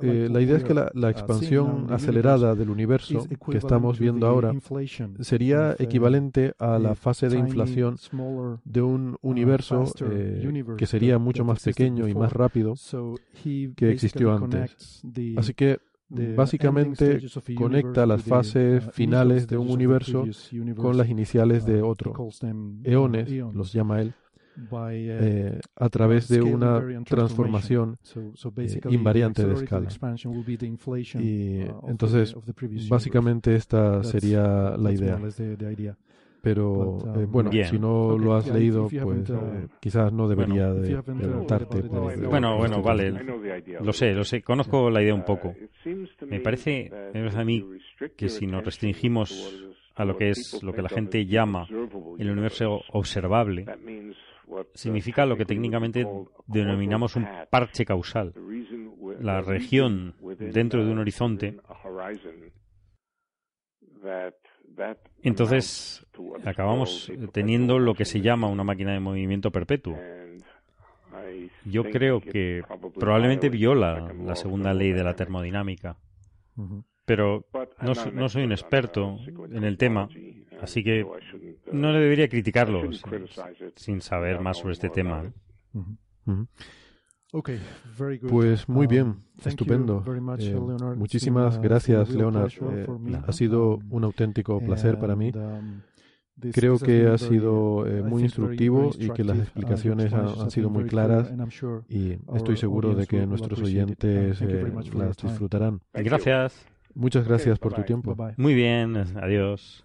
[0.00, 4.52] eh, la idea es que la, la expansión acelerada del universo que estamos viendo ahora
[5.18, 7.96] sería equivalente a la fase de inflación
[8.64, 12.74] de un universo eh, que sería mucho más pequeño y más rápido
[13.76, 15.02] que existió antes.
[15.36, 15.80] Así que
[16.10, 17.20] básicamente
[17.54, 20.26] conecta las fases finales de un universo
[20.76, 22.14] con las iniciales de otro.
[22.84, 24.14] Eones, los llama él,
[24.72, 27.98] eh, a través de una transformación
[28.56, 29.88] eh, invariante de escala.
[31.20, 32.34] Y entonces,
[32.88, 35.18] básicamente esta sería la idea.
[36.42, 37.66] Pero eh, bueno, Bien.
[37.66, 40.82] si no lo has leído, pues eh, quizás no debería Bueno.
[40.82, 41.82] de preguntarte.
[41.82, 43.12] por- Bueno, bueno, vale.
[43.82, 44.42] Lo sé, lo sé.
[44.42, 45.48] Conozco la idea un poco.
[45.84, 47.62] Uh, Me parece, me parece a mí
[48.16, 49.54] que si nos restringimos
[49.96, 51.66] a lo que es lo que la gente llama
[52.18, 53.66] el universo observable,
[54.74, 56.06] significa lo que técnicamente
[56.46, 58.32] denominamos un parche causal.
[59.20, 61.58] La región dentro de un horizonte
[65.22, 66.06] Entonces,
[66.44, 69.98] acabamos teniendo lo que se llama una máquina de movimiento perpetuo.
[71.64, 72.62] Yo creo que
[72.98, 75.96] probablemente viola la segunda ley de la termodinámica.
[77.04, 77.46] Pero
[77.80, 79.18] no, no soy un experto
[79.50, 80.08] en el tema,
[80.60, 81.04] así que
[81.72, 83.26] no le debería criticarlo sin,
[83.74, 85.32] sin saber más sobre este tema.
[87.32, 88.28] Ujú.
[88.28, 90.00] Pues muy bien, Um, thank you estupendo.
[90.02, 90.54] very much, Eh,
[90.96, 92.50] muchísimas been gracias, Leonard.
[92.72, 92.86] Eh,
[93.26, 95.30] ha sido Um, un auténtico placer para mí.
[95.34, 95.80] um,
[96.52, 99.36] Creo que ha very, sido eh, muy very, instructivo very y que las.
[99.38, 101.30] Uh, explicaciones han, sido muy very claras
[101.88, 105.82] y estoy seguro de que nuestros oyentes eh, very las disfrutarán.
[105.92, 106.66] Gracias.
[106.94, 108.16] Muchas gracias por tu tiempo.
[108.36, 109.84] Muy bien, adiós.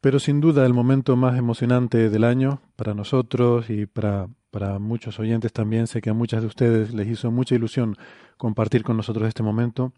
[0.00, 5.18] Pero sin duda el momento más emocionante del año para nosotros y para, para muchos
[5.18, 7.96] oyentes también, sé que a muchas de ustedes les hizo mucha ilusión
[8.36, 9.92] compartir con nosotros este momento,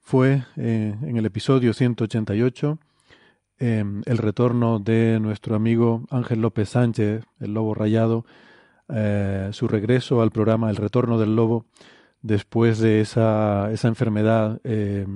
[0.00, 2.78] fue eh, en el episodio 188
[3.60, 8.24] eh, el retorno de nuestro amigo Ángel López Sánchez, el Lobo Rayado,
[8.88, 11.66] eh, su regreso al programa El Retorno del Lobo
[12.22, 15.06] después de esa, esa enfermedad eh,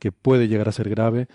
[0.00, 1.28] que puede llegar a ser grave,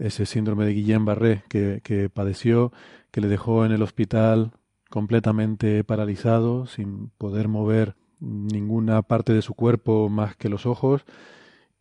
[0.00, 2.72] ese síndrome de Guillain-Barré que, que padeció,
[3.10, 4.52] que le dejó en el hospital
[4.88, 11.04] completamente paralizado, sin poder mover ninguna parte de su cuerpo más que los ojos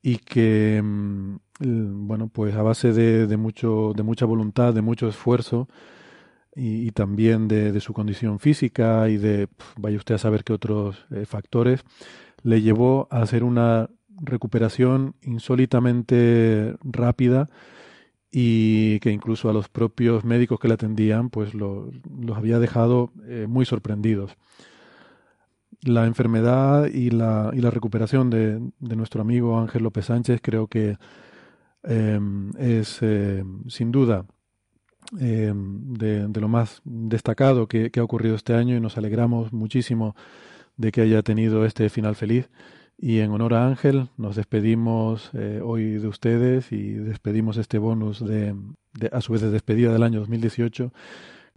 [0.02, 1.38] y que mm,
[2.08, 5.68] bueno pues a base de, de mucho de mucha voluntad de mucho esfuerzo
[6.56, 11.06] y, también de, de su condición física y de vaya usted a saber qué otros
[11.12, 11.84] eh, factores
[12.44, 13.90] le llevó a hacer una
[14.22, 17.50] recuperación insólitamente rápida
[18.32, 21.92] y que incluso a los propios médicos que le atendían pues lo-
[22.22, 24.38] los había dejado eh, muy sorprendidos.
[25.82, 30.68] La enfermedad y la, y la recuperación de, de nuestro amigo Ángel López Sánchez creo
[30.68, 30.98] que
[31.84, 32.20] eh,
[32.60, 34.26] es eh, sin duda
[35.20, 39.54] eh, de, de lo más destacado que, que ha ocurrido este año y nos alegramos
[39.54, 40.16] muchísimo
[40.78, 42.50] de que haya tenido este final feliz
[43.02, 48.20] Y en honor a Ángel, nos despedimos eh, hoy de ustedes y despedimos este bonus
[48.20, 48.54] de,
[49.14, 50.92] a su vez de despedida del año 2018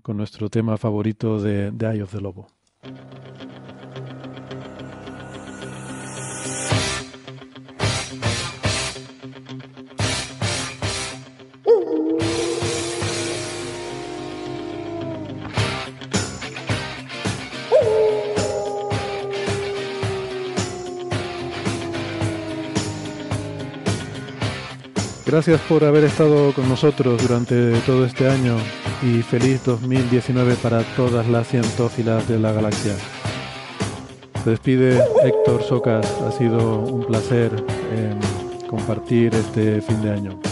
[0.02, 2.46] con nuestro tema favorito de, de Eye of the Lobo.
[25.32, 28.58] Gracias por haber estado con nosotros durante todo este año
[29.02, 32.94] y feliz 2019 para todas las cientófilas de la galaxia.
[34.44, 37.50] Se despide Héctor Socas, ha sido un placer
[37.92, 38.14] eh,
[38.68, 40.51] compartir este fin de año.